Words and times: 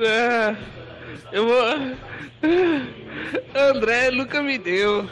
É, 0.00 0.56
eu 1.32 1.46
vou. 1.46 1.96
André 3.54 4.10
nunca 4.10 4.42
me 4.42 4.58
deu. 4.58 5.08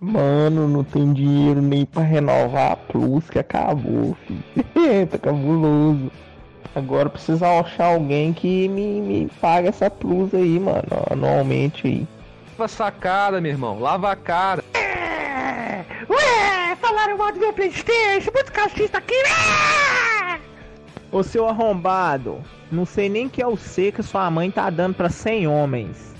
Mano, 0.00 0.68
não 0.68 0.84
tem 0.84 1.12
dinheiro 1.12 1.60
nem 1.60 1.84
pra 1.84 2.02
renovar 2.02 2.72
a 2.72 2.76
Plus 2.76 3.28
que 3.28 3.38
acabou, 3.38 4.16
filho. 4.26 4.42
tá 5.10 5.18
cabuloso. 5.18 6.10
Agora 6.74 7.08
precisa 7.08 7.48
achar 7.60 7.86
alguém 7.86 8.32
que 8.32 8.68
me, 8.68 9.00
me 9.00 9.30
paga 9.40 9.68
essa 9.68 9.90
Plus 9.90 10.34
aí, 10.34 10.60
mano, 10.60 10.82
anualmente 11.10 11.86
aí. 11.86 12.06
Lava 12.58 12.68
sacada, 12.68 13.40
meu 13.40 13.50
irmão. 13.50 13.80
Lava 13.80 14.12
a 14.12 14.16
cara. 14.16 14.64
Mal 17.26 17.32
do 17.32 17.40
meu 17.40 17.52
Playstation, 17.52 18.30
muito 18.32 18.52
calcista 18.52 18.98
aqui. 18.98 19.12
Ué! 19.12 20.40
Ô 21.10 21.24
seu 21.24 21.48
arrombado, 21.48 22.40
não 22.70 22.86
sei 22.86 23.08
nem 23.08 23.28
que 23.28 23.42
é 23.42 23.46
o 23.48 23.56
C 23.56 23.90
que 23.90 24.00
sua 24.00 24.30
mãe 24.30 24.48
tá 24.48 24.70
dando 24.70 24.94
pra 24.94 25.08
100 25.08 25.48
homens. 25.48 26.14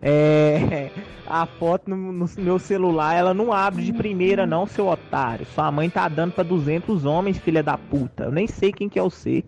É. 0.00 0.88
A 1.26 1.46
foto 1.46 1.90
no, 1.90 2.12
no 2.12 2.30
meu 2.38 2.60
celular, 2.60 3.14
ela 3.14 3.34
não 3.34 3.52
abre 3.52 3.82
de 3.82 3.92
primeira, 3.92 4.46
não, 4.46 4.64
seu 4.64 4.86
otário. 4.86 5.46
Sua 5.46 5.72
mãe 5.72 5.90
tá 5.90 6.06
dando 6.08 6.32
pra 6.32 6.44
200 6.44 7.04
homens, 7.06 7.38
filha 7.38 7.62
da 7.62 7.76
puta. 7.76 8.24
Eu 8.24 8.30
nem 8.30 8.46
sei 8.46 8.70
quem 8.70 8.88
que 8.88 9.00
é 9.00 9.02
o 9.02 9.10
C. 9.10 9.42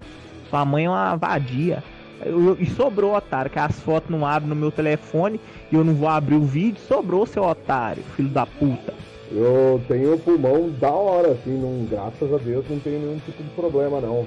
Sua 0.51 0.65
mãe 0.65 0.87
é 0.87 0.91
uma 0.91 1.15
vadia. 1.15 1.85
E 2.59 2.67
sobrou, 2.71 3.15
otário, 3.15 3.53
que 3.53 3.59
as 3.59 3.79
fotos 3.81 4.11
não 4.11 4.27
abrem 4.27 4.49
no 4.49 4.57
meu 4.57 4.73
telefone 4.73 5.41
e 5.71 5.77
eu 5.77 5.85
não 5.85 5.95
vou 5.95 6.09
abrir 6.09 6.35
o 6.35 6.45
vídeo. 6.45 6.81
Sobrou, 6.81 7.25
seu 7.25 7.45
otário, 7.45 8.03
filho 8.17 8.31
da 8.31 8.47
puta. 8.47 8.95
Eu 9.37 9.83
tenho 9.89 10.17
pulmão 10.21 10.71
da 10.79 10.93
hora, 10.93 11.33
assim, 11.33 11.59
não, 11.59 11.85
graças 11.87 12.33
a 12.33 12.37
Deus 12.37 12.65
não 12.71 12.79
tenho 12.79 13.01
nenhum 13.01 13.19
tipo 13.19 13.43
de 13.43 13.51
problema 13.51 14.01
não. 14.01 14.25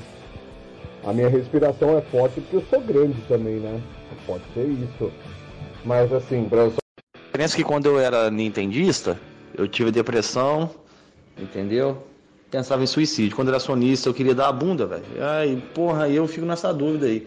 A 1.05 1.13
minha 1.13 1.29
respiração 1.29 1.97
é 1.97 2.01
forte 2.01 2.41
porque 2.41 2.57
eu 2.57 2.63
sou 2.69 2.81
grande 2.81 3.15
também, 3.29 3.55
né? 3.55 3.81
Pode 4.25 4.43
ser 4.53 4.65
isso. 4.65 5.09
Mas 5.85 6.11
assim, 6.11 6.49
pra 6.49 6.63
eu 6.63 6.71
só 6.71 6.77
é 7.33 7.47
que 7.47 7.63
quando 7.63 7.85
eu 7.85 7.99
era 7.99 8.29
nintendista, 8.29 9.17
eu 9.57 9.65
tive 9.65 9.91
depressão, 9.91 10.69
entendeu? 11.39 12.03
Pensava 12.51 12.83
em 12.83 12.87
suicídio. 12.87 13.35
Quando 13.35 13.47
eu 13.47 13.53
era 13.53 13.59
sonista, 13.59 14.09
eu 14.09 14.13
queria 14.13 14.35
dar 14.35 14.49
a 14.49 14.51
bunda, 14.51 14.85
velho. 14.85 15.03
Aí, 15.21 15.55
porra, 15.73 16.09
eu 16.09 16.27
fico 16.27 16.45
nessa 16.45 16.73
dúvida 16.73 17.05
aí. 17.05 17.25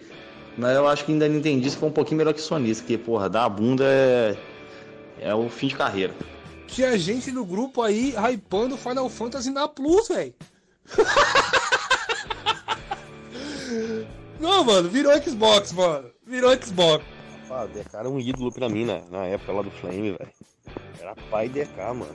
Mas 0.59 0.77
eu 0.77 0.87
acho 0.87 1.05
que 1.07 1.13
ainda 1.13 1.29
nintendista 1.29 1.79
foi 1.79 1.89
um 1.89 1.93
pouquinho 1.93 2.19
melhor 2.19 2.35
que 2.35 2.41
sonista, 2.43 2.83
porque, 2.83 2.99
porra, 2.99 3.31
dar 3.31 3.45
a 3.45 3.49
bunda 3.49 3.85
é. 3.87 4.37
É 5.23 5.35
o 5.35 5.49
fim 5.49 5.69
de 5.69 5.77
carreira. 5.77 6.13
Tinha 6.71 6.97
gente 6.99 7.31
no 7.33 7.45
grupo 7.45 7.83
aí 7.83 8.15
hypando 8.17 8.77
Final 8.77 9.09
Fantasy 9.09 9.51
na 9.51 9.67
Plus, 9.67 10.09
velho. 10.09 10.35
Não, 14.39 14.65
mano, 14.65 14.89
virou 14.89 15.13
Xbox, 15.23 15.73
mano. 15.73 16.11
Virou 16.27 16.51
Xbox. 16.61 17.05
Ah, 17.51 17.67
DK 17.67 17.97
era 17.97 18.09
um 18.09 18.21
ídolo 18.21 18.53
pra 18.53 18.69
mim 18.69 18.85
na, 18.85 19.01
na 19.11 19.27
época 19.27 19.53
lá 19.53 19.63
do 19.63 19.71
Flame, 19.71 20.13
velho. 20.13 20.31
Era 21.01 21.17
pai 21.31 21.49
DK, 21.49 21.77
mano. 21.77 22.15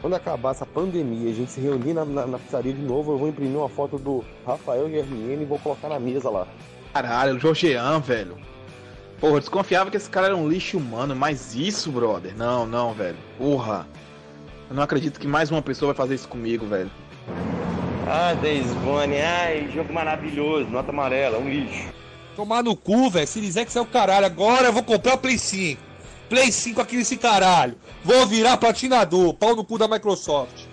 Quando 0.00 0.14
acabar 0.14 0.50
essa 0.52 0.66
pandemia, 0.66 1.30
a 1.30 1.34
gente 1.34 1.52
se 1.52 1.60
reunir 1.60 1.92
na, 1.92 2.04
na, 2.04 2.26
na 2.26 2.38
pizzaria 2.38 2.72
de 2.72 2.82
novo, 2.82 3.12
eu 3.12 3.18
vou 3.18 3.28
imprimir 3.28 3.56
uma 3.56 3.68
foto 3.68 3.98
do 3.98 4.24
Rafael 4.44 4.90
Germiene 4.90 5.42
e 5.42 5.46
vou 5.46 5.58
colocar 5.58 5.88
na 5.88 6.00
mesa 6.00 6.28
lá. 6.30 6.48
Caralho, 6.92 7.36
o 7.36 7.38
Jorgean, 7.38 8.00
velho. 8.00 8.36
Porra, 9.22 9.34
eu 9.34 9.40
desconfiava 9.40 9.88
que 9.88 9.96
esse 9.96 10.10
cara 10.10 10.26
era 10.26 10.36
um 10.36 10.48
lixo 10.48 10.76
humano, 10.76 11.14
mas 11.14 11.54
isso, 11.54 11.92
brother. 11.92 12.36
Não, 12.36 12.66
não, 12.66 12.92
velho. 12.92 13.16
Porra. 13.38 13.86
Eu 14.68 14.74
não 14.74 14.82
acredito 14.82 15.20
que 15.20 15.28
mais 15.28 15.48
uma 15.48 15.62
pessoa 15.62 15.92
vai 15.92 15.96
fazer 15.96 16.16
isso 16.16 16.26
comigo, 16.26 16.66
velho. 16.66 16.90
Ah, 18.08 18.34
Days 18.34 18.66
Gone, 18.84 19.16
ai, 19.18 19.70
jogo 19.72 19.92
maravilhoso, 19.92 20.68
nota 20.70 20.90
amarela, 20.90 21.38
um 21.38 21.48
lixo. 21.48 21.84
Tomar 22.34 22.64
no 22.64 22.74
cu, 22.74 23.08
velho. 23.10 23.24
Series 23.28 23.56
X 23.56 23.76
é 23.76 23.80
o 23.80 23.86
caralho. 23.86 24.26
Agora 24.26 24.66
eu 24.66 24.72
vou 24.72 24.82
comprar 24.82 25.14
o 25.14 25.18
Play 25.18 25.38
5. 25.38 25.80
Play 26.28 26.50
5 26.50 26.80
aqui 26.80 26.96
nesse 26.96 27.16
caralho. 27.16 27.76
Vou 28.02 28.26
virar 28.26 28.56
platinador. 28.56 29.34
Pau 29.34 29.54
no 29.54 29.64
cu 29.64 29.78
da 29.78 29.86
Microsoft. 29.86 30.64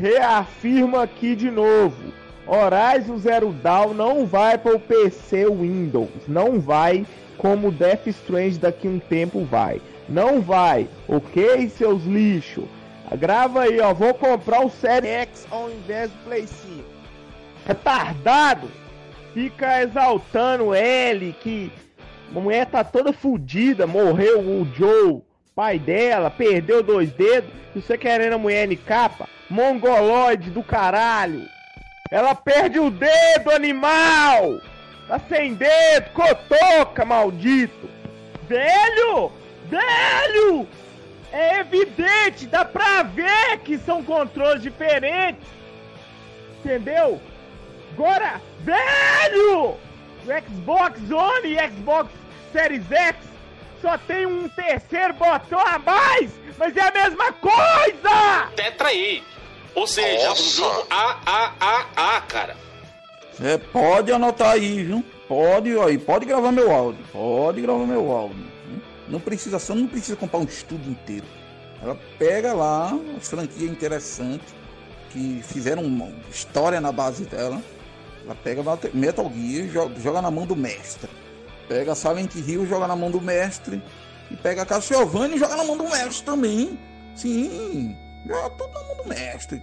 Reafirma 0.00 1.02
aqui 1.02 1.36
de 1.36 1.50
novo. 1.50 2.10
Horizon 2.46 3.18
Zero 3.18 3.52
Dawn 3.52 3.92
não 3.92 4.24
vai 4.24 4.56
para 4.56 4.76
o 4.76 4.80
PC 4.80 5.44
Windows. 5.50 6.08
Não 6.26 6.58
vai 6.58 7.04
como 7.38 7.72
Death 7.72 8.06
Strange 8.08 8.58
daqui 8.58 8.86
a 8.86 8.90
um 8.90 8.98
tempo 8.98 9.44
vai. 9.44 9.80
Não 10.08 10.40
vai, 10.40 10.88
ok, 11.06 11.68
seus 11.70 12.04
lixos? 12.04 12.64
Grava 13.16 13.62
aí, 13.62 13.80
ó. 13.80 13.94
Vou 13.94 14.12
comprar 14.12 14.64
o 14.64 14.70
Série 14.70 15.08
X 15.08 15.46
ao 15.50 15.70
invés 15.70 16.10
do 16.10 16.24
Play 16.24 16.46
5. 16.46 16.84
Retardado! 17.66 18.68
Fica 19.32 19.82
exaltando 19.82 20.74
ele 20.74 21.34
que 21.40 21.70
a 22.34 22.40
mulher 22.40 22.66
tá 22.66 22.82
toda 22.82 23.12
fudida, 23.12 23.86
morreu 23.86 24.40
o 24.40 24.66
Joe, 24.74 25.22
pai 25.54 25.78
dela, 25.78 26.30
perdeu 26.30 26.82
dois 26.82 27.10
dedos, 27.12 27.50
e 27.74 27.80
você 27.80 27.96
querendo 27.96 28.34
a 28.34 28.38
mulher 28.38 28.70
em 28.70 28.76
capa? 28.76 29.28
Mongoloide 29.48 30.50
do 30.50 30.62
caralho! 30.62 31.46
Ela 32.10 32.34
perde 32.34 32.78
o 32.78 32.90
dedo, 32.90 33.50
animal! 33.50 34.60
Tá 35.08 35.18
sem 35.26 35.54
dedo, 35.54 36.10
cotoca, 36.10 37.02
maldito! 37.02 37.88
Velho! 38.46 39.32
Velho! 39.64 40.68
É 41.32 41.60
evidente, 41.60 42.46
dá 42.46 42.62
pra 42.62 43.02
ver 43.04 43.58
que 43.64 43.78
são 43.78 44.04
controles 44.04 44.62
diferentes! 44.62 45.48
Entendeu? 46.58 47.18
Agora, 47.94 48.40
velho! 48.60 49.76
O 50.24 50.46
Xbox 50.46 51.00
One 51.10 51.54
e 51.54 51.68
Xbox 51.70 52.10
Series 52.52 52.92
X 52.92 53.16
só 53.80 53.96
tem 53.96 54.26
um 54.26 54.46
terceiro 54.50 55.14
botão 55.14 55.60
a 55.60 55.78
mais, 55.78 56.30
mas 56.58 56.76
é 56.76 56.82
a 56.82 56.92
mesma 56.92 57.32
coisa! 57.32 58.50
Tetra 58.54 58.88
aí. 58.88 59.22
Ou 59.74 59.86
seja, 59.86 60.32
um 60.32 60.36
jogo 60.36 60.86
AAAA, 60.90 62.20
cara. 62.28 62.67
É, 63.40 63.56
pode 63.56 64.10
anotar 64.12 64.52
aí, 64.52 64.84
viu? 64.84 65.04
Pode, 65.28 65.78
aí, 65.78 65.98
pode 65.98 66.26
gravar 66.26 66.50
meu 66.50 66.70
áudio. 66.72 67.04
Pode 67.12 67.60
gravar 67.60 67.86
meu 67.86 68.10
áudio. 68.10 68.44
viu? 68.66 68.80
Não 69.08 69.20
precisa, 69.20 69.58
só 69.58 69.74
não 69.74 69.86
precisa 69.86 70.16
comprar 70.16 70.40
um 70.40 70.44
estúdio 70.44 70.90
inteiro. 70.90 71.26
Ela 71.82 71.96
pega 72.18 72.52
lá 72.52 72.92
as 73.16 73.28
franquias 73.28 73.70
interessantes 73.70 74.54
que 75.10 75.40
fizeram 75.44 75.82
uma 75.82 76.10
história 76.30 76.80
na 76.80 76.90
base 76.90 77.24
dela. 77.24 77.62
Ela 78.24 78.34
pega 78.34 78.62
Metal 78.92 79.32
Gear 79.34 79.68
joga, 79.68 80.00
joga 80.00 80.22
na 80.22 80.30
mão 80.30 80.46
do 80.46 80.56
mestre. 80.56 81.08
Pega 81.68 81.94
Silent 81.94 82.34
Hill, 82.34 82.66
joga 82.66 82.86
na 82.88 82.96
mão 82.96 83.10
do 83.10 83.20
mestre. 83.20 83.82
E 84.30 84.36
pega 84.36 84.66
Castlevania 84.66 85.36
e 85.36 85.38
joga 85.38 85.56
na 85.56 85.64
mão 85.64 85.76
do 85.76 85.84
mestre 85.84 86.24
também. 86.24 86.78
Sim, 87.14 87.96
joga 88.26 88.50
tudo 88.50 88.72
na 88.72 88.82
mão 88.84 88.96
do 88.96 89.08
mestre. 89.08 89.62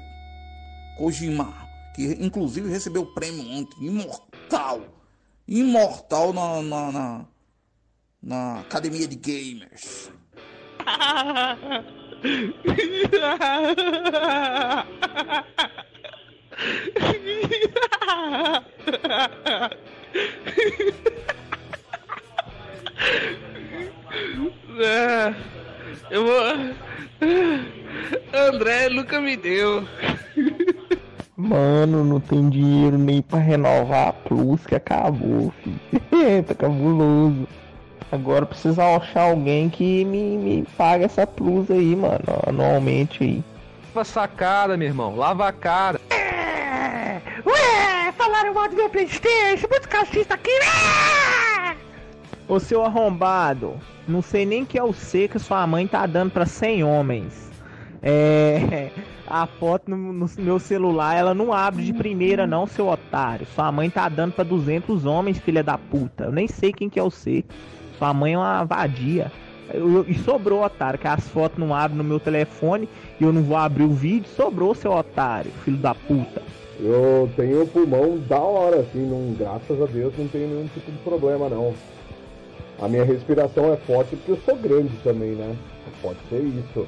Kojima, 0.95 1.64
que 1.95 2.03
inclusive 2.19 2.69
recebeu 2.69 3.03
o 3.03 3.13
prêmio 3.13 3.49
ontem, 3.49 3.87
imortal. 3.87 4.81
Imortal 5.47 6.33
na, 6.33 6.61
na, 6.61 6.91
na, 6.91 7.25
na 8.21 8.59
Academia 8.59 9.07
de 9.07 9.15
Gamers. 9.15 10.11
É, 24.77 25.33
eu 26.11 26.25
vou. 26.25 26.43
André 28.33 28.89
nunca 28.89 29.21
me 29.21 29.37
deu. 29.37 29.87
Mano, 31.37 32.05
não 32.05 32.19
tem 32.19 32.49
dinheiro 32.49 32.97
nem 32.97 33.21
pra 33.21 33.39
renovar 33.39 34.07
a 34.07 34.13
Plus 34.13 34.65
que 34.65 34.73
acabou, 34.73 35.53
filho. 35.61 35.79
tá 36.47 36.55
cabuloso. 36.55 37.45
Agora 38.09 38.45
precisa 38.45 38.95
achar 38.95 39.31
alguém 39.31 39.69
que 39.69 40.05
me, 40.05 40.37
me 40.37 40.65
paga 40.77 41.05
essa 41.05 41.27
Plus 41.27 41.69
aí, 41.69 41.93
mano, 41.93 42.23
anualmente 42.47 43.23
aí. 43.23 43.43
Lava 43.93 44.05
sacada, 44.05 44.77
meu 44.77 44.87
irmão. 44.87 45.15
Lava 45.15 45.49
a 45.49 45.51
cara. 45.51 45.99
Ué, 47.45 48.11
falaram 48.13 48.53
mal 48.53 48.69
do 48.69 48.75
meu 48.77 48.89
Playstation, 48.89 49.67
muito 49.69 49.89
calcista 49.89 50.35
aqui. 50.35 50.51
Ué! 50.51 51.75
Ô 52.47 52.59
seu 52.59 52.85
arrombado, 52.85 53.73
não 54.07 54.21
sei 54.21 54.45
nem 54.45 54.63
que 54.63 54.77
é 54.77 54.83
o 54.83 54.93
C 54.93 55.27
que 55.27 55.39
sua 55.39 55.65
mãe 55.67 55.85
tá 55.87 56.05
dando 56.05 56.31
pra 56.31 56.45
100 56.45 56.83
homens. 56.83 57.51
É. 58.05 58.91
A 59.27 59.47
foto 59.47 59.89
no, 59.89 60.13
no 60.13 60.29
meu 60.37 60.59
celular, 60.59 61.15
ela 61.15 61.33
não 61.33 61.51
abre 61.51 61.83
de 61.83 61.91
primeira, 61.91 62.45
não, 62.45 62.67
seu 62.67 62.87
otário. 62.87 63.47
Sua 63.55 63.71
mãe 63.71 63.89
tá 63.89 64.07
dando 64.07 64.33
pra 64.33 64.43
200 64.43 65.03
homens, 65.03 65.39
filha 65.39 65.63
da 65.63 65.79
puta. 65.79 66.25
Eu 66.25 66.31
nem 66.31 66.47
sei 66.47 66.71
quem 66.71 66.87
que 66.87 66.99
é 66.99 67.03
o 67.03 67.09
C. 67.09 67.43
Sua 67.97 68.13
mãe 68.13 68.33
é 68.33 68.37
uma 68.37 68.63
vadia. 68.63 69.31
E 70.07 70.13
sobrou, 70.19 70.63
otário, 70.63 70.99
que 70.99 71.07
as 71.07 71.27
fotos 71.27 71.57
não 71.57 71.73
abrem 71.73 71.97
no 71.97 72.03
meu 72.03 72.19
telefone 72.19 72.87
e 73.19 73.23
eu 73.23 73.33
não 73.33 73.41
vou 73.41 73.57
abrir 73.57 73.83
o 73.83 73.89
vídeo. 73.89 74.29
Sobrou, 74.29 74.75
seu 74.75 74.91
otário, 74.91 75.51
filho 75.63 75.77
da 75.77 75.95
puta. 75.95 76.43
Eu 76.79 77.27
tenho 77.35 77.65
pulmão 77.65 78.19
da 78.27 78.39
hora, 78.39 78.81
assim, 78.81 79.07
não, 79.07 79.33
graças 79.33 79.81
a 79.81 79.85
Deus 79.85 80.13
não 80.17 80.27
tenho 80.27 80.49
nenhum 80.49 80.67
tipo 80.67 80.91
de 80.91 80.97
problema 80.99 81.49
não. 81.49 81.73
A 82.79 82.87
minha 82.87 83.05
respiração 83.05 83.73
é 83.73 83.77
forte 83.77 84.15
porque 84.17 84.31
eu 84.33 84.39
sou 84.45 84.55
grande 84.57 84.95
também, 85.03 85.31
né? 85.31 85.55
Pode 86.01 86.19
ser 86.29 86.41
isso. 86.41 86.85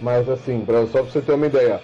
Mas 0.00 0.28
assim, 0.28 0.64
pra, 0.64 0.86
só 0.86 1.02
pra 1.02 1.10
você 1.10 1.20
ter 1.20 1.32
uma 1.32 1.46
ideia. 1.46 1.80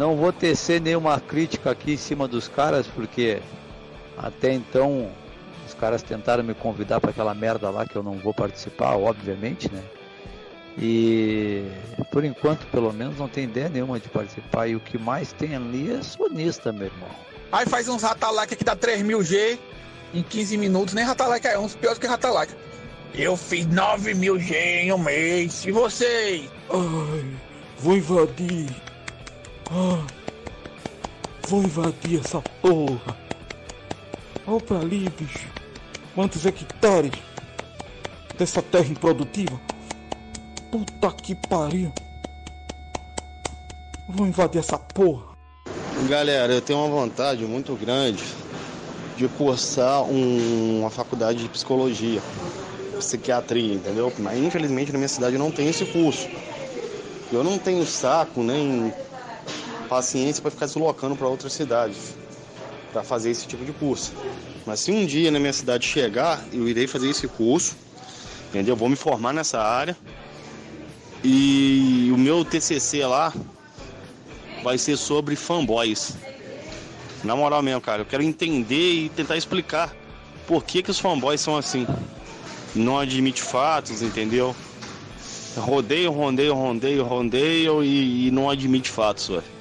Não 0.00 0.16
vou 0.16 0.32
tecer 0.32 0.80
nenhuma 0.80 1.20
crítica 1.20 1.72
aqui 1.72 1.92
em 1.92 1.96
cima 1.98 2.26
dos 2.26 2.48
caras, 2.48 2.86
porque 2.86 3.42
até 4.16 4.50
então 4.50 5.10
os 5.66 5.74
caras 5.74 6.02
tentaram 6.02 6.42
me 6.42 6.54
convidar 6.54 6.98
para 7.02 7.10
aquela 7.10 7.34
merda 7.34 7.68
lá 7.68 7.84
que 7.84 7.96
eu 7.96 8.02
não 8.02 8.14
vou 8.14 8.32
participar, 8.32 8.96
obviamente, 8.96 9.70
né? 9.70 9.82
E 10.78 11.66
por 12.10 12.24
enquanto, 12.24 12.66
pelo 12.68 12.90
menos, 12.94 13.18
não 13.18 13.28
tem 13.28 13.44
ideia 13.44 13.68
nenhuma 13.68 14.00
de 14.00 14.08
participar. 14.08 14.68
E 14.68 14.74
o 14.74 14.80
que 14.80 14.96
mais 14.96 15.32
tem 15.32 15.54
ali 15.54 15.92
é 15.92 16.02
sonista, 16.02 16.72
meu 16.72 16.86
irmão. 16.86 17.10
Aí 17.52 17.66
faz 17.66 17.86
uns 17.86 18.02
ratalike 18.02 18.56
que 18.56 18.64
dá 18.64 18.74
3 18.74 19.02
mil 19.02 19.22
G 19.22 19.58
em 20.14 20.22
15 20.22 20.56
minutos, 20.56 20.94
nem 20.94 21.04
ratalike 21.04 21.46
é 21.46 21.58
uns 21.58 21.74
piores 21.74 21.98
que 21.98 22.06
ratalike. 22.06 22.54
Eu 23.14 23.36
fiz 23.36 23.66
9 23.66 24.14
mil 24.14 24.40
G 24.40 24.56
em 24.56 24.92
um 24.94 24.98
mês, 24.98 25.62
e 25.66 25.70
vocês? 25.70 26.48
Ai, 26.70 27.26
vou 27.78 27.98
invadir. 27.98 28.89
Ah, 29.70 30.04
vou 31.46 31.62
invadir 31.62 32.20
essa 32.20 32.42
porra. 32.60 33.16
Olha 34.46 34.60
pra 34.60 34.78
ali, 34.78 35.10
bicho. 35.10 35.46
Quantos 36.14 36.44
hectares 36.44 37.12
dessa 38.36 38.60
terra 38.60 38.88
improdutiva? 38.88 39.60
Puta 40.72 41.12
que 41.12 41.34
pariu. 41.34 41.92
Vou 44.08 44.26
invadir 44.26 44.58
essa 44.58 44.76
porra. 44.78 45.30
Galera, 46.08 46.52
eu 46.52 46.60
tenho 46.60 46.80
uma 46.80 46.88
vontade 46.88 47.44
muito 47.44 47.74
grande 47.76 48.24
de 49.16 49.28
cursar 49.28 50.02
um- 50.02 50.80
uma 50.80 50.90
faculdade 50.90 51.42
de 51.42 51.48
psicologia, 51.48 52.20
psiquiatria, 52.98 53.74
entendeu? 53.74 54.12
Mas 54.18 54.38
infelizmente 54.38 54.90
na 54.90 54.98
minha 54.98 55.08
cidade 55.08 55.38
não 55.38 55.50
tem 55.50 55.68
esse 55.68 55.84
curso. 55.84 56.26
Eu 57.30 57.44
não 57.44 57.58
tenho 57.58 57.84
saco 57.86 58.42
nem 58.42 58.92
paciência 59.90 60.40
para 60.40 60.52
ficar 60.52 60.66
deslocando 60.66 61.16
para 61.16 61.26
outras 61.26 61.52
cidades 61.52 62.14
para 62.92 63.02
fazer 63.02 63.30
esse 63.30 63.46
tipo 63.46 63.64
de 63.64 63.72
curso. 63.72 64.12
Mas 64.64 64.80
se 64.80 64.92
um 64.92 65.04
dia 65.04 65.30
na 65.30 65.40
minha 65.40 65.52
cidade 65.52 65.86
chegar, 65.86 66.44
eu 66.52 66.68
irei 66.68 66.86
fazer 66.86 67.08
esse 67.08 67.26
curso, 67.26 67.76
entendeu? 68.48 68.76
Vou 68.76 68.88
me 68.88 68.96
formar 68.96 69.32
nessa 69.32 69.60
área. 69.60 69.96
E 71.24 72.10
o 72.12 72.16
meu 72.16 72.44
TCC 72.44 73.04
lá 73.04 73.32
vai 74.62 74.78
ser 74.78 74.96
sobre 74.96 75.34
fanboys. 75.34 76.16
Na 77.24 77.34
moral 77.34 77.62
mesmo, 77.62 77.80
cara, 77.80 78.02
eu 78.02 78.06
quero 78.06 78.22
entender 78.22 78.92
e 78.92 79.08
tentar 79.08 79.36
explicar 79.36 79.94
por 80.46 80.64
que, 80.64 80.82
que 80.82 80.90
os 80.90 80.98
fanboys 80.98 81.40
são 81.40 81.56
assim. 81.56 81.86
Não 82.74 82.98
admite 82.98 83.42
fatos, 83.42 84.02
entendeu? 84.02 84.54
Rodeio, 85.56 86.12
rodeio, 86.12 86.54
rodeio, 86.54 87.04
rodeio 87.04 87.84
e, 87.84 88.28
e 88.28 88.30
não 88.30 88.48
admite 88.48 88.88
fatos, 88.88 89.28
velho. 89.28 89.59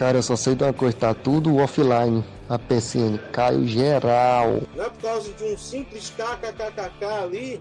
Cara, 0.00 0.16
eu 0.16 0.22
só 0.22 0.34
sei 0.34 0.54
de 0.54 0.64
uma 0.64 0.72
coisa, 0.72 0.96
tá 0.96 1.12
tudo 1.12 1.56
offline. 1.58 2.24
A 2.48 2.58
PCN 2.58 3.18
caiu 3.32 3.66
geral. 3.66 4.62
Não 4.74 4.84
é 4.86 4.88
por 4.88 5.02
causa 5.02 5.30
de 5.34 5.44
um 5.44 5.58
simples 5.58 6.08
kkkk 6.16 7.04
ali 7.04 7.60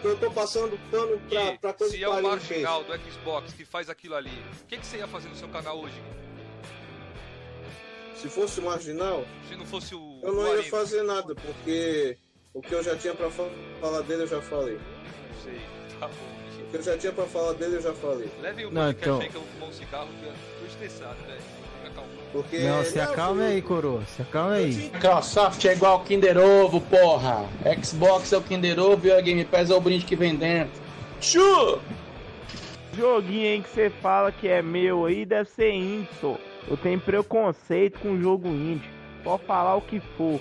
que 0.00 0.06
eu 0.08 0.16
tô 0.16 0.30
passando 0.30 0.80
pano 0.90 1.20
pra, 1.28 1.52
pra 1.58 1.72
coisa 1.74 1.92
Se 1.92 1.98
que 1.98 2.04
é 2.04 2.08
o 2.08 2.12
fez. 2.14 2.22
marginal 2.24 2.82
do 2.84 2.92
Xbox 2.98 3.52
que 3.52 3.62
faz 3.66 3.90
aquilo 3.90 4.14
ali, 4.14 4.32
o 4.62 4.66
que, 4.66 4.78
que 4.78 4.86
você 4.86 4.96
ia 4.96 5.06
fazer 5.06 5.28
no 5.28 5.36
seu 5.36 5.48
canal 5.48 5.78
hoje? 5.80 5.94
Se 8.16 8.28
fosse 8.30 8.62
marginal, 8.62 9.24
Se 9.50 9.54
não 9.54 9.66
fosse 9.66 9.94
o. 9.94 10.18
eu 10.22 10.32
não 10.32 10.42
o 10.44 10.46
ia 10.46 10.60
Arim? 10.60 10.70
fazer 10.70 11.02
nada, 11.02 11.34
porque 11.34 12.16
o 12.54 12.62
que 12.62 12.72
eu 12.72 12.82
já 12.82 12.96
tinha 12.96 13.14
pra 13.14 13.30
fa- 13.30 13.50
falar 13.82 14.00
dele 14.00 14.22
eu 14.22 14.26
já 14.28 14.40
falei. 14.40 14.74
Não 14.78 15.42
sei, 15.44 15.60
tá 16.00 16.08
bom. 16.08 16.41
Que 16.72 16.78
eu 16.78 16.82
já 16.82 16.98
tinha 16.98 17.12
pra 17.12 17.24
falar 17.26 17.52
dele 17.52 17.76
eu 17.76 17.82
já 17.82 17.92
falei. 17.92 18.28
Levem 18.40 18.64
o 18.66 18.70
Não, 18.72 18.82
podcast 18.86 19.02
então- 19.08 19.20
aí 19.20 19.28
que 19.28 19.34
eu 19.36 19.40
vou 19.42 19.50
fumar 19.52 19.68
um 19.68 19.72
cigarro 19.72 20.08
que 20.20 20.26
eu 20.26 20.32
tô 20.58 20.66
estressado, 20.66 21.16
velho. 21.26 21.40
Calmo. 21.94 22.08
Porque 22.32 22.58
Não, 22.60 22.82
se 22.84 22.98
acalme 22.98 23.42
aí, 23.42 23.60
coroa. 23.62 24.02
Se 24.06 24.22
acalme 24.22 24.56
aí. 24.56 24.74
Microsoft 24.74 25.62
é 25.66 25.72
igual 25.74 26.00
Kinder 26.00 26.38
Ovo, 26.38 26.80
porra. 26.80 27.44
Xbox 27.84 28.32
é 28.32 28.38
o 28.38 28.42
Kinder 28.42 28.80
Ovo 28.80 29.06
e 29.06 29.12
a 29.12 29.20
Game 29.20 29.44
Pass 29.44 29.68
é 29.70 29.74
o 29.74 29.80
brinde 29.80 30.06
que 30.06 30.16
vem 30.16 30.34
dentro. 30.34 30.72
Chu! 31.20 31.78
Joguinho 32.96 33.46
aí 33.52 33.62
que 33.62 33.68
você 33.68 33.90
fala 33.90 34.30
que 34.32 34.48
é 34.48 34.60
meu 34.62 35.04
aí 35.06 35.24
deve 35.26 35.48
ser 35.50 35.72
indie, 35.72 36.08
só. 36.20 36.36
Eu 36.68 36.76
tenho 36.78 36.98
preconceito 37.00 37.98
com 38.00 38.18
jogo 38.20 38.48
indie. 38.48 38.88
Pode 39.22 39.44
falar 39.44 39.76
o 39.76 39.80
que 39.82 40.00
for. 40.16 40.40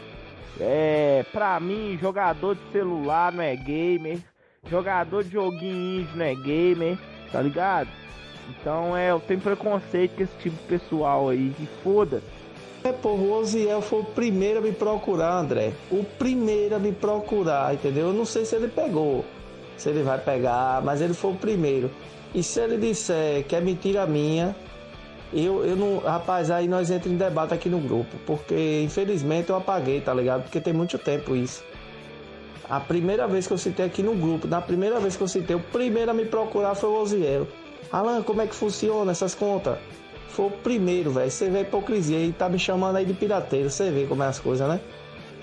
É, 0.59 1.25
pra 1.31 1.59
mim, 1.59 1.97
jogador 2.01 2.55
de 2.55 2.71
celular 2.71 3.31
não 3.31 3.43
é 3.43 3.55
gamer. 3.55 4.19
Jogador 4.69 5.23
de 5.23 5.31
joguinho 5.31 6.01
indie 6.01 6.15
não 6.17 6.25
é 6.25 6.35
gamer, 6.35 6.97
tá 7.31 7.41
ligado? 7.41 7.89
Então 8.49 8.95
é, 8.95 9.11
eu 9.11 9.19
tenho 9.19 9.39
preconceito 9.39 10.15
com 10.15 10.23
esse 10.23 10.33
tipo 10.39 10.55
de 10.55 10.63
pessoal 10.79 11.29
aí. 11.29 11.53
E 11.59 11.67
foda-se. 11.83 12.25
É, 12.83 12.91
pô, 12.91 13.09
o 13.09 13.33
Oziel 13.33 13.81
foi 13.81 13.99
o 13.99 14.05
primeiro 14.05 14.59
a 14.59 14.61
me 14.61 14.71
procurar, 14.71 15.37
André. 15.37 15.73
O 15.91 16.03
primeiro 16.03 16.75
a 16.75 16.79
me 16.79 16.91
procurar, 16.91 17.73
entendeu? 17.73 18.07
Eu 18.07 18.13
não 18.13 18.25
sei 18.25 18.45
se 18.45 18.55
ele 18.55 18.67
pegou, 18.67 19.25
se 19.77 19.89
ele 19.89 20.03
vai 20.03 20.17
pegar, 20.17 20.81
mas 20.83 21.01
ele 21.01 21.13
foi 21.13 21.31
o 21.31 21.35
primeiro. 21.35 21.91
E 22.33 22.41
se 22.41 22.59
ele 22.59 22.77
disser 22.77 23.43
que 23.45 23.55
é 23.55 23.61
mentira 23.61 24.07
minha, 24.07 24.55
eu, 25.33 25.65
eu 25.65 25.75
não. 25.75 25.99
Rapaz, 25.99 26.49
aí 26.49 26.67
nós 26.67 26.89
entramos 26.89 27.21
em 27.21 27.23
debate 27.23 27.53
aqui 27.53 27.67
no 27.67 27.79
grupo, 27.79 28.15
porque 28.25 28.81
infelizmente 28.83 29.49
eu 29.49 29.57
apaguei, 29.57 30.01
tá 30.01 30.13
ligado? 30.13 30.43
Porque 30.43 30.61
tem 30.61 30.73
muito 30.73 30.97
tempo 30.97 31.35
isso. 31.35 31.63
A 32.71 32.79
primeira 32.79 33.27
vez 33.27 33.47
que 33.47 33.51
eu 33.51 33.57
citei 33.57 33.85
aqui 33.85 34.01
no 34.01 34.15
grupo, 34.15 34.47
na 34.47 34.61
primeira 34.61 34.97
vez 34.97 35.17
que 35.17 35.21
eu 35.21 35.27
citei, 35.27 35.53
o 35.53 35.59
primeiro 35.59 36.09
a 36.09 36.13
me 36.13 36.23
procurar 36.23 36.73
foi 36.73 36.89
o 36.89 37.01
Oziel. 37.01 37.45
Alan, 37.91 38.23
como 38.23 38.41
é 38.41 38.47
que 38.47 38.55
funciona 38.55 39.11
essas 39.11 39.35
contas? 39.35 39.77
Foi 40.29 40.45
o 40.45 40.51
primeiro, 40.51 41.11
velho. 41.11 41.29
Você 41.29 41.49
vê 41.49 41.57
a 41.57 41.61
hipocrisia 41.63 42.17
e 42.23 42.31
tá 42.31 42.47
me 42.47 42.57
chamando 42.57 42.95
aí 42.95 43.03
de 43.03 43.13
pirateiro. 43.13 43.69
Você 43.69 43.91
vê 43.91 44.05
como 44.05 44.23
é 44.23 44.27
as 44.27 44.39
coisas, 44.39 44.69
né? 44.69 44.79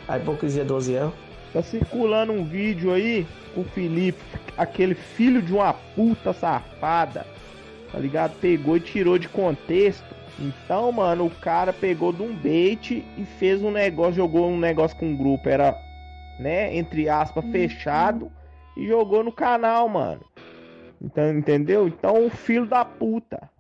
A 0.08 0.16
hipocrisia 0.16 0.64
do 0.64 0.74
Oziel. 0.74 1.12
Tá 1.52 1.60
circulando 1.60 2.32
um 2.32 2.42
vídeo 2.46 2.94
aí 2.94 3.26
com 3.54 3.60
o 3.60 3.64
Felipe, 3.64 4.18
aquele 4.56 4.94
filho 4.94 5.42
de 5.42 5.52
uma 5.52 5.74
puta 5.74 6.32
safada, 6.32 7.26
tá 7.92 7.98
ligado? 7.98 8.40
Pegou 8.40 8.78
e 8.78 8.80
tirou 8.80 9.18
de 9.18 9.28
contexto. 9.28 10.02
Então, 10.38 10.90
mano, 10.92 11.26
o 11.26 11.30
cara 11.30 11.74
pegou 11.74 12.10
de 12.10 12.22
um 12.22 12.34
bait 12.34 13.04
e 13.18 13.24
fez 13.38 13.62
um 13.62 13.70
negócio, 13.70 14.14
jogou 14.14 14.48
um 14.48 14.58
negócio 14.58 14.96
com 14.96 15.12
o 15.12 15.16
grupo, 15.16 15.46
era, 15.46 15.78
né, 16.38 16.76
entre 16.76 17.08
aspas, 17.08 17.44
fechado, 17.50 18.30
e 18.76 18.86
jogou 18.86 19.24
no 19.24 19.32
canal, 19.32 19.88
mano. 19.88 20.22
Então, 21.00 21.30
entendeu? 21.30 21.88
Então, 21.88 22.26
o 22.26 22.30
filho 22.30 22.66
da 22.66 22.84
puta. 22.84 23.50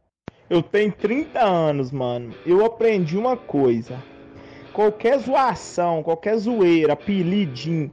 Eu 0.48 0.62
tenho 0.62 0.92
30 0.92 1.40
anos, 1.40 1.92
mano. 1.92 2.34
Eu 2.46 2.64
aprendi 2.64 3.18
uma 3.18 3.36
coisa. 3.36 4.02
Qualquer 4.72 5.18
zoação, 5.18 6.02
qualquer 6.02 6.36
zoeira, 6.36 6.92
apelidinho, 6.94 7.90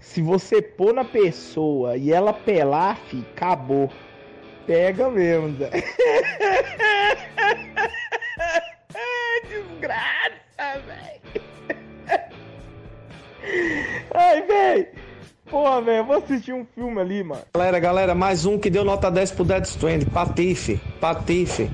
se 0.00 0.22
você 0.22 0.62
pôr 0.62 0.94
na 0.94 1.04
pessoa 1.04 1.96
e 1.96 2.12
ela 2.12 2.32
pelar, 2.32 2.96
fi, 3.08 3.24
acabou. 3.34 3.90
Pega 4.66 5.10
mesmo, 5.10 5.56
Zé. 5.56 5.70
Desgraça, 9.48 10.80
velho. 10.86 11.18
Ai, 14.14 14.42
velho. 14.42 14.86
Pô, 15.50 15.80
velho, 15.82 15.98
eu 15.98 16.04
vou 16.04 16.16
assistir 16.16 16.52
um 16.52 16.66
filme 16.74 17.00
ali, 17.00 17.22
mano. 17.24 17.40
Galera, 17.54 17.78
galera, 17.80 18.14
mais 18.14 18.44
um 18.44 18.58
que 18.58 18.68
deu 18.68 18.84
nota 18.84 19.10
10 19.10 19.30
pro 19.32 19.44
Dead 19.44 19.64
Strand. 19.64 20.04
Patife, 20.12 20.78
Patife. 21.00 21.70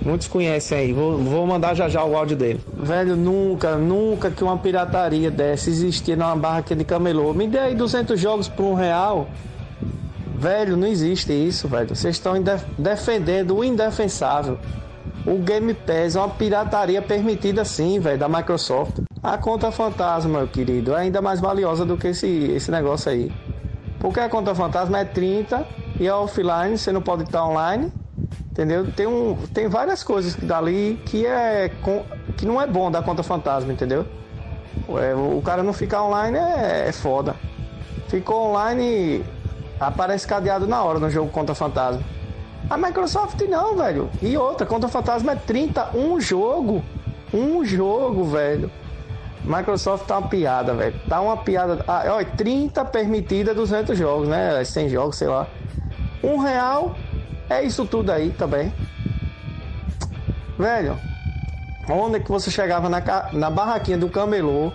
Muitos 0.00 0.28
conhecem 0.28 0.78
aí, 0.78 0.92
vou, 0.92 1.18
vou 1.18 1.46
mandar 1.46 1.74
já 1.74 1.88
já 1.88 2.02
o 2.04 2.16
áudio 2.16 2.36
dele. 2.36 2.60
Velho, 2.72 3.16
nunca, 3.16 3.76
nunca 3.76 4.30
que 4.30 4.42
uma 4.44 4.56
pirataria 4.56 5.30
dessa 5.30 5.68
existia 5.68 6.16
numa 6.16 6.36
barraquinha 6.36 6.78
de 6.78 6.84
camelô. 6.84 7.34
Me 7.34 7.46
dê 7.48 7.58
aí 7.58 7.74
200 7.74 8.18
jogos 8.18 8.48
por 8.48 8.62
um 8.64 8.74
real. 8.74 9.28
Velho, 10.36 10.76
não 10.76 10.86
existe 10.86 11.32
isso, 11.32 11.66
velho. 11.68 11.88
Vocês 11.94 12.14
estão 12.14 12.36
inde- 12.36 12.52
defendendo 12.78 13.56
o 13.56 13.64
indefensável. 13.64 14.56
O 15.26 15.36
Game 15.38 15.74
Pass 15.74 16.14
é 16.14 16.20
uma 16.20 16.28
pirataria 16.30 17.02
permitida 17.02 17.64
sim, 17.64 17.98
velho, 17.98 18.16
da 18.18 18.28
Microsoft. 18.28 19.00
A 19.22 19.36
conta 19.36 19.72
fantasma, 19.72 20.38
meu 20.38 20.48
querido, 20.48 20.94
é 20.94 21.00
ainda 21.00 21.20
mais 21.20 21.40
valiosa 21.40 21.84
do 21.84 21.96
que 21.96 22.08
esse, 22.08 22.26
esse 22.26 22.70
negócio 22.70 23.10
aí. 23.10 23.32
Porque 23.98 24.20
a 24.20 24.28
conta 24.28 24.54
fantasma 24.54 25.00
é 25.00 25.04
30 25.04 25.66
e 25.98 26.06
é 26.06 26.14
offline, 26.14 26.78
você 26.78 26.92
não 26.92 27.02
pode 27.02 27.24
estar 27.24 27.44
online. 27.44 27.92
Entendeu? 28.50 28.90
Tem, 28.92 29.06
um, 29.06 29.36
tem 29.52 29.68
várias 29.68 30.02
coisas 30.02 30.34
dali 30.34 31.00
que, 31.04 31.26
é, 31.26 31.70
que 32.36 32.44
não 32.44 32.60
é 32.60 32.66
bom 32.66 32.90
da 32.90 33.02
conta 33.02 33.22
fantasma, 33.22 33.72
entendeu? 33.72 34.06
É, 34.88 35.14
o 35.14 35.40
cara 35.42 35.62
não 35.62 35.72
ficar 35.72 36.02
online 36.02 36.36
é, 36.36 36.88
é 36.88 36.92
foda. 36.92 37.36
Ficou 38.08 38.50
online, 38.50 39.24
aparece 39.78 40.26
cadeado 40.26 40.66
na 40.66 40.82
hora 40.82 40.98
no 40.98 41.10
jogo 41.10 41.30
contra 41.30 41.54
fantasma. 41.54 42.02
A 42.70 42.76
Microsoft 42.76 43.40
não, 43.48 43.76
velho. 43.76 44.10
E 44.20 44.36
outra, 44.36 44.66
contra 44.66 44.88
fantasma 44.88 45.32
é 45.32 45.36
30, 45.36 45.96
um 45.96 46.20
jogo. 46.20 46.82
Um 47.32 47.64
jogo, 47.64 48.24
velho. 48.24 48.70
Microsoft 49.44 50.06
tá 50.06 50.18
uma 50.18 50.28
piada, 50.28 50.74
velho. 50.74 50.94
Tá 51.08 51.20
uma 51.20 51.36
piada. 51.36 51.84
Ah, 51.86 52.04
olha, 52.08 52.26
30 52.26 52.84
permitida, 52.84 53.54
200 53.54 53.96
jogos, 53.96 54.28
né? 54.28 54.62
100 54.64 54.88
jogos, 54.88 55.16
sei 55.16 55.28
lá. 55.28 55.46
Um 56.22 56.38
real 56.38 56.94
é 57.48 57.62
isso 57.62 57.86
tudo 57.86 58.12
aí 58.12 58.30
também. 58.30 58.72
Velho, 60.58 60.98
onde 61.88 62.16
é 62.16 62.20
que 62.20 62.30
você 62.30 62.50
chegava 62.50 62.88
na, 62.88 63.00
na 63.32 63.48
barraquinha 63.48 63.96
do 63.96 64.08
camelô 64.08 64.72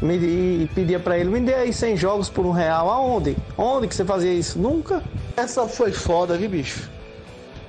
me, 0.00 0.16
e 0.16 0.70
pedia 0.74 1.00
pra 1.00 1.18
ele, 1.18 1.30
me 1.30 1.40
dê 1.40 1.54
aí 1.54 1.72
100 1.72 1.96
jogos 1.96 2.28
por 2.28 2.44
um 2.44 2.50
real? 2.50 2.90
Aonde? 2.90 3.36
Onde 3.56 3.88
que 3.88 3.94
você 3.94 4.04
fazia 4.04 4.32
isso? 4.32 4.58
Nunca? 4.58 5.02
Essa 5.36 5.66
foi 5.66 5.90
foda, 5.92 6.36
viu, 6.36 6.50
bicho? 6.50 6.90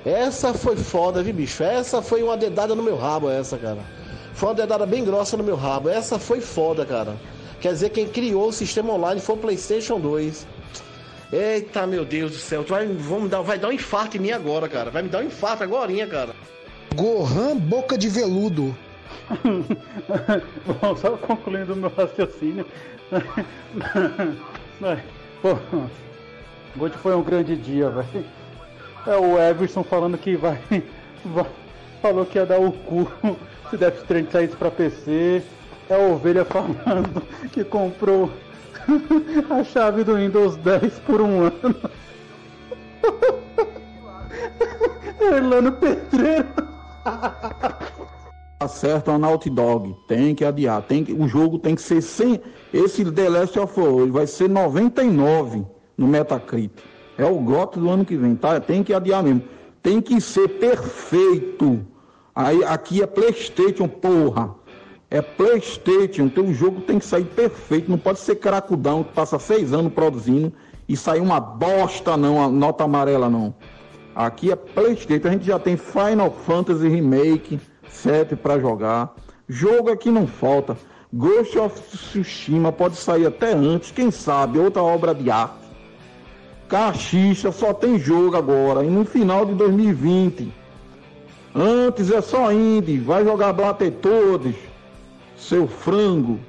Essa 0.04 0.52
foi 0.52 0.76
foda, 0.76 1.22
viu, 1.22 1.32
bicho? 1.32 1.62
Essa 1.62 2.02
foi 2.02 2.22
uma 2.22 2.36
dedada 2.36 2.74
no 2.74 2.82
meu 2.82 2.96
rabo, 2.96 3.30
essa, 3.30 3.56
cara. 3.56 3.78
Foi 4.34 4.48
uma 4.48 4.54
dedada 4.54 4.84
bem 4.84 5.04
grossa 5.04 5.36
no 5.36 5.44
meu 5.44 5.56
rabo. 5.56 5.88
Essa 5.88 6.18
foi 6.18 6.40
foda, 6.40 6.84
cara. 6.84 7.16
Quer 7.60 7.72
dizer, 7.72 7.90
quem 7.90 8.06
criou 8.06 8.48
o 8.48 8.52
sistema 8.52 8.92
online 8.92 9.20
foi 9.20 9.36
o 9.36 9.38
PlayStation 9.38 9.98
2. 9.98 10.46
Eita, 11.32 11.86
meu 11.86 12.04
Deus 12.04 12.32
do 12.32 12.36
céu. 12.38 12.62
Tu 12.64 12.70
vai, 12.72 12.86
vamos 12.86 13.30
dar, 13.30 13.40
vai 13.40 13.58
dar 13.58 13.68
um 13.68 13.72
infarto 13.72 14.16
em 14.16 14.20
mim 14.20 14.30
agora, 14.32 14.68
cara. 14.68 14.90
Vai 14.90 15.02
me 15.02 15.08
dar 15.08 15.20
um 15.20 15.26
infarto 15.26 15.62
agorinha, 15.62 16.06
cara. 16.06 16.34
Gohan 16.94 17.56
Boca 17.56 17.96
de 17.96 18.08
Veludo. 18.08 18.76
Bom, 20.80 20.96
só 20.96 21.16
concluindo 21.16 21.72
o 21.72 21.76
meu 21.76 21.90
raciocínio. 21.96 22.66
Pô, 25.40 25.56
hoje 26.78 26.94
foi 27.02 27.14
um 27.14 27.22
grande 27.22 27.56
dia, 27.56 27.88
velho. 27.90 28.24
É 29.06 29.16
o 29.16 29.38
Everson 29.38 29.82
falando 29.84 30.16
que 30.18 30.36
vai, 30.36 30.58
vai- 31.24 31.46
Falou 32.04 32.26
que 32.26 32.36
ia 32.36 32.44
dar 32.44 32.60
o 32.60 32.70
cu 32.70 33.10
se 33.70 33.78
Death 33.78 33.96
Stranding 34.02 34.30
saísse 34.30 34.56
pra 34.56 34.70
PC. 34.70 35.42
É 35.88 35.94
a 35.94 35.98
ovelha 35.98 36.44
falando 36.44 37.22
que 37.50 37.64
comprou 37.64 38.28
a 39.48 39.64
chave 39.64 40.04
do 40.04 40.16
Windows 40.16 40.54
10 40.56 40.98
por 41.06 41.22
um 41.22 41.44
ano. 41.44 41.74
Erlano 45.18 45.72
Pedreiro. 45.72 46.46
Acerta 48.60 49.12
a 49.12 49.18
Naughty 49.18 49.48
Dog. 49.48 49.96
Tem 50.06 50.34
que 50.34 50.44
adiar. 50.44 50.82
Tem 50.82 51.02
que, 51.02 51.14
o 51.14 51.26
jogo 51.26 51.58
tem 51.58 51.74
que 51.74 51.80
ser 51.80 52.02
sem. 52.02 52.38
Esse 52.70 53.10
The 53.10 53.30
Last 53.30 53.58
of 53.58 53.80
Us 53.80 54.10
vai 54.10 54.26
ser 54.26 54.50
99 54.50 55.64
no 55.96 56.06
Metacritic. 56.06 56.84
É 57.16 57.24
o 57.24 57.36
GOT 57.36 57.78
do 57.78 57.88
ano 57.88 58.04
que 58.04 58.18
vem, 58.18 58.36
tá? 58.36 58.60
Tem 58.60 58.82
que 58.82 58.92
adiar 58.92 59.22
mesmo. 59.22 59.42
Tem 59.82 60.02
que 60.02 60.20
ser 60.20 60.48
perfeito. 60.58 61.93
Aí 62.34 62.64
aqui 62.64 63.02
é 63.02 63.06
PlayStation, 63.06 63.86
porra. 63.86 64.54
É 65.10 65.22
PlayStation. 65.22 66.28
Teu 66.28 66.52
jogo 66.52 66.80
tem 66.80 66.98
que 66.98 67.04
sair 67.04 67.24
perfeito. 67.24 67.90
Não 67.90 67.98
pode 67.98 68.18
ser 68.18 68.36
cracudão 68.36 69.04
que 69.04 69.12
passa 69.12 69.38
seis 69.38 69.72
anos 69.72 69.92
produzindo 69.92 70.52
e 70.88 70.96
sair 70.96 71.20
uma 71.20 71.38
bosta, 71.38 72.16
não. 72.16 72.42
A 72.42 72.48
nota 72.48 72.84
amarela, 72.84 73.30
não. 73.30 73.54
Aqui 74.14 74.50
é 74.50 74.56
PlayStation. 74.56 75.28
A 75.28 75.32
gente 75.32 75.46
já 75.46 75.58
tem 75.58 75.76
Final 75.76 76.30
Fantasy 76.44 76.88
Remake 76.88 77.60
7 77.88 78.34
para 78.34 78.58
jogar. 78.58 79.14
Jogo 79.48 79.90
aqui 79.90 80.10
não 80.10 80.26
falta. 80.26 80.76
Ghost 81.12 81.56
of 81.56 81.80
Tsushima 81.80 82.72
pode 82.72 82.96
sair 82.96 83.26
até 83.26 83.52
antes, 83.52 83.92
quem 83.92 84.10
sabe, 84.10 84.58
outra 84.58 84.82
obra 84.82 85.14
de 85.14 85.30
arte. 85.30 85.64
Caxixa 86.68 87.52
só 87.52 87.72
tem 87.72 88.00
jogo 88.00 88.36
agora, 88.36 88.84
e 88.84 88.88
no 88.88 89.04
final 89.04 89.46
de 89.46 89.54
2020. 89.54 90.52
Antes 91.54 92.10
é 92.10 92.20
só 92.20 92.50
indie, 92.52 92.98
vai 92.98 93.24
jogar 93.24 93.52
Battletoads, 93.52 94.56
seu 95.36 95.68
frango. 95.68 96.40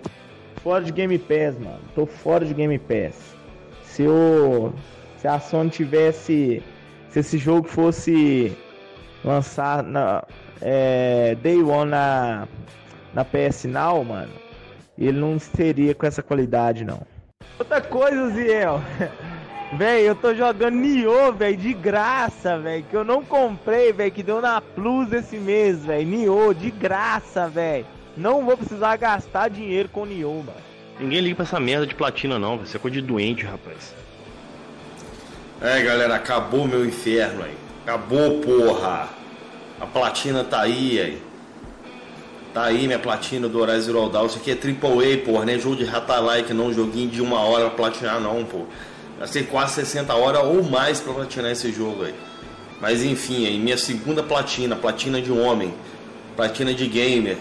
Fora 0.63 0.83
de 0.83 0.91
Game 0.91 1.19
Pass, 1.19 1.59
mano. 1.59 1.79
Tô 1.93 2.07
fora 2.07 2.43
de 2.43 2.55
Game 2.55 2.79
Pass. 2.79 3.35
Se 3.83 4.07
o. 4.07 4.73
Se 5.17 5.27
a 5.27 5.39
Sony 5.39 5.69
tivesse. 5.69 6.63
Se 7.09 7.19
esse 7.19 7.37
jogo 7.37 7.67
fosse 7.67 8.57
lançar 9.23 9.83
na. 9.83 10.23
É, 10.59 11.35
Day 11.35 11.61
One 11.61 11.91
na. 11.91 12.47
Na 13.13 13.23
PS 13.23 13.65
Now, 13.65 14.03
mano. 14.03 14.33
Ele 14.97 15.19
não 15.19 15.37
seria 15.37 15.93
com 15.93 16.07
essa 16.07 16.23
qualidade, 16.23 16.83
não. 16.83 17.01
Outra 17.59 17.79
coisa, 17.79 18.29
Ziel. 18.31 18.81
Véi, 19.73 20.07
eu 20.07 20.15
tô 20.15 20.33
jogando 20.33 20.75
Nioh, 20.75 21.31
velho, 21.31 21.57
de 21.57 21.73
graça, 21.73 22.57
velho. 22.57 22.85
Que 22.89 22.95
eu 22.95 23.03
não 23.03 23.23
comprei, 23.23 23.91
velho, 23.91 24.11
que 24.11 24.23
deu 24.23 24.39
na 24.39 24.61
Plus 24.61 25.11
esse 25.11 25.37
mês, 25.37 25.83
velho. 25.83 26.07
Nioh, 26.07 26.53
de 26.53 26.69
graça, 26.71 27.47
velho. 27.47 27.85
Não 28.15 28.45
vou 28.45 28.55
precisar 28.55 28.95
gastar 28.97 29.49
dinheiro 29.49 29.89
com 29.89 30.05
Nioh, 30.05 30.43
mano. 30.43 30.65
Ninguém 30.99 31.19
liga 31.19 31.35
pra 31.35 31.43
essa 31.43 31.59
merda 31.59 31.85
de 31.85 31.95
platina, 31.95 32.39
não. 32.39 32.57
Vai 32.57 32.67
ser 32.67 32.79
coisa 32.79 32.95
de 32.95 33.01
doente, 33.01 33.43
rapaz. 33.43 33.93
É, 35.61 35.81
galera, 35.81 36.15
acabou 36.15 36.63
o 36.63 36.67
meu 36.67 36.85
inferno 36.85 37.43
aí. 37.43 37.55
Acabou, 37.83 38.39
porra. 38.39 39.09
A 39.81 39.85
platina 39.85 40.43
tá 40.43 40.61
aí, 40.61 40.99
aí. 41.01 41.21
Tá 42.53 42.63
aí 42.63 42.87
minha 42.87 42.99
platina 42.99 43.49
do 43.49 43.59
Horizon 43.59 43.81
Zero 43.81 44.09
Dawn. 44.09 44.27
Isso 44.27 44.37
aqui 44.37 44.51
é 44.51 44.53
AAA, 44.53 45.25
porra, 45.25 45.43
né? 45.43 45.59
Jogo 45.59 45.75
de 45.75 45.83
rata-like, 45.83 46.53
não 46.53 46.71
joguinho 46.71 47.09
de 47.09 47.21
uma 47.21 47.41
hora 47.41 47.65
pra 47.65 47.89
platinar, 47.89 48.21
não, 48.21 48.47
ser 49.25 49.47
quase 49.47 49.75
60 49.75 50.13
horas 50.13 50.43
ou 50.43 50.63
mais 50.63 50.99
pra 50.99 51.13
platinar 51.13 51.51
esse 51.51 51.71
jogo 51.71 52.03
aí. 52.03 52.15
Mas 52.81 53.03
enfim, 53.03 53.47
aí, 53.47 53.57
minha 53.57 53.77
segunda 53.77 54.21
platina, 54.21 54.75
platina 54.75 55.21
de 55.21 55.31
homem, 55.31 55.73
platina 56.35 56.73
de 56.73 56.87
gamer. 56.87 57.37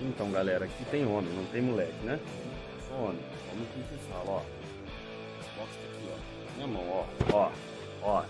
Então, 0.00 0.30
galera, 0.30 0.64
aqui 0.64 0.84
tem 0.90 1.06
homem, 1.06 1.32
não 1.34 1.44
tem 1.44 1.62
moleque, 1.62 2.04
né? 2.04 2.18
Só 2.88 2.94
homem. 2.94 3.20
Homem 3.52 3.66
que 3.74 3.94
se 3.94 4.00
fala, 4.10 4.24
ó. 4.26 4.40
Xbox 5.42 5.70
tá 5.76 5.88
aqui, 5.92 6.08
ó. 6.10 6.56
Minha 6.56 6.66
mão, 6.66 6.88
ó. 6.90 7.04
Ó. 7.32 7.50
Ó. 8.02 8.22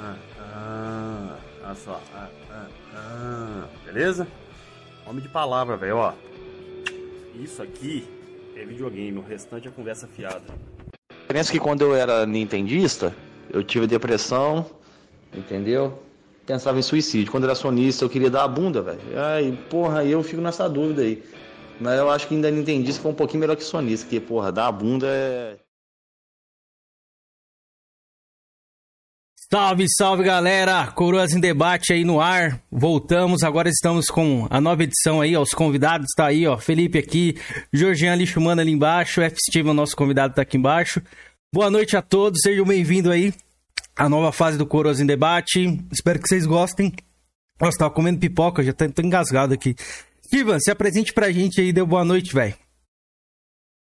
Ah, 0.00 0.16
ah. 0.40 1.38
Olha 1.64 1.74
só. 1.74 2.00
Ah, 2.14 2.28
ah, 2.50 2.66
ah. 2.94 3.68
Beleza? 3.84 4.26
Homem 5.06 5.22
de 5.22 5.28
palavra, 5.28 5.76
velho, 5.76 5.96
ó. 5.96 6.14
Isso 7.34 7.62
aqui 7.62 8.08
é 8.56 8.64
videogame, 8.64 9.18
o 9.18 9.22
restante 9.22 9.68
é 9.68 9.70
conversa 9.70 10.06
fiada. 10.06 10.42
Pensa 11.32 11.50
que 11.50 11.58
quando 11.58 11.80
eu 11.80 11.94
era 11.94 12.26
nintendista, 12.26 13.14
eu 13.50 13.64
tive 13.64 13.86
depressão, 13.86 14.66
entendeu? 15.34 15.98
Pensava 16.44 16.78
em 16.78 16.82
suicídio. 16.82 17.30
Quando 17.30 17.44
eu 17.44 17.50
era 17.50 17.54
sonista, 17.54 18.04
eu 18.04 18.10
queria 18.10 18.28
dar 18.28 18.44
a 18.44 18.48
bunda, 18.48 18.82
velho. 18.82 19.00
Aí, 19.16 19.52
porra, 19.70 20.04
eu 20.04 20.22
fico 20.22 20.42
nessa 20.42 20.68
dúvida 20.68 21.02
aí. 21.02 21.22
Mas 21.80 21.98
eu 21.98 22.10
acho 22.10 22.28
que 22.28 22.34
ainda 22.34 22.50
nintendista 22.50 23.00
foi 23.00 23.10
um 23.10 23.14
pouquinho 23.14 23.40
melhor 23.40 23.56
que 23.56 23.64
sonista, 23.64 24.04
porque, 24.04 24.20
porra, 24.20 24.52
dar 24.52 24.66
a 24.66 24.72
bunda 24.72 25.06
é. 25.08 25.56
Salve, 29.54 29.84
salve 29.98 30.24
galera! 30.24 30.86
Coroas 30.92 31.34
em 31.34 31.38
debate 31.38 31.92
aí 31.92 32.04
no 32.06 32.22
ar. 32.22 32.58
Voltamos, 32.70 33.42
agora 33.42 33.68
estamos 33.68 34.06
com 34.06 34.46
a 34.48 34.58
nova 34.62 34.82
edição 34.82 35.20
aí, 35.20 35.36
ó. 35.36 35.42
Os 35.42 35.52
convidados 35.52 36.06
tá 36.16 36.28
aí, 36.28 36.46
ó. 36.46 36.56
Felipe 36.56 36.98
aqui, 36.98 37.34
Georgian 37.70 38.14
Lixumano 38.14 38.62
ali 38.62 38.72
embaixo, 38.72 39.20
F. 39.20 39.36
Steven, 39.38 39.74
nosso 39.74 39.94
convidado, 39.94 40.32
tá 40.32 40.40
aqui 40.40 40.56
embaixo. 40.56 41.02
Boa 41.54 41.70
noite 41.70 41.98
a 41.98 42.00
todos, 42.00 42.40
sejam 42.42 42.64
bem-vindos 42.64 43.12
aí 43.12 43.34
à 43.94 44.08
nova 44.08 44.32
fase 44.32 44.56
do 44.56 44.64
Coroas 44.64 45.00
em 45.00 45.06
Debate. 45.06 45.84
Espero 45.92 46.18
que 46.18 46.28
vocês 46.28 46.46
gostem. 46.46 46.90
Nossa, 47.60 47.76
tava 47.76 47.90
comendo 47.90 48.20
pipoca, 48.20 48.62
já 48.62 48.72
tô, 48.72 48.88
tô 48.88 49.02
engasgado 49.02 49.52
aqui. 49.52 49.76
Steven, 50.24 50.58
se 50.60 50.70
apresente 50.70 51.12
pra 51.12 51.30
gente 51.30 51.60
aí, 51.60 51.74
deu 51.74 51.86
boa 51.86 52.06
noite, 52.06 52.32
velho. 52.32 52.54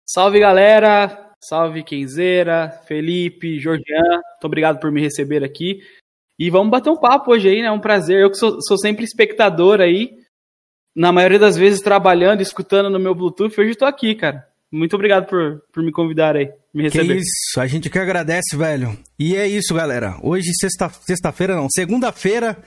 Salve 0.07 0.39
galera! 0.39 1.28
Salve 1.43 1.83
Kenzeira, 1.83 2.69
Felipe, 2.87 3.59
Jordian, 3.59 4.01
muito 4.11 4.43
obrigado 4.43 4.79
por 4.79 4.91
me 4.91 5.01
receber 5.01 5.43
aqui. 5.43 5.79
E 6.37 6.49
vamos 6.49 6.69
bater 6.71 6.89
um 6.89 6.97
papo 6.99 7.31
hoje 7.31 7.49
aí, 7.49 7.61
né? 7.61 7.67
É 7.67 7.71
um 7.71 7.79
prazer. 7.79 8.19
Eu 8.21 8.29
que 8.29 8.37
sou, 8.37 8.57
sou 8.61 8.77
sempre 8.77 9.03
espectador 9.03 9.79
aí, 9.81 10.11
na 10.95 11.11
maioria 11.11 11.39
das 11.39 11.57
vezes 11.57 11.81
trabalhando, 11.81 12.41
escutando 12.41 12.89
no 12.89 12.99
meu 12.99 13.13
Bluetooth, 13.15 13.59
hoje 13.59 13.71
eu 13.71 13.75
tô 13.77 13.85
aqui, 13.85 14.15
cara. 14.15 14.47
Muito 14.71 14.95
obrigado 14.95 15.25
por, 15.27 15.61
por 15.73 15.81
me 15.83 15.91
convidar 15.91 16.35
aí, 16.35 16.45
me 16.73 16.89
Que 16.89 16.97
receber. 16.99 17.17
isso, 17.19 17.59
a 17.59 17.65
gente 17.67 17.89
que 17.89 17.97
agradece, 17.97 18.55
velho. 18.55 18.97
E 19.17 19.35
é 19.35 19.47
isso, 19.47 19.73
galera. 19.73 20.17
Hoje, 20.21 20.51
sexta- 20.59 20.89
sexta-feira, 20.89 21.55
não, 21.55 21.67
segunda-feira, 21.69 22.57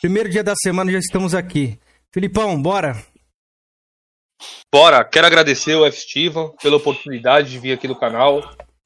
primeiro 0.00 0.28
dia 0.28 0.42
da 0.42 0.54
semana, 0.56 0.90
já 0.90 0.98
estamos 0.98 1.34
aqui. 1.34 1.78
Filipão, 2.12 2.60
bora? 2.60 2.96
Bora, 4.72 5.04
quero 5.04 5.26
agradecer 5.26 5.74
o 5.74 5.86
F. 5.86 6.00
Steven 6.00 6.52
pela 6.62 6.76
oportunidade 6.76 7.50
de 7.50 7.58
vir 7.58 7.72
aqui 7.72 7.86
no 7.86 7.98
canal. 7.98 8.42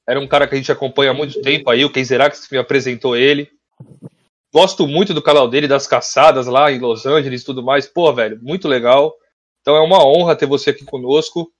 Era 0.08 0.20
um 0.20 0.26
cara 0.26 0.46
que 0.46 0.54
a 0.54 0.58
gente 0.58 0.70
acompanha 0.70 1.10
há 1.10 1.14
muito 1.14 1.40
tempo 1.40 1.70
aí, 1.70 1.84
o 1.84 1.90
Keizerax 1.90 2.48
me 2.50 2.58
apresentou 2.58 3.16
ele. 3.16 3.50
Gosto 4.52 4.86
muito 4.86 5.12
do 5.12 5.20
canal 5.20 5.48
dele, 5.48 5.68
das 5.68 5.86
caçadas 5.86 6.46
lá 6.46 6.72
em 6.72 6.78
Los 6.78 7.04
Angeles 7.04 7.42
e 7.42 7.44
tudo 7.44 7.62
mais. 7.62 7.86
Pô, 7.86 8.12
velho, 8.12 8.38
muito 8.42 8.66
legal. 8.66 9.14
Então 9.60 9.76
é 9.76 9.80
uma 9.80 10.04
honra 10.04 10.36
ter 10.36 10.46
você 10.46 10.70
aqui 10.70 10.84
conosco. 10.84 11.52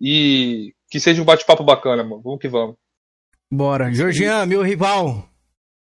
E 0.00 0.74
que 0.90 1.00
seja 1.00 1.22
um 1.22 1.24
bate-papo 1.24 1.64
bacana, 1.64 2.04
mano. 2.04 2.22
Vamos 2.22 2.38
que 2.38 2.48
vamos. 2.48 2.76
Bora. 3.50 3.92
Georgian, 3.92 4.46
meu 4.46 4.62
rival. 4.62 5.28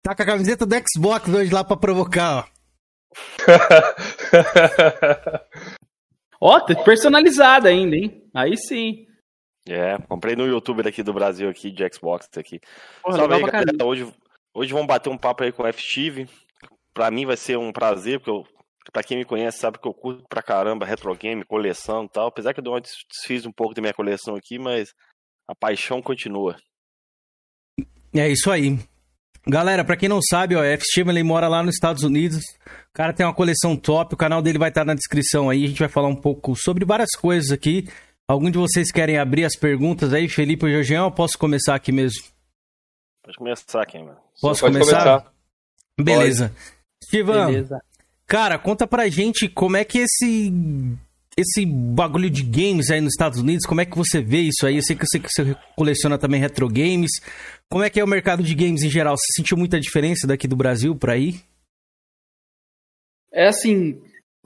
Tá 0.03 0.15
com 0.15 0.23
a 0.23 0.25
camiseta 0.25 0.65
do 0.65 0.75
Xbox 0.75 1.29
hoje 1.29 1.53
lá 1.53 1.63
pra 1.63 1.77
provocar, 1.77 2.39
ó. 2.39 2.43
Ó, 6.41 6.59
tá 6.59 6.75
personalizada 6.83 7.69
ainda, 7.69 7.95
hein? 7.95 8.29
Aí 8.33 8.55
sim. 8.57 9.05
É, 9.67 9.97
comprei 10.07 10.35
no 10.35 10.47
YouTube 10.47 10.83
daqui 10.83 11.03
do 11.03 11.13
Brasil 11.13 11.49
aqui, 11.49 11.69
de 11.69 11.83
Xbox 11.93 12.27
aqui. 12.37 12.59
Porra, 13.03 13.17
Salve 13.17 13.33
aí, 13.35 13.41
galera. 13.43 13.85
Hoje, 13.85 14.13
hoje 14.53 14.73
vamos 14.73 14.87
bater 14.87 15.09
um 15.09 15.17
papo 15.17 15.43
aí 15.43 15.51
com 15.51 15.63
o 15.63 15.67
F-Steve. 15.67 16.29
Pra 16.93 17.11
mim 17.11 17.25
vai 17.25 17.37
ser 17.37 17.57
um 17.57 17.71
prazer, 17.71 18.19
porque 18.19 18.31
eu, 18.31 18.43
pra 18.91 19.03
quem 19.03 19.17
me 19.17 19.25
conhece 19.25 19.59
sabe 19.59 19.77
que 19.77 19.87
eu 19.87 19.93
curto 19.93 20.23
pra 20.27 20.41
caramba 20.41 20.85
retro 20.85 21.13
game, 21.15 21.43
coleção 21.43 22.05
e 22.05 22.09
tal. 22.09 22.27
Apesar 22.27 22.53
que 22.53 22.61
eu 22.61 22.79
desfiz 22.79 23.45
um 23.45 23.51
pouco 23.51 23.73
da 23.73 23.81
minha 23.81 23.93
coleção 23.93 24.35
aqui, 24.35 24.57
mas 24.57 24.93
a 25.47 25.53
paixão 25.53 26.01
continua. 26.01 26.55
É 28.15 28.27
isso 28.27 28.49
aí. 28.49 28.79
Galera, 29.49 29.83
pra 29.83 29.97
quem 29.97 30.07
não 30.07 30.19
sabe, 30.21 30.55
ó, 30.55 30.63
F. 30.63 30.83
Steven 30.85 31.13
ele 31.15 31.23
mora 31.23 31.47
lá 31.47 31.63
nos 31.63 31.75
Estados 31.75 32.03
Unidos. 32.03 32.39
O 32.65 32.93
cara 32.93 33.13
tem 33.13 33.25
uma 33.25 33.33
coleção 33.33 33.75
top, 33.75 34.13
o 34.13 34.17
canal 34.17 34.41
dele 34.41 34.57
vai 34.59 34.69
estar 34.69 34.85
na 34.85 34.93
descrição 34.93 35.49
aí. 35.49 35.63
A 35.65 35.67
gente 35.67 35.79
vai 35.79 35.89
falar 35.89 36.07
um 36.07 36.15
pouco 36.15 36.55
sobre 36.55 36.85
várias 36.85 37.11
coisas 37.11 37.51
aqui. 37.51 37.87
Algum 38.27 38.51
de 38.51 38.57
vocês 38.59 38.91
querem 38.91 39.17
abrir 39.17 39.45
as 39.45 39.55
perguntas 39.55 40.13
aí, 40.13 40.29
Felipe 40.29 40.65
ou 40.65 40.71
Georgian? 40.71 41.01
Eu 41.05 41.11
posso 41.11 41.37
começar 41.37 41.73
aqui 41.73 41.91
mesmo? 41.91 42.21
Pode 43.23 43.37
começar 43.37 43.81
aqui, 43.81 43.97
mano. 43.97 44.17
Posso 44.39 44.61
Pode 44.61 44.73
começar? 44.73 45.03
começar. 45.03 45.33
Beleza. 45.99 46.55
Steven, 47.03 47.45
Beleza. 47.47 47.79
cara, 48.27 48.59
conta 48.59 48.85
pra 48.85 49.07
gente 49.09 49.47
como 49.49 49.77
é 49.77 49.83
que 49.83 49.99
esse 49.99 50.53
esse 51.39 51.65
bagulho 51.65 52.29
de 52.29 52.43
games 52.43 52.91
aí 52.91 52.99
nos 52.99 53.13
Estados 53.13 53.39
Unidos, 53.39 53.65
como 53.65 53.79
é 53.79 53.85
que 53.85 53.97
você 53.97 54.21
vê 54.21 54.41
isso 54.41 54.65
aí? 54.65 54.75
Eu 54.75 54.83
sei 54.83 54.95
que 54.95 55.05
você, 55.05 55.19
que 55.19 55.29
você 55.29 55.55
coleciona 55.75 56.17
também 56.17 56.39
retro 56.39 56.67
games. 56.67 57.11
Como 57.69 57.83
é 57.83 57.89
que 57.89 57.99
é 57.99 58.03
o 58.03 58.07
mercado 58.07 58.43
de 58.43 58.53
games 58.53 58.83
em 58.83 58.89
geral? 58.89 59.15
Você 59.15 59.31
sentiu 59.37 59.57
muita 59.57 59.79
diferença 59.79 60.27
daqui 60.27 60.47
do 60.47 60.57
Brasil 60.57 60.95
pra 60.95 61.13
aí? 61.13 61.39
É 63.31 63.47
assim, 63.47 64.01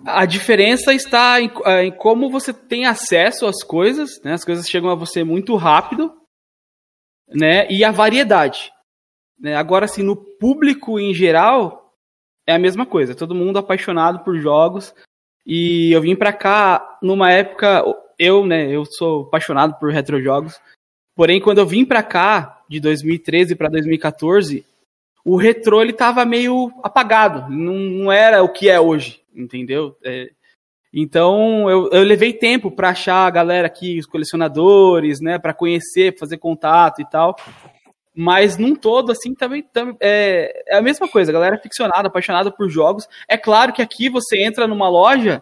a 0.06 0.26
diferença 0.26 0.94
está 0.94 1.42
em, 1.42 1.52
eh, 1.66 1.86
em 1.86 1.92
como 1.92 2.30
você 2.30 2.54
tem 2.54 2.86
acesso 2.86 3.48
às 3.48 3.64
coisas, 3.64 4.22
né? 4.24 4.34
As 4.34 4.46
coisas 4.46 4.68
chegam 4.68 4.90
a 4.90 4.96
você 4.96 5.24
muito 5.24 5.56
rápido, 5.56 6.14
né? 7.28 7.68
E 7.72 7.84
a 7.84 7.92
variedade. 7.92 8.72
Né? 9.40 9.56
Agora, 9.56 9.86
assim, 9.86 10.04
no 10.04 10.16
público 10.16 11.00
em 11.00 11.14
geral, 11.14 11.96
é 12.46 12.54
a 12.54 12.60
mesma 12.60 12.86
coisa. 12.86 13.16
Todo 13.16 13.34
mundo 13.34 13.58
apaixonado 13.58 14.24
por 14.24 14.38
jogos. 14.40 14.94
E 15.46 15.92
eu 15.92 16.02
vim 16.02 16.16
pra 16.16 16.32
cá 16.32 16.98
numa 17.02 17.32
época, 17.32 17.84
eu, 18.18 18.46
né? 18.46 18.70
Eu 18.70 18.86
sou 18.86 19.24
apaixonado 19.24 19.78
por 19.80 19.92
retrojogos. 19.92 20.60
Porém, 21.16 21.40
quando 21.40 21.60
eu 21.60 21.66
vim 21.66 21.86
pra 21.86 22.02
cá, 22.02 22.64
de 22.68 22.80
2013 22.80 23.56
pra 23.56 23.70
2014, 23.70 24.66
o 25.24 25.36
retrô 25.36 25.82
ele 25.82 25.94
tava 25.94 26.26
meio 26.26 26.72
apagado, 26.82 27.50
não, 27.50 27.76
não 27.76 28.12
era 28.12 28.44
o 28.44 28.50
que 28.50 28.70
é 28.70 28.80
hoje, 28.80 29.22
entendeu? 29.34 29.96
É, 30.04 30.30
então 30.94 31.70
eu, 31.70 31.90
eu 31.92 32.04
levei 32.04 32.34
tempo 32.34 32.70
pra 32.70 32.90
achar 32.90 33.26
a 33.26 33.30
galera 33.30 33.68
aqui, 33.68 34.00
os 34.00 34.06
colecionadores, 34.06 35.22
né, 35.22 35.40
Pra 35.40 35.54
conhecer, 35.54 36.18
fazer 36.18 36.38
contato 36.38 37.02
e 37.02 37.06
tal. 37.10 37.36
Mas 38.16 38.58
num 38.58 38.76
todo, 38.76 39.12
assim, 39.12 39.34
também, 39.34 39.64
também 39.64 39.96
é, 40.00 40.64
é 40.68 40.78
a 40.78 40.82
mesma 40.82 41.08
coisa, 41.08 41.32
a 41.32 41.34
galera 41.34 41.56
é 41.56 41.62
ficcionada, 41.62 42.08
apaixonada 42.08 42.52
por 42.52 42.70
jogos. 42.70 43.08
É 43.28 43.38
claro 43.38 43.74
que 43.74 43.82
aqui 43.82 44.10
você 44.10 44.44
entra 44.44 44.68
numa 44.68 44.88
loja, 44.88 45.42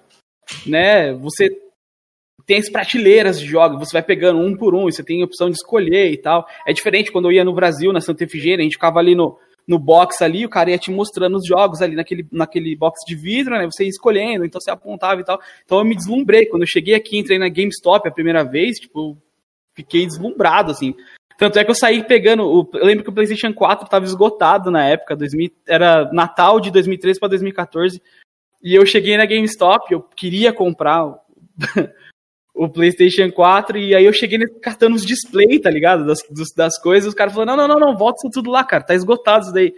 né? 0.65 1.13
Você 1.13 1.49
tem 2.45 2.57
as 2.57 2.69
prateleiras 2.69 3.39
de 3.39 3.45
jogos, 3.45 3.79
você 3.79 3.93
vai 3.93 4.03
pegando 4.03 4.39
um 4.39 4.55
por 4.55 4.73
um, 4.73 4.87
e 4.87 4.91
você 4.91 5.03
tem 5.03 5.21
a 5.21 5.25
opção 5.25 5.49
de 5.49 5.55
escolher 5.55 6.11
e 6.11 6.17
tal. 6.17 6.47
É 6.65 6.73
diferente 6.73 7.11
quando 7.11 7.25
eu 7.25 7.31
ia 7.31 7.43
no 7.43 7.53
Brasil, 7.53 7.91
na 7.91 8.01
Santa 8.01 8.23
Efigênia, 8.23 8.59
a 8.59 8.63
gente 8.63 8.73
ficava 8.73 8.99
ali 8.99 9.15
no, 9.15 9.37
no 9.67 9.77
box 9.77 10.21
ali, 10.21 10.45
o 10.45 10.49
cara 10.49 10.71
ia 10.71 10.77
te 10.77 10.91
mostrando 10.91 11.35
os 11.35 11.45
jogos 11.45 11.81
ali 11.81 11.95
naquele, 11.95 12.25
naquele 12.31 12.75
box 12.75 12.99
de 13.05 13.15
vidro, 13.15 13.57
né? 13.57 13.65
Você 13.65 13.83
ia 13.83 13.89
escolhendo, 13.89 14.45
então 14.45 14.59
você 14.59 14.71
apontava 14.71 15.21
e 15.21 15.23
tal. 15.23 15.39
Então 15.63 15.77
eu 15.77 15.85
me 15.85 15.95
deslumbrei. 15.95 16.45
Quando 16.45 16.63
eu 16.63 16.67
cheguei 16.67 16.93
aqui, 16.93 17.17
entrei 17.17 17.37
na 17.37 17.49
GameStop 17.49 18.07
a 18.07 18.11
primeira 18.11 18.43
vez, 18.43 18.77
tipo, 18.77 19.17
fiquei 19.75 20.05
deslumbrado, 20.05 20.71
assim. 20.71 20.95
Tanto 21.41 21.57
é 21.57 21.63
que 21.65 21.71
eu 21.71 21.75
saí 21.75 22.03
pegando. 22.03 22.43
O, 22.43 22.69
eu 22.75 22.85
lembro 22.85 23.03
que 23.03 23.09
o 23.09 23.13
PlayStation 23.13 23.51
4 23.51 23.85
estava 23.85 24.05
esgotado 24.05 24.69
na 24.69 24.85
época, 24.85 25.15
2000, 25.15 25.49
era 25.67 26.07
Natal 26.13 26.59
de 26.59 26.69
2013 26.69 27.19
para 27.19 27.29
2014. 27.29 27.99
E 28.63 28.75
eu 28.75 28.85
cheguei 28.85 29.17
na 29.17 29.25
GameStop, 29.25 29.91
eu 29.91 30.03
queria 30.15 30.53
comprar 30.53 31.03
o, 31.03 31.17
o 32.53 32.69
PlayStation 32.69 33.31
4, 33.31 33.75
e 33.75 33.95
aí 33.95 34.05
eu 34.05 34.13
cheguei 34.13 34.37
catando 34.61 34.95
os 34.95 35.03
display, 35.03 35.57
tá 35.59 35.71
ligado? 35.71 36.05
Das, 36.05 36.19
dos- 36.29 36.53
das 36.55 36.79
coisas, 36.79 37.09
os 37.09 37.15
caras 37.15 37.33
falaram: 37.33 37.57
não, 37.57 37.67
não, 37.67 37.79
não, 37.79 37.87
não, 37.87 37.97
volta 37.97 38.17
isso 38.19 38.29
tudo 38.31 38.51
lá, 38.51 38.63
cara, 38.63 38.83
tá 38.83 38.93
esgotado 38.93 39.45
isso 39.45 39.53
daí. 39.53 39.73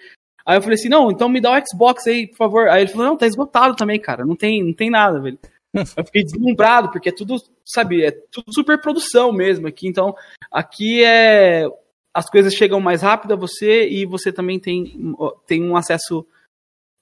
Aí 0.46 0.58
eu 0.58 0.62
falei 0.62 0.76
assim: 0.76 0.90
não, 0.90 1.10
então 1.12 1.30
me 1.30 1.40
dá 1.40 1.58
o 1.58 1.64
Xbox 1.66 2.06
aí, 2.08 2.28
por 2.28 2.36
favor. 2.36 2.68
Aí 2.68 2.82
ele 2.82 2.92
falou: 2.92 3.08
não, 3.08 3.16
tá 3.16 3.26
esgotado 3.26 3.74
também, 3.78 4.02
cara, 4.02 4.26
não 4.26 4.36
tem, 4.36 4.62
não 4.62 4.74
tem 4.74 4.90
nada, 4.90 5.18
velho. 5.22 5.40
Eu 5.98 6.06
fiquei 6.06 6.24
deslumbrado, 6.24 6.92
porque 6.92 7.10
é 7.10 7.12
tudo, 7.12 7.38
sabe, 7.66 8.04
é 8.04 8.12
tudo 8.12 8.54
super 8.54 8.80
produção 8.80 9.32
mesmo 9.32 9.68
aqui. 9.68 9.88
Então, 9.88 10.16
aqui 10.52 11.04
é. 11.04 11.66
As 12.16 12.30
coisas 12.30 12.54
chegam 12.54 12.80
mais 12.80 13.02
rápido 13.02 13.34
a 13.34 13.36
você 13.36 13.90
e 13.90 14.06
você 14.06 14.32
também 14.32 14.60
tem, 14.60 15.16
tem 15.48 15.64
um 15.64 15.76
acesso 15.76 16.24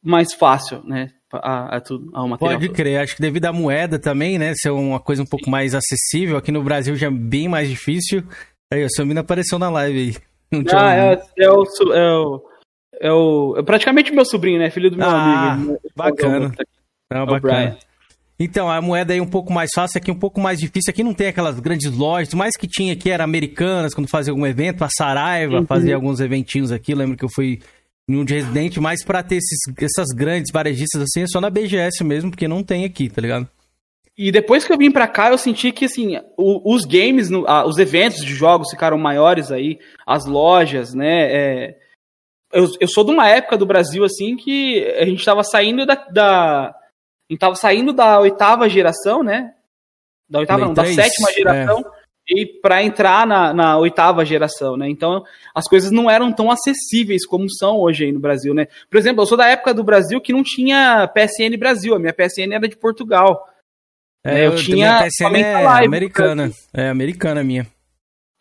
mais 0.01 0.33
fácil, 0.33 0.81
né? 0.85 1.11
A, 1.33 1.75
a 1.75 1.81
tudo, 1.81 2.09
ao 2.13 2.29
material. 2.29 2.59
Pode 2.59 2.69
crer, 2.73 3.01
acho 3.01 3.17
que 3.17 3.21
devido 3.21 3.45
à 3.45 3.51
moeda 3.51 3.99
também, 3.99 4.37
né? 4.37 4.53
Ser 4.55 4.69
uma 4.69 5.01
coisa 5.01 5.21
um 5.21 5.25
pouco 5.25 5.49
mais 5.49 5.75
acessível. 5.75 6.37
Aqui 6.37 6.49
no 6.49 6.63
Brasil 6.63 6.95
já 6.95 7.07
é 7.07 7.11
bem 7.11 7.49
mais 7.49 7.67
difícil. 7.67 8.23
Aí, 8.71 8.85
o 8.85 8.89
seu 8.89 9.05
menino 9.05 9.19
apareceu 9.19 9.59
na 9.59 9.69
live 9.69 9.99
aí. 9.99 10.31
Ah, 10.73 10.95
é, 10.95 11.21
é 11.39 11.49
o, 11.49 11.63
é, 11.93 12.11
o, 12.17 12.43
é 12.99 13.11
o. 13.11 13.55
É 13.57 13.63
praticamente 13.63 14.11
meu 14.11 14.25
sobrinho, 14.25 14.59
né? 14.59 14.69
Filho 14.69 14.91
do 14.91 14.97
meu 14.97 15.09
Ah, 15.09 15.53
amigo. 15.53 15.77
bacana. 15.95 16.53
Não, 17.09 17.19
É 17.19 17.23
o 17.23 17.25
bacana. 17.25 17.39
Brian. 17.39 17.77
Então, 18.43 18.69
a 18.69 18.81
moeda 18.81 19.13
aí 19.13 19.19
é 19.19 19.21
um 19.21 19.27
pouco 19.27 19.53
mais 19.53 19.69
fácil, 19.75 19.97
aqui 19.97 20.09
um 20.09 20.17
pouco 20.17 20.39
mais 20.41 20.59
difícil. 20.59 20.89
Aqui 20.89 21.03
não 21.03 21.13
tem 21.13 21.27
aquelas 21.27 21.59
grandes 21.59 21.91
lojas, 21.91 22.33
mais 22.33 22.55
que 22.57 22.67
tinha 22.67 22.93
aqui 22.93 23.09
era 23.09 23.23
Americanas, 23.23 23.93
quando 23.93 24.07
fazia 24.09 24.31
algum 24.31 24.45
evento, 24.47 24.83
a 24.83 24.89
Saraiva 24.89 25.59
Uhum. 25.59 25.65
fazia 25.67 25.93
alguns 25.95 26.19
eventinhos 26.19 26.71
aqui. 26.71 26.95
Lembro 26.95 27.15
que 27.17 27.23
eu 27.25 27.29
fui 27.29 27.59
em 28.09 28.17
um 28.17 28.25
de 28.25 28.33
residente, 28.33 28.79
mas 28.79 29.03
pra 29.05 29.21
ter 29.21 29.35
esses, 29.35 29.59
essas 29.79 30.07
grandes 30.15 30.51
varejistas 30.51 31.01
assim 31.03 31.21
é 31.21 31.27
só 31.27 31.39
na 31.39 31.49
BGS 31.49 32.03
mesmo, 32.03 32.31
porque 32.31 32.47
não 32.47 32.63
tem 32.63 32.83
aqui, 32.83 33.09
tá 33.09 33.21
ligado? 33.21 33.47
E 34.17 34.31
depois 34.31 34.65
que 34.65 34.73
eu 34.73 34.77
vim 34.77 34.91
pra 34.91 35.07
cá, 35.07 35.29
eu 35.29 35.37
senti 35.37 35.71
que, 35.71 35.85
assim, 35.85 36.17
o- 36.37 36.73
os 36.75 36.83
games, 36.83 37.29
no- 37.29 37.45
os 37.65 37.77
eventos 37.77 38.25
de 38.25 38.33
jogos 38.33 38.69
ficaram 38.69 38.97
maiores 38.97 39.51
aí, 39.51 39.79
as 40.05 40.25
lojas, 40.25 40.93
né? 40.93 41.21
é, 41.31 41.75
eu, 42.53 42.67
eu 42.81 42.87
sou 42.87 43.05
de 43.05 43.11
uma 43.11 43.29
época 43.29 43.57
do 43.57 43.65
Brasil, 43.65 44.03
assim, 44.03 44.35
que 44.35 44.83
a 44.99 45.05
gente 45.05 45.23
tava 45.23 45.43
saindo 45.43 45.85
da. 45.85 45.95
da- 45.95 46.75
a 47.35 47.37
tava 47.37 47.55
saindo 47.55 47.93
da 47.93 48.19
oitava 48.19 48.67
geração, 48.69 49.23
né? 49.23 49.53
Da 50.29 50.39
oitava, 50.39 50.59
Play 50.59 50.67
não, 50.67 50.73
da 50.73 50.83
3, 50.83 50.95
sétima 50.95 51.31
geração. 51.31 51.85
E 52.29 52.45
pra 52.45 52.83
entrar 52.83 53.27
na, 53.27 53.53
na 53.53 53.77
oitava 53.77 54.23
geração, 54.23 54.77
né? 54.77 54.89
Então, 54.89 55.23
as 55.53 55.67
coisas 55.67 55.91
não 55.91 56.09
eram 56.09 56.31
tão 56.31 56.49
acessíveis 56.49 57.25
como 57.25 57.49
são 57.49 57.77
hoje 57.77 58.05
aí 58.05 58.11
no 58.11 58.19
Brasil, 58.19 58.53
né? 58.53 58.67
Por 58.89 58.97
exemplo, 58.97 59.21
eu 59.21 59.25
sou 59.25 59.37
da 59.37 59.47
época 59.47 59.73
do 59.73 59.83
Brasil 59.83 60.21
que 60.21 60.31
não 60.31 60.43
tinha 60.43 61.07
PSN 61.07 61.57
Brasil, 61.57 61.95
a 61.95 61.99
minha 61.99 62.13
PSN 62.13 62.53
era 62.53 62.67
de 62.67 62.77
Portugal. 62.77 63.47
É, 64.23 64.45
eu, 64.45 64.55
tinha 64.55 64.75
minha 64.75 65.03
PSN 65.03 65.23
somente 65.23 65.45
a 65.45 65.59
é 65.59 65.63
live, 65.63 65.87
americana. 65.87 66.51
É 66.73 66.89
americana 66.89 67.41
a 67.41 67.43
minha. 67.43 67.67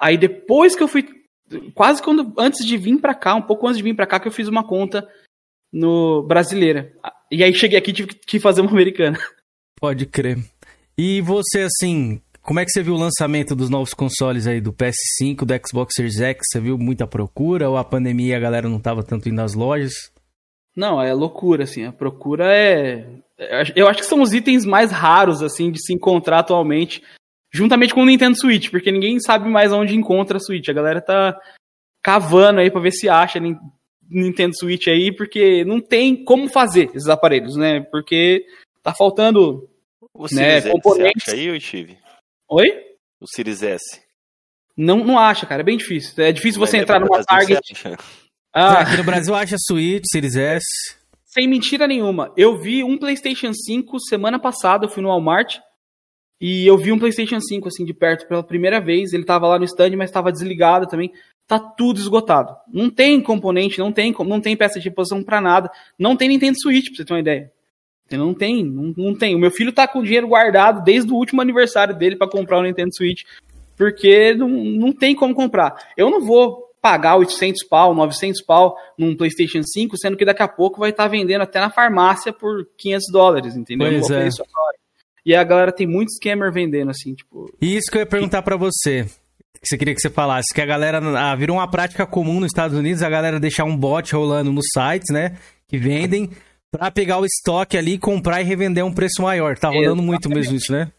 Aí 0.00 0.16
depois 0.16 0.76
que 0.76 0.82
eu 0.82 0.88
fui. 0.88 1.08
Quase 1.74 2.02
quando. 2.02 2.32
Antes 2.38 2.64
de 2.64 2.76
vir 2.76 2.98
pra 3.00 3.14
cá, 3.14 3.34
um 3.34 3.42
pouco 3.42 3.66
antes 3.66 3.78
de 3.78 3.82
vir 3.82 3.94
pra 3.94 4.06
cá, 4.06 4.20
que 4.20 4.28
eu 4.28 4.32
fiz 4.32 4.46
uma 4.46 4.62
conta 4.62 5.08
no 5.72 6.22
brasileira. 6.22 6.92
E 7.30 7.44
aí 7.44 7.54
cheguei 7.54 7.78
aqui 7.78 7.90
e 7.90 7.94
tive 7.94 8.08
que 8.14 8.40
fazer 8.40 8.60
uma 8.60 8.70
americana. 8.70 9.18
Pode 9.80 10.06
crer. 10.06 10.38
E 10.98 11.20
você, 11.20 11.60
assim, 11.60 12.20
como 12.42 12.58
é 12.58 12.64
que 12.64 12.70
você 12.70 12.82
viu 12.82 12.94
o 12.94 12.98
lançamento 12.98 13.54
dos 13.54 13.70
novos 13.70 13.94
consoles 13.94 14.46
aí, 14.46 14.60
do 14.60 14.72
PS5, 14.72 15.44
do 15.44 15.54
Xbox 15.66 15.94
Series 15.94 16.20
X? 16.20 16.40
Você 16.50 16.60
viu 16.60 16.76
muita 16.76 17.06
procura 17.06 17.68
ou 17.68 17.76
a 17.76 17.84
pandemia 17.84 18.36
a 18.36 18.40
galera 18.40 18.68
não 18.68 18.80
tava 18.80 19.02
tanto 19.02 19.28
indo 19.28 19.36
nas 19.36 19.54
lojas? 19.54 19.92
Não, 20.76 21.00
é 21.00 21.12
loucura, 21.12 21.64
assim. 21.64 21.84
A 21.84 21.92
procura 21.92 22.52
é. 22.52 23.06
Eu 23.74 23.88
acho 23.88 24.00
que 24.00 24.06
são 24.06 24.20
os 24.20 24.32
itens 24.32 24.64
mais 24.64 24.90
raros, 24.90 25.42
assim, 25.42 25.70
de 25.70 25.80
se 25.82 25.92
encontrar 25.92 26.40
atualmente. 26.40 27.02
Juntamente 27.52 27.94
com 27.94 28.02
o 28.02 28.06
Nintendo 28.06 28.38
Switch, 28.38 28.70
porque 28.70 28.92
ninguém 28.92 29.18
sabe 29.18 29.48
mais 29.48 29.72
onde 29.72 29.96
encontra 29.96 30.36
a 30.36 30.40
Switch. 30.40 30.68
A 30.68 30.74
galera 30.74 31.00
tá 31.00 31.36
cavando 32.02 32.60
aí 32.60 32.70
pra 32.70 32.80
ver 32.80 32.92
se 32.92 33.08
acha 33.08 33.40
Nintendo 34.10 34.56
Switch 34.56 34.88
aí, 34.88 35.14
porque 35.14 35.64
não 35.64 35.80
tem 35.80 36.24
como 36.24 36.48
fazer 36.48 36.86
esses 36.94 37.08
aparelhos, 37.08 37.56
né? 37.56 37.80
Porque 37.80 38.44
tá 38.82 38.92
faltando 38.94 39.68
O 40.12 40.22
né, 40.24 40.28
Series 40.28 40.54
X, 40.54 40.62
você 40.64 40.70
componentes. 40.70 41.28
acha 41.28 41.36
aí, 41.36 41.60
Steve? 41.60 41.98
Oi? 42.48 42.84
O 43.20 43.26
Series 43.26 43.62
S. 43.62 43.84
Não, 44.76 45.04
não 45.04 45.18
acha, 45.18 45.46
cara. 45.46 45.60
É 45.62 45.64
bem 45.64 45.76
difícil. 45.76 46.22
É 46.24 46.32
difícil 46.32 46.58
você 46.58 46.76
Mas 46.78 46.82
entrar 46.82 47.00
numa 47.00 47.22
Target. 47.24 47.60
acha. 47.72 47.96
Ah, 48.52 48.78
É, 48.78 48.82
aqui 48.82 48.96
no 48.96 49.04
Brasil 49.04 49.34
acha 49.34 49.56
Switch, 49.58 50.04
Series 50.10 50.34
S. 50.36 50.64
sem 51.24 51.46
mentira 51.46 51.86
nenhuma. 51.86 52.32
Eu 52.36 52.58
vi 52.58 52.82
um 52.82 52.98
PlayStation 52.98 53.52
5 53.52 54.00
semana 54.00 54.38
passada, 54.38 54.86
eu 54.86 54.88
fui 54.90 55.02
no 55.02 55.08
Walmart 55.10 55.58
e 56.40 56.66
eu 56.66 56.76
vi 56.78 56.90
um 56.90 56.98
PlayStation 56.98 57.38
5 57.40 57.68
assim 57.68 57.84
de 57.84 57.92
perto 57.94 58.26
pela 58.26 58.42
primeira 58.42 58.80
vez. 58.80 59.12
Ele 59.12 59.24
tava 59.24 59.46
lá 59.46 59.58
no 59.58 59.64
stand, 59.66 59.94
mas 59.96 60.10
tava 60.10 60.32
desligado 60.32 60.86
também. 60.88 61.12
Tá 61.50 61.58
tudo 61.58 61.98
esgotado. 61.98 62.56
Não 62.72 62.88
tem 62.88 63.20
componente, 63.20 63.80
não 63.80 63.90
tem, 63.90 64.14
não 64.24 64.40
tem 64.40 64.56
peça 64.56 64.78
de 64.78 64.88
reposição 64.88 65.20
pra 65.20 65.40
nada. 65.40 65.68
Não 65.98 66.14
tem 66.14 66.28
Nintendo 66.28 66.56
Switch, 66.56 66.86
pra 66.86 66.94
você 66.98 67.04
ter 67.04 67.12
uma 67.12 67.18
ideia. 67.18 67.50
Não 68.08 68.32
tem, 68.32 68.64
não, 68.64 68.94
não 68.96 69.16
tem. 69.16 69.34
O 69.34 69.38
meu 69.40 69.50
filho 69.50 69.72
tá 69.72 69.88
com 69.88 70.00
dinheiro 70.00 70.28
guardado 70.28 70.84
desde 70.84 71.10
o 71.12 71.16
último 71.16 71.42
aniversário 71.42 71.92
dele 71.92 72.14
pra 72.14 72.30
comprar 72.30 72.60
o 72.60 72.62
Nintendo 72.62 72.94
Switch, 72.94 73.22
porque 73.76 74.32
não, 74.34 74.48
não 74.48 74.92
tem 74.92 75.12
como 75.12 75.34
comprar. 75.34 75.74
Eu 75.96 76.08
não 76.08 76.24
vou 76.24 76.70
pagar 76.80 77.16
800 77.16 77.66
pau, 77.66 77.96
900 77.96 78.42
pau 78.42 78.76
num 78.96 79.16
PlayStation 79.16 79.64
5, 79.64 79.96
sendo 79.98 80.16
que 80.16 80.24
daqui 80.24 80.44
a 80.44 80.48
pouco 80.48 80.78
vai 80.78 80.90
estar 80.90 81.08
vendendo 81.08 81.42
até 81.42 81.58
na 81.58 81.68
farmácia 81.68 82.32
por 82.32 82.64
500 82.78 83.06
dólares, 83.10 83.56
entendeu? 83.56 83.88
Pois 83.88 84.08
é. 84.08 84.28
E 85.26 85.34
a 85.34 85.42
galera 85.42 85.72
tem 85.72 85.88
muito 85.88 86.12
scammer 86.12 86.52
vendendo 86.52 86.92
assim, 86.92 87.12
tipo, 87.12 87.52
E 87.60 87.76
isso 87.76 87.90
que 87.90 87.98
eu 87.98 88.02
ia 88.02 88.06
perguntar 88.06 88.42
pra 88.42 88.56
você. 88.56 89.04
Que 89.62 89.68
você 89.68 89.76
queria 89.78 89.94
que 89.94 90.00
você 90.00 90.10
falasse. 90.10 90.54
Que 90.54 90.60
a 90.60 90.66
galera. 90.66 90.98
Ah, 91.18 91.34
virou 91.36 91.56
uma 91.58 91.70
prática 91.70 92.06
comum 92.06 92.40
nos 92.40 92.46
Estados 92.46 92.76
Unidos 92.76 93.02
a 93.02 93.10
galera 93.10 93.38
deixar 93.38 93.64
um 93.64 93.76
bot 93.76 94.14
rolando 94.14 94.52
nos 94.52 94.66
sites, 94.72 95.12
né? 95.12 95.36
Que 95.68 95.76
vendem. 95.76 96.30
Pra 96.70 96.90
pegar 96.90 97.18
o 97.18 97.24
estoque 97.26 97.76
ali, 97.76 97.98
comprar 97.98 98.40
e 98.40 98.44
revender 98.44 98.82
a 98.82 98.86
um 98.86 98.94
preço 98.94 99.22
maior. 99.22 99.58
Tá 99.58 99.68
rolando 99.68 100.02
muito 100.02 100.28
mesmo 100.28 100.56
isso, 100.56 100.72
né? 100.72 100.90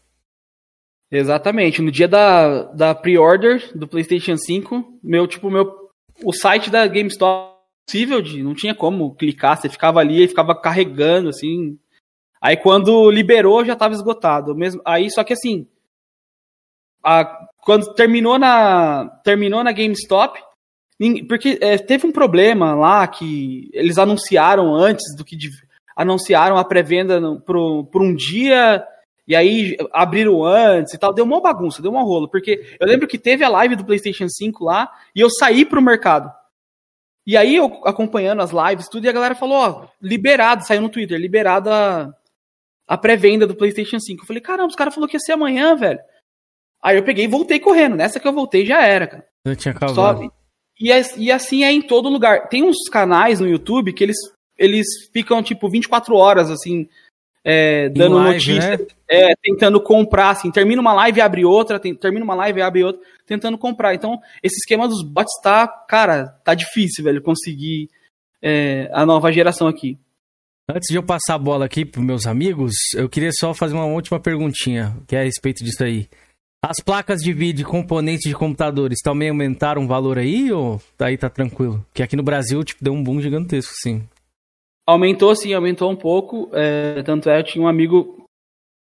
Exatamente. 1.10 1.80
No 1.82 1.90
dia 1.90 2.06
da, 2.06 2.64
da 2.72 2.94
pre-order 2.94 3.76
do 3.76 3.88
PlayStation 3.88 4.36
5, 4.36 4.98
meu, 5.02 5.26
tipo, 5.26 5.50
meu, 5.50 5.90
o 6.24 6.32
site 6.32 6.70
da 6.70 6.86
GameStop 6.86 7.52
possível 7.86 8.22
de, 8.22 8.42
não 8.42 8.54
tinha 8.54 8.74
como 8.74 9.14
clicar, 9.14 9.56
você 9.60 9.68
ficava 9.68 9.98
ali 9.98 10.22
e 10.22 10.28
ficava 10.28 10.54
carregando, 10.54 11.28
assim. 11.30 11.78
Aí 12.40 12.56
quando 12.56 13.10
liberou, 13.10 13.64
já 13.64 13.74
tava 13.74 13.94
esgotado. 13.94 14.54
Mesmo, 14.54 14.80
aí, 14.84 15.10
só 15.10 15.24
que 15.24 15.32
assim, 15.32 15.66
a- 17.04 17.48
quando 17.62 17.94
terminou 17.94 18.38
na, 18.38 19.06
terminou 19.22 19.62
na 19.62 19.70
GameStop, 19.70 20.38
porque 21.28 21.58
é, 21.60 21.78
teve 21.78 22.06
um 22.06 22.12
problema 22.12 22.74
lá 22.74 23.06
que 23.06 23.70
eles 23.72 23.98
anunciaram 23.98 24.74
antes 24.74 25.16
do 25.16 25.24
que 25.24 25.36
dev- 25.36 25.62
anunciaram 25.96 26.58
a 26.58 26.64
pré-venda 26.64 27.20
por 27.46 28.02
um 28.02 28.14
dia 28.14 28.84
e 29.26 29.36
aí 29.36 29.76
abriram 29.92 30.44
antes 30.44 30.92
e 30.92 30.98
tal. 30.98 31.14
Deu 31.14 31.24
uma 31.24 31.40
bagunça, 31.40 31.80
deu 31.80 31.92
uma 31.92 32.02
rolo. 32.02 32.28
Porque 32.28 32.76
eu 32.80 32.86
lembro 32.86 33.06
que 33.06 33.16
teve 33.16 33.44
a 33.44 33.48
live 33.48 33.76
do 33.76 33.84
PlayStation 33.84 34.28
5 34.28 34.64
lá 34.64 34.90
e 35.14 35.20
eu 35.20 35.30
saí 35.30 35.64
pro 35.64 35.80
mercado. 35.80 36.32
E 37.24 37.36
aí 37.36 37.54
eu 37.54 37.80
acompanhando 37.84 38.42
as 38.42 38.50
lives, 38.50 38.88
tudo, 38.88 39.06
e 39.06 39.08
a 39.08 39.12
galera 39.12 39.36
falou, 39.36 39.56
ó, 39.56 39.86
liberado, 40.00 40.66
saiu 40.66 40.82
no 40.82 40.88
Twitter, 40.88 41.16
liberado 41.16 41.70
a, 41.70 42.12
a 42.88 42.98
pré-venda 42.98 43.46
do 43.46 43.54
PlayStation 43.54 44.00
5. 44.00 44.22
Eu 44.22 44.26
falei, 44.26 44.42
caramba, 44.42 44.68
os 44.68 44.74
caras 44.74 44.92
falaram 44.92 45.08
que 45.08 45.16
ia 45.16 45.20
ser 45.20 45.32
amanhã, 45.32 45.76
velho. 45.76 46.00
Aí 46.82 46.96
eu 46.96 47.02
peguei 47.04 47.24
e 47.24 47.28
voltei 47.28 47.60
correndo. 47.60 47.96
Nessa 47.96 48.18
que 48.18 48.26
eu 48.26 48.32
voltei 48.32 48.66
já 48.66 48.82
era, 48.84 49.06
cara. 49.06 49.26
Eu 49.46 49.54
tinha 49.56 49.72
acabado. 49.72 49.94
Só- 49.94 50.30
e, 50.80 50.90
e 51.18 51.30
assim 51.30 51.64
é 51.64 51.70
em 51.70 51.80
todo 51.82 52.08
lugar. 52.08 52.48
Tem 52.48 52.62
uns 52.64 52.88
canais 52.90 53.38
no 53.38 53.48
YouTube 53.48 53.92
que 53.92 54.02
eles, 54.02 54.16
eles 54.58 54.86
ficam, 55.12 55.42
tipo, 55.42 55.68
24 55.70 56.14
horas, 56.16 56.50
assim, 56.50 56.88
é, 57.44 57.88
dando 57.88 58.16
live, 58.16 58.34
notícia, 58.34 58.76
né? 58.78 58.86
é, 59.08 59.34
tentando 59.40 59.80
comprar, 59.80 60.30
assim. 60.30 60.50
Termina 60.50 60.80
uma 60.80 60.92
live 60.92 61.18
e 61.18 61.22
abre 61.22 61.44
outra, 61.44 61.78
tem- 61.78 61.94
termina 61.94 62.24
uma 62.24 62.34
live 62.34 62.58
e 62.58 62.62
abre 62.62 62.82
outra, 62.84 63.00
tentando 63.26 63.56
comprar. 63.58 63.94
Então, 63.94 64.20
esse 64.42 64.56
esquema 64.56 64.88
dos 64.88 65.02
bots 65.04 65.40
tá, 65.42 65.68
cara, 65.68 66.28
tá 66.44 66.54
difícil, 66.54 67.04
velho, 67.04 67.22
conseguir 67.22 67.88
é, 68.42 68.90
a 68.92 69.06
nova 69.06 69.30
geração 69.30 69.68
aqui. 69.68 69.96
Antes 70.68 70.88
de 70.90 70.96
eu 70.96 71.02
passar 71.02 71.34
a 71.34 71.38
bola 71.38 71.64
aqui 71.66 71.84
pros 71.84 72.04
meus 72.04 72.26
amigos, 72.26 72.72
eu 72.96 73.08
queria 73.08 73.30
só 73.32 73.52
fazer 73.52 73.74
uma 73.74 73.84
última 73.84 74.18
perguntinha, 74.18 74.96
que 75.06 75.14
é 75.14 75.20
a 75.20 75.24
respeito 75.24 75.62
disso 75.62 75.84
aí. 75.84 76.08
As 76.64 76.76
placas 76.82 77.20
de 77.20 77.32
vídeo 77.32 77.62
e 77.62 77.64
componentes 77.64 78.28
de 78.28 78.36
computadores 78.36 79.00
também 79.02 79.30
aumentaram 79.30 79.84
o 79.84 79.88
valor 79.88 80.16
aí 80.16 80.52
ou 80.52 80.80
aí 81.00 81.18
tá 81.18 81.28
tranquilo? 81.28 81.84
Porque 81.88 82.04
aqui 82.04 82.14
no 82.14 82.22
Brasil, 82.22 82.62
tipo, 82.62 82.84
deu 82.84 82.92
um 82.92 83.02
boom 83.02 83.20
gigantesco, 83.20 83.72
sim. 83.82 84.08
Aumentou 84.86 85.34
sim, 85.34 85.52
aumentou 85.52 85.90
um 85.90 85.96
pouco. 85.96 86.48
é, 86.52 87.02
tanto 87.02 87.28
é, 87.28 87.40
eu 87.40 87.44
tinha 87.44 87.64
um 87.64 87.68
amigo 87.68 88.24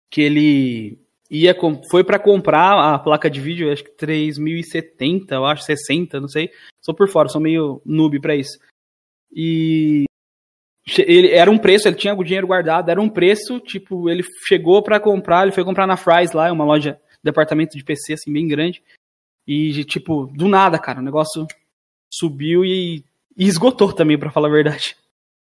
que 0.08 0.22
ele 0.22 0.98
ia 1.28 1.56
foi 1.90 2.04
pra 2.04 2.18
comprar 2.18 2.94
a 2.94 2.98
placa 2.98 3.28
de 3.28 3.40
vídeo, 3.40 3.72
acho 3.72 3.82
que 3.82 3.90
3070, 3.96 5.34
eu 5.34 5.44
acho 5.44 5.64
60, 5.64 6.20
não 6.20 6.28
sei. 6.28 6.50
Sou 6.80 6.94
por 6.94 7.08
fora, 7.08 7.28
sou 7.28 7.40
meio 7.40 7.82
noob 7.84 8.20
pra 8.20 8.36
isso. 8.36 8.56
E 9.34 10.04
ele 10.98 11.32
era 11.32 11.50
um 11.50 11.58
preço, 11.58 11.88
ele 11.88 11.96
tinha 11.96 12.14
o 12.14 12.22
dinheiro 12.22 12.46
guardado, 12.46 12.90
era 12.90 13.00
um 13.00 13.08
preço, 13.08 13.58
tipo, 13.58 14.08
ele 14.08 14.22
chegou 14.46 14.80
pra 14.82 15.00
comprar, 15.00 15.42
ele 15.42 15.52
foi 15.52 15.64
comprar 15.64 15.88
na 15.88 15.96
Fry's 15.96 16.32
lá, 16.32 16.52
uma 16.52 16.64
loja, 16.64 17.00
departamento 17.24 17.76
de 17.76 17.82
PC 17.82 18.12
assim 18.12 18.32
bem 18.32 18.46
grande. 18.46 18.82
E 19.46 19.82
tipo, 19.84 20.26
do 20.26 20.46
nada, 20.48 20.78
cara, 20.78 21.00
o 21.00 21.04
negócio 21.04 21.46
subiu 22.12 22.64
e, 22.64 23.04
e 23.36 23.46
esgotou 23.46 23.92
também, 23.92 24.18
pra 24.18 24.30
falar 24.30 24.48
a 24.48 24.52
verdade. 24.52 24.96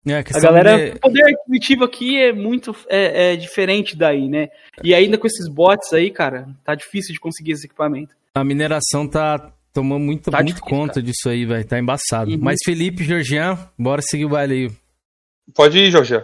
É, 0.05 0.15
A 0.17 0.23
questão 0.23 0.41
galera, 0.41 0.77
de- 0.91 0.97
o 0.97 0.99
poder 0.99 1.23
aquisitivo 1.25 1.83
aqui 1.83 2.17
é 2.17 2.33
muito 2.33 2.75
é, 2.89 3.33
é 3.33 3.35
diferente 3.35 3.95
daí, 3.95 4.27
né? 4.27 4.49
E 4.83 4.93
ainda 4.95 5.17
com 5.17 5.27
esses 5.27 5.47
bots 5.47 5.93
aí, 5.93 6.09
cara, 6.09 6.47
tá 6.63 6.73
difícil 6.73 7.13
de 7.13 7.19
conseguir 7.19 7.51
esse 7.51 7.65
equipamento. 7.67 8.15
A 8.33 8.43
mineração 8.43 9.07
tá 9.07 9.53
tomando 9.73 10.03
muito, 10.03 10.31
Tá 10.31 10.37
muito 10.37 10.55
difícil, 10.55 10.67
conta 10.69 11.01
disso 11.01 11.29
aí, 11.29 11.45
velho. 11.45 11.65
Tá 11.67 11.77
embaçado. 11.77 12.31
Uhum. 12.31 12.37
Mas 12.41 12.57
Felipe, 12.65 13.03
Georgian, 13.03 13.57
bora 13.77 14.01
seguir 14.01 14.25
o 14.25 14.29
baile 14.29 14.53
aí. 14.53 14.71
Pode 15.53 15.77
ir, 15.77 15.91
Jorge. 15.91 16.23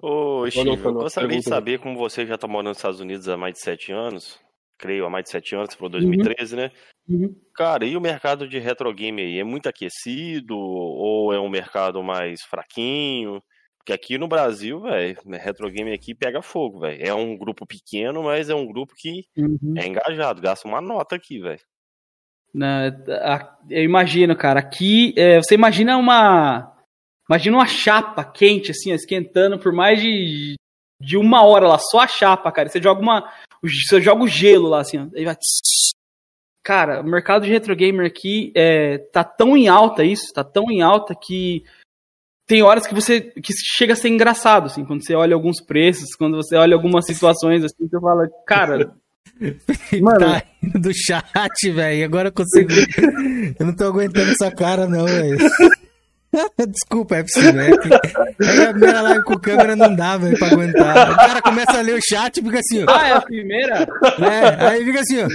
Ô, 0.00 0.48
Steve, 0.50 0.84
eu 0.84 0.92
gostaria 0.94 1.28
de 1.28 1.42
saber 1.48 1.78
como 1.78 1.96
você 1.98 2.26
já 2.26 2.36
tá 2.38 2.46
morando 2.48 2.68
nos 2.68 2.78
Estados 2.78 3.00
Unidos 3.00 3.28
há 3.28 3.36
mais 3.36 3.54
de 3.54 3.60
sete 3.60 3.92
anos. 3.92 4.38
Creio, 4.78 5.06
há 5.06 5.10
mais 5.10 5.24
de 5.24 5.30
sete 5.30 5.54
anos, 5.54 5.70
você 5.70 5.76
falou 5.76 5.90
2013, 5.90 6.56
né? 6.56 6.70
Uhum. 7.08 7.34
Cara, 7.54 7.84
e 7.84 7.96
o 7.96 8.00
mercado 8.00 8.48
de 8.48 8.58
retro 8.58 8.92
game 8.94 9.20
aí? 9.22 9.38
É 9.38 9.44
muito 9.44 9.68
aquecido 9.68 10.56
ou 10.58 11.32
é 11.32 11.38
um 11.38 11.48
mercado 11.48 12.02
mais 12.02 12.42
fraquinho? 12.42 13.42
Porque 13.78 13.92
aqui 13.92 14.16
no 14.16 14.28
Brasil, 14.28 14.80
velho, 14.80 15.16
retro 15.40 15.68
game 15.70 15.92
aqui 15.92 16.14
pega 16.14 16.40
fogo, 16.40 16.80
velho. 16.80 17.04
É 17.04 17.12
um 17.12 17.36
grupo 17.36 17.66
pequeno, 17.66 18.22
mas 18.22 18.48
é 18.48 18.54
um 18.54 18.66
grupo 18.66 18.94
que 18.96 19.24
Uhum. 19.36 19.74
é 19.76 19.86
engajado, 19.86 20.40
gasta 20.40 20.66
uma 20.68 20.80
nota 20.80 21.16
aqui, 21.16 21.40
velho. 21.40 21.60
A- 23.22 23.56
eu 23.70 23.82
imagino, 23.82 24.36
cara, 24.36 24.60
aqui 24.60 25.14
é, 25.16 25.40
você 25.42 25.54
imagina 25.54 25.96
uma. 25.96 26.71
Imagina 27.32 27.56
uma 27.56 27.66
chapa 27.66 28.22
quente, 28.22 28.72
assim, 28.72 28.92
ó, 28.92 28.94
esquentando 28.94 29.58
por 29.58 29.72
mais 29.72 29.98
de, 30.02 30.54
de 31.00 31.16
uma 31.16 31.42
hora 31.46 31.66
lá, 31.66 31.78
só 31.78 32.00
a 32.00 32.06
chapa, 32.06 32.52
cara. 32.52 32.68
Você 32.68 32.80
joga 32.80 33.00
uma. 33.00 33.32
Você 33.62 34.02
joga 34.02 34.22
o 34.22 34.28
gelo 34.28 34.68
lá, 34.68 34.80
assim, 34.80 34.98
ó. 34.98 35.06
Aí 35.16 35.24
vai. 35.24 35.34
Cara, 36.62 37.00
o 37.00 37.04
mercado 37.04 37.46
de 37.46 37.50
retro 37.50 37.74
gamer 37.74 38.06
aqui 38.06 38.52
é, 38.54 38.98
tá 38.98 39.24
tão 39.24 39.56
em 39.56 39.66
alta 39.66 40.04
isso, 40.04 40.26
tá 40.34 40.44
tão 40.44 40.70
em 40.70 40.82
alta 40.82 41.14
que 41.14 41.64
tem 42.46 42.62
horas 42.62 42.86
que 42.86 42.94
você 42.94 43.22
que 43.22 43.54
chega 43.76 43.94
a 43.94 43.96
ser 43.96 44.10
engraçado, 44.10 44.66
assim, 44.66 44.84
quando 44.84 45.02
você 45.02 45.14
olha 45.14 45.34
alguns 45.34 45.58
preços, 45.58 46.14
quando 46.14 46.36
você 46.36 46.54
olha 46.54 46.74
algumas 46.74 47.06
situações 47.06 47.64
assim, 47.64 47.88
você 47.88 47.98
fala, 47.98 48.28
cara, 48.46 48.94
Mano. 50.02 50.18
Tá 50.18 50.42
indo 50.62 50.78
do 50.78 50.92
chat, 50.94 51.70
velho. 51.70 52.04
Agora 52.04 52.28
eu 52.28 52.32
consigo. 52.32 52.70
eu 53.58 53.66
não 53.66 53.74
tô 53.74 53.84
aguentando 53.84 54.30
essa 54.30 54.50
cara, 54.50 54.86
não, 54.86 55.06
velho. 55.06 55.38
Desculpa, 56.68 57.16
é 57.16 57.22
possível. 57.22 57.60
É 57.60 57.76
que... 57.76 57.92
é 57.92 58.66
a 58.66 58.70
primeira 58.70 59.02
live 59.02 59.24
com 59.24 59.38
câmera 59.38 59.76
não 59.76 59.94
dá, 59.94 60.16
velho, 60.16 60.38
pra 60.38 60.48
aguentar. 60.48 61.12
O 61.12 61.16
cara 61.16 61.42
começa 61.42 61.78
a 61.78 61.82
ler 61.82 61.96
o 61.96 62.00
chat 62.02 62.38
e 62.38 62.42
fica 62.42 62.58
assim, 62.58 62.84
ó. 62.84 62.86
ah, 62.88 63.08
é 63.08 63.12
a 63.12 63.20
primeira? 63.20 63.86
É, 64.20 64.66
aí 64.66 64.84
fica 64.84 65.00
assim, 65.00 65.18
ó. 65.22 65.28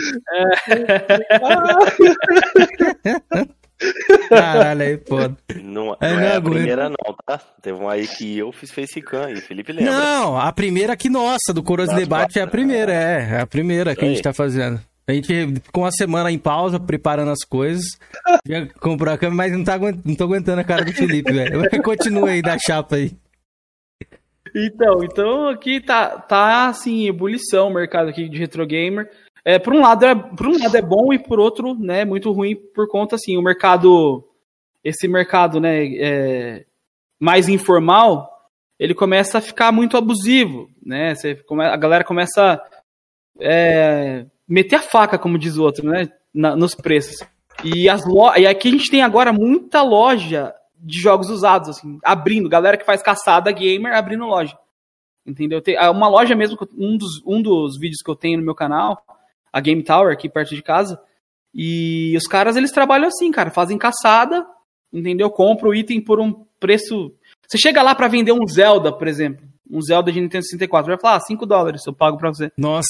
Caralho, 4.30 4.82
aí, 4.82 4.98
foda. 5.08 5.38
Não, 5.62 5.96
Aí 6.00 6.14
não 6.14 6.20
não 6.20 6.28
é 6.28 6.36
a 6.36 6.42
primeira 6.42 6.90
não, 6.90 7.16
tá? 7.26 7.40
Teve 7.62 7.78
uma 7.78 7.94
aí 7.94 8.08
que 8.08 8.38
eu 8.38 8.52
fiz 8.52 8.72
facecam 8.72 9.24
aí, 9.24 9.40
Felipe 9.40 9.72
lembra. 9.72 9.92
Não, 9.92 10.36
a 10.38 10.52
primeira 10.52 10.94
aqui 10.94 11.10
nossa, 11.10 11.54
do 11.54 11.62
Coroas 11.62 11.94
Debate 11.94 12.40
é 12.40 12.42
a 12.42 12.48
primeira, 12.48 12.92
é. 12.92 13.30
É 13.34 13.42
a 13.42 13.48
primeira 13.48 13.96
que 13.96 14.04
a 14.04 14.08
gente 14.08 14.22
tá 14.22 14.34
fazendo. 14.34 14.82
A 15.08 15.14
gente 15.14 15.62
ficou 15.62 15.84
uma 15.84 15.92
semana 15.92 16.30
em 16.30 16.38
pausa, 16.38 16.80
preparando 16.80 17.32
as 17.32 17.46
coisas. 17.46 17.98
Já 18.46 18.68
comprou 18.80 19.14
a 19.14 19.18
câmera, 19.18 19.36
mas 19.38 19.54
não, 19.54 19.64
tá, 19.64 19.76
aguent- 19.76 20.04
não 20.04 20.16
tô 20.16 20.26
aguentando 20.26 20.60
a 20.60 20.66
cara 20.66 20.84
do 20.84 20.92
Felipe, 20.92 21.32
velho. 21.32 21.62
Continua 21.82 22.32
aí 22.32 22.42
da 22.42 22.58
chapa 22.60 22.98
aí. 22.98 23.16
Então, 24.56 25.04
então 25.04 25.48
aqui 25.48 25.80
tá, 25.80 26.18
tá 26.20 26.68
assim, 26.68 27.08
ebulição 27.08 27.68
o 27.68 27.74
mercado 27.74 28.10
aqui 28.10 28.28
de 28.28 28.38
retro 28.38 28.66
gamer. 28.66 29.10
É, 29.46 29.58
por 29.58 29.74
um 29.74 29.82
lado 29.82 30.06
é, 30.06 30.14
por 30.14 30.48
um 30.48 30.60
lado 30.62 30.76
é 30.76 30.82
bom 30.82 31.14
e 31.14 31.20
por 31.20 31.40
outro, 31.40 31.74
né, 31.76 32.04
muito 32.04 32.32
ruim 32.32 32.56
por 32.56 32.88
conta 32.90 33.16
assim, 33.16 33.38
o 33.38 33.42
mercado 33.42 34.28
esse 34.84 35.08
mercado, 35.08 35.60
né, 35.60 35.86
é, 35.96 36.66
mais 37.20 37.48
informal, 37.50 38.50
ele 38.80 38.94
começa 38.94 39.38
a 39.38 39.42
ficar 39.42 39.72
muito 39.72 39.96
abusivo, 39.98 40.70
né? 40.86 41.14
Você 41.16 41.42
a 41.50 41.78
galera 41.78 42.04
começa 42.04 42.62
é, 43.40 44.26
meter 44.48 44.78
a 44.78 44.82
faca, 44.82 45.18
como 45.18 45.38
diz 45.38 45.58
o 45.58 45.64
outro, 45.64 45.86
né? 45.90 46.10
na- 46.38 46.56
nos 46.56 46.76
preços. 46.76 47.16
E, 47.64 47.90
as 47.90 48.06
lo... 48.06 48.34
e 48.36 48.46
aqui 48.46 48.68
a 48.70 48.72
gente 48.72 48.92
tem 48.92 49.02
agora 49.02 49.34
muita 49.34 49.82
loja 49.82 50.54
de 50.80 51.00
jogos 51.00 51.30
usados, 51.30 51.70
assim, 51.70 51.98
abrindo. 52.04 52.48
Galera 52.48 52.78
que 52.78 52.86
faz 52.86 53.02
caçada 53.02 53.52
gamer 53.52 53.96
abrindo 53.96 54.26
loja. 54.26 54.58
Entendeu? 55.26 55.60
Tem 55.62 55.76
ah, 55.76 55.90
uma 55.90 56.08
loja 56.08 56.36
mesmo, 56.36 56.58
um 56.78 56.96
dos, 56.96 57.22
um 57.26 57.42
dos 57.42 57.78
vídeos 57.80 58.02
que 58.04 58.10
eu 58.10 58.16
tenho 58.16 58.38
no 58.38 58.46
meu 58.46 58.54
canal, 58.54 59.04
a 59.52 59.60
Game 59.60 59.84
Tower, 59.84 60.14
aqui 60.14 60.30
perto 60.30 60.56
de 60.56 60.62
casa. 60.62 61.02
E 61.54 62.16
os 62.16 62.28
caras, 62.28 62.56
eles 62.56 62.72
trabalham 62.72 63.08
assim, 63.08 63.32
cara. 63.32 63.50
Fazem 63.50 63.78
caçada, 63.78 64.46
entendeu? 64.94 65.30
Compra 65.32 65.68
o 65.68 65.74
item 65.74 66.00
por 66.00 66.20
um 66.20 66.46
preço. 66.60 67.12
Você 67.48 67.58
chega 67.58 67.82
lá 67.82 67.96
pra 67.96 68.08
vender 68.08 68.32
um 68.32 68.48
Zelda, 68.48 68.92
por 68.94 69.08
exemplo. 69.08 69.46
Um 69.70 69.82
Zelda 69.82 70.12
de 70.12 70.22
Nintendo 70.22 70.44
64. 70.46 70.88
Vai 70.88 71.00
falar, 71.00 71.16
ah, 71.16 71.20
5 71.20 71.46
dólares 71.46 71.86
eu 71.86 71.94
pago 71.94 72.18
pra 72.18 72.30
você. 72.30 72.52
Nossa. 72.56 72.88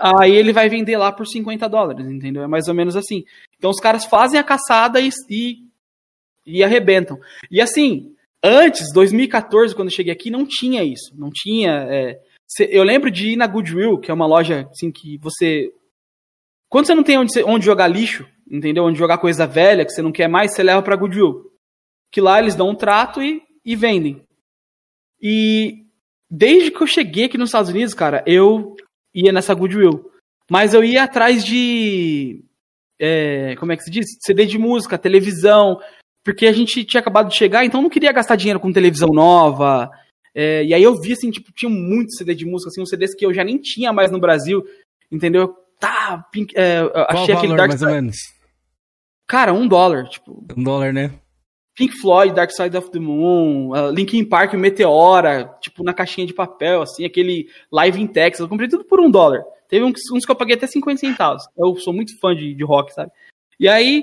Aí 0.00 0.34
ele 0.34 0.52
vai 0.52 0.68
vender 0.68 0.96
lá 0.96 1.10
por 1.10 1.26
50 1.26 1.68
dólares, 1.68 2.06
entendeu? 2.06 2.42
É 2.42 2.46
mais 2.46 2.68
ou 2.68 2.74
menos 2.74 2.96
assim. 2.96 3.24
Então 3.56 3.70
os 3.70 3.80
caras 3.80 4.04
fazem 4.04 4.38
a 4.38 4.44
caçada 4.44 5.00
e, 5.00 5.08
e, 5.28 5.58
e 6.46 6.62
arrebentam. 6.62 7.18
E 7.50 7.60
assim, 7.60 8.14
antes, 8.42 8.92
2014, 8.92 9.74
quando 9.74 9.88
eu 9.88 9.94
cheguei 9.94 10.12
aqui, 10.12 10.30
não 10.30 10.46
tinha 10.46 10.84
isso. 10.84 11.12
Não 11.16 11.30
tinha. 11.30 11.86
é, 11.90 12.20
eu 12.60 12.82
lembro 12.82 13.10
de 13.10 13.30
ir 13.30 13.36
na 13.36 13.46
Goodwill, 13.46 13.98
que 13.98 14.10
é 14.10 14.14
uma 14.14 14.26
loja 14.26 14.68
assim 14.70 14.90
que 14.90 15.18
você. 15.18 15.72
Quando 16.68 16.86
você 16.86 16.94
não 16.94 17.02
tem 17.02 17.18
onde, 17.18 17.42
onde 17.44 17.64
jogar 17.64 17.88
lixo, 17.88 18.26
entendeu? 18.50 18.84
Onde 18.84 18.98
jogar 18.98 19.18
coisa 19.18 19.46
velha 19.46 19.84
que 19.84 19.90
você 19.92 20.02
não 20.02 20.12
quer 20.12 20.28
mais, 20.28 20.54
você 20.54 20.62
leva 20.62 20.82
pra 20.82 20.96
Goodwill. 20.96 21.50
Que 22.10 22.20
lá 22.20 22.38
eles 22.38 22.54
dão 22.54 22.70
um 22.70 22.74
trato 22.74 23.22
e, 23.22 23.42
e 23.64 23.74
vendem. 23.74 24.22
E 25.20 25.84
desde 26.30 26.70
que 26.70 26.82
eu 26.82 26.86
cheguei 26.86 27.24
aqui 27.24 27.38
nos 27.38 27.48
Estados 27.48 27.70
Unidos, 27.70 27.94
cara, 27.94 28.22
eu 28.26 28.76
ia 29.14 29.32
nessa 29.32 29.54
Goodwill. 29.54 30.10
Mas 30.50 30.74
eu 30.74 30.82
ia 30.82 31.04
atrás 31.04 31.44
de. 31.44 32.42
é, 32.98 33.54
como 33.56 33.72
é 33.72 33.76
que 33.76 33.82
se 33.84 33.90
diz? 33.90 34.06
CD 34.20 34.46
de 34.46 34.58
música, 34.58 34.96
televisão. 34.98 35.78
Porque 36.24 36.46
a 36.46 36.52
gente 36.52 36.84
tinha 36.84 37.00
acabado 37.00 37.28
de 37.28 37.36
chegar, 37.36 37.64
então 37.64 37.80
eu 37.80 37.82
não 37.82 37.90
queria 37.90 38.12
gastar 38.12 38.36
dinheiro 38.36 38.60
com 38.60 38.72
televisão 38.72 39.08
nova. 39.08 39.90
É, 40.34 40.62
e 40.64 40.74
aí 40.74 40.82
eu 40.82 41.00
vi, 41.00 41.12
assim, 41.12 41.30
tipo, 41.30 41.50
tinha 41.52 41.70
muito 41.70 42.14
CD 42.14 42.34
de 42.34 42.44
música, 42.44 42.68
assim, 42.68 42.82
uns 42.82 42.90
CDs 42.90 43.14
que 43.14 43.24
eu 43.24 43.32
já 43.32 43.42
nem 43.42 43.58
tinha 43.58 43.92
mais 43.92 44.10
no 44.10 44.20
Brasil. 44.20 44.62
Entendeu? 45.10 45.54
Tá, 45.80 46.24
Pink- 46.30 46.54
é, 46.56 46.80
achei 47.08 47.34
o 47.34 47.38
aquele 47.38 47.54
valor, 47.54 47.56
Dark 47.56 47.68
mais 47.68 47.82
ou 47.82 47.88
menos? 47.88 48.16
Cara, 49.26 49.52
um 49.52 49.66
dólar, 49.68 50.08
tipo. 50.08 50.44
Um 50.56 50.62
dólar, 50.62 50.92
né? 50.92 51.12
Pink 51.78 51.96
Floyd, 52.00 52.34
Dark 52.34 52.50
Side 52.50 52.76
of 52.76 52.90
the 52.90 52.98
Moon, 52.98 53.70
uh, 53.70 53.88
Linkin 53.92 54.24
Park, 54.24 54.52
Meteora, 54.54 55.56
tipo, 55.60 55.84
na 55.84 55.94
caixinha 55.94 56.26
de 56.26 56.34
papel, 56.34 56.82
assim, 56.82 57.04
aquele 57.04 57.48
Live 57.70 58.02
in 58.02 58.08
Texas. 58.08 58.40
Eu 58.40 58.48
comprei 58.48 58.68
tudo 58.68 58.84
por 58.84 58.98
um 58.98 59.08
dólar. 59.08 59.44
Teve 59.68 59.84
uns, 59.84 60.00
uns 60.12 60.26
que 60.26 60.32
eu 60.32 60.34
paguei 60.34 60.56
até 60.56 60.66
50 60.66 60.98
centavos. 60.98 61.44
Eu 61.56 61.76
sou 61.76 61.92
muito 61.92 62.18
fã 62.18 62.34
de, 62.34 62.52
de 62.52 62.64
rock, 62.64 62.92
sabe? 62.92 63.12
E 63.60 63.68
aí, 63.68 64.02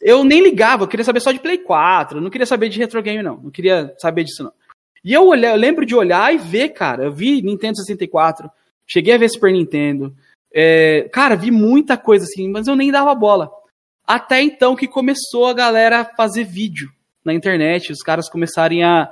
eu 0.00 0.22
nem 0.22 0.40
ligava, 0.40 0.84
eu 0.84 0.88
queria 0.88 1.04
saber 1.04 1.18
só 1.18 1.32
de 1.32 1.40
Play 1.40 1.58
4, 1.58 2.18
eu 2.18 2.22
não 2.22 2.30
queria 2.30 2.46
saber 2.46 2.68
de 2.68 2.78
retro 2.78 3.02
game, 3.02 3.24
não. 3.24 3.38
Não 3.38 3.50
queria 3.50 3.92
saber 3.98 4.22
disso, 4.22 4.44
não. 4.44 4.52
E 5.04 5.12
eu, 5.12 5.26
olhei, 5.26 5.50
eu 5.50 5.56
lembro 5.56 5.84
de 5.84 5.96
olhar 5.96 6.32
e 6.32 6.38
ver, 6.38 6.68
cara. 6.68 7.06
Eu 7.06 7.12
vi 7.12 7.42
Nintendo 7.42 7.78
64, 7.78 8.48
cheguei 8.86 9.14
a 9.14 9.18
ver 9.18 9.28
Super 9.30 9.52
Nintendo. 9.52 10.14
É, 10.54 11.08
cara, 11.12 11.34
vi 11.34 11.50
muita 11.50 11.96
coisa 11.96 12.24
assim, 12.24 12.48
mas 12.48 12.68
eu 12.68 12.76
nem 12.76 12.92
dava 12.92 13.12
bola. 13.16 13.50
Até 14.06 14.40
então 14.40 14.76
que 14.76 14.86
começou 14.86 15.46
a 15.46 15.52
galera 15.52 16.04
fazer 16.16 16.44
vídeo 16.44 16.94
na 17.26 17.34
internet, 17.34 17.92
os 17.92 18.02
caras 18.02 18.30
começarem 18.30 18.84
a, 18.84 19.10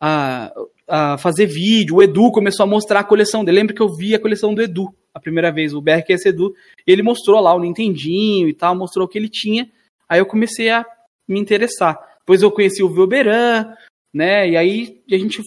a, 0.00 0.52
a 0.88 1.18
fazer 1.18 1.46
vídeo, 1.46 1.96
o 1.96 2.02
Edu 2.02 2.30
começou 2.30 2.64
a 2.64 2.66
mostrar 2.66 3.00
a 3.00 3.04
coleção 3.04 3.44
dele. 3.44 3.58
Lembra 3.58 3.74
que 3.74 3.82
eu 3.82 3.92
vi 3.92 4.14
a 4.14 4.20
coleção 4.20 4.54
do 4.54 4.62
Edu 4.62 4.94
a 5.12 5.18
primeira 5.18 5.50
vez, 5.50 5.74
o 5.74 5.80
BRQS 5.80 6.26
Edu, 6.26 6.54
ele 6.86 7.02
mostrou 7.02 7.40
lá 7.40 7.54
o 7.54 7.58
Nintendinho 7.58 8.48
e 8.48 8.54
tal, 8.54 8.76
mostrou 8.76 9.06
o 9.06 9.08
que 9.08 9.18
ele 9.18 9.28
tinha. 9.28 9.68
Aí 10.08 10.20
eu 10.20 10.26
comecei 10.26 10.70
a 10.70 10.86
me 11.26 11.40
interessar. 11.40 11.98
Depois 12.20 12.42
eu 12.42 12.52
conheci 12.52 12.82
o 12.82 12.88
Vilberan, 12.88 13.66
né? 14.14 14.48
E 14.48 14.56
aí 14.56 15.02
a 15.10 15.18
gente 15.18 15.42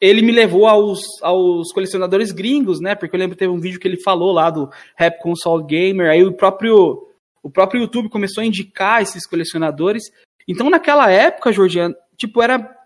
ele 0.00 0.22
me 0.22 0.32
levou 0.32 0.66
aos, 0.66 1.00
aos 1.20 1.72
colecionadores 1.72 2.32
gringos, 2.32 2.80
né? 2.80 2.94
Porque 2.94 3.14
eu 3.16 3.18
lembro 3.18 3.34
que 3.34 3.40
teve 3.40 3.52
um 3.52 3.60
vídeo 3.60 3.80
que 3.80 3.88
ele 3.88 4.00
falou 4.02 4.32
lá 4.32 4.48
do 4.50 4.70
Rap 4.96 5.20
Console 5.20 5.64
Gamer, 5.64 6.10
aí 6.10 6.22
o 6.22 6.32
próprio 6.32 7.06
o 7.42 7.50
próprio 7.50 7.80
YouTube 7.80 8.10
começou 8.10 8.42
a 8.42 8.46
indicar 8.46 9.02
esses 9.02 9.26
colecionadores. 9.26 10.02
Então 10.50 10.68
naquela 10.68 11.10
época, 11.10 11.52
Georgiano, 11.52 11.94
tipo 12.16 12.42
era 12.42 12.76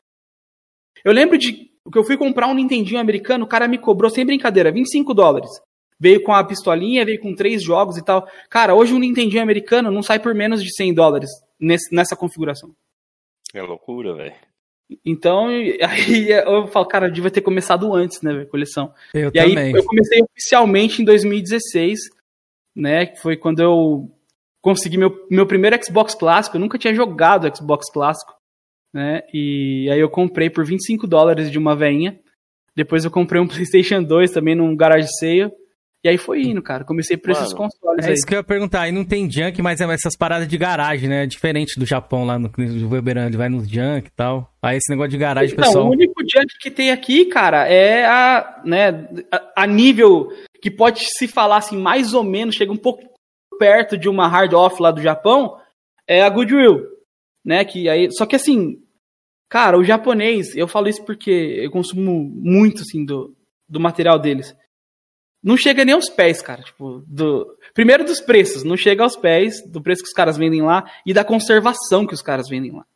eu 1.04 1.12
lembro 1.12 1.36
de 1.38 1.52
que 1.92 1.98
eu 1.98 2.04
fui 2.04 2.16
comprar 2.16 2.46
um 2.46 2.54
Nintendinho 2.54 3.00
americano, 3.00 3.44
o 3.44 3.48
cara 3.48 3.68
me 3.68 3.76
cobrou 3.78 4.10
sem 4.10 4.24
brincadeira, 4.24 4.72
25 4.72 5.12
dólares. 5.12 5.50
Veio 6.00 6.22
com 6.22 6.32
a 6.32 6.42
pistolinha, 6.42 7.04
veio 7.04 7.20
com 7.20 7.34
três 7.34 7.62
jogos 7.62 7.96
e 7.96 8.04
tal. 8.04 8.26
Cara, 8.48 8.74
hoje 8.74 8.94
um 8.94 8.98
Nintendinho 8.98 9.42
americano 9.42 9.90
não 9.90 10.02
sai 10.02 10.18
por 10.18 10.34
menos 10.34 10.62
de 10.62 10.74
100 10.74 10.94
dólares 10.94 11.30
nesse- 11.60 11.94
nessa 11.94 12.16
configuração. 12.16 12.74
É 13.52 13.62
loucura, 13.62 14.14
velho. 14.14 14.34
Então, 15.04 15.46
aí 15.82 16.30
eu 16.30 16.66
falo, 16.68 16.86
cara, 16.86 17.06
eu 17.06 17.12
devia 17.12 17.30
ter 17.30 17.40
começado 17.42 17.92
antes, 17.94 18.20
né, 18.22 18.32
velho, 18.32 18.48
coleção. 18.48 18.92
Eu 19.12 19.30
e 19.34 19.38
aí 19.38 19.54
também. 19.54 19.74
eu 19.76 19.84
comecei 19.84 20.22
oficialmente 20.22 21.02
em 21.02 21.04
2016, 21.04 21.98
né, 22.74 23.06
que 23.06 23.20
foi 23.20 23.36
quando 23.36 23.60
eu 23.60 24.10
consegui 24.64 24.96
meu, 24.96 25.14
meu 25.30 25.46
primeiro 25.46 25.78
Xbox 25.84 26.14
clássico. 26.14 26.56
Eu 26.56 26.60
nunca 26.60 26.78
tinha 26.78 26.94
jogado 26.94 27.54
Xbox 27.54 27.90
clássico, 27.92 28.32
né, 28.94 29.20
e 29.32 29.88
aí 29.92 30.00
eu 30.00 30.08
comprei 30.08 30.48
por 30.48 30.64
25 30.64 31.06
dólares 31.06 31.50
de 31.50 31.58
uma 31.58 31.76
veinha. 31.76 32.18
Depois 32.74 33.04
eu 33.04 33.10
comprei 33.10 33.40
um 33.40 33.46
PlayStation 33.46 34.02
2 34.02 34.30
também 34.32 34.54
num 34.54 34.74
garage 34.74 35.06
sale. 35.20 35.52
E 36.02 36.08
aí 36.08 36.18
foi 36.18 36.42
indo, 36.42 36.60
cara. 36.62 36.84
Comecei 36.84 37.16
por 37.16 37.30
esses 37.30 37.54
Mano, 37.54 37.56
consoles 37.70 38.04
É 38.04 38.08
aí. 38.10 38.14
isso 38.14 38.26
que 38.26 38.34
eu 38.34 38.38
ia 38.38 38.44
perguntar. 38.44 38.82
Aí 38.82 38.92
não 38.92 39.06
tem 39.06 39.30
junk, 39.30 39.62
mas 39.62 39.80
é 39.80 39.84
essas 39.90 40.14
paradas 40.14 40.46
de 40.46 40.58
garagem, 40.58 41.08
né? 41.08 41.24
Diferente 41.26 41.78
do 41.80 41.86
Japão 41.86 42.26
lá 42.26 42.38
no 42.38 42.50
no 42.58 42.90
Weberan, 42.90 43.26
ele 43.26 43.38
vai 43.38 43.48
nos 43.48 43.66
junk 43.66 44.08
e 44.08 44.10
tal. 44.14 44.52
Aí 44.62 44.76
esse 44.76 44.90
negócio 44.90 45.10
de 45.12 45.16
garagem, 45.16 45.52
Então, 45.54 45.64
pessoal. 45.64 45.86
o 45.86 45.90
único 45.92 46.20
junk 46.22 46.46
que 46.60 46.70
tem 46.70 46.90
aqui, 46.90 47.24
cara, 47.24 47.66
é 47.66 48.04
a, 48.04 48.60
né, 48.66 49.08
a, 49.32 49.62
a 49.62 49.66
nível 49.66 50.28
que 50.60 50.70
pode 50.70 51.06
se 51.06 51.26
falar 51.26 51.56
assim, 51.56 51.78
mais 51.78 52.12
ou 52.12 52.22
menos, 52.22 52.54
chega 52.54 52.70
um 52.70 52.76
pouco 52.76 53.02
perto 53.58 53.96
de 53.96 54.08
uma 54.08 54.28
hard 54.28 54.52
off 54.52 54.80
lá 54.80 54.90
do 54.90 55.02
Japão, 55.02 55.58
é 56.06 56.22
a 56.22 56.28
Goodwill, 56.28 56.86
né, 57.44 57.64
que 57.64 57.88
aí, 57.88 58.08
só 58.12 58.26
que 58.26 58.36
assim, 58.36 58.82
cara, 59.48 59.78
o 59.78 59.84
japonês, 59.84 60.56
eu 60.56 60.68
falo 60.68 60.88
isso 60.88 61.04
porque 61.04 61.30
eu 61.30 61.70
consumo 61.70 62.30
muito, 62.34 62.82
assim, 62.82 63.04
do, 63.04 63.34
do 63.68 63.80
material 63.80 64.18
deles. 64.18 64.54
Não 65.42 65.56
chega 65.58 65.84
nem 65.84 65.94
aos 65.94 66.08
pés, 66.08 66.40
cara, 66.40 66.62
tipo, 66.62 67.02
do... 67.06 67.46
Primeiro 67.74 68.02
dos 68.02 68.20
preços, 68.20 68.64
não 68.64 68.76
chega 68.78 69.02
aos 69.02 69.14
pés 69.14 69.62
do 69.70 69.82
preço 69.82 70.02
que 70.02 70.08
os 70.08 70.14
caras 70.14 70.38
vendem 70.38 70.62
lá 70.62 70.90
e 71.04 71.12
da 71.12 71.22
conservação 71.22 72.06
que 72.06 72.14
os 72.14 72.22
caras 72.22 72.48
vendem 72.48 72.72
lá. 72.72 72.86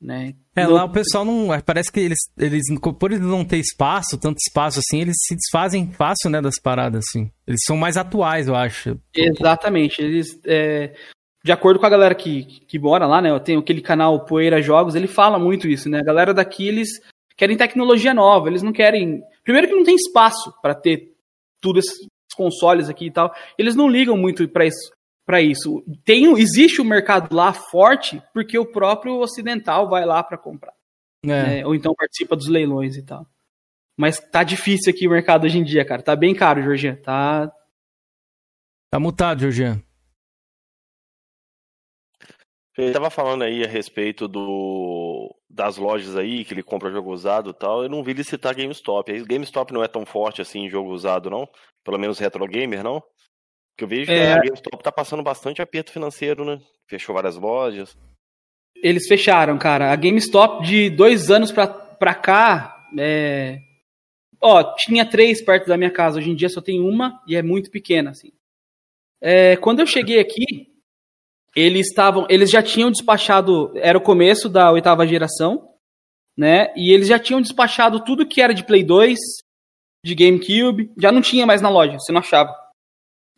Né? 0.00 0.34
É, 0.54 0.66
lá 0.66 0.84
o 0.84 0.92
pessoal 0.92 1.24
não. 1.24 1.48
Parece 1.64 1.90
que 1.90 2.00
eles, 2.00 2.18
eles. 2.38 2.64
Por 2.80 3.10
eles 3.10 3.24
não 3.24 3.44
ter 3.44 3.58
espaço, 3.58 4.18
tanto 4.18 4.36
espaço 4.46 4.78
assim, 4.78 5.00
eles 5.00 5.16
se 5.26 5.34
desfazem 5.34 5.90
fácil, 5.92 6.28
né, 6.28 6.40
das 6.40 6.60
paradas, 6.60 7.04
assim. 7.08 7.30
Eles 7.46 7.60
são 7.64 7.76
mais 7.76 7.96
atuais, 7.96 8.46
eu 8.46 8.54
acho. 8.54 9.00
Exatamente. 9.14 10.02
Eles, 10.02 10.38
é, 10.44 10.94
de 11.42 11.52
acordo 11.52 11.80
com 11.80 11.86
a 11.86 11.90
galera 11.90 12.14
que, 12.14 12.44
que 12.66 12.78
mora 12.78 13.06
lá, 13.06 13.22
né? 13.22 13.30
Eu 13.30 13.40
tenho 13.40 13.60
aquele 13.60 13.80
canal 13.80 14.24
Poeira 14.24 14.60
Jogos, 14.60 14.94
ele 14.94 15.06
fala 15.06 15.38
muito 15.38 15.66
isso, 15.66 15.88
né? 15.88 16.00
A 16.00 16.04
galera 16.04 16.34
daqui, 16.34 16.68
eles 16.68 16.88
querem 17.36 17.56
tecnologia 17.56 18.12
nova, 18.12 18.48
eles 18.48 18.62
não 18.62 18.72
querem. 18.72 19.22
Primeiro 19.44 19.68
que 19.68 19.74
não 19.74 19.84
tem 19.84 19.94
espaço 19.94 20.52
para 20.60 20.74
ter 20.74 21.12
tudo 21.60 21.78
esses 21.78 21.96
consoles 22.36 22.88
aqui 22.88 23.06
e 23.06 23.10
tal. 23.10 23.32
Eles 23.56 23.74
não 23.74 23.88
ligam 23.88 24.16
muito 24.16 24.46
para 24.48 24.66
isso. 24.66 24.90
Para 25.26 25.42
isso, 25.42 25.84
tem, 26.04 26.30
existe 26.38 26.80
um 26.80 26.84
mercado 26.84 27.34
lá 27.34 27.52
forte 27.52 28.22
porque 28.32 28.56
o 28.56 28.64
próprio 28.70 29.18
ocidental 29.18 29.88
vai 29.88 30.06
lá 30.06 30.22
para 30.22 30.38
comprar, 30.38 30.72
É. 31.24 31.26
né? 31.28 31.66
ou 31.66 31.74
então 31.74 31.92
participa 31.96 32.36
dos 32.36 32.46
leilões 32.46 32.96
e 32.96 33.02
tal. 33.04 33.26
Mas 33.98 34.20
tá 34.20 34.44
difícil 34.44 34.92
aqui 34.92 35.08
o 35.08 35.10
mercado 35.10 35.44
hoje 35.44 35.58
em 35.58 35.64
dia, 35.64 35.84
cara. 35.84 36.02
Tá 36.02 36.14
bem 36.14 36.34
caro, 36.34 36.62
Jorginho. 36.62 37.00
Tá, 37.02 37.50
Tá 38.88 39.00
mutado, 39.00 39.40
Georgian. 39.40 39.82
Ele 42.78 42.92
tava 42.92 43.08
falando 43.10 43.42
aí 43.42 43.64
a 43.64 43.66
respeito 43.68 44.28
do 44.28 45.34
das 45.48 45.78
lojas 45.78 46.14
aí, 46.14 46.44
que 46.44 46.52
ele 46.52 46.62
compra 46.62 46.90
jogo 46.92 47.10
usado 47.10 47.50
e 47.50 47.54
tal. 47.54 47.82
Eu 47.82 47.88
não 47.88 48.04
vi 48.04 48.10
ele 48.10 48.22
citar 48.22 48.54
GameStop. 48.54 49.10
Aí 49.10 49.24
GameStop 49.24 49.72
não 49.72 49.82
é 49.82 49.88
tão 49.88 50.04
forte 50.04 50.42
assim 50.42 50.60
em 50.66 50.70
jogo 50.70 50.90
usado, 50.90 51.30
não? 51.30 51.48
Pelo 51.82 51.98
menos 51.98 52.18
retro 52.18 52.46
gamer, 52.46 52.84
não? 52.84 53.02
Que 53.76 53.84
eu 53.84 53.88
vejo 53.88 54.06
que 54.06 54.12
É. 54.12 54.32
a 54.32 54.38
GameStop 54.40 54.82
tá 54.82 54.90
passando 54.90 55.22
bastante 55.22 55.60
aperto 55.60 55.92
financeiro, 55.92 56.44
né? 56.44 56.60
Fechou 56.88 57.14
várias 57.14 57.36
lojas. 57.36 57.96
Eles 58.82 59.06
fecharam, 59.06 59.58
cara. 59.58 59.92
A 59.92 59.96
GameStop 59.96 60.64
de 60.64 60.88
dois 60.90 61.30
anos 61.30 61.50
pra, 61.52 61.66
pra 61.66 62.14
cá. 62.14 62.76
É... 62.98 63.58
Ó, 64.40 64.62
tinha 64.76 65.04
três 65.04 65.42
perto 65.42 65.66
da 65.66 65.76
minha 65.76 65.90
casa. 65.90 66.18
Hoje 66.18 66.30
em 66.30 66.34
dia 66.36 66.48
só 66.48 66.60
tem 66.60 66.80
uma 66.80 67.20
e 67.26 67.36
é 67.36 67.42
muito 67.42 67.70
pequena, 67.70 68.10
assim. 68.10 68.32
É, 69.20 69.56
quando 69.56 69.80
eu 69.80 69.86
cheguei 69.86 70.20
aqui, 70.20 70.68
eles 71.54 71.88
estavam. 71.88 72.26
Eles 72.30 72.50
já 72.50 72.62
tinham 72.62 72.90
despachado. 72.90 73.72
Era 73.76 73.96
o 73.98 74.02
começo 74.02 74.48
da 74.48 74.70
oitava 74.70 75.06
geração, 75.06 75.70
né? 76.36 76.72
E 76.76 76.92
eles 76.92 77.08
já 77.08 77.18
tinham 77.18 77.40
despachado 77.40 78.04
tudo 78.04 78.26
que 78.26 78.40
era 78.42 78.52
de 78.54 78.62
Play 78.64 78.84
2, 78.84 79.18
de 80.04 80.14
GameCube. 80.14 80.92
Já 80.98 81.10
não 81.10 81.22
tinha 81.22 81.46
mais 81.46 81.60
na 81.62 81.70
loja, 81.70 81.98
você 81.98 82.12
não 82.12 82.20
achava. 82.20 82.54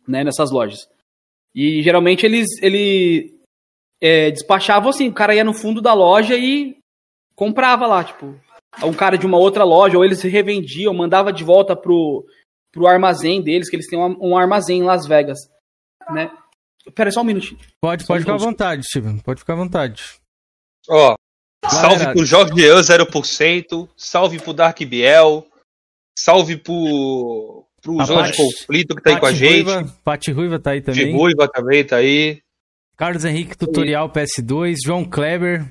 Né, 0.09 0.23
nessas 0.23 0.51
lojas. 0.51 0.89
E 1.53 1.81
geralmente 1.83 2.25
eles 2.25 2.47
ele 2.61 3.39
é, 4.01 4.31
despachavam 4.31 4.89
assim, 4.89 5.07
o 5.07 5.13
cara 5.13 5.35
ia 5.35 5.43
no 5.43 5.53
fundo 5.53 5.81
da 5.81 5.93
loja 5.93 6.35
e 6.35 6.77
comprava 7.35 7.85
lá, 7.87 8.03
tipo, 8.03 8.39
um 8.83 8.93
cara 8.93 9.17
de 9.17 9.25
uma 9.25 9.37
outra 9.37 9.63
loja, 9.63 9.97
ou 9.97 10.03
eles 10.03 10.21
revendiam, 10.21 10.93
mandava 10.93 11.31
de 11.31 11.43
volta 11.43 11.75
pro, 11.75 12.25
pro 12.71 12.87
armazém 12.87 13.41
deles, 13.41 13.69
que 13.69 13.75
eles 13.75 13.87
têm 13.87 13.99
um, 13.99 14.17
um 14.19 14.37
armazém 14.37 14.79
em 14.79 14.83
Las 14.83 15.05
Vegas, 15.05 15.39
né? 16.11 16.31
Pera 16.95 17.09
aí, 17.09 17.13
só 17.13 17.21
um 17.21 17.25
minutinho. 17.25 17.59
Pode, 17.81 18.05
pode 18.05 18.21
ficar 18.21 18.33
à 18.33 18.37
vontade, 18.37 18.83
Steven. 18.83 19.19
Pode 19.19 19.41
ficar 19.41 19.53
à 19.53 19.57
vontade. 19.57 20.03
Ó, 20.89 21.15
salve 21.69 21.97
Galera- 21.97 22.13
pro 22.13 22.25
Jorge 22.25 22.53
Jean 22.55 22.81
0%, 22.81 23.89
salve 23.95 24.39
pro 24.39 24.53
Dark 24.53 24.79
Biel, 24.79 25.45
salve 26.17 26.57
pro, 26.57 27.65
pro 27.81 27.99
A 27.99 28.05
Zona 28.05 28.23
de 28.23 28.29
Paty- 28.37 28.43
Conflito 28.43 28.95
que 28.95 29.01
tá 29.01 29.09
aí 29.11 29.19
com 29.19 29.25
a 29.25 29.31
gente. 29.31 29.63
Ruiva, 29.63 29.95
Paty 30.03 30.31
Ruiva 30.31 30.59
tá 30.59 30.71
aí 30.71 30.79
De 30.79 30.85
também. 30.85 31.13
Ruiva 31.15 31.47
também 31.47 31.83
tá 31.83 31.97
aí. 31.97 32.41
Carlos 32.97 33.23
Henrique 33.25 33.57
Tutorial 33.57 34.09
PS2, 34.11 34.75
João 34.85 35.05
Kleber. 35.05 35.65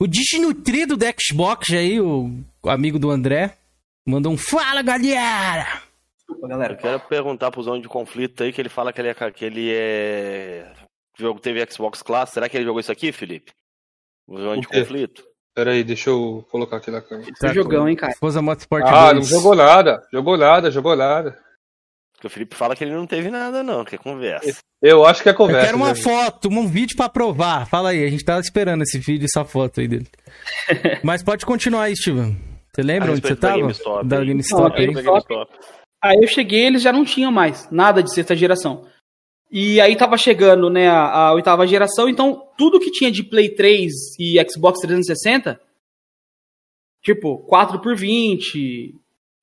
O 0.00 0.06
desnutrido 0.06 0.96
do 0.96 1.04
Xbox 1.20 1.70
aí, 1.72 2.00
o 2.00 2.30
amigo 2.64 2.98
do 2.98 3.10
André, 3.10 3.56
mandou 4.06 4.32
um 4.32 4.36
fala, 4.36 4.80
galera! 4.82 5.82
galera. 6.42 6.74
Eu 6.74 6.78
quero 6.78 7.00
perguntar 7.00 7.50
pro 7.50 7.62
Zona 7.62 7.80
de 7.80 7.88
Conflito 7.88 8.42
aí, 8.44 8.52
que 8.52 8.60
ele 8.60 8.68
fala 8.68 8.92
que 8.92 9.00
ele 9.00 9.08
é. 9.08 9.14
Que 9.32 9.44
ele 9.44 9.70
é... 9.74 10.72
O 11.18 11.22
jogo 11.22 11.40
teve 11.40 11.66
Xbox 11.68 12.00
Class. 12.02 12.30
Será 12.30 12.48
que 12.48 12.56
ele 12.56 12.64
jogou 12.64 12.78
isso 12.80 12.92
aqui, 12.92 13.10
Felipe? 13.10 13.50
O 14.28 14.38
Zona 14.38 14.60
de? 14.60 14.68
Conflito? 14.68 15.24
Pera 15.58 15.72
aí, 15.72 15.82
deixa 15.82 16.08
eu 16.08 16.46
colocar 16.52 16.76
aqui 16.76 16.88
na 16.88 17.00
câmera. 17.00 17.32
É 17.42 17.52
jogão, 17.52 17.88
hein, 17.88 17.96
cara. 17.96 18.12
Forza 18.20 18.40
Motorsport 18.40 18.84
Ah, 18.86 19.12
2. 19.12 19.14
não 19.16 19.22
jogou 19.38 19.56
nada, 19.56 20.00
jogou 20.12 20.36
nada, 20.38 20.70
jogou 20.70 20.94
nada. 20.94 21.36
Porque 22.14 22.28
o 22.28 22.30
Felipe 22.30 22.54
fala 22.54 22.76
que 22.76 22.84
ele 22.84 22.94
não 22.94 23.08
teve 23.08 23.28
nada, 23.28 23.60
não, 23.64 23.84
que 23.84 23.96
é 23.96 23.98
conversa. 23.98 24.60
Eu 24.80 25.04
acho 25.04 25.20
que 25.20 25.28
é 25.28 25.32
Eu 25.32 25.36
conversa. 25.36 25.66
quero 25.66 25.76
uma 25.76 25.88
né? 25.88 25.94
foto, 25.96 26.48
um 26.48 26.68
vídeo 26.68 26.96
pra 26.96 27.08
provar. 27.08 27.66
Fala 27.66 27.90
aí, 27.90 28.04
a 28.04 28.08
gente 28.08 28.24
tava 28.24 28.38
esperando 28.38 28.82
esse 28.82 28.98
vídeo 29.00 29.22
e 29.22 29.24
essa 29.24 29.44
foto 29.44 29.80
aí 29.80 29.88
dele. 29.88 30.06
Mas 31.02 31.24
pode 31.24 31.44
continuar 31.44 31.82
aí, 31.84 31.96
Steven. 31.96 32.38
Você 32.72 32.82
lembra 32.82 33.08
A 33.08 33.12
onde 33.14 33.20
você 33.22 33.34
da 33.34 33.40
tava? 33.48 33.58
GameStop 33.58 34.06
Da. 34.06 34.24
GameStop 34.24 34.62
Não, 34.62 34.76
aí. 34.76 34.86
GameStop- 34.94 35.48
Aí 36.04 36.18
eu 36.22 36.28
cheguei, 36.28 36.66
eles 36.68 36.82
já 36.82 36.92
não 36.92 37.04
tinham 37.04 37.32
mais 37.32 37.68
nada 37.72 38.00
de 38.00 38.14
sexta 38.14 38.36
geração. 38.36 38.86
E 39.50 39.80
aí 39.80 39.96
tava 39.96 40.18
chegando, 40.18 40.68
né, 40.68 40.88
a, 40.88 41.28
a 41.28 41.32
oitava 41.32 41.66
geração, 41.66 42.08
então 42.08 42.46
tudo 42.56 42.80
que 42.80 42.90
tinha 42.90 43.10
de 43.10 43.22
Play 43.22 43.54
3 43.54 43.92
e 44.18 44.36
Xbox 44.50 44.80
360, 44.80 45.58
tipo, 47.02 47.38
4 47.46 47.80
por 47.80 47.96
20, 47.96 48.94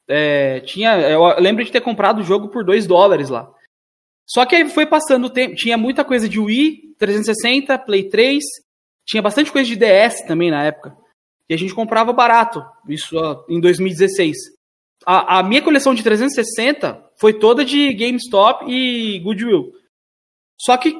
é, 0.07 0.59
tinha, 0.59 0.99
eu 1.09 1.39
lembro 1.39 1.63
de 1.63 1.71
ter 1.71 1.81
comprado 1.81 2.19
o 2.19 2.23
jogo 2.23 2.49
por 2.49 2.63
2 2.63 2.85
dólares 2.85 3.29
lá. 3.29 3.51
Só 4.27 4.45
que 4.45 4.55
aí 4.55 4.69
foi 4.69 4.85
passando 4.85 5.25
o 5.25 5.29
tempo, 5.29 5.55
tinha 5.55 5.77
muita 5.77 6.03
coisa 6.03 6.29
de 6.29 6.39
Wii, 6.39 6.95
360, 6.99 7.77
Play 7.79 8.09
3, 8.09 8.43
tinha 9.05 9.23
bastante 9.23 9.51
coisa 9.51 9.67
de 9.67 9.75
DS 9.75 10.25
também 10.27 10.51
na 10.51 10.63
época. 10.63 10.95
E 11.49 11.53
a 11.53 11.57
gente 11.57 11.73
comprava 11.75 12.11
barato, 12.11 12.63
isso 12.87 13.15
em 13.49 13.59
2016. 13.59 14.35
A, 15.05 15.39
a 15.39 15.43
minha 15.43 15.61
coleção 15.61 15.93
de 15.93 16.03
360 16.03 17.03
foi 17.19 17.33
toda 17.33 17.63
de 17.63 17.93
GameStop 17.93 18.65
e 18.67 19.19
Goodwill. 19.19 19.71
Só 20.59 20.77
que 20.77 20.95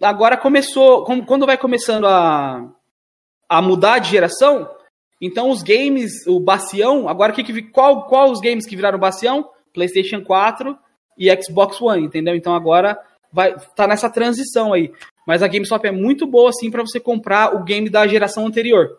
agora 0.00 0.36
começou, 0.36 1.04
quando 1.04 1.46
vai 1.46 1.56
começando 1.56 2.06
a, 2.06 2.70
a 3.48 3.62
mudar 3.62 3.98
de 3.98 4.10
geração, 4.10 4.68
então 5.20 5.50
os 5.50 5.62
games, 5.62 6.26
o 6.26 6.38
bacião, 6.38 7.08
agora 7.08 7.32
que, 7.32 7.42
que 7.42 7.62
qual, 7.62 8.06
qual 8.06 8.30
os 8.30 8.40
games 8.40 8.66
que 8.66 8.76
viraram 8.76 8.98
bacião? 8.98 9.48
PlayStation 9.72 10.22
4 10.22 10.78
e 11.18 11.28
Xbox 11.42 11.80
One, 11.80 12.04
entendeu? 12.04 12.34
Então 12.34 12.54
agora 12.54 12.98
vai 13.32 13.54
tá 13.74 13.86
nessa 13.86 14.08
transição 14.08 14.72
aí. 14.72 14.92
Mas 15.26 15.42
a 15.42 15.48
GameStop 15.48 15.86
é 15.86 15.92
muito 15.92 16.26
boa 16.26 16.50
assim 16.50 16.70
para 16.70 16.82
você 16.82 17.00
comprar 17.00 17.54
o 17.54 17.64
game 17.64 17.90
da 17.90 18.06
geração 18.06 18.46
anterior. 18.46 18.98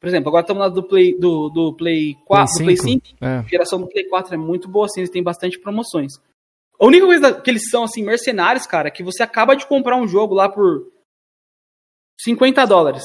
Por 0.00 0.08
exemplo, 0.08 0.28
agora 0.28 0.42
estamos 0.42 0.62
na 0.62 0.68
do 0.68 0.82
Play 0.82 1.18
do, 1.18 1.48
do 1.48 1.72
Play 1.74 2.14
4, 2.26 2.58
do 2.58 2.64
Play 2.64 2.76
5. 2.76 3.06
É. 3.20 3.26
A 3.26 3.42
geração 3.42 3.80
do 3.80 3.88
Play 3.88 4.04
4 4.04 4.34
é 4.34 4.36
muito 4.36 4.68
boa 4.68 4.86
assim, 4.86 5.00
eles 5.00 5.10
têm 5.10 5.22
bastante 5.22 5.58
promoções. 5.58 6.12
A 6.80 6.86
única 6.86 7.06
coisa 7.06 7.40
que 7.40 7.50
eles 7.50 7.70
são 7.70 7.84
assim 7.84 8.02
mercenários, 8.02 8.66
cara, 8.66 8.88
é 8.88 8.90
que 8.90 9.02
você 9.02 9.22
acaba 9.22 9.54
de 9.54 9.66
comprar 9.66 9.96
um 9.96 10.08
jogo 10.08 10.34
lá 10.34 10.48
por 10.48 10.86
50 12.20 12.64
dólares. 12.66 13.02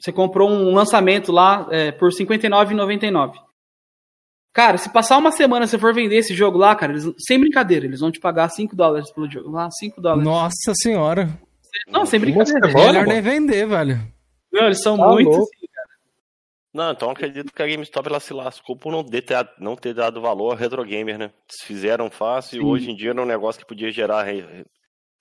Você 0.00 0.12
comprou 0.12 0.48
um 0.50 0.74
lançamento 0.74 1.30
lá 1.30 1.66
é, 1.70 1.92
por 1.92 2.10
R$ 2.10 2.16
59,99. 2.16 3.34
Cara, 4.54 4.76
se 4.76 4.90
passar 4.92 5.16
uma 5.16 5.32
semana 5.32 5.66
você 5.66 5.78
for 5.78 5.94
vender 5.94 6.16
esse 6.16 6.34
jogo 6.34 6.58
lá, 6.58 6.74
cara, 6.76 6.92
eles- 6.92 7.06
sem 7.26 7.38
brincadeira, 7.40 7.86
eles 7.86 8.00
vão 8.00 8.10
te 8.10 8.20
pagar 8.20 8.48
5 8.50 8.76
dólares 8.76 9.10
pelo 9.12 9.30
jogo 9.30 9.50
lá, 9.50 9.68
5 9.70 10.00
dólares. 10.00 10.24
Nossa 10.24 10.72
senhora. 10.74 11.28
Não, 11.88 12.04
sem 12.04 12.20
brincadeira. 12.20 12.60
Melhor 12.68 13.06
nem 13.06 13.22
vender, 13.22 13.66
velho. 13.66 13.98
Não, 14.52 14.66
eles 14.66 14.82
são 14.82 14.96
Tá 14.98 15.08
muito 15.08 15.30
louco. 15.30 15.50
Não, 16.72 16.90
então 16.92 17.10
acredito 17.10 17.52
que 17.52 17.62
a 17.62 17.66
GameStop 17.66 18.08
ela 18.08 18.18
se 18.20 18.32
lascou 18.32 18.74
por 18.76 18.90
não 18.90 19.04
ter, 19.04 19.24
não 19.58 19.76
ter 19.76 19.92
dado 19.92 20.20
valor 20.22 20.52
ao 20.52 20.56
retro 20.56 20.82
gamer, 20.84 21.18
né? 21.18 21.24
Eles 21.26 21.66
fizeram 21.66 22.10
fácil 22.10 22.56
e 22.56 22.60
Sim. 22.60 22.66
hoje 22.66 22.90
em 22.90 22.96
dia 22.96 23.10
era 23.10 23.20
um 23.22 23.26
negócio 23.26 23.60
que 23.60 23.66
podia 23.66 23.90
gerar 23.90 24.22
re- 24.22 24.64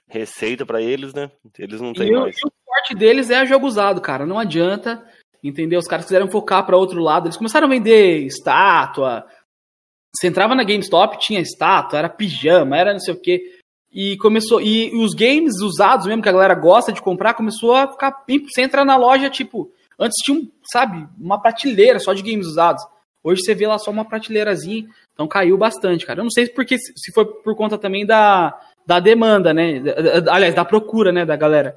receita 0.08 0.66
pra 0.66 0.82
eles, 0.82 1.14
né? 1.14 1.30
Eles 1.60 1.82
não 1.82 1.92
têm 1.94 2.08
E 2.10 2.16
o, 2.16 2.22
mais. 2.22 2.38
e 2.38 2.48
o 2.48 2.52
forte 2.66 2.96
deles 2.96 3.30
é 3.30 3.46
jogo 3.46 3.68
usado, 3.68 4.00
cara. 4.00 4.26
Não 4.26 4.40
adianta, 4.40 5.06
entendeu? 5.44 5.80
Os 5.80 5.88
caras 5.88 6.06
quiseram 6.06 6.30
focar 6.32 6.66
pra 6.66 6.78
outro 6.78 7.02
lado. 7.02 7.28
Eles 7.28 7.38
começaram 7.38 7.68
a 7.68 7.70
vender 7.70 8.26
estátua. 8.26 9.26
Você 10.16 10.28
entrava 10.28 10.56
na 10.56 10.64
GameStop, 10.64 11.20
tinha 11.20 11.40
estátua, 11.42 12.00
era 12.00 12.10
pijama, 12.10 12.78
era 12.78 12.94
não 12.94 13.00
sei 13.00 13.14
o 13.14 13.20
quê. 13.22 13.42
E 13.92 14.16
começou. 14.18 14.62
E 14.62 14.90
os 14.96 15.14
games 15.14 15.60
usados 15.62 16.06
mesmo, 16.06 16.22
que 16.24 16.30
a 16.30 16.34
galera 16.34 16.56
gosta 16.56 16.94
de 16.94 17.02
comprar, 17.02 17.34
começou 17.34 17.76
a 17.76 17.90
ficar. 17.92 18.24
Você 18.26 18.62
entra 18.62 18.86
na 18.86 18.96
loja, 18.96 19.30
tipo. 19.30 19.70
Antes 20.00 20.16
tinha, 20.26 20.40
um, 20.40 20.50
sabe, 20.72 21.08
uma 21.20 21.42
prateleira 21.42 22.00
só 22.00 22.14
de 22.14 22.22
games 22.22 22.48
usados. 22.48 22.84
Hoje 23.24 23.42
você 23.44 23.54
vê 23.54 23.68
lá 23.68 23.78
só 23.78 23.92
uma 23.92 24.06
prateleirazinha. 24.06 24.88
Então 25.14 25.28
caiu 25.28 25.58
bastante, 25.58 26.06
cara. 26.06 26.20
Eu 26.20 26.24
não 26.24 26.32
sei 26.32 26.48
porque 26.50 26.78
se 26.80 27.12
foi 27.14 27.26
por 27.26 27.56
conta 27.56 27.78
também 27.78 28.06
da, 28.06 28.60
da 28.86 29.00
demanda, 29.00 29.54
né? 29.54 29.82
Aliás, 30.32 30.56
da 30.56 30.66
procura, 30.66 31.12
né, 31.12 31.24
da 31.26 31.36
galera. 31.36 31.76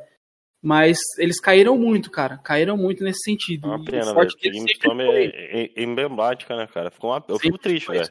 Mas 0.63 0.97
eles 1.19 1.39
caíram 1.39 1.77
muito, 1.77 2.11
cara. 2.11 2.39
Caíram 2.39 2.75
muito 2.79 3.05
nesse 3.05 3.21
sentido. 3.25 3.67
Uma 3.69 3.77
E 3.83 3.85
pena, 3.85 4.15
velho. 4.15 4.31
sempre 4.31 4.51
GameStop 4.51 4.97
foi- 4.97 5.25
é, 5.27 5.63
é, 5.65 5.71
é 5.77 5.83
emblemática, 5.83 6.57
né, 6.57 6.67
cara? 6.67 6.91
Ficou 6.91 7.11
uma... 7.11 7.23
Eu 7.29 7.39
fico 7.39 7.59
triste, 7.59 7.91
velho. 7.91 8.09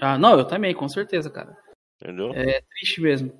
Ah, 0.00 0.18
não, 0.18 0.36
eu 0.36 0.44
também, 0.44 0.74
com 0.74 0.88
certeza, 0.88 1.30
cara. 1.30 1.56
Entendeu? 2.02 2.32
É 2.34 2.60
triste 2.62 3.00
mesmo. 3.00 3.32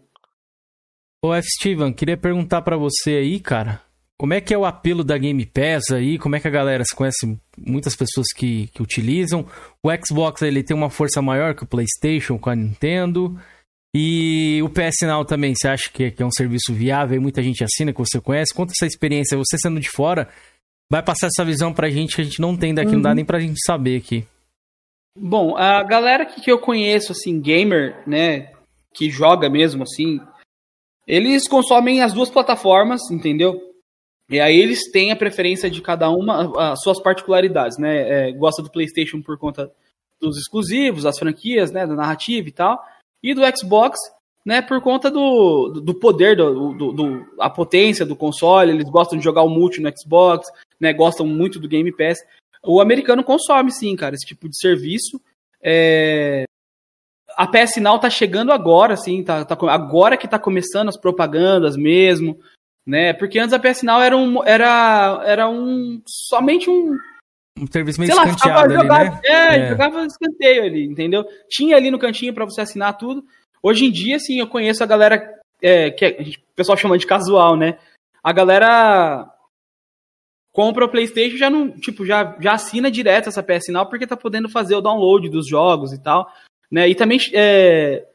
Ô, 1.24 1.34
F. 1.34 1.48
Steven, 1.58 1.92
queria 1.92 2.16
perguntar 2.16 2.62
pra 2.62 2.76
você 2.76 3.16
aí, 3.16 3.40
cara. 3.40 3.82
Como 4.18 4.32
é 4.32 4.40
que 4.40 4.54
é 4.54 4.58
o 4.58 4.64
apelo 4.64 5.04
da 5.04 5.18
Game 5.18 5.44
Pass 5.44 5.90
aí? 5.90 6.18
Como 6.18 6.34
é 6.36 6.40
que 6.40 6.48
a 6.48 6.50
galera 6.50 6.82
se 6.84 6.94
conhece? 6.96 7.38
Muitas 7.58 7.94
pessoas 7.94 8.28
que, 8.34 8.68
que 8.68 8.82
utilizam. 8.82 9.46
O 9.82 9.88
Xbox 10.04 10.40
ele 10.42 10.62
tem 10.62 10.74
uma 10.76 10.88
força 10.88 11.20
maior 11.20 11.54
que 11.54 11.64
o 11.64 11.66
PlayStation 11.66 12.38
com 12.38 12.48
a 12.48 12.56
Nintendo. 12.56 13.38
E 13.94 14.60
o 14.62 14.68
PS 14.70 15.02
Now 15.06 15.24
também, 15.24 15.54
você 15.54 15.68
acha 15.68 15.90
que, 15.90 16.10
que 16.10 16.22
é 16.22 16.26
um 16.26 16.30
serviço 16.30 16.72
viável 16.72 17.16
e 17.16 17.20
muita 17.20 17.42
gente 17.42 17.62
assina, 17.64 17.92
que 17.92 17.98
você 17.98 18.20
conhece? 18.20 18.54
Conta 18.54 18.72
essa 18.72 18.86
experiência, 18.86 19.36
você 19.38 19.56
sendo 19.58 19.80
de 19.80 19.88
fora, 19.88 20.28
vai 20.90 21.02
passar 21.02 21.28
essa 21.28 21.44
visão 21.44 21.72
pra 21.72 21.88
gente 21.90 22.14
que 22.16 22.20
a 22.20 22.24
gente 22.24 22.40
não 22.40 22.56
tem 22.56 22.74
daqui, 22.74 22.92
não 22.92 23.00
dá 23.00 23.10
Uhum. 23.10 23.14
nem 23.16 23.24
pra 23.24 23.40
gente 23.40 23.58
saber 23.64 23.96
aqui. 23.98 24.26
Bom, 25.18 25.56
a 25.56 25.82
galera 25.82 26.26
que, 26.26 26.42
que 26.42 26.50
eu 26.52 26.58
conheço, 26.58 27.12
assim, 27.12 27.40
gamer, 27.40 28.02
né, 28.06 28.52
que 28.94 29.08
joga 29.10 29.48
mesmo, 29.48 29.82
assim, 29.84 30.20
eles 31.06 31.48
consomem 31.48 32.02
as 32.02 32.12
duas 32.12 32.28
plataformas, 32.28 33.00
entendeu? 33.10 33.65
E 34.28 34.40
aí 34.40 34.56
eles 34.56 34.90
têm 34.90 35.12
a 35.12 35.16
preferência 35.16 35.70
de 35.70 35.80
cada 35.80 36.10
uma, 36.10 36.72
as 36.72 36.80
suas 36.82 37.00
particularidades, 37.00 37.78
né? 37.78 38.28
É, 38.28 38.32
gosta 38.32 38.62
do 38.62 38.70
PlayStation 38.70 39.22
por 39.22 39.38
conta 39.38 39.70
dos 40.20 40.36
exclusivos, 40.38 41.04
das 41.04 41.18
franquias, 41.18 41.70
né, 41.70 41.86
da 41.86 41.94
narrativa 41.94 42.48
e 42.48 42.52
tal, 42.52 42.82
e 43.22 43.34
do 43.34 43.42
Xbox, 43.56 43.98
né, 44.44 44.62
por 44.62 44.80
conta 44.80 45.10
do, 45.10 45.80
do 45.84 45.94
poder, 45.94 46.36
do, 46.36 46.72
do, 46.72 46.92
do- 46.92 47.26
a 47.38 47.50
potência 47.50 48.06
do 48.06 48.16
console, 48.16 48.72
eles 48.72 48.88
gostam 48.88 49.18
de 49.18 49.24
jogar 49.24 49.42
o 49.42 49.48
multi 49.50 49.80
no 49.80 49.92
Xbox, 49.96 50.48
né, 50.80 50.92
gostam 50.94 51.26
muito 51.26 51.60
do 51.60 51.68
Game 51.68 51.94
Pass. 51.94 52.18
O 52.64 52.80
americano 52.80 53.22
consome 53.22 53.70
sim, 53.70 53.94
cara, 53.94 54.14
esse 54.14 54.26
tipo 54.26 54.48
de 54.48 54.58
serviço. 54.58 55.20
É, 55.62 56.44
A 57.36 57.46
PS 57.46 57.76
Now 57.76 57.98
tá 57.98 58.08
chegando 58.08 58.52
agora, 58.52 58.94
assim, 58.94 59.22
tá, 59.22 59.44
tá 59.44 59.56
agora 59.70 60.16
que 60.16 60.26
tá 60.26 60.38
começando 60.38 60.88
as 60.88 60.96
propagandas 60.98 61.76
mesmo, 61.76 62.38
né? 62.86 63.12
Porque 63.12 63.38
antes 63.38 63.52
a 63.52 63.58
PS 63.58 63.82
Now 63.82 64.00
era 64.00 64.16
um, 64.16 64.44
era, 64.44 65.22
era 65.24 65.48
um 65.48 66.00
somente 66.06 66.70
um 66.70 66.96
Um 67.58 67.66
serviço 67.70 67.98
meio 68.00 68.12
sei 68.12 68.20
lá, 68.20 68.26
escanteado 68.28 68.70
ficava 68.70 68.80
ali, 68.80 68.82
jogado, 69.08 69.14
né? 69.14 69.20
é, 69.24 69.56
É. 69.58 69.68
jogava 69.70 70.06
escanteio 70.06 70.62
ali, 70.64 70.84
entendeu? 70.84 71.24
Tinha 71.48 71.76
ali 71.76 71.90
no 71.90 71.98
cantinho 71.98 72.32
pra 72.34 72.44
você 72.44 72.60
assinar 72.60 72.96
tudo. 72.96 73.24
Hoje 73.62 73.86
em 73.86 73.90
dia, 73.90 74.16
assim, 74.16 74.38
eu 74.38 74.46
conheço 74.46 74.82
a 74.84 74.86
galera 74.86 75.34
é, 75.62 75.90
que 75.90 76.04
a 76.04 76.22
gente- 76.22 76.38
o 76.38 76.54
pessoal 76.54 76.76
chama 76.76 76.98
de 76.98 77.06
casual, 77.06 77.56
né? 77.56 77.78
A 78.22 78.30
galera 78.32 79.26
compra 80.52 80.84
o 80.84 80.88
PlayStation 80.88 81.34
e 81.36 81.38
já 81.38 81.50
não, 81.50 81.70
tipo, 81.70 82.04
já, 82.06 82.36
já 82.40 82.52
assina 82.52 82.90
direto 82.90 83.28
essa 83.28 83.42
PS 83.42 83.68
Now 83.72 83.86
porque 83.86 84.06
tá 84.06 84.16
podendo 84.16 84.48
fazer 84.48 84.74
o 84.74 84.80
download 84.80 85.28
dos 85.28 85.46
jogos 85.48 85.92
e 85.92 86.02
tal, 86.02 86.30
né? 86.70 86.88
E 86.88 86.94
também 86.94 87.18
é, 87.34 88.06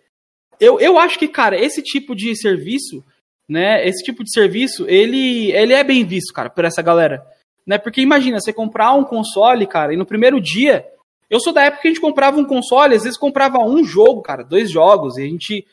eu, 0.60 0.80
eu 0.80 0.98
acho 1.00 1.18
que, 1.20 1.28
cara, 1.28 1.60
esse 1.60 1.82
tipo 1.84 2.16
de 2.16 2.36
serviço, 2.36 3.04
né? 3.52 3.86
Esse 3.86 4.02
tipo 4.02 4.24
de 4.24 4.32
serviço, 4.32 4.86
ele, 4.88 5.52
ele 5.52 5.74
é 5.74 5.84
bem 5.84 6.06
visto, 6.06 6.34
cara, 6.34 6.50
por 6.50 6.64
essa 6.64 6.82
galera. 6.82 7.22
Né? 7.68 7.78
Porque 7.78 8.00
imagina, 8.00 8.40
você 8.40 8.54
comprar 8.54 8.94
um 8.94 9.04
console, 9.04 9.68
cara, 9.68 9.94
e 9.94 9.98
no 9.98 10.06
primeiro 10.06 10.40
dia. 10.40 10.88
Eu 11.30 11.40
sou 11.40 11.52
da 11.54 11.64
época 11.64 11.82
que 11.82 11.88
a 11.90 11.92
gente 11.92 12.02
comprava 12.02 12.38
um 12.38 12.46
console, 12.46 12.96
às 12.96 13.04
vezes 13.04 13.18
comprava 13.18 13.58
um 13.60 13.84
jogo, 13.84 14.22
cara, 14.22 14.44
dois 14.44 14.70
jogos, 14.72 15.18
e 15.18 15.24
a 15.24 15.28
gente 15.28 15.66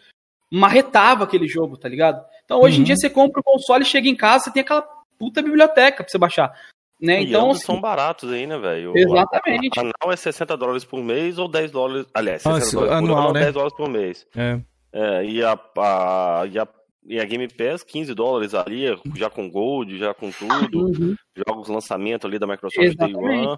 marretava 0.53 1.25
aquele 1.25 1.47
jogo, 1.47 1.77
tá 1.77 1.89
ligado? 1.89 2.25
Então 2.45 2.61
hoje 2.61 2.77
em 2.77 2.79
Uhum. 2.81 2.85
dia 2.85 2.97
você 2.97 3.09
compra 3.11 3.41
o 3.41 3.45
console, 3.45 3.85
chega 3.85 4.09
em 4.09 4.15
casa, 4.17 4.45
você 4.45 4.53
tem 4.53 4.63
aquela 4.63 4.83
puta 5.19 5.43
biblioteca 5.43 6.03
pra 6.03 6.09
você 6.09 6.19
baixar. 6.19 6.53
Né? 7.01 7.23
E 7.23 7.29
Então, 7.29 7.51
assim, 7.51 7.65
são 7.65 7.81
baratos 7.81 8.33
aí, 8.33 8.47
né, 8.47 8.59
velho? 8.59 8.93
Exatamente. 8.97 9.79
O 9.79 9.81
anual 9.81 10.13
é 10.13 10.17
60 10.17 10.57
dólares 10.57 10.85
por 10.85 11.01
mês 11.03 11.39
ou 11.39 11.47
10 11.49 11.71
dólares. 11.71 12.07
Aliás, 12.13 12.43
60 12.43 12.59
Nossa, 12.59 12.73
dólares 12.77 12.91
por 12.93 13.05
anual, 13.05 13.19
ano 13.19 13.29
ou 13.29 13.35
né? 13.35 13.41
10 13.41 13.55
dólares 13.55 13.77
por 13.77 13.89
mês. 13.89 14.27
É. 14.37 14.61
É, 14.93 15.25
e 15.25 15.45
a, 15.45 15.53
a, 15.77 16.45
e 16.51 16.59
a, 16.59 16.67
e 17.09 17.19
a 17.19 17.25
Game 17.25 17.49
Pass, 17.49 17.83
15 17.83 18.13
dólares 18.15 18.55
ali, 18.55 18.85
já 19.17 19.31
com 19.31 19.51
Gold, 19.51 19.97
já 19.99 20.13
com 20.13 20.31
tudo. 20.31 20.87
Uhum. 20.87 21.17
Jogos 21.49 21.69
lançamento 21.69 22.27
ali 22.27 22.39
da 22.39 22.47
Microsoft 22.47 22.95
Day 22.97 23.09
Exatamente. 23.09 23.47
One. 23.49 23.57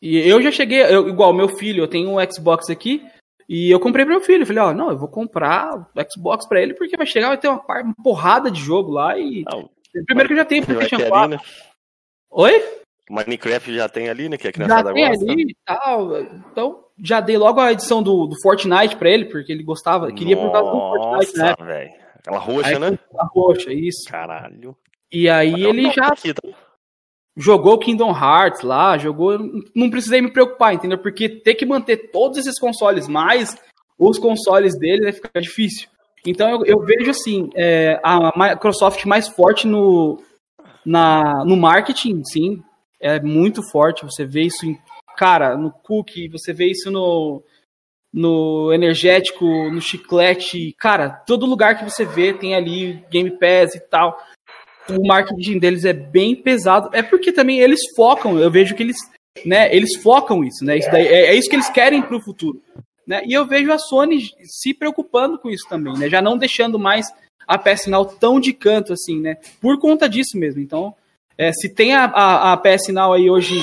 E 0.00 0.18
eu 0.28 0.40
já 0.40 0.52
cheguei, 0.52 0.82
eu- 0.82 1.08
igual 1.08 1.32
meu 1.32 1.48
filho, 1.48 1.82
eu 1.82 1.88
tenho 1.88 2.10
um 2.10 2.32
Xbox 2.32 2.70
aqui, 2.70 3.04
e 3.48 3.70
eu 3.70 3.80
comprei 3.80 4.04
pro 4.04 4.14
meu 4.14 4.22
filho. 4.22 4.46
Falei, 4.46 4.62
ó, 4.62 4.72
não, 4.72 4.90
eu 4.90 4.98
vou 4.98 5.08
comprar 5.08 5.74
o 5.74 5.86
Xbox 6.12 6.46
pra 6.46 6.62
ele, 6.62 6.74
porque 6.74 6.96
vai 6.96 7.06
chegar, 7.06 7.28
vai 7.28 7.38
ter 7.38 7.48
uma, 7.48 7.62
porrada 8.02 8.50
de 8.50 8.60
jogo 8.60 8.92
lá 8.92 9.18
e. 9.18 9.44
Primeiro 10.06 10.28
que 10.28 10.34
eu 10.34 10.38
já 10.38 10.44
tenho 10.44 10.64
PlayStation 10.64 10.96
ter 10.96 11.08
4. 11.08 11.24
ali, 11.24 11.36
né? 11.36 11.40
Oi? 12.30 12.64
Minecraft 13.10 13.74
já 13.74 13.88
tem 13.88 14.08
ali, 14.08 14.28
né? 14.28 14.36
Que 14.36 14.44
Já 14.44 14.52
criançada 14.52 14.92
tem 14.92 15.08
gosta. 15.08 15.24
ali 15.30 15.42
e 15.42 15.56
tal. 15.64 16.20
Então, 16.22 16.84
já 16.98 17.20
dei 17.20 17.36
logo 17.36 17.60
a 17.60 17.72
edição 17.72 18.02
do, 18.02 18.26
do 18.26 18.34
Fortnite 18.40 18.96
pra 18.96 19.10
ele, 19.10 19.26
porque 19.26 19.52
ele 19.52 19.62
gostava, 19.62 20.10
queria 20.12 20.36
por 20.36 20.50
causa 20.50 20.70
do 20.70 20.78
Fortnite, 20.78 21.36
né? 21.38 21.50
Nossa, 21.50 21.64
velho. 21.64 22.03
Aquela 22.24 22.38
roxa, 22.38 22.68
Aí, 22.68 22.78
né? 22.78 22.98
A 23.18 23.26
roxa, 23.26 23.72
isso. 23.72 24.08
Caralho. 24.10 24.74
E 25.12 25.28
aí 25.28 25.62
Eu 25.62 25.70
ele 25.70 25.88
tô 25.88 25.92
já 25.92 26.06
aqui, 26.08 26.32
tá? 26.32 26.42
jogou 27.36 27.78
Kingdom 27.78 28.10
Hearts 28.10 28.62
lá, 28.62 28.96
jogou. 28.96 29.38
Não 29.74 29.90
precisei 29.90 30.22
me 30.22 30.32
preocupar, 30.32 30.72
entendeu? 30.74 30.98
Porque 30.98 31.28
ter 31.28 31.54
que 31.54 31.66
manter 31.66 32.10
todos 32.10 32.38
esses 32.38 32.58
consoles 32.58 33.06
mais 33.06 33.56
os 33.98 34.18
consoles 34.18 34.76
dele 34.78 35.04
vai 35.04 35.12
ficar 35.12 35.40
difícil. 35.40 35.88
Então 36.26 36.48
eu, 36.50 36.64
eu 36.64 36.80
vejo 36.80 37.10
assim, 37.10 37.50
é, 37.54 38.00
a 38.02 38.32
Microsoft 38.36 39.04
mais 39.04 39.28
forte 39.28 39.66
no, 39.66 40.20
na, 40.84 41.44
no 41.44 41.56
marketing, 41.56 42.22
sim, 42.24 42.62
é 43.00 43.20
muito 43.20 43.62
forte. 43.70 44.04
Você 44.04 44.24
vê 44.24 44.42
isso 44.42 44.66
em, 44.66 44.78
cara, 45.16 45.56
no 45.56 45.70
cookie, 45.70 46.28
você 46.28 46.52
vê 46.52 46.70
isso 46.70 46.90
no, 46.90 47.42
no 48.14 48.72
energético, 48.72 49.44
no 49.44 49.80
chiclete, 49.80 50.72
cara, 50.78 51.10
todo 51.10 51.44
lugar 51.44 51.76
que 51.76 51.84
você 51.84 52.04
vê 52.04 52.32
tem 52.32 52.54
ali 52.54 53.04
Game 53.10 53.28
Pass 53.32 53.74
e 53.74 53.80
tal. 53.80 54.16
O 54.88 55.04
marketing 55.04 55.58
deles 55.58 55.84
é 55.84 55.92
bem 55.92 56.36
pesado. 56.36 56.90
É 56.92 57.02
porque 57.02 57.32
também 57.32 57.58
eles 57.58 57.80
focam, 57.96 58.38
eu 58.38 58.48
vejo 58.48 58.76
que 58.76 58.84
eles, 58.84 58.96
né, 59.44 59.74
eles 59.74 59.96
focam 59.96 60.44
isso, 60.44 60.64
né? 60.64 60.78
Isso 60.78 60.88
daí, 60.92 61.08
é, 61.08 61.26
é 61.26 61.34
isso 61.34 61.50
que 61.50 61.56
eles 61.56 61.68
querem 61.68 62.02
pro 62.02 62.20
futuro. 62.20 62.62
Né? 63.04 63.20
E 63.26 63.32
eu 63.32 63.44
vejo 63.46 63.72
a 63.72 63.78
Sony 63.78 64.30
se 64.44 64.72
preocupando 64.72 65.36
com 65.36 65.50
isso 65.50 65.66
também, 65.68 65.94
né? 65.94 66.08
Já 66.08 66.22
não 66.22 66.38
deixando 66.38 66.78
mais 66.78 67.06
a 67.48 67.58
PS 67.58 67.88
Now 67.88 68.04
tão 68.04 68.38
de 68.38 68.52
canto 68.52 68.92
assim, 68.92 69.20
né? 69.20 69.38
Por 69.60 69.80
conta 69.80 70.08
disso 70.08 70.38
mesmo. 70.38 70.60
Então, 70.60 70.94
é, 71.36 71.52
se 71.52 71.68
tem 71.68 71.94
a, 71.94 72.04
a, 72.04 72.52
a 72.52 72.56
PS 72.56 72.88
Now 72.88 73.12
aí 73.12 73.28
hoje, 73.28 73.60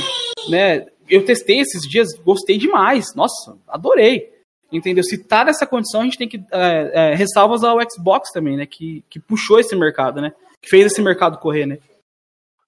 né? 0.49 0.88
Eu 1.10 1.24
testei 1.24 1.60
esses 1.60 1.88
dias, 1.89 2.14
gostei 2.20 2.58
demais. 2.58 3.16
Nossa, 3.16 3.58
adorei. 3.66 4.40
Entendeu? 4.72 5.03
Se 5.03 5.17
tá 5.17 5.43
nessa 5.43 5.67
condição, 5.67 6.01
a 6.01 6.03
gente 6.05 6.17
tem 6.17 6.28
que 6.30 6.38
é, 6.51 7.11
é, 7.11 7.15
ressalvas 7.15 7.63
ao 7.63 7.78
Xbox 7.89 8.32
também, 8.32 8.55
né? 8.55 8.65
Que, 8.65 9.03
que 9.09 9.19
puxou 9.19 9.59
esse 9.59 9.76
mercado, 9.76 10.22
né? 10.22 10.32
Que 10.61 10.69
fez 10.69 10.86
esse 10.86 11.01
mercado 11.01 11.38
correr, 11.39 11.65
né? 11.65 11.78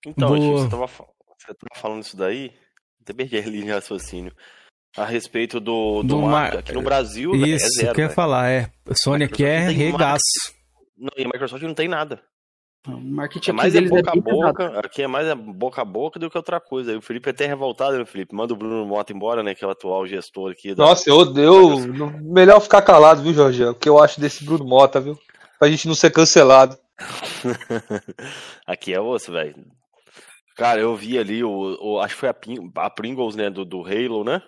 Então, 0.05 0.27
Boa. 0.29 0.39
Chico, 0.39 0.57
você 0.59 0.69
tava, 0.69 0.87
fa- 0.87 1.05
você 1.37 1.47
tava 1.53 1.81
falando 1.81 2.01
isso 2.03 2.17
daí, 2.17 2.51
até 3.01 3.13
perdi 3.13 3.37
a 3.37 3.41
linha 3.41 3.63
de 3.65 3.71
raciocínio. 3.71 4.33
A 4.97 5.05
respeito 5.05 5.59
do, 5.59 6.03
do, 6.03 6.07
Do 6.09 6.21
mar- 6.21 6.57
Aqui 6.57 6.71
no 6.73 6.81
Brasil, 6.81 7.31
velho, 7.31 7.45
é 7.45 7.49
Isso, 7.49 7.67
zero. 7.79 7.93
que 7.95 8.01
eu 8.01 8.03
ia 8.03 8.07
velho. 8.09 8.15
falar, 8.15 8.49
é. 8.51 8.69
Sony 9.01 9.23
aqui 9.23 9.43
é 9.45 9.59
regaço. 9.69 10.21
Não, 10.97 11.09
e 11.17 11.23
a 11.23 11.25
Microsoft 11.25 11.63
não 11.63 11.73
tem 11.73 11.87
nada. 11.87 12.21
O 12.85 12.99
marketing 12.99 13.51
É 13.51 13.53
aqui 13.53 13.57
mais 13.61 13.73
é 13.75 13.77
deles 13.77 13.89
boca 13.89 14.09
a 14.09 14.13
pesado. 14.13 14.31
boca, 14.37 14.79
aqui 14.79 15.01
é 15.03 15.07
mais 15.07 15.27
é 15.27 15.35
boca 15.35 15.81
a 15.81 15.85
boca 15.85 16.19
do 16.19 16.29
que 16.29 16.37
outra 16.37 16.59
coisa. 16.59 16.91
Aí 16.91 16.97
o 16.97 17.01
Felipe 17.01 17.29
é 17.29 17.31
até 17.31 17.45
revoltado, 17.45 17.97
né, 17.97 18.03
Felipe? 18.05 18.35
Manda 18.35 18.53
o 18.53 18.57
Bruno 18.57 18.85
Mota 18.85 19.13
embora, 19.13 19.41
né? 19.41 19.55
Que 19.55 19.63
é 19.63 19.67
o 19.67 19.71
atual 19.71 20.05
gestor 20.05 20.51
aqui. 20.51 20.75
Da... 20.75 20.83
Nossa, 20.83 21.09
eu 21.09 21.15
odeio. 21.15 21.77
Melhor 22.21 22.59
ficar 22.59 22.81
calado, 22.81 23.21
viu, 23.21 23.33
Jorge? 23.33 23.63
O 23.63 23.73
que 23.73 23.87
eu 23.87 23.99
acho 24.03 24.19
desse 24.19 24.43
Bruno 24.43 24.65
Mota, 24.65 24.99
viu? 24.99 25.17
Pra 25.57 25.69
gente 25.69 25.87
não 25.87 25.95
ser 25.95 26.11
cancelado. 26.11 26.77
aqui 28.67 28.93
é 28.93 28.99
osso, 28.99 29.31
velho. 29.31 29.55
Cara, 30.55 30.79
eu 30.81 30.95
vi 30.95 31.17
ali 31.17 31.43
o, 31.43 31.77
o- 31.81 31.99
acho 31.99 32.13
que 32.15 32.19
foi 32.19 32.29
a, 32.29 32.33
Pin- 32.33 32.69
a 32.75 32.89
Pringles, 32.89 33.35
né, 33.35 33.49
do, 33.49 33.65
do 33.65 33.81
Halo, 33.81 34.23
né? 34.23 34.41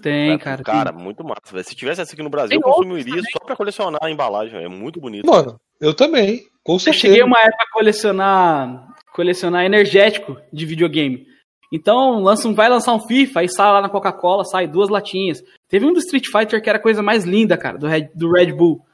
Tem, 0.00 0.28
Vai- 0.30 0.38
cara. 0.38 0.62
Cara, 0.62 0.92
tem. 0.92 1.02
muito 1.02 1.24
massa, 1.24 1.40
velho. 1.52 1.64
Se 1.64 1.74
tivesse 1.74 2.00
essa 2.00 2.12
aqui 2.12 2.22
no 2.22 2.30
Brasil, 2.30 2.50
Tem 2.50 2.58
eu 2.58 2.62
consumiria 2.74 3.20
só 3.32 3.40
pra 3.44 3.56
colecionar 3.56 3.98
a 4.02 4.10
embalagem. 4.10 4.62
É 4.62 4.68
muito 4.68 5.00
bonito. 5.00 5.26
Mano, 5.28 5.60
eu 5.80 5.92
também. 5.92 6.42
Com 6.68 6.74
Eu 6.74 6.78
certeza. 6.78 7.06
cheguei 7.06 7.22
uma 7.22 7.40
época 7.40 7.64
a 7.64 7.72
colecionar, 7.72 8.94
colecionar 9.14 9.64
energético 9.64 10.36
de 10.52 10.66
videogame. 10.66 11.26
Então, 11.72 12.20
lança 12.20 12.46
um, 12.46 12.54
vai 12.54 12.68
lançar 12.68 12.92
um 12.92 13.00
FIFA, 13.00 13.40
aí 13.40 13.48
sai 13.48 13.72
lá 13.72 13.80
na 13.80 13.88
Coca-Cola, 13.88 14.44
sai 14.44 14.66
duas 14.66 14.90
latinhas. 14.90 15.42
Teve 15.66 15.86
um 15.86 15.94
do 15.94 15.98
Street 15.98 16.26
Fighter 16.26 16.62
que 16.62 16.68
era 16.68 16.76
a 16.76 16.82
coisa 16.82 17.02
mais 17.02 17.24
linda, 17.24 17.56
cara, 17.56 17.78
do 17.78 17.86
Red, 17.86 18.10
do 18.14 18.30
Red 18.30 18.52
Bull. 18.52 18.84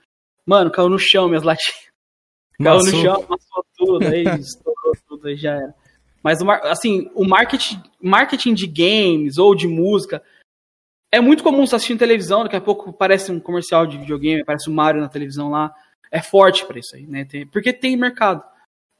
Mano, 0.46 0.70
caiu 0.70 0.88
no 0.88 1.00
chão 1.00 1.26
minhas 1.26 1.42
latinhas. 1.42 1.92
Caiu 2.62 2.78
no 2.78 2.86
chão, 2.86 3.14
amassou 3.14 3.66
tudo, 3.76 4.06
aí 4.06 4.22
estourou 4.38 4.92
tudo, 5.08 5.26
aí 5.26 5.36
já 5.36 5.54
era. 5.54 5.74
Mas, 6.22 6.38
assim, 6.62 7.10
o 7.12 7.26
marketing, 7.26 7.82
marketing 8.00 8.54
de 8.54 8.68
games 8.68 9.36
ou 9.36 9.52
de 9.52 9.66
música 9.66 10.22
é 11.10 11.20
muito 11.20 11.42
comum 11.42 11.66
você 11.66 11.74
assistir 11.74 11.94
em 11.94 11.98
televisão, 11.98 12.44
daqui 12.44 12.54
a 12.54 12.60
pouco 12.60 12.92
parece 12.92 13.32
um 13.32 13.40
comercial 13.40 13.84
de 13.84 13.98
videogame, 13.98 14.42
aparece 14.42 14.70
o 14.70 14.72
Mario 14.72 15.00
na 15.00 15.08
televisão 15.08 15.50
lá. 15.50 15.74
É 16.14 16.22
forte 16.22 16.64
pra 16.64 16.78
isso 16.78 16.94
aí, 16.94 17.04
né? 17.08 17.24
Tem- 17.24 17.44
porque 17.44 17.72
tem 17.72 17.96
mercado. 17.96 18.40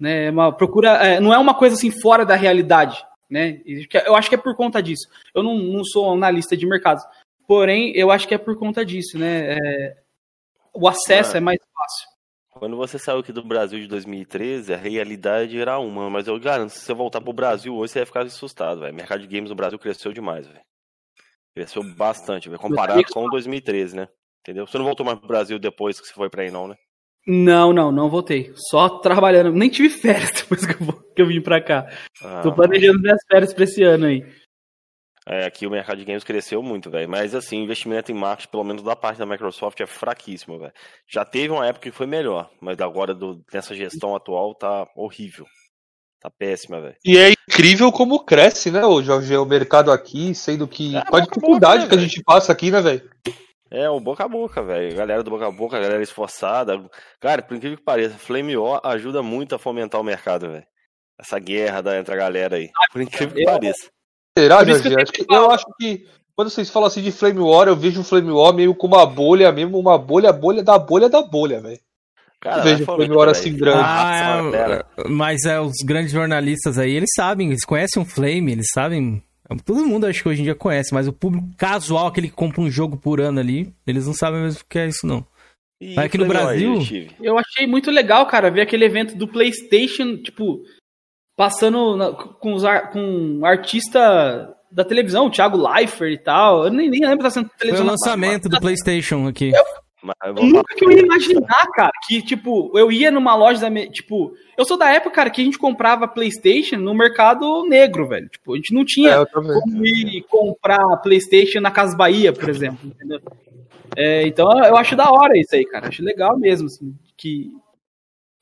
Né? 0.01 0.27
É 0.27 0.31
uma 0.31 0.51
procura, 0.53 0.91
é, 0.97 1.21
não 1.21 1.33
é 1.33 1.39
uma 1.39 1.55
coisa 1.55 1.77
assim 1.77 1.89
fora 1.89 2.27
da 2.27 2.35
realidade. 2.35 3.07
Né? 3.31 3.63
Eu 4.05 4.17
acho 4.17 4.29
que 4.29 4.35
é 4.35 4.39
por 4.39 4.57
conta 4.57 4.83
disso. 4.83 5.09
Eu 5.33 5.41
não, 5.41 5.57
não 5.57 5.85
sou 5.85 6.13
analista 6.13 6.57
de 6.57 6.67
mercados. 6.67 7.05
Porém, 7.47 7.93
eu 7.95 8.11
acho 8.11 8.27
que 8.27 8.35
é 8.35 8.39
por 8.39 8.59
conta 8.59 8.85
disso, 8.85 9.17
né? 9.17 9.53
É, 9.53 9.97
o 10.73 10.89
acesso 10.89 11.31
Mano. 11.31 11.37
é 11.37 11.41
mais 11.41 11.61
fácil. 11.73 12.09
Quando 12.51 12.77
você 12.77 12.99
saiu 12.99 13.19
aqui 13.19 13.33
do 13.33 13.45
Brasil 13.45 13.79
de 13.79 13.87
2013, 13.87 14.75
a 14.75 14.77
realidade 14.77 15.57
era 15.57 15.79
uma, 15.79 16.11
mas 16.11 16.27
eu 16.27 16.39
garanto, 16.41 16.71
se 16.71 16.81
você 16.81 16.95
voltar 16.95 17.21
pro 17.21 17.33
Brasil 17.33 17.77
hoje, 17.77 17.93
você 17.93 18.01
vai 18.01 18.07
ficar 18.07 18.23
assustado, 18.23 18.81
velho. 18.81 18.93
O 18.93 18.97
mercado 18.97 19.21
de 19.21 19.29
games 19.29 19.51
no 19.51 19.57
Brasil 19.57 19.79
cresceu 19.79 20.13
demais, 20.13 20.47
velho. 20.49 20.61
Cresceu 21.55 21.83
bastante, 21.95 22.49
velho, 22.49 22.61
comparado 22.61 23.05
com 23.13 23.29
2013, 23.29 23.95
né? 23.95 24.09
Entendeu? 24.41 24.67
Você 24.67 24.79
não 24.79 24.85
voltou 24.85 25.07
mais 25.07 25.19
pro 25.19 25.29
Brasil 25.29 25.59
depois 25.59 26.01
que 26.01 26.07
você 26.07 26.13
foi 26.13 26.29
pra 26.29 26.43
aí, 26.43 26.51
não, 26.51 26.69
né? 26.69 26.77
Não, 27.27 27.73
não, 27.73 27.91
não 27.91 28.11
voltei. 28.11 28.53
Só 28.55 28.89
trabalhando. 28.99 29.53
Nem 29.53 29.71
tive 29.71 29.89
férias 29.89 30.31
depois 30.37 30.67
que 30.67 30.83
eu, 30.83 30.93
que 31.15 31.23
eu 31.23 31.27
vim 31.27 31.41
pra 31.41 31.61
cá. 31.61 31.89
Ah, 32.23 32.43
Tô 32.43 32.53
planejando 32.53 33.01
minhas 33.01 33.21
férias 33.31 33.53
pra 33.53 33.65
esse 33.65 33.83
ano 33.83 34.07
aí. 34.07 34.25
É, 35.27 35.47
aqui 35.47 35.67
o 35.67 35.71
mercado 35.71 35.97
de 35.97 36.05
games 36.05 36.23
cresceu 36.23 36.63
muito, 36.63 36.91
velho. 36.91 37.09
Mas 37.09 37.35
assim, 37.35 37.63
investimento 37.63 38.13
em 38.13 38.15
marketing, 38.15 38.51
pelo 38.51 38.65
menos 38.65 38.83
da 38.83 38.95
parte 38.95 39.19
da 39.19 39.25
Microsoft, 39.25 39.81
é 39.81 39.87
fraquíssimo, 39.87 40.59
velho. 40.59 40.73
Já 41.09 41.25
teve 41.25 41.53
uma 41.53 41.67
época 41.67 41.91
que 41.91 41.97
foi 41.97 42.07
melhor, 42.07 42.51
mas 42.61 42.79
agora 42.81 43.15
do, 43.15 43.43
nessa 43.53 43.75
gestão 43.75 44.15
atual 44.15 44.55
tá 44.55 44.87
horrível. 44.95 45.47
Tá 46.21 46.31
péssima, 46.31 46.81
velho. 46.81 46.97
E 47.05 47.17
é 47.17 47.33
incrível 47.49 47.91
como 47.91 48.25
cresce, 48.25 48.71
né, 48.71 48.85
o 48.85 49.03
Jorge, 49.03 49.37
o 49.37 49.45
mercado 49.45 49.91
aqui, 49.91 50.35
sendo 50.35 50.69
que. 50.69 50.97
É, 50.97 51.05
com 51.05 51.17
a 51.17 51.19
a 51.19 51.23
dificuldade 51.23 51.83
boca, 51.83 51.89
que 51.89 51.95
a 51.95 51.99
né, 51.99 52.03
gente 52.03 52.23
passa 52.23 52.53
aqui, 52.53 52.71
né, 52.71 52.81
velho? 52.81 53.11
É, 53.75 53.91
o 53.91 53.99
boca 54.01 54.25
a 54.25 54.29
boca, 54.29 54.63
velho. 54.63 54.95
Galera 54.97 55.23
do 55.23 55.31
boca 55.31 55.47
a 55.47 55.51
boca, 55.51 55.81
galera 55.81 56.03
esforçada. 56.03 56.81
Cara, 57.21 57.43
por 57.43 57.57
incrível 57.57 57.77
que 57.79 57.85
pareça, 57.85 58.17
Flame 58.17 58.57
O 58.57 58.79
ajuda 58.85 59.23
muito 59.23 59.55
a 59.55 59.59
fomentar 59.59 60.01
o 60.01 60.05
mercado, 60.05 60.49
velho. 60.51 60.65
Essa 61.21 61.39
guerra 61.39 61.81
da, 61.81 61.99
entre 61.99 62.15
a 62.15 62.17
galera 62.17 62.57
aí. 62.57 62.71
Por 62.93 63.01
incrível 63.03 63.35
que 63.35 63.45
pareça. 63.45 63.89
Será, 64.37 64.59
Por 64.59 64.69
isso 64.69 64.83
que 64.83 64.91
Jorge? 64.91 64.97
eu 64.97 65.03
Acho 65.03 65.13
que- 65.13 65.35
eu 65.35 65.51
acho 65.51 65.65
que 65.79 66.07
quando 66.37 66.51
vocês 66.51 66.69
falam 66.71 66.87
assim 66.89 67.03
de 67.03 67.13
Flame 67.13 67.39
War, 67.41 67.69
eu 67.69 67.77
vejo 67.77 68.01
o 68.01 68.05
Flame 68.05 68.31
War 68.31 68.53
meio 68.53 68.75
com 68.75 68.87
uma 68.89 69.07
bolha 69.07 69.51
mesmo, 69.53 69.79
uma 69.79 69.97
bolha, 69.97 70.33
bolha 70.33 70.63
da 70.63 70.79
bolha 70.79 71.09
da 71.09 71.23
bolha, 71.23 71.61
velho. 71.61 71.79
Cara, 72.41 72.59
Eu 72.59 72.63
vejo 72.65 72.83
o 72.83 72.87
Flame 72.87 73.15
War 73.15 73.29
assim 73.29 73.57
grande. 73.57 73.79
Ah, 73.83 74.41
matéria. 74.43 74.85
é, 74.99 75.09
mas 75.09 75.45
é, 75.45 75.61
os 75.61 75.73
grandes 75.85 76.13
jornalistas 76.13 76.79
aí, 76.79 76.93
eles 76.95 77.11
sabem, 77.15 77.49
eles 77.49 77.65
conhecem 77.65 78.03
o 78.03 78.05
Flame, 78.07 78.53
eles 78.53 78.67
sabem. 78.75 79.23
Todo 79.65 79.85
mundo 79.87 80.07
acho 80.07 80.23
que 80.23 80.29
hoje 80.29 80.41
em 80.41 80.45
dia 80.45 80.55
conhece, 80.55 80.95
mas 80.95 81.07
o 81.07 81.13
público 81.13 81.47
casual, 81.57 82.07
aquele 82.07 82.29
que 82.29 82.35
compra 82.35 82.61
um 82.63 82.71
jogo 82.71 82.97
por 82.97 83.21
ano 83.21 83.41
ali, 83.41 83.75
eles 83.87 84.07
não 84.07 84.15
sabem 84.15 84.41
mesmo 84.43 84.61
o 84.63 84.65
que 84.69 84.79
é 84.79 84.87
isso, 84.89 85.07
não. 85.07 85.27
E 85.81 85.95
Mas 85.95 86.07
aqui 86.07 86.17
no 86.19 86.27
Brasil. 86.27 86.79
Eu 87.21 87.39
achei 87.39 87.67
muito 87.67 87.91
legal, 87.91 88.27
cara, 88.27 88.51
ver 88.51 88.63
aquele 88.63 88.85
evento 88.87 89.15
do 89.17 89.29
PlayStation, 89.29 90.17
tipo, 90.17 90.63
passando 91.37 91.97
na- 91.97 92.13
com, 92.13 92.55
os 92.55 92.65
ar- 92.65 92.91
com 92.91 93.01
um 93.01 93.45
artista 93.45 94.55
da 94.71 94.85
televisão, 94.85 95.27
o 95.27 95.31
Thiago 95.31 95.57
Leifert 95.57 96.13
e 96.13 96.19
tal. 96.19 96.65
Eu 96.65 96.71
nem, 96.73 96.89
nem 96.89 97.01
lembro 97.07 97.23
da 97.23 97.31
sendo 97.31 97.47
Foi 97.49 97.55
o 97.55 97.59
televisão. 97.59 97.87
lançamento 97.87 98.49
do 98.49 98.59
PlayStation 98.61 99.27
aqui. 99.29 99.51
Eu 99.51 99.65
Nunca 100.37 100.75
que 100.77 100.85
eu 100.85 100.91
ia 100.91 101.01
imaginar, 101.03 101.67
cara, 101.75 101.91
que, 102.07 102.21
tipo, 102.23 102.71
eu 102.79 102.93
ia 102.93 103.11
numa 103.11 103.35
loja 103.35 103.61
da. 103.61 103.87
Tipo, 103.89 104.33
eu 104.57 104.65
sou 104.65 104.77
da 104.77 104.91
época, 104.93 105.11
cara, 105.17 105.31
que 105.31 105.41
a 105.41 105.45
gente 105.45 105.59
comprava 105.59 106.07
PlayStation 106.07 106.77
no 106.77 106.95
mercado 106.95 107.67
negro, 107.69 108.07
velho. 108.09 108.29
Tipo, 108.29 108.53
a 108.53 108.57
gente 108.57 108.75
não 108.75 108.85
tinha 108.85 109.11
É, 109.13 109.25
também. 109.27 109.61
como 109.61 109.87
ir 109.87 110.23
comprar 110.29 110.97
PlayStation 110.99 111.61
na 111.61 111.71
Casa 111.71 111.97
Bahia, 111.97 112.33
por 112.33 112.49
exemplo, 112.49 112.79
entendeu? 112.89 113.21
É, 113.97 114.27
então 114.27 114.51
eu 114.65 114.77
acho 114.77 114.95
da 114.97 115.11
hora 115.11 115.39
isso 115.39 115.55
aí, 115.55 115.65
cara. 115.65 115.89
Acho 115.89 116.03
legal 116.03 116.39
mesmo, 116.39 116.67
assim, 116.67 116.95
que 117.17 117.51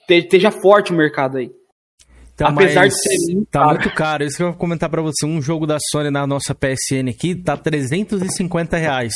te- 0.09 0.15
esteja 0.19 0.51
forte 0.51 0.93
o 0.93 0.97
mercado 0.97 1.37
aí. 1.39 1.51
Então, 2.35 2.49
Apesar 2.49 2.89
de 2.89 2.95
ser 2.95 3.35
muito 3.35 3.49
tá 3.51 3.61
caro. 3.61 3.71
muito 3.71 3.95
caro. 3.95 4.25
Isso 4.25 4.37
que 4.39 4.43
eu 4.43 4.49
vou 4.49 4.57
comentar 4.57 4.89
pra 4.89 5.03
você. 5.03 5.27
Um 5.27 5.41
jogo 5.43 5.67
da 5.67 5.77
Sony 5.91 6.11
na 6.11 6.27
nossa 6.27 6.55
PSN 6.55 7.11
aqui 7.11 7.35
tá 7.37 7.57
350 7.57 8.77
reais. 8.79 9.13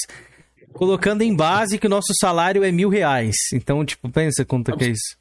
Colocando 0.76 1.22
em 1.22 1.34
base 1.34 1.78
que 1.78 1.86
o 1.86 1.90
nosso 1.90 2.12
salário 2.20 2.62
é 2.64 2.70
mil 2.70 2.88
reais. 2.88 3.36
Então, 3.52 3.84
tipo, 3.84 4.08
pensa 4.08 4.44
quanto 4.44 4.76
que 4.76 4.84
é 4.84 4.88
isso. 4.88 5.16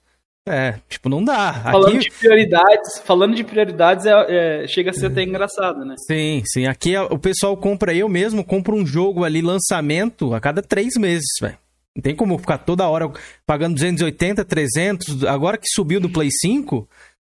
É, 0.47 0.79
tipo, 0.87 1.09
não 1.09 1.23
dá. 1.23 1.53
Falando 1.53 1.95
Aqui, 1.95 2.09
de 2.09 2.11
prioridades, 2.11 2.99
falando 3.03 3.35
de 3.35 3.43
prioridades, 3.43 4.05
é, 4.05 4.63
é, 4.63 4.67
chega 4.67 4.91
a 4.91 4.93
ser 4.93 5.07
até 5.07 5.23
engraçado, 5.23 5.83
né? 5.83 5.95
sim, 6.05 6.43
sim. 6.45 6.67
Aqui 6.67 6.93
é- 6.93 7.01
o 7.01 7.17
pessoal 7.17 7.57
compra, 7.57 7.95
eu 7.95 8.07
mesmo 8.07 8.43
compro 8.43 8.75
um 8.75 8.85
jogo 8.85 9.23
ali, 9.23 9.41
lançamento, 9.41 10.35
a 10.35 10.39
cada 10.39 10.61
três 10.61 10.93
meses, 10.97 11.25
velho. 11.41 11.57
Não 11.95 12.01
tem 12.03 12.15
como 12.15 12.37
ficar 12.37 12.59
toda 12.59 12.87
hora 12.87 13.09
pagando 13.45 13.73
280, 13.73 14.43
300. 14.45 15.23
Agora 15.23 15.57
que 15.57 15.67
subiu 15.67 15.99
do 15.99 16.09
Play 16.09 16.29
5, 16.29 16.87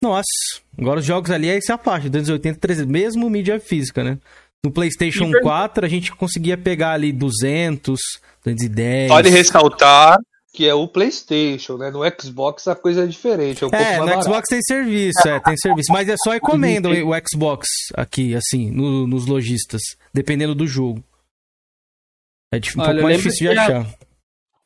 nossa, 0.02 0.24
agora 0.78 1.00
os 1.00 1.06
jogos 1.06 1.30
ali 1.30 1.50
aí 1.50 1.60
se 1.60 1.70
afastam, 1.70 2.10
280, 2.10 2.58
300, 2.58 2.90
mesmo 2.90 3.28
mídia 3.30 3.60
física, 3.60 4.02
né? 4.02 4.18
No 4.64 4.72
PlayStation 4.72 5.26
E 5.26 5.32
per- 5.32 5.42
4 5.42 5.84
a 5.86 5.88
gente 5.88 6.12
conseguia 6.14 6.56
pegar 6.58 6.92
ali 6.92 7.12
200, 7.12 7.98
210. 8.44 9.08
Vale 9.08 9.28
ressaltar 9.30 10.18
que 10.52 10.66
é 10.66 10.72
o 10.74 10.88
PlayStation, 10.88 11.76
né? 11.76 11.90
No 11.90 12.00
Xbox 12.18 12.66
a 12.66 12.74
coisa 12.74 13.04
é 13.04 13.06
diferente. 13.06 13.62
É, 13.62 13.66
um 13.66 13.70
É, 13.74 13.98
no 13.98 14.06
barato. 14.06 14.24
Xbox 14.24 14.48
tem 14.48 14.62
serviço, 14.62 15.28
é, 15.28 15.38
tem 15.38 15.54
serviço. 15.58 15.92
Mas 15.92 16.08
é 16.08 16.14
só 16.24 16.34
encomenda 16.34 16.88
o 16.88 17.10
Xbox 17.30 17.68
aqui, 17.94 18.34
assim, 18.34 18.70
no- 18.70 19.06
nos 19.06 19.26
lojistas, 19.26 19.82
dependendo 20.14 20.54
do 20.54 20.66
jogo. 20.66 21.04
É 22.50 22.56
um 22.56 22.80
Olha, 22.80 22.86
pouco 22.90 23.02
mais 23.02 23.16
difícil 23.18 23.48
de 23.48 23.54
que 23.54 23.58
a- 23.60 23.64
achar. 23.64 23.94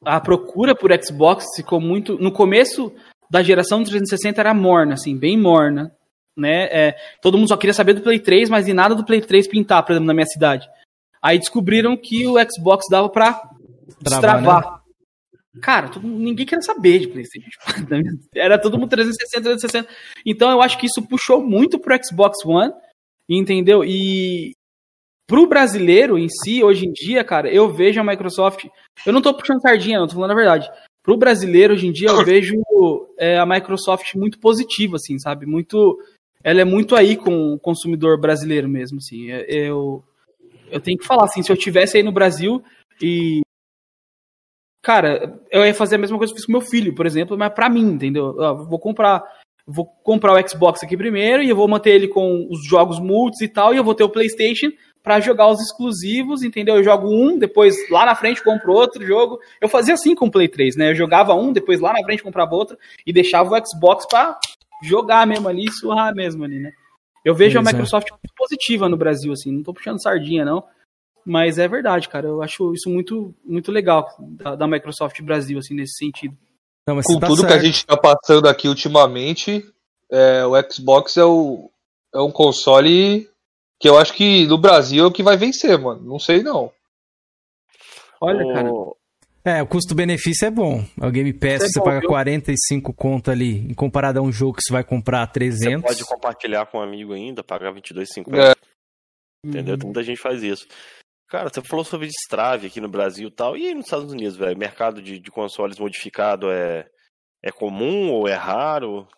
a 0.04 0.20
procura 0.20 0.76
por 0.76 0.90
Xbox 1.04 1.44
ficou 1.56 1.80
muito. 1.80 2.16
No 2.18 2.30
começo 2.30 2.92
da 3.28 3.42
geração 3.42 3.82
360 3.82 4.40
era 4.40 4.54
morna, 4.54 4.94
assim, 4.94 5.16
bem 5.16 5.36
morna. 5.36 5.90
Né? 6.36 6.64
É, 6.70 6.96
todo 7.20 7.36
mundo 7.36 7.48
só 7.48 7.56
queria 7.56 7.74
saber 7.74 7.94
do 7.94 8.02
Play 8.02 8.18
3, 8.18 8.48
mas 8.48 8.66
e 8.68 8.72
nada 8.72 8.94
do 8.94 9.04
Play 9.04 9.20
3 9.20 9.46
pintar, 9.48 9.82
por 9.84 9.92
exemplo, 9.92 10.06
na 10.06 10.14
minha 10.14 10.26
cidade. 10.26 10.68
Aí 11.22 11.38
descobriram 11.38 11.96
que 11.96 12.26
o 12.26 12.34
Xbox 12.50 12.86
dava 12.90 13.08
pra 13.08 13.42
destravar. 14.00 14.80
Cara, 15.60 15.88
todo- 15.88 16.06
ninguém 16.06 16.46
queria 16.46 16.62
saber 16.62 17.00
de 17.00 17.08
PlayStation. 17.08 17.48
Era 18.34 18.56
todo 18.58 18.78
mundo 18.78 18.88
360, 18.90 19.42
360. 19.42 19.88
Então 20.24 20.50
eu 20.50 20.62
acho 20.62 20.78
que 20.78 20.86
isso 20.86 21.02
puxou 21.02 21.42
muito 21.42 21.78
pro 21.78 21.98
Xbox 22.02 22.38
One, 22.44 22.72
entendeu? 23.28 23.84
E 23.84 24.52
pro 25.28 25.46
brasileiro 25.46 26.16
em 26.16 26.28
si, 26.28 26.62
hoje 26.62 26.86
em 26.86 26.92
dia, 26.92 27.22
cara, 27.24 27.52
eu 27.52 27.68
vejo 27.72 28.00
a 28.00 28.04
Microsoft. 28.04 28.66
Eu 29.04 29.12
não 29.12 29.20
tô 29.20 29.34
puxando 29.34 29.60
sardinha, 29.60 29.98
não, 29.98 30.06
tô 30.06 30.14
falando 30.14 30.30
a 30.30 30.36
verdade. 30.36 30.70
Pro 31.02 31.16
brasileiro, 31.16 31.74
hoje 31.74 31.86
em 31.88 31.92
dia, 31.92 32.08
eu 32.08 32.24
vejo 32.24 32.54
é, 33.18 33.38
a 33.38 33.44
Microsoft 33.44 34.14
muito 34.14 34.38
positiva, 34.38 34.96
assim, 34.96 35.18
sabe? 35.18 35.46
Muito. 35.46 35.98
Ela 36.42 36.62
é 36.62 36.64
muito 36.64 36.96
aí 36.96 37.16
com 37.16 37.52
o 37.54 37.58
consumidor 37.58 38.18
brasileiro 38.18 38.68
mesmo, 38.68 38.98
assim. 38.98 39.30
É, 39.30 39.44
Eu, 39.48 40.02
eu 40.70 40.80
tenho 40.80 40.98
que 40.98 41.06
falar, 41.06 41.24
assim, 41.24 41.42
se 41.42 41.52
eu 41.52 41.56
tivesse 41.56 41.96
aí 41.96 42.02
no 42.02 42.12
Brasil 42.12 42.62
e. 43.02 43.40
Cara, 44.82 45.38
eu 45.50 45.64
ia 45.64 45.74
fazer 45.74 45.96
a 45.96 45.98
mesma 45.98 46.16
coisa 46.16 46.32
que 46.32 46.38
fiz 46.38 46.46
com 46.46 46.52
meu 46.52 46.62
filho, 46.62 46.94
por 46.94 47.04
exemplo, 47.04 47.36
mas 47.36 47.52
pra 47.52 47.68
mim, 47.68 47.92
entendeu? 47.92 48.34
Eu 48.40 48.64
vou 48.66 48.78
comprar. 48.78 49.22
Vou 49.66 49.86
comprar 50.02 50.32
o 50.32 50.48
Xbox 50.48 50.82
aqui 50.82 50.96
primeiro 50.96 51.42
e 51.42 51.50
eu 51.50 51.54
vou 51.54 51.68
manter 51.68 51.90
ele 51.90 52.08
com 52.08 52.48
os 52.50 52.66
jogos 52.66 52.98
multis 52.98 53.40
e 53.42 53.46
tal, 53.46 53.72
e 53.72 53.76
eu 53.76 53.84
vou 53.84 53.94
ter 53.94 54.02
o 54.02 54.08
PlayStation 54.08 54.70
pra 55.02 55.20
jogar 55.20 55.48
os 55.48 55.60
exclusivos, 55.60 56.42
entendeu? 56.42 56.76
Eu 56.76 56.82
jogo 56.82 57.08
um, 57.08 57.38
depois 57.38 57.74
lá 57.88 58.04
na 58.04 58.16
frente 58.16 58.42
compro 58.42 58.72
outro 58.72 59.06
jogo. 59.06 59.38
Eu 59.60 59.68
fazia 59.68 59.94
assim 59.94 60.14
com 60.14 60.26
o 60.26 60.30
Play 60.30 60.48
3, 60.48 60.76
né? 60.76 60.90
Eu 60.90 60.94
jogava 60.94 61.34
um, 61.34 61.52
depois 61.52 61.78
lá 61.78 61.92
na 61.92 62.02
frente 62.02 62.22
comprava 62.22 62.54
outro 62.54 62.76
e 63.06 63.12
deixava 63.12 63.54
o 63.54 63.66
Xbox 63.66 64.06
pra 64.08 64.38
jogar 64.82 65.26
mesmo 65.26 65.48
ali, 65.48 65.64
e 65.64 65.72
surrar 65.72 66.14
mesmo 66.14 66.44
ali, 66.44 66.58
né? 66.58 66.72
Eu 67.24 67.34
vejo 67.34 67.56
Pois 67.56 67.66
a 67.66 67.70
é. 67.70 67.72
Microsoft 67.72 68.10
muito 68.10 68.34
positiva 68.34 68.88
no 68.88 68.96
Brasil, 68.96 69.32
assim, 69.32 69.52
não 69.52 69.62
tô 69.62 69.74
puxando 69.74 70.02
sardinha, 70.02 70.44
não. 70.44 70.64
Mas 71.24 71.58
é 71.58 71.68
verdade, 71.68 72.08
cara. 72.08 72.26
Eu 72.26 72.42
acho 72.42 72.72
isso 72.72 72.88
muito, 72.88 73.34
muito 73.44 73.70
legal 73.70 74.08
da, 74.18 74.56
da 74.56 74.66
Microsoft 74.66 75.20
Brasil, 75.20 75.58
assim, 75.58 75.74
nesse 75.74 75.96
sentido. 75.96 76.36
Não, 76.86 76.96
mas 76.96 77.06
Com 77.06 77.20
tá 77.20 77.26
tudo 77.26 77.42
que 77.42 77.46
a 77.46 77.50
certo. 77.50 77.66
gente 77.66 77.86
tá 77.86 77.96
passando 77.96 78.48
aqui 78.48 78.68
ultimamente, 78.68 79.64
é, 80.10 80.44
o 80.44 80.52
Xbox 80.70 81.16
é, 81.16 81.24
o, 81.24 81.70
é 82.14 82.20
um 82.20 82.30
console 82.30 83.28
que 83.78 83.88
eu 83.88 83.98
acho 83.98 84.12
que 84.14 84.46
no 84.46 84.58
Brasil 84.58 85.04
é 85.04 85.06
o 85.06 85.12
que 85.12 85.22
vai 85.22 85.36
vencer, 85.36 85.78
mano. 85.78 86.02
Não 86.02 86.18
sei 86.18 86.42
não. 86.42 86.72
Olha, 88.20 88.52
cara. 88.52 88.70
É, 89.44 89.62
o 89.62 89.66
custo-benefício 89.66 90.46
é 90.46 90.50
bom. 90.50 90.84
É 91.00 91.06
o 91.06 91.10
Game 91.10 91.32
Pass, 91.32 91.62
é 91.62 91.66
você 91.68 91.78
bom, 91.78 91.84
paga 91.86 92.00
viu? 92.00 92.08
45 92.08 92.92
conto 92.92 93.30
ali, 93.30 93.70
em 93.70 93.74
comparado 93.74 94.18
a 94.18 94.22
um 94.22 94.30
jogo 94.30 94.54
que 94.54 94.62
você 94.62 94.72
vai 94.72 94.84
comprar 94.84 95.26
Você 95.26 95.32
300. 95.32 95.82
pode 95.82 96.04
compartilhar 96.04 96.66
com 96.66 96.78
um 96.78 96.82
amigo 96.82 97.12
ainda, 97.12 97.42
pagar 97.42 97.72
R$22,50. 97.72 98.38
É. 98.38 98.54
Entendeu? 99.44 99.78
Tem 99.78 99.86
muita 99.86 100.02
gente 100.02 100.20
faz 100.20 100.42
isso. 100.42 100.66
Cara, 101.28 101.48
você 101.48 101.62
falou 101.62 101.84
sobre 101.84 102.08
destrave 102.08 102.66
aqui 102.66 102.80
no 102.80 102.88
Brasil 102.88 103.28
e 103.28 103.30
tal. 103.30 103.56
E 103.56 103.66
aí 103.66 103.74
nos 103.74 103.86
Estados 103.86 104.12
Unidos, 104.12 104.36
velho? 104.36 104.58
Mercado 104.58 105.00
de, 105.00 105.18
de 105.18 105.30
consoles 105.30 105.78
modificado 105.78 106.50
é, 106.50 106.86
é 107.42 107.50
comum 107.50 108.10
ou 108.10 108.28
é 108.28 108.34
raro? 108.34 109.08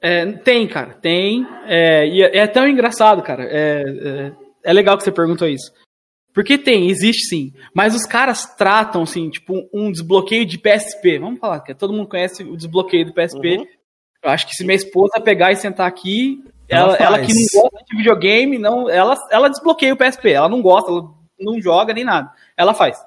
É, 0.00 0.24
tem, 0.38 0.66
cara, 0.66 0.94
tem. 0.94 1.46
É, 1.66 2.06
e 2.06 2.22
é, 2.22 2.38
é 2.38 2.46
tão 2.46 2.66
engraçado, 2.66 3.22
cara. 3.22 3.44
É, 3.44 3.82
é, 3.82 4.32
é 4.64 4.72
legal 4.72 4.96
que 4.96 5.04
você 5.04 5.12
perguntou 5.12 5.46
isso. 5.46 5.72
Porque 6.36 6.58
tem, 6.58 6.90
existe 6.90 7.30
sim. 7.30 7.54
Mas 7.72 7.94
os 7.94 8.04
caras 8.04 8.44
tratam, 8.44 9.04
assim, 9.04 9.30
tipo, 9.30 9.66
um 9.72 9.90
desbloqueio 9.90 10.44
de 10.44 10.58
PSP. 10.58 11.18
Vamos 11.18 11.40
falar, 11.40 11.60
que 11.60 11.74
todo 11.74 11.94
mundo 11.94 12.10
conhece 12.10 12.42
o 12.44 12.54
desbloqueio 12.54 13.06
do 13.06 13.14
PSP. 13.14 13.66
Eu 14.22 14.28
acho 14.28 14.46
que 14.46 14.54
se 14.54 14.62
minha 14.62 14.76
esposa 14.76 15.18
pegar 15.18 15.50
e 15.50 15.56
sentar 15.56 15.88
aqui, 15.88 16.44
Ela 16.68 16.94
ela, 16.94 17.16
ela 17.16 17.18
que 17.20 17.32
não 17.32 17.62
gosta 17.62 17.84
de 17.88 17.96
videogame, 17.96 18.58
não, 18.58 18.90
ela, 18.90 19.16
ela 19.30 19.48
desbloqueia 19.48 19.94
o 19.94 19.96
PSP. 19.96 20.32
Ela 20.32 20.46
não 20.46 20.60
gosta, 20.60 20.90
ela 20.90 21.10
não 21.40 21.58
joga 21.58 21.94
nem 21.94 22.04
nada. 22.04 22.30
Ela 22.54 22.74
faz. 22.74 23.02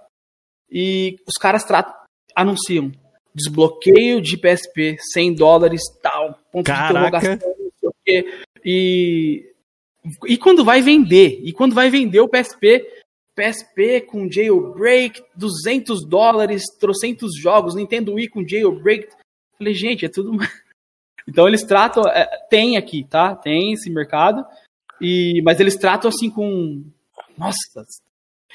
E 0.68 1.16
os 1.28 1.36
caras 1.36 1.64
tratam, 1.64 1.94
anunciam 2.36 2.92
desbloqueio 3.36 4.20
de 4.20 4.38
PSP, 4.38 4.98
100 5.14 5.36
dólares, 5.36 5.84
tal, 6.02 6.36
ponto 6.52 6.66
Caraca. 6.66 6.88
de 6.88 7.28
interrogação, 7.28 7.56
não 7.60 7.72
sei 7.80 7.90
o 7.90 7.94
quê. 8.04 8.44
E, 8.66 9.54
e 10.28 10.36
quando 10.36 10.66
vai 10.66 10.82
vender? 10.82 11.40
E 11.44 11.54
quando 11.54 11.76
vai 11.76 11.92
vender 11.92 12.22
o 12.22 12.28
PSP, 12.28 12.88
PSP 13.40 14.02
com 14.02 14.30
jailbreak, 14.32 15.24
200 15.36 16.06
dólares, 16.06 16.64
trocentos 16.80 17.32
jogos, 17.40 17.76
Nintendo 17.76 18.14
Wii 18.14 18.30
com 18.30 18.48
jailbreak. 18.48 19.08
Falei, 19.58 19.74
gente, 19.74 20.06
é 20.06 20.10
tudo. 20.10 20.32
Então 21.28 21.48
eles 21.48 21.62
tratam, 21.64 22.02
é, 22.08 22.26
tem 22.50 22.76
aqui, 22.76 23.04
tá? 23.04 23.36
Tem 23.36 23.74
esse 23.74 23.88
mercado, 23.92 24.44
e 25.00 25.44
mas 25.44 25.60
eles 25.60 25.76
tratam 25.76 26.10
assim 26.10 26.28
com, 26.28 26.84
nossa, 27.38 27.56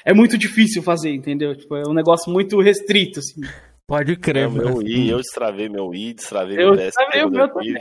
é 0.03 0.13
muito 0.13 0.37
difícil 0.37 0.83
fazer, 0.83 1.13
entendeu? 1.13 1.55
Tipo, 1.55 1.77
é 1.77 1.83
um 1.87 1.93
negócio 1.93 2.29
muito 2.33 2.59
restrito, 2.59 3.19
assim. 3.19 3.39
Pode 3.87 4.17
crer, 4.17 4.43
É, 4.43 4.49
meu 4.49 4.65
mano. 4.65 4.77
Wii, 4.79 5.09
eu 5.09 5.17
destravei 5.19 5.69
meu 5.69 5.87
Wii, 5.87 6.15
destravei 6.15 6.57
Eu 6.57 6.71
meu 6.71 6.75
destravei 6.75 7.23
o 7.23 7.29
meu 7.29 7.47
também. 7.47 7.75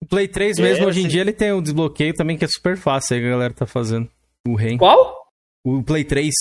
O 0.00 0.06
Play 0.06 0.28
3 0.28 0.60
É, 0.60 0.62
mesmo, 0.62 0.86
hoje 0.86 1.00
em 1.00 1.02
assim- 1.02 1.10
dia, 1.10 1.20
ele 1.22 1.32
tem 1.32 1.52
um 1.52 1.60
desbloqueio 1.62 2.14
também 2.14 2.38
que 2.38 2.44
é 2.44 2.48
super 2.48 2.76
fácil 2.76 3.16
aí 3.16 3.20
que 3.22 3.26
a 3.26 3.30
galera 3.30 3.52
tá 3.52 3.66
fazendo. 3.66 4.08
O 4.46 4.54
REM. 4.54 4.78
Qual? 4.78 5.19
O 5.64 5.82
Play 5.82 6.04
3. 6.04 6.32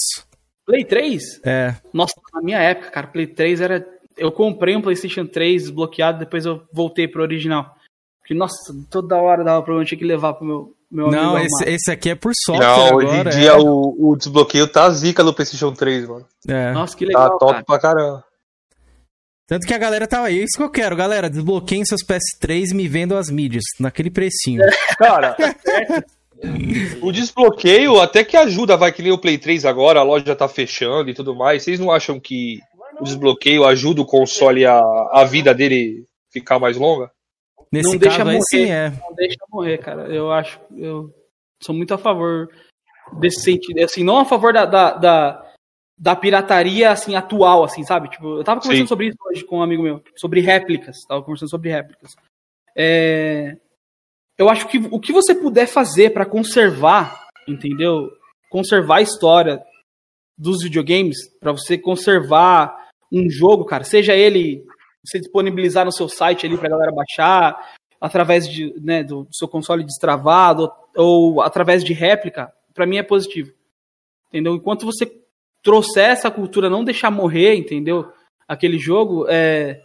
Play 0.65 0.85
3? 0.85 1.41
É. 1.43 1.75
Nossa, 1.93 2.13
na 2.33 2.41
minha 2.41 2.59
época, 2.59 2.91
cara, 2.91 3.07
Play 3.07 3.27
3 3.27 3.61
era. 3.61 3.85
Eu 4.17 4.31
comprei 4.31 4.75
um 4.75 4.81
PlayStation 4.81 5.25
3 5.25 5.63
desbloqueado, 5.63 6.19
depois 6.19 6.45
eu 6.45 6.61
voltei 6.73 7.07
pro 7.07 7.21
original. 7.21 7.73
Porque, 8.21 8.33
nossa, 8.33 8.55
toda 8.89 9.15
hora 9.17 9.43
dava 9.43 9.61
problema, 9.63 9.83
eu 9.83 9.87
tinha 9.87 9.97
que 9.97 10.05
levar 10.05 10.33
pro 10.33 10.45
meu, 10.45 10.73
meu 10.91 11.09
Não, 11.09 11.35
amigo 11.37 11.47
esse, 11.47 11.69
esse 11.69 11.91
aqui 11.91 12.09
é 12.11 12.15
por 12.15 12.31
software 12.35 12.67
Não, 12.67 12.95
hoje 12.97 13.07
agora. 13.07 13.29
em 13.29 13.39
dia 13.39 13.49
é. 13.51 13.57
o, 13.57 13.95
o 13.97 14.15
desbloqueio 14.15 14.67
tá 14.71 14.89
zica 14.91 15.23
no 15.23 15.33
PlayStation 15.33 15.73
3, 15.73 16.07
mano. 16.07 16.27
É. 16.47 16.71
Nossa, 16.73 16.95
que 16.95 17.05
Tá 17.05 17.23
legal, 17.23 17.37
top 17.39 17.51
cara. 17.53 17.63
pra 17.65 17.79
caramba. 17.79 18.25
Tanto 19.47 19.65
que 19.65 19.73
a 19.73 19.77
galera 19.79 20.05
tava 20.05 20.27
aí. 20.27 20.43
Isso 20.43 20.57
que 20.57 20.61
eu 20.63 20.69
quero, 20.69 20.95
galera. 20.95 21.27
Desbloqueiem 21.27 21.83
seus 21.83 22.01
PS3 22.03 22.65
e 22.71 22.75
me 22.75 22.87
vendam 22.87 23.17
as 23.17 23.31
mídias. 23.31 23.63
Naquele 23.79 24.11
precinho. 24.11 24.61
Cara, 24.99 25.35
o 27.01 27.11
desbloqueio 27.11 27.99
até 27.99 28.23
que 28.23 28.37
ajuda, 28.37 28.77
vai 28.77 28.91
que 28.91 29.01
nem 29.01 29.11
o 29.11 29.17
Play 29.17 29.37
3 29.37 29.65
agora, 29.65 29.99
a 29.99 30.03
loja 30.03 30.25
já 30.25 30.35
tá 30.35 30.47
fechando 30.47 31.09
e 31.09 31.13
tudo 31.13 31.35
mais. 31.35 31.63
Vocês 31.63 31.79
não 31.79 31.91
acham 31.91 32.19
que 32.19 32.59
o 32.99 33.03
desbloqueio 33.03 33.65
ajuda 33.65 34.01
o 34.01 34.05
console 34.05 34.65
a, 34.65 34.79
a 35.11 35.23
vida 35.25 35.53
dele 35.53 36.05
ficar 36.31 36.59
mais 36.59 36.77
longa? 36.77 37.11
Nesse 37.71 37.91
não 37.91 37.97
deixa 37.97 38.25
morrer, 38.25 38.41
sim 38.49 38.71
é. 38.71 38.89
Não 38.89 39.13
deixa 39.15 39.37
morrer, 39.49 39.77
cara. 39.77 40.07
Eu 40.07 40.31
acho. 40.31 40.59
Eu 40.75 41.13
sou 41.61 41.75
muito 41.75 41.93
a 41.93 41.97
favor 41.97 42.49
desse 43.19 43.41
sentido. 43.41 43.83
Assim, 43.83 44.03
não 44.03 44.17
a 44.17 44.25
favor 44.25 44.51
da, 44.53 44.65
da, 44.65 44.91
da, 44.93 45.53
da 45.97 46.15
pirataria 46.15 46.91
assim 46.91 47.15
atual, 47.15 47.63
assim, 47.63 47.83
sabe? 47.83 48.09
Tipo, 48.09 48.37
eu 48.37 48.43
tava 48.43 48.59
conversando 48.59 48.85
Sim. 48.85 48.89
sobre 48.89 49.07
isso 49.07 49.17
hoje 49.29 49.43
com 49.43 49.59
um 49.59 49.61
amigo 49.61 49.83
meu, 49.83 50.01
sobre 50.15 50.41
réplicas. 50.41 51.05
Tava 51.07 51.21
conversando 51.21 51.49
sobre 51.49 51.69
réplicas. 51.69 52.15
É, 52.75 53.55
eu 54.39 54.49
acho 54.49 54.67
que 54.69 54.77
o 54.89 54.99
que 55.01 55.11
você 55.11 55.35
puder 55.35 55.67
fazer 55.67 56.11
pra 56.13 56.25
conservar, 56.25 57.27
entendeu? 57.45 58.09
Conservar 58.49 58.97
a 58.97 59.01
história 59.01 59.61
dos 60.37 60.63
videogames, 60.63 61.17
pra 61.41 61.51
você 61.51 61.77
conservar 61.77 62.87
um 63.11 63.29
jogo, 63.29 63.65
cara, 63.65 63.83
seja 63.83 64.15
ele 64.15 64.65
você 65.05 65.19
disponibilizar 65.19 65.85
no 65.85 65.91
seu 65.91 66.07
site 66.07 66.45
ali 66.45 66.57
pra 66.57 66.69
galera 66.69 66.91
baixar, 66.91 67.73
através 67.99 68.47
de, 68.47 68.73
né, 68.79 69.03
do, 69.03 69.27
seu 69.31 69.47
console 69.47 69.83
destravado 69.83 70.71
ou 70.95 71.41
através 71.41 71.83
de 71.83 71.91
réplica, 71.91 72.51
pra 72.73 72.85
mim 72.85 72.97
é 72.97 73.03
positivo. 73.03 73.51
Entendeu? 74.29 74.55
Enquanto 74.55 74.85
você 74.85 75.11
trouxer 75.61 76.11
essa 76.11 76.31
cultura, 76.31 76.69
não 76.69 76.83
deixar 76.85 77.11
morrer, 77.11 77.55
entendeu? 77.55 78.09
Aquele 78.47 78.77
jogo, 78.77 79.25
é, 79.27 79.81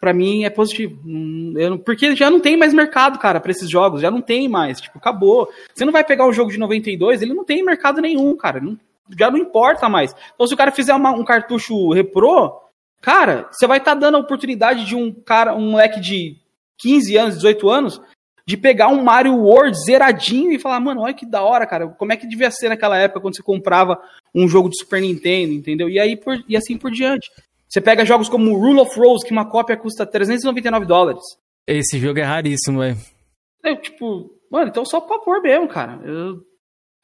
para 0.00 0.12
mim 0.12 0.44
é 0.44 0.50
positivo. 0.50 1.00
Hum, 1.04 1.54
porque 1.84 2.14
já 2.14 2.30
não 2.30 2.38
tem 2.40 2.56
mais 2.56 2.72
mercado, 2.74 3.18
cara, 3.18 3.40
pra 3.40 3.50
esses 3.50 3.68
jogos. 3.68 4.00
Já 4.00 4.10
não 4.10 4.20
tem 4.20 4.48
mais. 4.48 4.80
Tipo, 4.80 4.98
acabou. 4.98 5.48
Você 5.74 5.84
não 5.84 5.92
vai 5.92 6.04
pegar 6.04 6.26
um 6.26 6.32
jogo 6.32 6.50
de 6.50 6.58
92, 6.58 7.22
ele 7.22 7.34
não 7.34 7.44
tem 7.44 7.64
mercado 7.64 8.00
nenhum, 8.00 8.36
cara. 8.36 8.60
Não- 8.60 8.78
já 9.18 9.30
não 9.30 9.38
importa 9.38 9.88
mais. 9.88 10.14
Então, 10.34 10.46
se 10.46 10.54
o 10.54 10.56
cara 10.56 10.72
fizer 10.72 10.94
uma- 10.94 11.12
um 11.12 11.24
cartucho 11.24 11.90
repro, 11.92 12.52
cara, 13.00 13.48
você 13.52 13.66
vai 13.66 13.78
estar 13.78 13.94
dando 13.94 14.16
a 14.16 14.20
oportunidade 14.20 14.84
de 14.84 14.94
um 14.96 15.12
cara, 15.12 15.54
um 15.54 15.70
moleque 15.70 16.00
de 16.00 16.36
15 16.78 17.16
anos, 17.16 17.36
18 17.36 17.70
anos, 17.70 18.00
de 18.44 18.56
pegar 18.56 18.88
um 18.88 19.02
Mario 19.02 19.34
World 19.36 19.76
zeradinho 19.84 20.52
e 20.52 20.58
falar, 20.58 20.78
mano, 20.78 21.00
olha 21.02 21.14
que 21.14 21.26
da 21.26 21.42
hora, 21.42 21.66
cara. 21.66 21.88
Como 21.88 22.12
é 22.12 22.16
que 22.16 22.28
devia 22.28 22.50
ser 22.50 22.68
naquela 22.68 22.96
época 22.96 23.20
quando 23.20 23.34
você 23.36 23.42
comprava 23.42 23.98
um 24.34 24.46
jogo 24.46 24.68
de 24.68 24.78
Super 24.78 25.00
Nintendo, 25.00 25.52
entendeu? 25.52 25.88
E 25.88 25.98
aí 25.98 26.16
por- 26.16 26.44
e 26.48 26.56
assim 26.56 26.76
por 26.76 26.90
diante. 26.90 27.28
Você 27.76 27.80
pega 27.82 28.06
jogos 28.06 28.26
como 28.30 28.56
Rule 28.56 28.80
of 28.80 28.98
Rose, 28.98 29.22
que 29.22 29.30
uma 29.32 29.44
cópia 29.50 29.76
custa 29.76 30.06
399 30.06 30.86
dólares. 30.86 31.20
Esse 31.66 31.98
jogo 31.98 32.18
é 32.18 32.22
raríssimo, 32.22 32.78
velho. 32.80 32.96
É, 33.62 33.76
tipo, 33.76 34.30
mano, 34.50 34.68
então 34.68 34.82
só 34.82 34.98
pra 34.98 35.18
pôr 35.18 35.42
mesmo, 35.42 35.68
cara. 35.68 36.00
Eu- 36.02 36.38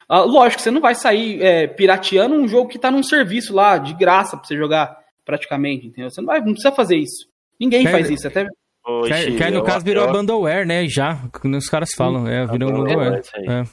Ah, 0.09 0.21
lógico, 0.21 0.63
você 0.63 0.71
não 0.71 0.81
vai 0.81 0.95
sair 0.95 1.39
é, 1.43 1.67
pirateando 1.67 2.33
um 2.33 2.47
jogo 2.47 2.67
que 2.69 2.79
tá 2.79 2.89
num 2.89 3.03
serviço 3.03 3.53
lá, 3.53 3.77
de 3.77 3.93
graça, 3.93 4.35
pra 4.35 4.47
você 4.47 4.57
jogar 4.57 4.97
praticamente, 5.23 5.85
entendeu? 5.85 6.09
Você 6.09 6.21
não, 6.21 6.25
vai, 6.25 6.39
não 6.39 6.53
precisa 6.53 6.71
fazer 6.71 6.97
isso. 6.97 7.27
Ninguém 7.61 7.83
Quer- 7.83 7.91
faz 7.91 8.09
isso, 8.09 8.27
até. 8.27 8.47
Ô, 8.83 9.01
Que, 9.03 9.09
que 9.37 9.43
aí, 9.43 9.51
no 9.51 9.59
eu- 9.59 9.63
caso 9.63 9.85
virou 9.85 10.03
eu- 10.05 10.09
abandonware, 10.09 10.65
né? 10.65 10.87
Já, 10.87 11.19
como 11.39 11.55
os 11.55 11.69
caras 11.69 11.89
falam. 11.95 12.27
É, 12.27 12.47
virou 12.47 12.83
aí. 12.87 13.21
É. 13.47 13.63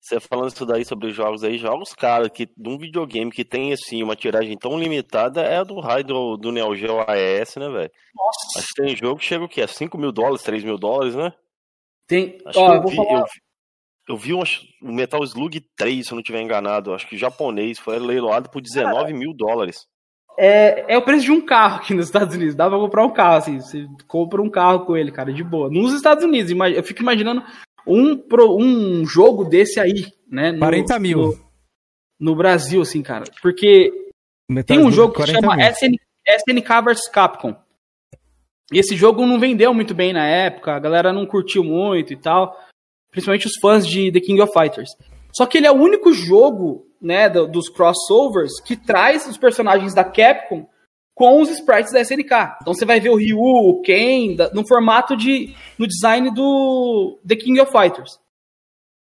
Você 0.00 0.18
falando 0.18 0.48
isso 0.48 0.64
daí 0.64 0.82
sobre 0.84 1.10
jogos 1.10 1.44
aí, 1.44 1.58
jogos, 1.58 1.92
cara, 1.92 2.30
que 2.30 2.46
de 2.46 2.68
um 2.68 2.78
videogame 2.78 3.30
que 3.30 3.44
tem 3.44 3.72
assim 3.72 4.02
uma 4.02 4.16
tiragem 4.16 4.56
tão 4.56 4.78
limitada 4.78 5.42
é 5.42 5.58
a 5.58 5.64
do 5.64 5.78
raio 5.78 6.02
do, 6.04 6.36
do 6.38 6.50
Neo 6.50 6.74
Geo 6.74 7.00
AES, 7.06 7.56
né, 7.56 7.68
velho? 7.68 7.90
Nossa. 8.14 8.58
Acho 8.58 8.68
que 8.68 8.82
tem 8.82 8.96
jogo 8.96 9.20
que 9.20 9.26
chega 9.26 9.44
o 9.44 9.48
quê? 9.48 9.66
5 9.66 9.98
mil 9.98 10.10
dólares, 10.10 10.42
3 10.42 10.64
mil 10.64 10.78
dólares, 10.78 11.14
né? 11.14 11.32
Tem. 12.08 12.38
Acho 12.46 12.58
Ó, 12.58 12.70
que 12.70 12.76
eu 12.86 12.90
vi, 12.90 12.96
falar- 12.96 13.20
eu 13.20 13.24
vi, 13.24 13.30
eu 14.08 14.16
vi 14.16 14.34
um, 14.34 14.42
um 14.90 14.94
Metal 14.94 15.22
Slug 15.22 15.60
3, 15.76 16.06
se 16.06 16.12
eu 16.12 16.16
não 16.16 16.20
estiver 16.22 16.40
enganado. 16.40 16.94
Acho 16.94 17.06
que 17.06 17.18
japonês, 17.18 17.78
foi 17.78 17.98
leiloado 17.98 18.48
por 18.48 18.62
19 18.62 19.12
mil 19.12 19.34
dólares. 19.34 19.86
É, 20.38 20.94
é 20.94 20.96
o 20.96 21.02
preço 21.02 21.24
de 21.24 21.32
um 21.32 21.44
carro 21.44 21.76
aqui 21.76 21.92
nos 21.92 22.06
Estados 22.06 22.34
Unidos. 22.34 22.54
Dá 22.54 22.68
pra 22.68 22.78
comprar 22.78 23.04
um 23.04 23.12
carro, 23.12 23.36
assim. 23.36 23.60
Você 23.60 23.86
compra 24.08 24.40
um 24.40 24.48
carro 24.48 24.86
com 24.86 24.96
ele, 24.96 25.12
cara, 25.12 25.30
de 25.32 25.44
boa. 25.44 25.68
Nos 25.68 25.92
Estados 25.92 26.24
Unidos, 26.24 26.50
eu 26.74 26.82
fico 26.82 27.02
imaginando 27.02 27.44
um, 27.86 28.16
pro- 28.16 28.56
um 28.56 29.04
jogo 29.06 29.44
desse 29.44 29.78
aí, 29.80 30.06
né? 30.30 30.52
no- 30.52 30.58
40 30.58 30.98
mil. 30.98 31.18
No, 31.18 31.40
no 32.20 32.36
Brasil, 32.36 32.80
assim, 32.82 33.02
cara. 33.02 33.24
Porque 33.42 33.92
Metal 34.48 34.76
tem 34.76 34.84
um 34.84 34.90
jogo 34.92 35.12
que 35.12 35.18
40 35.18 35.40
chama 35.40 35.56
mil. 35.56 35.66
SN, 35.66 35.94
SNK 36.26 36.80
vs 36.84 37.08
Capcom. 37.08 37.56
E 38.72 38.78
esse 38.78 38.94
jogo 38.96 39.26
não 39.26 39.40
vendeu 39.40 39.74
muito 39.74 39.94
bem 39.94 40.12
na 40.12 40.24
época, 40.26 40.72
a 40.74 40.78
galera 40.78 41.12
não 41.12 41.26
curtiu 41.26 41.64
muito 41.64 42.12
e 42.12 42.16
tal. 42.16 42.56
Principalmente 43.10 43.46
os 43.48 43.56
fãs 43.60 43.84
de 43.86 44.12
The 44.12 44.20
King 44.20 44.40
of 44.40 44.52
Fighters. 44.52 44.90
Só 45.32 45.44
que 45.46 45.58
ele 45.58 45.66
é 45.66 45.72
o 45.72 45.76
único 45.80 46.12
jogo, 46.12 46.86
né, 47.02 47.28
do- 47.28 47.48
dos 47.48 47.68
crossovers 47.68 48.60
que 48.60 48.76
traz 48.76 49.26
os 49.26 49.36
personagens 49.36 49.92
da 49.94 50.04
Capcom 50.04 50.68
com 51.14 51.40
os 51.42 51.50
sprites 51.50 51.92
da 51.92 52.00
SNK. 52.00 52.56
Então 52.60 52.74
você 52.74 52.84
vai 52.84 53.00
ver 53.00 53.10
o 53.10 53.16
Ryu, 53.16 53.38
o 53.38 53.82
Ken, 53.82 54.36
no 54.52 54.66
formato 54.66 55.16
de. 55.16 55.54
no 55.78 55.86
design 55.86 56.32
do 56.32 57.18
The 57.26 57.36
King 57.36 57.60
of 57.60 57.70
Fighters. 57.70 58.18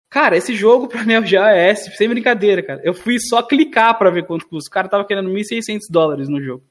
Cara, 0.10 0.38
esse 0.38 0.54
jogo 0.54 0.88
pra 0.88 1.04
mim 1.06 1.26
já 1.26 1.52
é 1.52 1.74
sem 1.74 2.08
brincadeira, 2.08 2.62
cara. 2.62 2.82
Eu 2.84 2.94
fui 2.94 3.20
só 3.20 3.42
clicar 3.42 3.98
pra 3.98 4.12
ver 4.12 4.28
quanto 4.28 4.48
custa. 4.48 4.70
O 4.70 4.72
cara 4.74 4.88
tava 4.88 5.06
querendo 5.06 5.30
1.600 5.30 5.80
dólares 5.90 6.30
no 6.30 6.42
jogo. 6.42 6.64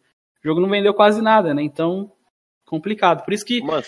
O 0.44 0.48
jogo 0.48 0.60
não 0.60 0.68
vendeu 0.68 0.94
quase 0.94 1.20
nada, 1.20 1.52
né? 1.52 1.62
Então, 1.62 2.12
complicado. 2.66 3.24
Por 3.24 3.32
isso 3.34 3.44
que. 3.44 3.60
Mano, 3.60 3.82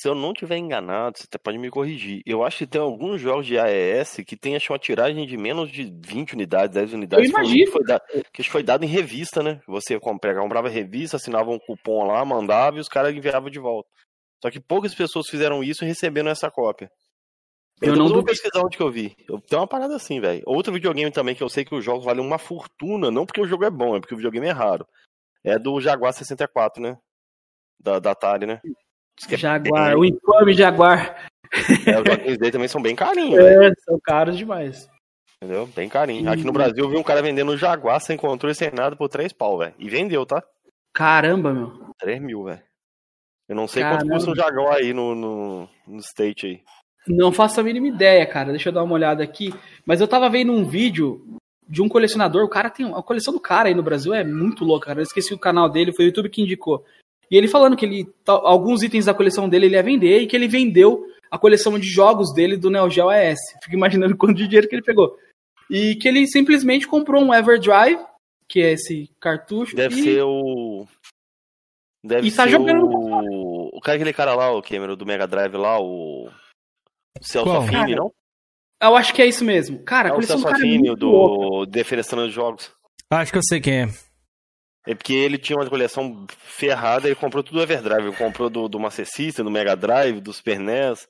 se 0.00 0.08
eu 0.08 0.14
não 0.14 0.32
tiver 0.32 0.56
enganado, 0.56 1.18
você 1.18 1.24
até 1.24 1.38
pode 1.38 1.58
me 1.58 1.70
corrigir. 1.70 2.22
Eu 2.26 2.44
acho 2.44 2.58
que 2.58 2.66
tem 2.66 2.80
alguns 2.80 3.20
jogos 3.20 3.46
de 3.46 3.58
AES 3.58 4.16
que 4.26 4.36
tem 4.36 4.54
acho, 4.56 4.72
uma 4.72 4.78
tiragem 4.78 5.26
de 5.26 5.36
menos 5.36 5.70
de 5.70 5.92
20 6.06 6.34
unidades, 6.34 6.74
10 6.74 6.92
unidades. 6.92 7.24
Eu 7.26 7.30
imagino. 7.30 7.64
Que, 7.64 7.70
foi 7.70 7.84
da- 7.84 8.00
que 8.32 8.42
foi 8.44 8.62
dado 8.62 8.84
em 8.84 8.88
revista, 8.88 9.42
né? 9.42 9.60
Você 9.66 9.98
comprava, 9.98 10.68
revista, 10.68 11.16
assinava 11.16 11.50
um 11.50 11.58
cupom 11.58 12.04
lá, 12.06 12.24
mandava 12.24 12.76
e 12.76 12.80
os 12.80 12.88
caras 12.88 13.14
enviavam 13.14 13.50
de 13.50 13.58
volta. 13.58 13.88
Só 14.42 14.50
que 14.50 14.60
poucas 14.60 14.94
pessoas 14.94 15.28
fizeram 15.28 15.64
isso 15.64 15.84
e 15.84 15.88
receberam 15.88 16.30
essa 16.30 16.50
cópia. 16.50 16.90
Eu 17.80 17.92
Eu, 17.92 17.96
não 17.96 18.08
vou 18.08 18.24
pesquisar 18.24 18.60
onde 18.64 18.76
que 18.76 18.82
eu 18.82 18.90
vi. 18.90 19.14
Eu, 19.28 19.40
tem 19.40 19.58
uma 19.58 19.66
parada 19.66 19.94
assim, 19.96 20.20
velho. 20.20 20.42
Outro 20.46 20.72
videogame 20.72 21.10
também 21.12 21.34
que 21.34 21.42
eu 21.42 21.48
sei 21.48 21.64
que 21.64 21.74
os 21.74 21.84
jogos 21.84 22.04
valem 22.04 22.24
uma 22.24 22.38
fortuna, 22.38 23.10
não 23.10 23.24
porque 23.26 23.40
o 23.40 23.46
jogo 23.46 23.64
é 23.64 23.70
bom, 23.70 23.96
é 23.96 24.00
porque 24.00 24.14
o 24.14 24.16
videogame 24.16 24.46
é 24.48 24.52
raro. 24.52 24.86
É 25.44 25.58
do 25.58 25.80
Jaguar 25.80 26.12
64, 26.12 26.82
né? 26.82 26.96
Da, 27.80 27.98
da 28.00 28.10
Atari, 28.10 28.46
né? 28.46 28.60
É 29.30 29.36
Jaguar, 29.36 29.96
o 29.96 30.04
infame 30.04 30.52
Jaguar. 30.54 31.28
é, 31.86 32.00
os 32.00 32.04
joguinhos 32.08 32.38
dele 32.38 32.52
também 32.52 32.68
são 32.68 32.80
bem 32.82 32.94
carinhos. 32.94 33.38
É, 33.44 33.72
são 33.84 33.98
caros 34.00 34.36
demais. 34.36 34.88
Entendeu? 35.42 35.66
Bem 35.74 35.88
carinho. 35.88 36.28
Aqui 36.30 36.42
no 36.42 36.48
Uhum. 36.48 36.52
Brasil 36.52 36.84
eu 36.84 36.90
vi 36.90 36.96
um 36.96 37.02
cara 37.02 37.22
vendendo 37.22 37.52
um 37.52 37.56
Jaguar 37.56 38.00
sem 38.00 38.16
controle, 38.16 38.54
sem 38.54 38.70
nada, 38.72 38.96
por 38.96 39.08
3 39.08 39.32
pau, 39.32 39.58
velho. 39.58 39.74
E 39.78 39.88
vendeu, 39.88 40.26
tá? 40.26 40.42
Caramba, 40.92 41.52
meu. 41.52 41.92
3 41.98 42.20
mil, 42.20 42.44
velho. 42.44 42.60
Eu 43.48 43.56
não 43.56 43.66
sei 43.68 43.82
Caramba. 43.82 44.02
quanto 44.02 44.12
custa 44.14 44.30
um 44.30 44.34
Jaguar 44.34 44.74
aí 44.76 44.92
no, 44.92 45.14
no, 45.14 45.68
no 45.86 45.98
State 46.00 46.46
aí. 46.46 46.62
Não 47.06 47.32
faço 47.32 47.60
a 47.60 47.62
mínima 47.62 47.86
ideia, 47.88 48.26
cara. 48.26 48.50
Deixa 48.50 48.68
eu 48.68 48.72
dar 48.72 48.82
uma 48.82 48.94
olhada 48.94 49.22
aqui. 49.22 49.54
Mas 49.86 50.00
eu 50.00 50.08
tava 50.08 50.28
vendo 50.28 50.52
um 50.52 50.64
vídeo 50.64 51.24
de 51.66 51.80
um 51.80 51.88
colecionador. 51.88 52.44
O 52.44 52.48
cara 52.50 52.68
tem. 52.68 52.92
A 52.92 53.02
coleção 53.02 53.32
do 53.32 53.40
cara 53.40 53.68
aí 53.68 53.74
no 53.74 53.82
Brasil 53.82 54.12
é 54.12 54.22
muito 54.24 54.64
louca, 54.64 54.86
cara. 54.88 54.98
Eu 54.98 55.04
esqueci 55.04 55.32
o 55.32 55.38
canal 55.38 55.70
dele, 55.70 55.92
foi 55.94 56.04
o 56.04 56.08
YouTube 56.08 56.28
que 56.28 56.42
indicou. 56.42 56.84
E 57.30 57.36
ele 57.36 57.48
falando 57.48 57.76
que 57.76 57.84
ele. 57.84 58.08
Alguns 58.26 58.82
itens 58.82 59.04
da 59.04 59.14
coleção 59.14 59.48
dele 59.48 59.66
ele 59.66 59.76
ia 59.76 59.82
vender 59.82 60.20
e 60.20 60.26
que 60.26 60.34
ele 60.34 60.48
vendeu 60.48 61.04
a 61.30 61.38
coleção 61.38 61.78
de 61.78 61.86
jogos 61.86 62.32
dele 62.32 62.56
do 62.56 62.70
Neo 62.70 62.90
Geo 62.90 63.08
AES. 63.08 63.38
Fico 63.62 63.76
imaginando 63.76 64.16
quanto 64.16 64.36
de 64.36 64.46
dinheiro 64.46 64.68
que 64.68 64.74
ele 64.74 64.82
pegou. 64.82 65.16
E 65.70 65.94
que 65.96 66.08
ele 66.08 66.26
simplesmente 66.26 66.86
comprou 66.86 67.22
um 67.22 67.34
Everdrive, 67.34 68.00
que 68.48 68.60
é 68.60 68.72
esse 68.72 69.10
cartucho. 69.20 69.76
Deve 69.76 70.00
e... 70.00 70.02
ser 70.02 70.22
o. 70.22 70.86
Deve 72.02 72.28
E 72.28 72.32
tá 72.32 72.44
ser 72.44 72.50
jogando 72.50 72.86
o. 72.86 73.76
O 73.76 73.80
cara, 73.80 73.96
aquele 73.96 74.12
cara 74.12 74.34
lá, 74.34 74.50
o 74.50 74.62
Cameron, 74.62 74.96
do 74.96 75.06
Mega 75.06 75.26
Drive 75.26 75.54
lá, 75.54 75.78
o. 75.80 76.30
Celso? 77.20 77.50
Affini, 77.50 77.94
não? 77.94 78.12
Eu 78.80 78.96
acho 78.96 79.12
que 79.12 79.20
é 79.20 79.26
isso 79.26 79.44
mesmo. 79.44 79.80
Cara, 79.80 80.08
a 80.08 80.10
É 80.10 80.12
o 80.12 80.14
coleção 80.14 80.36
do 80.36 80.42
Celso 80.42 80.54
é 80.54 80.58
Affini, 80.58 80.88
muito 80.88 81.06
louca. 81.06 81.66
do 81.66 81.66
Defenestrando 81.66 82.28
os 82.28 82.32
Jogos. 82.32 82.70
Acho 83.10 83.32
que 83.32 83.38
eu 83.38 83.42
sei 83.42 83.60
quem 83.60 83.82
é. 83.82 83.88
É 84.86 84.94
porque 84.94 85.12
ele 85.12 85.36
tinha 85.38 85.58
uma 85.58 85.68
coleção 85.68 86.26
ferrada, 86.38 87.06
ele 87.06 87.14
comprou 87.16 87.42
tudo 87.42 87.56
do 87.56 87.62
Everdrive. 87.62 88.08
Ele 88.08 88.16
comprou 88.16 88.48
do, 88.48 88.68
do 88.68 88.80
Master 88.80 89.06
System, 89.06 89.44
do 89.44 89.50
Mega 89.50 89.76
Drive, 89.76 90.20
do 90.20 90.32
Super 90.32 90.58
NES. 90.58 91.06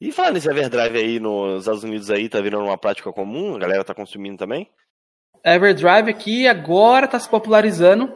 E 0.00 0.12
falando 0.12 0.34
nesse 0.34 0.48
Everdrive 0.48 0.96
aí 0.98 1.18
nos 1.18 1.60
Estados 1.62 1.82
Unidos 1.82 2.10
aí, 2.10 2.28
tá 2.28 2.40
virando 2.40 2.64
uma 2.64 2.78
prática 2.78 3.12
comum, 3.12 3.56
a 3.56 3.58
galera 3.58 3.82
tá 3.84 3.94
consumindo 3.94 4.36
também. 4.36 4.70
Everdrive 5.44 6.10
aqui 6.10 6.46
agora 6.46 7.08
tá 7.08 7.18
se 7.18 7.28
popularizando, 7.28 8.12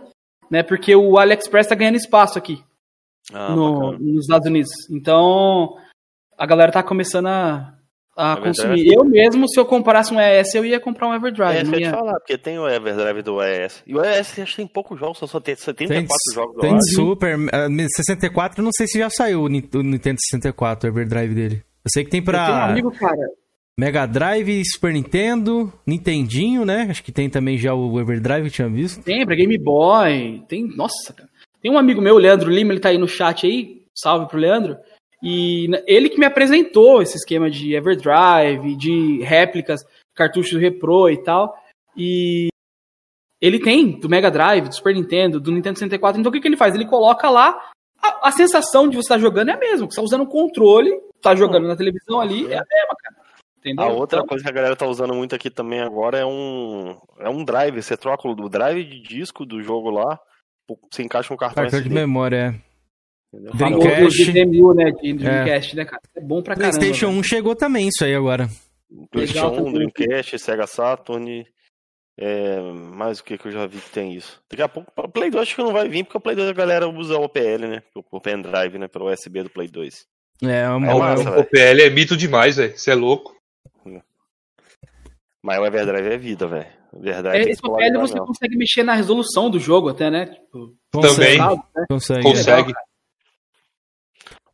né? 0.51 0.63
Porque 0.63 0.95
o 0.95 1.19
AliExpress 1.19 1.67
tá 1.69 1.75
ganhando 1.75 1.97
espaço 1.97 2.39
aqui 2.39 2.63
Ah, 3.33 3.55
no- 3.55 3.99
nos 3.99 4.23
Estados 4.25 4.47
Unidos. 4.47 4.71
Então 4.91 5.77
a 6.39 6.47
galera 6.47 6.71
tá 6.71 6.83
começando 6.83 7.27
a, 7.27 7.77
a 8.17 8.33
Everdrive. 8.33 8.57
consumir. 8.57 8.93
Eu 8.93 9.05
mesmo, 9.05 9.49
se 9.49 9.59
eu 9.59 9.65
comprasse 9.65 10.13
um 10.13 10.21
ES, 10.21 10.55
eu 10.55 10.65
ia 10.65 10.79
comprar 10.81 11.09
um 11.09 11.15
Everdrive. 11.15 11.57
É, 11.59 11.65
não 11.65 11.75
eu 11.75 11.81
ia 11.81 11.91
falar, 11.91 12.15
porque 12.21 12.37
tem 12.39 12.59
o 12.59 12.69
Everdrive 12.69 13.23
do 13.23 13.43
ES. 13.43 13.83
E 13.87 13.95
o 13.95 14.05
ES 14.05 14.39
acho 14.39 14.51
que 14.53 14.57
tem 14.57 14.67
poucos 14.67 14.99
jogos, 14.99 15.19
só, 15.19 15.27
só 15.27 15.41
tem 15.41 15.55
74 15.57 16.07
Tem, 16.09 16.35
jogos. 16.35 16.55
eu 16.57 16.61
tem. 16.61 16.81
Super. 16.95 17.37
ah, 17.53 17.69
64, 17.97 18.63
não 18.63 18.71
sei 18.77 18.87
se 18.87 18.99
já 18.99 19.09
saiu 19.11 19.43
o 19.43 19.49
Nin- 19.49 19.69
o 19.75 19.83
Nintendo 19.83 20.19
64, 20.21 20.89
o 20.89 20.93
Everdrive 20.93 21.35
dele. 21.35 21.63
Eu 21.85 21.91
sei 21.93 22.05
que 22.05 22.11
tem 22.11 22.21
Eu 22.21 22.25
tenho 22.27 22.37
um 22.37 22.41
pra 22.45 22.65
amigo, 22.67 22.91
cara. 22.93 23.17
Mega 23.79 24.05
Drive, 24.07 24.63
Super 24.67 24.93
Nintendo, 24.93 25.73
Nintendinho, 25.87 26.65
né? 26.65 26.87
Acho 26.91 27.03
que 27.03 27.11
tem 27.11 27.31
também 27.31 27.57
já 27.57 27.73
o 27.75 27.99
Everdrive, 27.99 28.45
eu 28.47 28.51
tinha 28.51 28.69
visto. 28.69 29.03
Tem 29.03 29.25
pra 29.25 29.35
Game 29.35 29.57
Boy. 29.59 30.43
Tem. 30.47 30.69
Nossa, 30.77 31.13
cara. 31.17 31.29
Tem 31.63 31.73
um 31.73 31.79
amigo 31.79 32.01
meu, 32.03 32.17
o 32.17 32.19
Leandro 32.19 32.51
Lima, 32.51 32.73
ele 32.73 32.81
tá 32.81 32.91
aí 32.91 32.99
no 32.99 33.09
chat 33.09 33.47
aí. 33.47 33.81
Salve 33.95 34.27
pro 34.29 34.39
Leandro. 34.39 34.77
E 35.23 35.69
ele 35.87 36.09
que 36.09 36.19
me 36.19 36.27
apresentou 36.27 37.01
esse 37.01 37.17
esquema 37.17 37.49
de 37.49 37.75
Everdrive, 37.75 38.75
de 38.77 39.23
réplicas, 39.23 39.85
cartuchos 40.15 40.61
repro 40.61 41.09
e 41.09 41.23
tal. 41.23 41.57
E 41.97 42.49
ele 43.41 43.61
tem 43.61 43.99
do 43.99 44.09
Mega 44.09 44.31
Drive, 44.31 44.69
do 44.69 44.75
Super 44.75 44.95
Nintendo, 44.95 45.39
do 45.39 45.53
Nintendo 45.53 45.79
64. 45.79 46.21
Então 46.21 46.31
o 46.31 46.33
que, 46.33 46.41
que 46.41 46.49
ele 46.49 46.57
faz? 46.57 46.75
Ele 46.75 46.87
coloca 46.87 47.31
lá. 47.31 47.71
A, 48.03 48.29
a 48.29 48.33
sensação 48.33 48.89
de 48.89 48.97
você 48.97 49.03
estar 49.03 49.19
jogando 49.19 49.51
é 49.51 49.53
a 49.53 49.59
mesma. 49.59 49.87
Você 49.87 49.93
está 49.93 50.03
usando 50.03 50.23
o 50.23 50.29
controle, 50.29 50.91
tá 51.21 51.37
jogando 51.37 51.69
na 51.69 51.77
televisão 51.77 52.21
ali, 52.21 52.53
é 52.53 52.59
a 52.59 52.65
mesma, 52.69 52.97
cara. 53.01 53.17
Entendeu? 53.59 53.85
A 53.85 53.89
outra 53.89 54.19
Então, 54.19 54.27
coisa 54.27 54.43
que 54.43 54.51
a 54.51 54.53
galera 54.53 54.75
tá 54.75 54.87
usando 54.87 55.15
muito 55.15 55.37
aqui 55.37 55.49
também 55.49 55.81
agora 55.81 56.19
é 56.19 56.27
um 56.27 56.97
é 57.21 57.29
um 57.29 57.45
drive. 57.45 57.81
Você 57.81 57.97
troca 57.97 58.27
o 58.29 58.49
drive 58.49 58.83
de 58.83 59.01
disco 59.01 59.47
do 59.47 59.63
jogo 59.63 59.89
lá, 59.89 60.19
você 60.91 61.05
encaixa 61.05 61.33
um 61.33 61.37
cartão 61.37 61.63
Cartão 61.63 61.81
de 61.81 61.87
SD. 61.87 61.95
memória, 61.95 62.37
é. 62.37 62.72
Entendeu? 63.33 63.53
Dreamcast. 63.55 64.33
DMU, 64.33 64.75
né? 64.75 64.91
De 64.91 65.11
É. 65.11 65.13
Dreamcast, 65.15 65.77
né, 65.77 65.85
cara? 65.85 66.03
É 66.15 66.21
bom 66.21 66.43
pra 66.43 66.55
caramba. 66.55 66.77
PlayStation 66.79 67.07
velho. 67.09 67.19
1 67.21 67.23
chegou 67.23 67.57
também 67.57 67.89
isso 67.89 68.05
aí 68.05 68.15
agora. 68.15 68.49
PlayStation 69.11 69.49
Legal 69.49 69.53
1, 69.67 69.73
também. 69.73 69.89
Dreamcast, 69.97 70.39
Sega 70.39 70.67
Saturn. 70.67 71.47
É, 72.21 72.61
mais 72.95 73.21
o 73.21 73.25
que 73.25 73.39
que 73.39 73.49
eu 73.49 73.53
já 73.53 73.67
vi 73.67 73.79
que 73.79 73.89
tem 73.91 74.13
isso. 74.15 74.39
Daqui 74.51 74.63
a 74.63 74.69
pouco, 74.69 74.93
o 74.95 75.09
Play 75.09 75.31
2 75.31 75.43
acho 75.43 75.57
que 75.57 75.63
não 75.63 75.73
vai 75.73 75.89
vir, 75.89 76.05
porque 76.05 76.19
o 76.19 76.21
Play 76.21 76.37
2 76.37 76.51
a 76.51 76.53
galera 76.53 76.87
usa 76.87 77.17
o 77.19 77.25
OPL, 77.25 77.67
né? 77.67 77.83
O 78.11 78.21
pendrive, 78.21 78.79
né? 78.79 78.87
Pelo 78.87 79.11
USB 79.11 79.43
do 79.43 79.49
Play 79.51 79.67
2. 79.69 80.05
É, 80.43 80.69
um, 80.69 80.85
É 80.85 80.99
massa, 80.99 81.31
o 81.31 81.33
velho. 81.35 81.45
PL 81.47 81.83
é 81.83 81.89
mito 81.91 82.15
demais, 82.17 82.57
velho. 82.57 82.77
Você 82.77 82.91
é 82.91 82.95
louco. 82.95 83.35
Mas 85.43 85.59
o 85.59 85.67
Everdrive 85.67 86.09
é 86.13 86.17
vida, 86.19 86.47
velho. 86.47 86.67
O 86.93 87.09
É, 87.09 87.45
que 87.45 87.51
esse 87.51 87.63
polarizar 87.63 87.99
você 88.01 88.13
mesmo. 88.15 88.27
consegue 88.27 88.57
mexer 88.57 88.83
na 88.83 88.95
resolução 88.95 89.49
do 89.51 89.59
jogo 89.59 89.89
até, 89.89 90.11
né? 90.11 90.27
Tipo, 90.27 90.77
Consegue. 90.93 91.39
né? 91.39 91.87
Consegue. 91.89 92.23
Consegue. 92.23 92.63
Mano, 92.73 92.75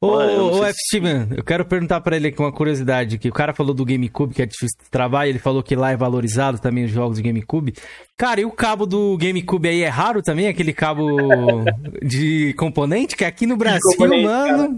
ô, 0.00 0.52
sei 0.60 0.68
F. 0.70 0.78
Steven, 0.86 1.28
eu 1.36 1.42
quero 1.42 1.64
perguntar 1.64 2.00
pra 2.00 2.16
ele 2.16 2.28
aqui 2.28 2.38
uma 2.40 2.52
curiosidade, 2.52 3.18
que 3.18 3.28
o 3.28 3.32
cara 3.32 3.52
falou 3.52 3.74
do 3.74 3.84
GameCube, 3.84 4.34
que 4.34 4.42
é 4.42 4.46
difícil 4.46 4.78
de 4.78 4.90
e 5.26 5.28
ele 5.28 5.38
falou 5.38 5.62
que 5.62 5.74
lá 5.74 5.90
é 5.90 5.96
valorizado 5.96 6.58
também 6.60 6.84
os 6.84 6.90
jogos 6.90 7.16
de 7.16 7.22
GameCube. 7.22 7.74
Cara, 8.16 8.40
e 8.40 8.44
o 8.44 8.52
cabo 8.52 8.86
do 8.86 9.16
GameCube 9.16 9.68
aí 9.68 9.82
é 9.82 9.88
raro 9.88 10.22
também, 10.22 10.46
aquele 10.48 10.72
cabo 10.72 11.04
de 12.02 12.54
componente, 12.54 13.16
que 13.16 13.24
aqui 13.24 13.46
no 13.46 13.56
Brasil, 13.56 13.80
mano... 14.22 14.76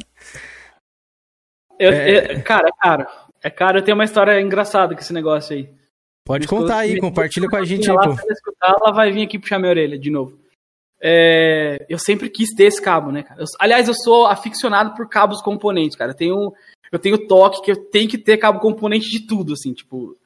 Eu- 1.78 1.92
É. 1.92 2.36
eu- 2.36 2.42
cara, 2.42 2.68
é 2.68 2.72
caro. 2.80 3.06
É 3.42 3.48
caro, 3.50 3.78
eu 3.78 3.82
tenho 3.82 3.96
uma 3.96 4.04
história 4.04 4.38
engraçada 4.40 4.94
com 4.94 5.00
esse 5.00 5.12
negócio 5.14 5.56
aí. 5.56 5.68
Pode 6.26 6.46
contar 6.46 6.78
aí, 6.78 7.00
compartilha 7.00 7.48
com 7.48 7.56
a 7.56 7.64
gente 7.64 7.90
aí, 7.90 7.96
ela, 7.96 8.14
pô. 8.14 8.22
ela 8.62 8.92
vai 8.92 9.10
vir 9.10 9.22
aqui 9.22 9.38
puxar 9.38 9.58
minha 9.58 9.70
orelha 9.70 9.98
de 9.98 10.10
novo. 10.10 10.38
É, 11.02 11.86
eu 11.88 11.98
sempre 11.98 12.28
quis 12.28 12.50
ter 12.54 12.64
esse 12.64 12.80
cabo, 12.80 13.10
né, 13.10 13.22
cara? 13.22 13.40
Eu- 13.40 13.46
aliás, 13.58 13.88
eu 13.88 13.94
sou 13.94 14.26
aficionado 14.26 14.94
por 14.94 15.08
cabos 15.08 15.40
componentes, 15.40 15.96
cara. 15.96 16.10
Eu 16.12 16.16
tenho, 16.16 16.52
eu 16.92 16.98
tenho 16.98 17.26
toque 17.26 17.62
que 17.62 17.70
eu 17.70 17.76
tenho 17.90 18.08
que 18.08 18.18
ter 18.18 18.36
cabo 18.36 18.60
componente 18.60 19.08
de 19.08 19.26
tudo, 19.26 19.54
assim, 19.54 19.72
tipo. 19.72 20.16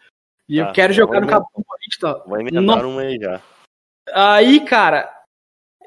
E 0.48 0.58
eu 0.58 0.66
Ah, 0.66 0.72
quero 0.72 0.92
jogar 0.92 1.20
no 1.20 1.26
cabo 1.26 1.46
componente, 1.52 1.98
tá? 2.00 2.14
Vai 2.26 2.40
emendar 2.40 2.62
Não- 2.62 2.90
um 2.90 2.98
aí 2.98 3.16
já. 3.20 3.40
Aí, 4.12 4.60
cara, 4.64 5.10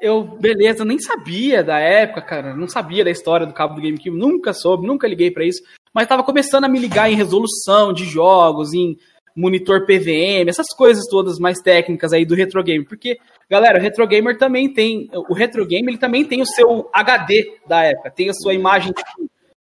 eu, 0.00 0.22
beleza, 0.24 0.80
eu 0.82 0.86
nem 0.86 0.98
sabia 0.98 1.62
da 1.62 1.78
época, 1.78 2.22
cara, 2.22 2.56
não 2.56 2.66
sabia 2.66 3.04
da 3.04 3.10
história 3.10 3.46
do 3.46 3.52
cabo 3.54 3.74
do 3.74 3.80
GameCube, 3.82 4.10
nunca 4.16 4.52
soube, 4.52 4.86
nunca 4.86 5.06
liguei 5.06 5.30
pra 5.30 5.44
isso, 5.44 5.62
mas 5.94 6.08
tava 6.08 6.24
começando 6.24 6.64
a 6.64 6.68
me 6.68 6.78
ligar 6.78 7.10
em 7.10 7.14
resolução 7.14 7.92
de 7.92 8.04
jogos, 8.04 8.72
em 8.72 8.98
monitor 9.38 9.86
PVM, 9.86 10.48
essas 10.48 10.66
coisas 10.76 11.04
todas 11.08 11.38
mais 11.38 11.60
técnicas 11.60 12.12
aí 12.12 12.26
do 12.26 12.34
retro 12.34 12.62
game, 12.62 12.84
porque, 12.84 13.18
galera, 13.48 13.78
o 13.78 13.80
retro 13.80 14.04
gamer 14.06 14.36
também 14.36 14.72
tem, 14.72 15.08
o 15.12 15.32
retro 15.32 15.64
game 15.64 15.88
ele 15.88 15.98
também 15.98 16.24
tem 16.24 16.42
o 16.42 16.46
seu 16.46 16.90
HD 16.92 17.56
da 17.66 17.84
época, 17.84 18.10
tem 18.10 18.28
a 18.28 18.34
sua 18.34 18.52
imagem 18.52 18.92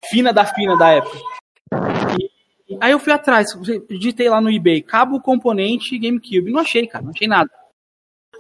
fina 0.10 0.34
da 0.34 0.46
fina 0.46 0.76
da 0.76 0.90
época. 0.90 1.18
E- 2.70 2.78
aí 2.82 2.92
eu 2.92 3.00
fui 3.00 3.14
atrás, 3.14 3.48
digitei 3.90 4.28
lá 4.28 4.42
no 4.42 4.52
eBay, 4.52 4.82
cabo 4.82 5.22
componente 5.22 5.98
GameCube, 5.98 6.52
não 6.52 6.60
achei, 6.60 6.86
cara, 6.86 7.06
não 7.06 7.12
achei 7.12 7.28
nada. 7.28 7.50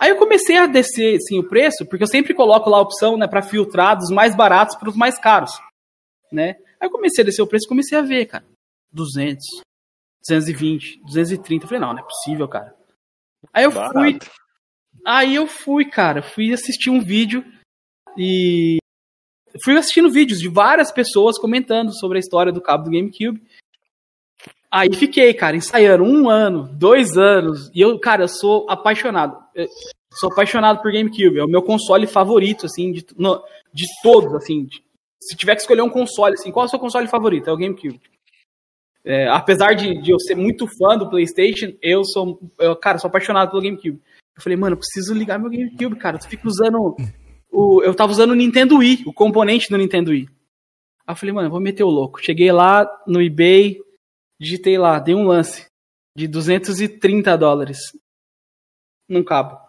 Aí 0.01 0.09
eu 0.09 0.17
comecei 0.17 0.57
a 0.57 0.65
descer 0.65 1.15
assim, 1.15 1.39
o 1.39 1.47
preço, 1.47 1.86
porque 1.86 2.03
eu 2.03 2.07
sempre 2.07 2.34
coloco 2.34 2.69
lá 2.69 2.78
a 2.78 2.82
opção 2.82 3.15
né, 3.15 3.28
para 3.28 3.41
filtrar 3.41 3.95
dos 3.95 4.09
mais 4.09 4.36
baratos 4.36 4.76
para 4.76 4.89
os 4.89 4.95
mais 4.97 5.17
caros. 5.17 5.51
Né? 6.30 6.55
Aí 6.80 6.88
eu 6.88 6.91
comecei 6.91 7.24
a 7.24 7.26
descer 7.26 7.41
o 7.41 7.47
preço 7.47 7.67
comecei 7.67 7.97
a 7.97 8.01
ver, 8.01 8.26
cara. 8.26 8.43
200, 8.91 9.45
220, 10.28 11.01
230. 11.05 11.63
Eu 11.65 11.67
falei, 11.69 11.82
não, 11.82 11.93
não 11.93 11.99
é 11.99 12.03
possível, 12.03 12.47
cara. 12.47 12.74
Aí 13.53 13.63
eu 13.65 13.71
fui. 13.71 13.80
Barato. 14.13 14.32
Aí 15.05 15.36
eu 15.36 15.47
fui, 15.47 15.86
cara, 15.86 16.21
fui 16.21 16.53
assistir 16.53 16.89
um 16.89 17.01
vídeo 17.01 17.43
e 18.17 18.78
fui 19.63 19.76
assistindo 19.78 20.09
vídeos 20.11 20.39
de 20.39 20.47
várias 20.47 20.91
pessoas 20.91 21.38
comentando 21.38 21.91
sobre 21.93 22.17
a 22.17 22.19
história 22.19 22.51
do 22.53 22.61
cabo 22.61 22.86
do 22.86 22.91
GameCube. 22.91 23.41
Aí 24.71 24.93
fiquei, 24.95 25.34
cara, 25.34 25.55
ensaiando 25.55 26.03
um 26.03 26.30
ano, 26.30 26.67
dois 26.74 27.17
anos. 27.17 27.69
E 27.76 27.82
eu, 27.82 27.99
cara, 27.99 28.24
eu 28.24 28.28
sou 28.28 28.65
apaixonado. 28.69 29.38
Eu 29.53 29.67
sou 30.13 30.32
apaixonado 30.32 30.82
por 30.82 30.91
GameCube. 30.91 31.38
É 31.38 31.43
o 31.43 31.47
meu 31.49 31.61
console 31.61 32.07
favorito, 32.07 32.65
assim, 32.65 32.91
de, 32.91 33.05
no- 33.17 33.43
de 33.74 33.86
todos, 34.01 34.34
assim. 34.36 34.65
de- 34.65 34.82
se 35.21 35.36
tiver 35.38 35.55
que 35.55 35.61
escolher 35.61 35.82
um 35.82 35.89
console, 35.89 36.34
assim, 36.34 36.51
qual 36.51 36.65
é 36.65 36.67
o 36.67 36.69
seu 36.69 36.80
console 36.80 37.07
favorito? 37.07 37.49
É 37.49 37.53
o 37.53 37.57
GameCube. 37.57 38.01
É, 39.06 39.28
apesar 39.28 39.74
de, 39.74 40.01
de 40.01 40.12
eu 40.12 40.20
ser 40.20 40.36
muito 40.36 40.66
fã 40.66 40.97
do 40.97 41.10
PlayStation, 41.10 41.74
eu 41.82 42.06
sou, 42.06 42.39
eu, 42.58 42.76
cara, 42.76 42.97
sou 42.97 43.10
apaixonado 43.10 43.51
pelo 43.51 43.62
GameCube. 43.62 44.01
Eu 44.36 44.41
falei, 44.41 44.58
mano, 44.58 44.74
eu 44.74 44.80
preciso 44.80 45.14
ligar 45.14 45.38
meu 45.38 45.49
GameCube, 45.49 45.95
cara. 45.97 46.18
Eu 46.18 46.22
fico 46.22 46.47
usando. 46.47 46.95
O, 47.51 47.84
eu 47.84 47.93
tava 47.93 48.12
usando 48.12 48.32
o 48.32 48.36
Nintendo 48.36 48.78
Wii, 48.78 49.04
o 49.06 49.14
componente 49.14 49.70
do 49.70 49.78
Nintendo 49.78 50.12
Wii. 50.12 50.28
Aí 51.06 51.14
eu 51.14 51.16
falei, 51.16 51.34
mano, 51.34 51.47
eu 51.47 51.51
vou 51.51 51.60
meter 51.60 51.84
o 51.84 51.89
louco. 51.89 52.24
Cheguei 52.24 52.51
lá 52.51 52.88
no 53.06 53.22
eBay, 53.22 53.78
digitei 54.39 54.78
lá, 54.78 54.99
dei 54.99 55.14
um 55.14 55.28
lance 55.28 55.68
de 56.18 56.28
230 56.28 57.38
dólares 57.38 57.80
num 59.08 59.24
cabo. 59.24 59.60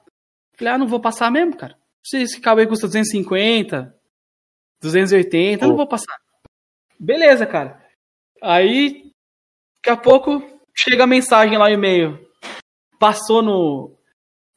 Falei, 0.57 0.75
ah, 0.75 0.79
não 0.79 0.87
vou 0.87 1.01
passar 1.01 1.31
mesmo, 1.31 1.57
cara. 1.57 1.77
Se 2.07 2.19
esse 2.19 2.41
cabo 2.41 2.61
aí 2.61 2.67
custa 2.67 2.87
250, 2.87 3.95
280, 4.81 5.65
eu 5.65 5.69
não 5.69 5.77
vou 5.77 5.87
passar. 5.87 6.17
Beleza, 6.99 7.47
cara. 7.47 7.85
Aí, 8.41 9.11
daqui 9.85 9.91
a 9.91 9.97
pouco, 9.97 10.43
chega 10.75 11.05
a 11.05 11.07
mensagem 11.07 11.59
lá 11.59 11.67
no 11.69 11.75
e-mail. 11.75 12.19
Passou 12.99 13.43
no. 13.43 13.93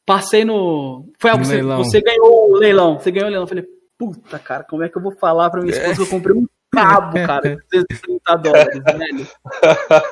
Passei 0.06 0.44
no. 0.44 1.04
Foi 1.18 1.30
algo 1.30 1.44
você, 1.44 1.56
você 1.84 2.00
ganhou 2.00 2.50
o 2.50 2.56
leilão. 2.56 2.98
Você 2.98 3.10
ganhou 3.10 3.26
o 3.26 3.30
leilão. 3.30 3.44
Eu 3.44 3.48
falei, 3.48 3.64
puta, 3.98 4.38
cara, 4.38 4.64
como 4.64 4.82
é 4.82 4.88
que 4.88 4.96
eu 4.96 5.02
vou 5.02 5.12
falar 5.18 5.50
pra 5.50 5.60
minha 5.60 5.72
esposa 5.72 5.96
que 5.96 6.02
eu 6.02 6.06
comprei 6.08 6.34
um 6.34 6.46
cabo, 6.72 7.14
cara, 7.26 7.56
de 7.56 7.56
230 7.70 8.36
dólares, 8.36 8.82
velho? 8.96 9.26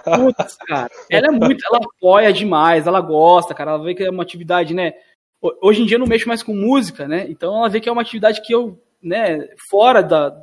Putz, 0.04 0.56
cara. 0.66 0.90
Ela 1.10 1.28
é 1.28 1.30
muito. 1.30 1.64
Ela 1.66 1.78
apoia 1.78 2.32
demais, 2.32 2.86
ela 2.86 3.00
gosta, 3.00 3.54
cara. 3.54 3.72
Ela 3.72 3.82
vê 3.84 3.94
que 3.94 4.02
é 4.02 4.10
uma 4.10 4.22
atividade, 4.22 4.74
né? 4.74 4.92
ho- 5.42 5.56
Hoje 5.62 5.82
em 5.82 5.86
dia 5.86 5.96
eu 5.96 6.00
não 6.00 6.06
mexo 6.06 6.28
mais 6.28 6.42
com 6.42 6.52
música, 6.54 7.08
né? 7.08 7.26
Então 7.30 7.56
ela 7.56 7.68
vê 7.70 7.80
que 7.80 7.88
é 7.88 7.92
uma 7.92 8.02
atividade 8.02 8.42
que 8.42 8.52
eu, 8.54 8.78
né, 9.02 9.48
fora 9.70 10.02
da. 10.02 10.36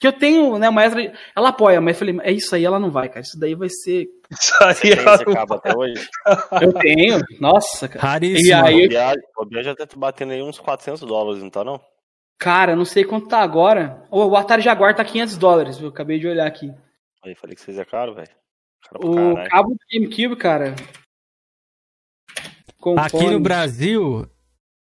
Que 0.00 0.06
eu 0.06 0.12
tenho, 0.14 0.58
né, 0.58 0.68
uma 0.68 0.82
extra. 0.82 1.12
Ela 1.36 1.50
apoia, 1.50 1.78
mas 1.80 1.94
eu 1.94 1.98
falei, 1.98 2.18
é 2.22 2.32
isso 2.32 2.54
aí, 2.54 2.64
ela 2.64 2.80
não 2.80 2.90
vai, 2.90 3.08
cara. 3.08 3.20
Isso 3.20 3.38
daí 3.38 3.54
vai 3.54 3.68
ser. 3.68 4.08
Isso 4.30 4.54
aí 4.64 4.74
tem 4.74 4.92
esse 4.92 5.24
cabo 5.26 5.54
até 5.54 5.76
hoje? 5.76 6.08
Eu 6.62 6.72
tenho, 6.72 7.18
nossa, 7.40 7.86
cara. 7.88 8.00
Raríssimo. 8.06 8.48
E 8.48 8.52
aí, 8.52 8.76
O 8.88 8.92
eu- 9.42 9.46
Biagio 9.46 9.74
já 9.76 9.86
tá 9.86 9.86
batendo 9.96 10.32
aí 10.32 10.40
uns 10.42 10.58
400 10.58 11.02
dólares, 11.02 11.42
não 11.42 11.50
tá 11.50 11.62
não? 11.62 11.80
cara, 12.38 12.72
eu 12.72 12.76
não 12.76 12.86
sei 12.86 13.04
quanto 13.04 13.28
tá 13.28 13.40
agora. 13.40 14.02
O 14.10 14.34
Atari 14.34 14.62
Jaguar 14.62 14.94
tá 14.96 15.04
500 15.04 15.36
dólares, 15.36 15.76
viu? 15.76 15.90
Acabei 15.90 16.18
de 16.18 16.26
olhar 16.26 16.46
aqui. 16.46 16.72
Aí 17.22 17.34
falei 17.34 17.54
que 17.54 17.60
vocês 17.60 17.76
é 17.78 17.84
caro, 17.84 18.14
velho. 18.14 18.30
O 18.94 19.34
cabo 19.50 19.70
do 19.74 19.78
GameCube, 19.92 20.36
cara. 20.36 20.74
Aqui 22.38 22.86
no 22.86 23.10
Compone- 23.10 23.38
Brasil, 23.40 24.26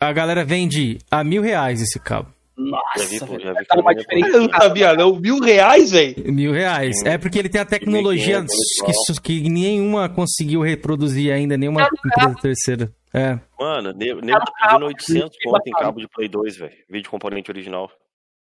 a 0.00 0.12
galera 0.12 0.42
vende 0.44 0.98
a 1.10 1.22
mil 1.22 1.42
reais 1.42 1.82
esse 1.82 2.00
cabo. 2.00 2.32
Nossa, 2.56 2.84
Já 2.98 3.26
vi, 3.26 3.42
já 3.42 3.52
vi 3.52 3.66
tá 3.66 3.80
uma 3.80 3.94
diferença. 3.94 4.36
Eu 4.36 4.42
não 4.42 4.50
sabia, 4.50 4.94
não. 4.94 5.16
Mil 5.16 5.40
reais, 5.40 5.90
velho. 5.90 6.32
Mil 6.32 6.52
reais. 6.52 7.02
É 7.04 7.18
porque 7.18 7.38
ele 7.38 7.48
tem 7.48 7.60
a 7.60 7.64
tecnologia 7.64 8.42
1.500, 8.42 9.20
que, 9.22 9.42
que 9.42 9.50
nenhuma 9.50 10.08
conseguiu 10.08 10.60
reproduzir 10.60 11.32
ainda, 11.32 11.56
nenhuma 11.56 11.88
empresa 12.06 12.34
terceira. 12.40 12.92
É. 13.12 13.38
Mano, 13.58 13.92
nego 13.92 14.20
nego 14.20 14.40
tá 14.40 14.52
pedindo 14.68 14.86
800 14.86 15.30
conto 15.44 15.68
em 15.68 15.72
cabo 15.72 16.00
de 16.00 16.08
Play 16.08 16.28
2, 16.28 16.56
velho. 16.56 16.72
Vídeo 16.88 17.10
componente 17.10 17.50
original. 17.50 17.90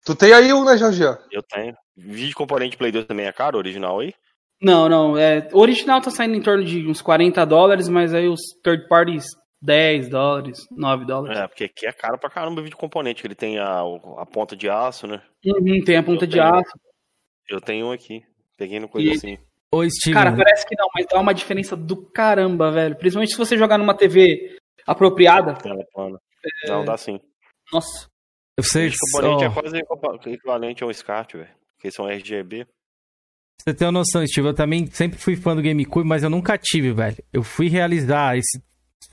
Tu 0.05 0.15
tem 0.15 0.33
aí 0.33 0.51
um, 0.53 0.65
né, 0.65 0.77
Jorge? 0.77 1.03
Eu 1.31 1.43
tenho. 1.43 1.73
Vídeo 1.95 2.35
componente 2.35 2.77
Play 2.77 2.91
2 2.91 3.05
também 3.05 3.27
é 3.27 3.31
caro, 3.31 3.57
original 3.57 3.99
aí? 3.99 4.13
Não, 4.61 4.87
não. 4.87 5.17
É, 5.17 5.47
o 5.51 5.59
original 5.59 6.01
tá 6.01 6.11
saindo 6.11 6.35
em 6.35 6.41
torno 6.41 6.63
de 6.63 6.87
uns 6.87 7.01
40 7.01 7.45
dólares, 7.45 7.89
mas 7.89 8.13
aí 8.13 8.27
os 8.27 8.41
third 8.63 8.87
parties 8.87 9.25
10 9.61 10.09
dólares, 10.09 10.59
9 10.71 11.05
dólares. 11.05 11.37
É, 11.39 11.47
porque 11.47 11.65
aqui 11.65 11.85
é 11.85 11.91
caro 11.91 12.17
pra 12.19 12.29
caramba 12.29 12.61
o 12.61 12.63
vídeo 12.63 12.77
componente, 12.77 13.21
que 13.21 13.27
ele 13.27 13.35
tem 13.35 13.59
a, 13.59 13.81
a 14.17 14.25
ponta 14.25 14.55
de 14.55 14.69
aço, 14.69 15.05
né? 15.07 15.21
Uhum, 15.45 15.83
tem 15.83 15.97
a 15.97 16.03
ponta 16.03 16.25
Eu 16.25 16.29
de 16.29 16.37
tenho. 16.37 16.53
aço. 16.55 16.71
Eu 17.49 17.61
tenho 17.61 17.85
um 17.87 17.91
aqui. 17.91 18.21
Peguei 18.57 18.79
no 18.79 18.87
coisa 18.89 19.07
E- 19.09 19.11
assim. 19.13 19.37
Ô, 19.73 19.87
Steven, 19.89 20.13
Cara, 20.13 20.35
parece 20.35 20.65
que 20.67 20.75
não, 20.77 20.87
mas 20.93 21.05
dá 21.07 21.17
uma 21.19 21.33
diferença 21.33 21.77
do 21.77 21.95
caramba, 22.11 22.71
velho. 22.71 22.95
Principalmente 22.97 23.31
se 23.31 23.37
você 23.37 23.57
jogar 23.57 23.77
numa 23.77 23.93
TV 23.95 24.57
apropriada. 24.85 25.53
Tela 25.55 25.83
plana. 25.93 26.19
Não, 26.67 26.83
dá 26.83 26.97
sim. 26.97 27.19
Nossa. 27.71 28.07
vocês, 28.59 28.91
Vídeo 28.91 28.97
componente 29.13 29.45
ó, 29.45 29.47
é 29.47 29.53
quase 29.53 30.33
equivalente 30.35 30.83
a 30.83 30.87
um 30.87 30.91
SCART, 30.93 31.33
velho. 31.35 31.49
Porque 31.77 31.89
são 31.89 32.05
RGB. 32.09 32.67
você 33.61 33.73
tem 33.73 33.87
uma 33.87 33.93
noção, 33.99 34.25
Steve, 34.27 34.47
eu 34.49 34.53
também 34.53 34.85
sempre 34.87 35.17
fui 35.17 35.35
fã 35.37 35.55
do 35.55 35.61
GameCube, 35.61 36.05
mas 36.07 36.21
eu 36.23 36.29
nunca 36.29 36.57
tive, 36.57 36.91
velho. 36.91 37.17
Eu 37.31 37.41
fui 37.41 37.69
realizar 37.69 38.35
esse 38.37 38.61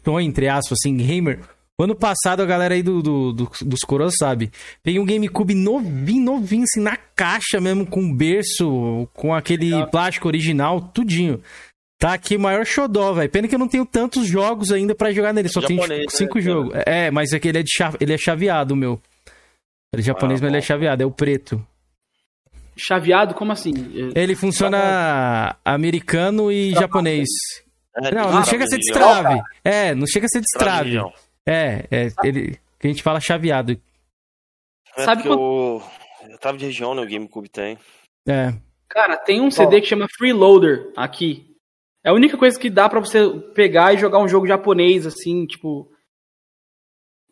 sonho, 0.04 0.20
entre 0.26 0.48
aspas, 0.48 0.78
assim, 0.80 0.96
gamer, 0.96 1.40
O 1.80 1.84
ano 1.84 1.94
passado, 1.94 2.42
a 2.42 2.44
galera 2.44 2.74
aí 2.74 2.82
do, 2.82 3.00
do- 3.00 3.32
do- 3.32 3.50
dos 3.64 3.80
coroas 3.80 4.14
sabe. 4.18 4.50
Peguei 4.82 4.98
um 5.00 5.04
GameCube 5.06 5.54
novinho, 5.54 6.24
novinho, 6.24 6.64
assim, 6.64 6.80
na 6.80 6.96
caixa 6.96 7.60
mesmo, 7.60 7.86
com 7.86 8.12
berço, 8.12 9.08
com 9.14 9.32
aquele 9.32 9.86
plástico 9.86 10.26
original, 10.26 10.80
tudinho. 10.80 11.40
Tá 11.96 12.14
aqui 12.14 12.34
o 12.34 12.40
maior 12.40 12.66
xodó, 12.66 13.12
velho. 13.12 13.30
Pena 13.30 13.46
que 13.46 13.54
eu 13.54 13.58
não 13.60 13.68
tenho 13.68 13.86
tantos 13.86 14.26
jogos 14.26 14.72
ainda 14.72 14.92
pra 14.92 15.12
jogar 15.12 15.32
nele. 15.32 15.48
Só 15.48 15.60
Japonês, 15.60 15.82
tipo, 15.88 15.94
né, 16.00 16.04
cinco 16.10 16.32
cara? 16.34 16.44
jogos. 16.44 16.72
É, 16.84 17.10
mas 17.12 17.32
é 17.32 17.38
que 17.38 17.46
ele 17.46 17.58
é, 17.58 17.62
de 17.62 17.70
cha- 17.72 17.94
ele 18.00 18.12
é 18.12 18.18
chaveado, 18.18 18.74
meu. 18.74 19.00
Ele 19.92 20.02
é 20.02 20.04
japonês, 20.04 20.40
Ah, 20.40 20.44
mas 20.44 20.50
ele 20.50 20.58
é 20.58 20.60
chaveado, 20.60 21.02
é 21.04 21.06
o 21.06 21.12
preto. 21.12 21.64
Chaveado, 22.76 23.34
como 23.34 23.52
assim? 23.52 23.72
Ele 24.14 24.34
funciona 24.34 25.56
americano 25.64 26.50
e 26.52 26.72
japonês. 26.72 27.28
É, 27.98 28.14
Não, 28.14 28.30
não 28.30 28.42
que 28.42 28.50
chega 28.50 28.64
a 28.64 28.66
ser 28.66 28.78
destrave. 28.78 29.42
É, 29.64 29.94
não 29.94 30.06
chega 30.06 30.26
a 30.26 30.28
ser 30.28 30.40
destrave. 30.40 30.98
É, 31.44 31.86
é, 31.90 32.08
ele. 32.22 32.58
Que 32.78 32.86
a 32.86 32.90
gente 32.90 33.02
fala 33.02 33.20
chaveado. 33.20 33.80
É 34.96 35.04
Sabe 35.04 35.22
porque 35.22 35.36
eu, 35.36 35.82
eu 36.28 36.38
tava 36.38 36.56
de 36.56 36.66
região, 36.66 36.94
né? 36.94 37.02
O 37.02 37.08
GameCube 37.08 37.48
tem. 37.48 37.76
É. 38.26 38.54
Cara, 38.88 39.16
tem 39.16 39.40
um 39.40 39.50
CD 39.50 39.80
que 39.80 39.86
chama 39.86 40.06
Freeloader 40.16 40.92
aqui. 40.96 41.56
É 42.04 42.10
a 42.10 42.14
única 42.14 42.38
coisa 42.38 42.58
que 42.58 42.70
dá 42.70 42.88
pra 42.88 43.00
você 43.00 43.28
pegar 43.54 43.92
e 43.92 43.98
jogar 43.98 44.20
um 44.20 44.28
jogo 44.28 44.46
japonês, 44.46 45.06
assim, 45.06 45.46
tipo. 45.46 45.90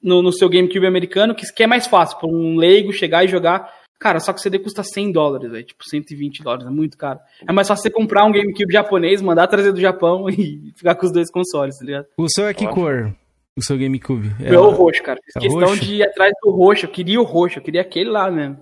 No, 0.03 0.23
no 0.23 0.33
seu 0.33 0.49
GameCube 0.49 0.87
americano, 0.87 1.35
que, 1.35 1.51
que 1.53 1.63
é 1.63 1.67
mais 1.67 1.87
fácil 1.87 2.19
pra 2.19 2.29
um 2.29 2.57
leigo 2.57 2.93
chegar 2.93 3.25
e 3.25 3.29
jogar. 3.29 3.73
Cara, 3.99 4.21
só 4.21 4.33
que 4.33 4.39
o 4.39 4.43
CD 4.43 4.59
custa 4.59 4.83
100 4.83 5.13
dólares, 5.13 5.51
velho. 5.51 5.65
Tipo, 5.65 5.83
120 5.89 6.43
dólares, 6.43 6.67
é 6.67 6.71
muito 6.71 6.99
caro. 6.99 7.19
É 7.49 7.53
mais 7.53 7.67
fácil 7.67 7.83
você 7.83 7.91
comprar 7.91 8.25
um 8.25 8.33
GameCube 8.33 8.73
japonês, 8.73 9.23
mandar 9.23 9.47
trazer 9.47 9.73
do 9.73 9.81
Japão 9.81 10.29
e 10.31 10.73
ficar 10.77 10.95
com 10.95 11.07
os 11.07 11.13
dois 11.13 11.31
consoles, 11.31 11.79
tá 11.79 11.85
ligado? 11.85 12.07
O 12.17 12.29
seu 12.29 12.47
é 12.47 12.55
que 12.55 12.67
cor? 12.67 13.15
O 13.57 13.65
seu 13.65 13.79
GameCube? 13.79 14.35
É 14.45 14.59
o 14.59 14.71
roxo, 14.71 15.03
cara. 15.03 15.19
Fiz 15.25 15.37
é 15.37 15.41
questão 15.41 15.69
roxo? 15.69 15.85
de 15.85 15.95
ir 15.95 16.03
atrás 16.03 16.33
do 16.43 16.51
roxo. 16.51 16.85
Eu 16.85 16.91
queria 16.91 17.21
o 17.21 17.25
roxo, 17.25 17.59
eu 17.59 17.63
queria 17.63 17.81
aquele 17.81 18.11
lá 18.11 18.31
mesmo. 18.31 18.59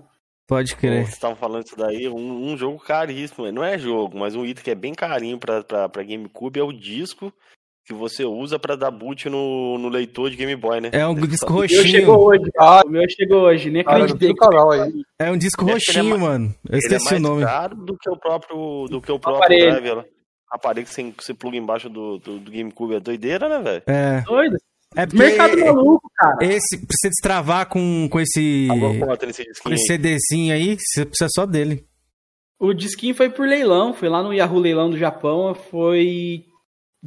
Pode 0.47 0.75
crer. 0.75 1.07
Você 1.07 1.19
tava 1.19 1.35
falando 1.35 1.65
isso 1.65 1.75
daí, 1.75 2.07
um, 2.07 2.51
um 2.51 2.55
jogo 2.55 2.79
caríssimo, 2.79 3.43
velho. 3.43 3.55
não 3.55 3.63
é 3.63 3.77
jogo, 3.77 4.17
mas 4.17 4.35
um 4.35 4.45
item 4.45 4.63
que 4.63 4.71
é 4.71 4.75
bem 4.75 4.93
carinho 4.93 5.39
pra, 5.39 5.63
pra, 5.63 5.89
pra 5.89 6.03
GameCube 6.03 6.59
é 6.59 6.63
o 6.63 6.71
disco 6.71 7.33
que 7.85 7.93
você 7.93 8.25
usa 8.25 8.57
pra 8.57 8.75
dar 8.75 8.89
boot 8.91 9.29
no, 9.29 9.77
no 9.77 9.89
leitor 9.89 10.29
de 10.31 10.35
Game 10.35 10.55
Boy, 10.55 10.81
né? 10.81 10.89
É 10.91 11.05
um 11.07 11.13
disco 11.15 11.45
O 11.47 11.53
meu 11.53 11.61
roxinho. 11.61 11.83
chegou 11.87 12.27
hoje, 12.27 12.51
cara. 12.53 12.87
O 12.87 12.89
meu 12.89 13.03
chegou 13.09 13.41
hoje, 13.43 13.69
nem 13.69 13.83
Cara, 13.83 13.97
acreditei. 14.05 14.29
do 14.29 14.35
canal 14.35 14.71
aí. 14.71 14.91
É 15.19 15.31
um 15.31 15.37
disco 15.37 15.63
que 15.63 15.69
é 15.69 15.73
roxinho, 15.75 16.05
ma- 16.05 16.17
mano. 16.17 16.55
Eu 16.67 16.69
Ele 16.69 16.75
é 16.75 16.79
esqueci 16.79 17.05
mais 17.05 17.17
o 17.17 17.21
nome. 17.27 17.43
caro 17.43 17.75
do 17.75 17.95
que 17.97 18.09
o 18.09 18.17
próprio, 18.17 18.85
do 18.89 18.99
que 19.01 19.11
o 19.11 19.19
próprio 19.19 19.43
Aparelho. 19.43 19.71
drive, 19.71 19.95
lá. 19.97 20.05
Aparelho 20.51 20.85
que 20.87 20.93
você, 20.93 21.03
que 21.11 21.23
você 21.23 21.33
pluga 21.33 21.57
embaixo 21.57 21.89
do, 21.89 22.17
do, 22.19 22.39
do 22.39 22.51
GameCube 22.51 22.95
é 22.95 22.99
doideira, 22.99 23.47
né, 23.49 23.59
velho? 23.61 23.83
É. 23.87 24.21
Doido. 24.21 24.57
É 24.97 25.05
porque 25.05 25.17
Mercado 25.17 25.59
maluco, 25.59 26.09
cara. 26.15 26.37
Esse, 26.41 26.77
pra 26.77 26.87
você 26.89 27.09
destravar 27.09 27.67
com, 27.67 28.07
com 28.09 28.19
esse. 28.19 28.67
Nesse 29.27 29.61
Com 29.61 29.73
esse. 29.73 29.85
CDzinho 29.87 30.53
aí, 30.53 30.77
você 30.79 31.05
precisa 31.05 31.27
só 31.35 31.45
dele. 31.45 31.83
O 32.57 32.73
disquinho 32.73 33.13
foi 33.13 33.29
por 33.29 33.45
leilão, 33.45 33.93
foi 33.93 34.07
lá 34.07 34.23
no 34.23 34.33
Yahoo 34.33 34.57
Leilão 34.59 34.89
do 34.89 34.97
Japão, 34.97 35.53
foi 35.53 36.45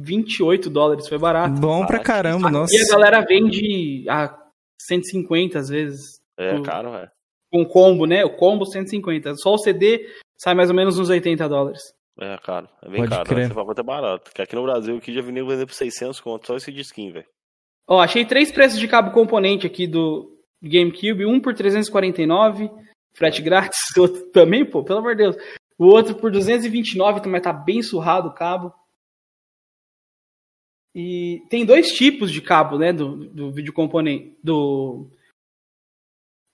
28 0.01 0.69
dólares, 0.69 1.07
foi 1.07 1.17
barato. 1.17 1.59
Bom 1.59 1.85
pra 1.85 1.99
caramba, 1.99 2.49
nossa. 2.49 2.73
E 2.75 2.81
a 2.81 2.87
galera 2.91 3.25
vende 3.25 4.05
a 4.09 4.35
150 4.81 5.59
às 5.59 5.69
vezes. 5.69 6.19
É, 6.37 6.55
com- 6.55 6.63
caro, 6.63 6.91
velho. 6.91 7.09
Com 7.51 7.65
combo, 7.65 8.05
né? 8.05 8.23
O 8.23 8.35
combo 8.35 8.65
150. 8.65 9.35
Só 9.35 9.53
o 9.53 9.57
CD 9.57 10.07
sai 10.37 10.53
mais 10.55 10.69
ou 10.69 10.75
menos 10.75 10.97
uns 10.97 11.09
80 11.09 11.47
dólares. 11.49 11.81
É 12.21 12.37
caro, 12.37 12.67
é 12.83 12.89
bem 12.89 12.97
Pode 13.01 13.09
caro. 13.11 13.29
crer. 13.29 13.47
Você 13.47 13.53
fala 13.53 13.65
quanto 13.65 13.79
é 13.79 13.83
barato. 13.83 14.23
Porque 14.25 14.41
aqui 14.41 14.55
no 14.55 14.63
Brasil, 14.63 14.97
aqui 14.97 15.13
já 15.13 15.21
vi 15.21 15.31
nego 15.31 15.47
vender 15.49 15.65
por 15.65 15.73
600 15.73 16.19
conto, 16.19 16.47
só 16.47 16.55
esse 16.55 16.71
disquinho, 16.71 17.13
velho. 17.13 17.25
Ó, 17.87 17.99
achei 17.99 18.23
três 18.25 18.51
preços 18.51 18.77
de 18.79 18.87
cabo 18.87 19.11
componente 19.11 19.65
aqui 19.65 19.87
do 19.87 20.29
GameCube, 20.61 21.25
um 21.25 21.39
por 21.39 21.53
349, 21.55 22.69
frete 23.15 23.41
grátis, 23.41 23.79
o 23.97 24.01
outro 24.03 24.21
também, 24.31 24.63
pô, 24.65 24.83
pelo 24.83 24.99
amor 24.99 25.15
de 25.15 25.23
Deus. 25.23 25.35
O 25.77 25.85
outro 25.85 26.13
por 26.15 26.29
229, 26.29 27.21
também 27.21 27.41
tá 27.41 27.53
bem 27.53 27.81
surrado 27.81 28.27
o 28.27 28.33
cabo. 28.33 28.73
E 30.95 31.43
tem 31.49 31.65
dois 31.65 31.91
tipos 31.91 32.31
de 32.31 32.41
cabo, 32.41 32.77
né, 32.77 32.91
do, 32.91 33.25
do 33.29 33.51
vídeo 33.51 33.71
componente, 33.71 34.35
do 34.43 35.07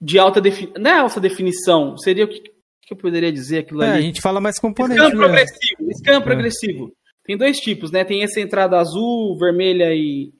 de 0.01 0.19
alta 0.19 0.41
definição, 0.41 0.81
não 0.81 0.91
é 0.91 0.99
alta 0.99 1.19
definição, 1.21 1.97
seria 1.97 2.25
o 2.25 2.27
que, 2.27 2.41
que 2.41 2.93
eu 2.93 2.97
poderia 2.97 3.31
dizer 3.31 3.59
aquilo 3.59 3.81
É, 3.81 3.89
a 3.89 3.93
ali? 3.93 4.03
gente 4.03 4.21
fala 4.21 4.41
mais 4.41 4.59
componente. 4.59 4.99
Scan 4.99 5.09
mesmo. 5.09 5.19
progressivo, 5.23 5.89
scan 6.03 6.17
É. 6.17 6.21
progressivo. 6.21 6.91
Tem 7.23 7.37
dois 7.37 7.57
tipos, 7.59 7.91
né? 7.91 8.03
Tem 8.03 8.21
essa 8.23 8.39
entrada 8.39 8.77
azul, 8.77 9.35
vermelha 9.39 9.95
e, 9.95 10.31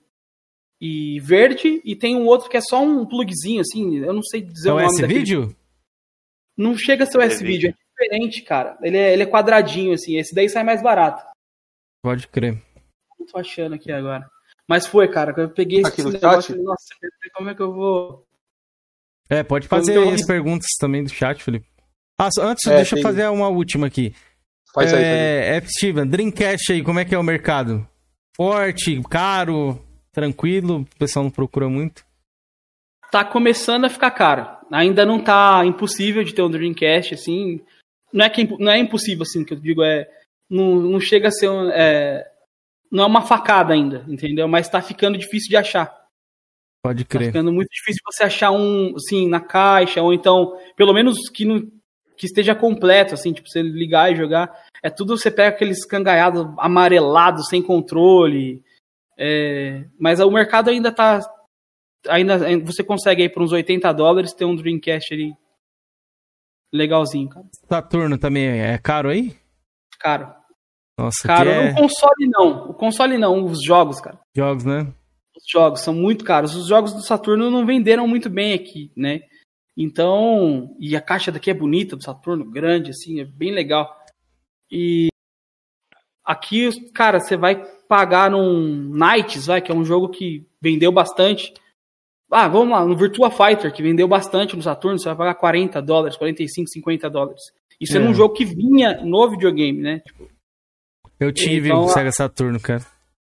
e 0.80 1.20
verde, 1.22 1.82
e 1.84 1.96
tem 1.96 2.16
um 2.16 2.26
outro 2.26 2.50
que 2.50 2.58
é 2.58 2.62
só 2.62 2.84
um 2.84 3.06
plugzinho, 3.08 3.62
assim, 3.62 3.98
eu 3.98 4.14
não 4.14 4.22
sei 4.22 4.42
dizer 4.42 4.70
É 4.70 4.74
o 4.74 4.76
nome 4.80 4.92
daquele. 4.92 5.14
S-Vídeo? 5.14 5.56
Não 6.58 6.78
chega 6.78 7.06
a 7.06 7.08
ser 7.08 7.18
o 7.18 7.22
S-Vídeo, 7.22 7.70
é 7.70 8.04
diferente, 8.04 8.44
cara. 8.44 8.78
Ele 8.84 8.98
é, 8.98 9.14
ele 9.14 9.24
é 9.24 9.26
quadradinho, 9.26 9.94
assim, 9.94 10.18
esse 10.18 10.36
daí 10.36 10.48
sai 10.50 10.64
mais 10.64 10.84
barato. 10.84 11.24
Pode 12.04 12.28
crer. 12.28 12.62
Não 13.26 13.32
tô 13.32 13.40
achando 13.40 13.76
aqui 13.76 13.92
agora. 13.92 14.30
Mas 14.68 14.86
foi, 14.88 15.08
cara, 15.08 15.34
eu 15.38 15.50
peguei 15.50 15.80
Aqui 15.80 16.02
esse 16.02 16.04
no 16.04 16.12
negócio 16.12 16.52
e 16.52 16.58
falei, 16.58 16.64
nossa, 16.64 16.86
como 17.36 17.50
é 17.50 17.56
que 17.56 17.62
eu 17.62 17.74
vou... 17.74 18.26
É, 19.30 19.44
pode 19.44 19.68
fazer 19.68 19.98
as 20.14 20.26
perguntas 20.26 20.68
também 20.80 21.04
do 21.04 21.10
chat, 21.10 21.42
Felipe. 21.44 21.68
Ah, 22.20 22.30
antes, 22.40 22.66
É, 22.68 22.76
deixa 22.78 22.94
eu 22.96 22.98
tem- 22.98 23.04
fazer 23.04 23.28
uma 23.28 23.48
última 23.50 23.88
aqui. 23.88 24.14
Faz 24.74 24.94
aí, 24.94 25.04
é, 25.04 25.56
F. 25.58 25.68
Steven, 25.70 26.08
Dreamcast 26.08 26.72
aí, 26.72 26.84
como 26.84 27.00
é 27.00 27.06
que 27.06 27.16
é 27.16 27.18
o 27.18 27.24
mercado? 27.24 27.88
Forte, 28.36 29.02
caro, 29.10 29.80
tranquilo? 30.12 30.82
O 30.82 30.98
pessoal 30.98 31.24
não 31.24 31.32
procura 31.32 31.68
muito? 31.70 32.04
tá 33.12 33.24
começando 33.24 33.86
a 33.86 33.90
ficar 33.90 34.12
caro. 34.12 34.46
Ainda 34.70 35.06
não 35.06 35.24
tá 35.24 35.64
impossível 35.66 36.22
de 36.24 36.34
ter 36.34 36.42
um 36.42 36.50
Dreamcast, 36.50 37.14
assim. 37.14 37.62
Não 38.12 38.26
é, 38.26 38.30
que, 38.30 38.42
é 38.42 38.48
não 38.60 38.72
é 38.72 38.78
impossível, 38.78 39.22
assim, 39.24 39.46
que 39.46 39.54
eu 39.54 39.60
digo, 39.60 39.82
é. 39.84 40.06
Não, 40.50 40.76
não 40.76 41.00
chega 41.00 41.30
a 41.30 41.32
ser. 41.32 41.48
um- 41.50 41.70
é, 41.72 42.30
não 42.92 43.04
é 43.04 43.08
uma 43.08 43.22
facada 43.22 43.74
ainda, 43.74 44.06
entendeu? 44.08 44.48
Mas 44.48 44.70
tá 44.70 44.82
ficando 44.82 45.18
difícil 45.18 45.50
de 45.50 45.58
achar. 45.58 45.94
Pode 46.84 47.04
Tá 47.04 47.18
crer. 47.18 47.28
ficando 47.28 47.52
muito 47.52 47.70
difícil 47.70 48.02
você 48.06 48.24
achar 48.24 48.52
um, 48.52 48.94
assim, 48.96 49.28
na 49.28 49.40
caixa, 49.40 50.02
ou 50.02 50.14
então, 50.14 50.54
pelo 50.76 50.94
menos 50.94 51.30
que, 51.30 51.44
não, 51.44 51.60
que 52.16 52.26
esteja 52.28 52.54
completo, 52.54 53.14
assim, 53.16 53.34
tipo, 53.34 53.50
você 53.50 53.62
ligar 53.62 54.12
e 54.12 54.16
jogar. 54.16 54.56
É 54.84 54.90
tudo, 54.90 55.18
você 55.18 55.32
pega 55.32 55.50
aqueles 55.56 55.84
cangaiados 55.86 56.46
amarelados, 56.60 57.48
sem 57.48 57.62
controle. 57.62 58.64
É, 59.18 59.86
mas 60.00 60.20
o 60.20 60.30
mercado 60.30 60.70
ainda 60.70 60.92
tá. 60.92 61.20
Ainda 62.08 62.38
você 62.64 62.84
consegue 62.84 63.24
aí 63.24 63.30
por 63.30 63.42
uns 63.42 63.52
80 63.52 63.92
dólares 63.94 64.32
ter 64.34 64.46
um 64.46 64.56
Dreamcast 64.56 65.12
ali 65.12 65.34
legalzinho, 66.72 67.30
cara. 67.30 67.46
Saturno 67.68 68.18
também 68.18 68.46
é 68.62 68.78
caro 68.78 69.10
aí? 69.10 69.36
Caro. 70.00 70.32
Nossa, 70.98 71.28
Caro, 71.28 71.50
é 71.50 71.72
o 71.72 71.76
console 71.76 72.28
não. 72.30 72.70
O 72.70 72.74
console 72.74 73.18
não, 73.18 73.46
os 73.46 73.64
jogos, 73.64 74.00
cara. 74.00 74.20
jogos, 74.36 74.64
né? 74.64 74.88
Os 75.36 75.44
jogos 75.52 75.82
são 75.82 75.94
muito 75.94 76.24
caros. 76.24 76.56
Os 76.56 76.68
jogos 76.68 76.94
do 76.94 77.02
Saturno 77.02 77.50
não 77.52 77.66
venderam 77.66 78.08
muito 78.08 78.30
bem 78.30 78.54
aqui, 78.54 78.92
né? 78.96 79.20
Então, 79.78 80.74
e 80.80 80.96
a 80.96 81.02
caixa 81.02 81.32
daqui 81.32 81.50
é 81.52 81.54
bonita 81.54 81.98
do 81.98 82.04
Saturno, 82.04 82.50
grande, 82.50 82.92
assim, 82.92 83.20
é 83.20 83.26
bem 83.26 83.52
legal. 83.52 83.94
E 84.72 85.10
aqui, 86.24 86.70
cara, 86.92 87.20
você 87.20 87.36
vai 87.36 87.62
pagar 87.88 88.32
num 88.32 88.90
Knights, 88.94 89.48
vai, 89.48 89.62
que 89.62 89.72
é 89.72 89.76
um 89.76 89.84
jogo 89.84 90.10
que 90.10 90.48
vendeu 90.62 90.92
bastante. 90.94 91.54
Ah, 92.32 92.48
vamos 92.48 92.70
lá, 92.70 92.84
no 92.86 92.96
Virtua 92.96 93.30
Fighter, 93.30 93.72
que 93.74 93.84
vendeu 93.84 94.08
bastante 94.08 94.56
no 94.56 94.62
Saturno, 94.64 94.98
você 94.98 95.06
vai 95.10 95.16
pagar 95.18 95.36
40 95.36 95.82
dólares, 95.82 96.18
45, 96.18 96.70
50 96.70 97.10
dólares. 97.10 97.42
Isso 97.80 97.98
é, 97.98 98.02
É. 98.02 98.04
num 98.04 98.14
jogo 98.14 98.34
que 98.34 98.46
vinha 98.46 99.02
no 99.04 99.30
videogame, 99.30 99.82
né? 99.82 100.00
Tipo, 100.00 100.28
Eu 101.20 101.32
tive 101.32 101.70
Então, 101.70 101.86
o 101.86 101.90
Sega 101.90 102.12
Saturno, 102.12 102.60
cara. 102.60 102.82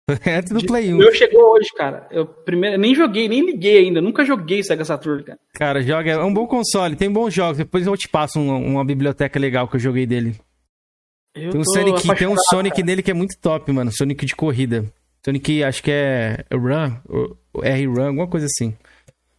Antes 0.39 0.53
do 0.53 0.65
Play 0.67 0.93
1. 0.93 0.95
o 0.95 0.99
meu 0.99 1.13
chegou 1.15 1.53
hoje, 1.53 1.69
cara. 1.77 2.07
Eu 2.11 2.27
primeiro, 2.27 2.79
nem 2.79 2.95
joguei, 2.95 3.29
nem 3.29 3.45
liguei 3.45 3.79
ainda. 3.79 4.01
Nunca 4.01 4.25
joguei 4.25 4.63
Sega 4.63 4.85
Saturno, 4.85 5.23
cara. 5.23 5.39
Cara, 5.55 5.83
joga, 5.83 6.11
é 6.13 6.25
um 6.25 6.33
bom 6.33 6.47
console, 6.47 6.97
tem 6.97 7.11
bons 7.11 7.33
jogos. 7.35 7.59
Depois 7.59 7.87
eu 7.87 7.97
te 7.97 8.09
passo 8.09 8.41
uma, 8.41 8.57
uma 8.57 8.85
biblioteca 8.85 9.39
legal 9.39 9.69
que 9.69 9.77
eu 9.77 9.81
joguei 9.81 10.07
dele. 10.07 10.35
Eu 11.35 11.51
Tem 11.51 11.61
um 11.61 11.65
Sonic, 11.65 12.17
tem 12.17 12.27
um 12.27 12.37
Sonic 12.51 12.77
cara. 12.77 12.87
nele 12.87 13.03
que 13.03 13.11
é 13.11 13.15
muito 13.15 13.39
top, 13.39 13.71
mano. 13.71 13.91
Sonic 13.93 14.25
de 14.27 14.35
corrida. 14.35 14.85
Sonic, 15.25 15.63
acho 15.63 15.83
que 15.83 15.91
é 15.91 16.45
Run, 16.53 16.97
R-Run, 17.63 18.07
alguma 18.07 18.27
coisa 18.29 18.47
assim. 18.47 18.75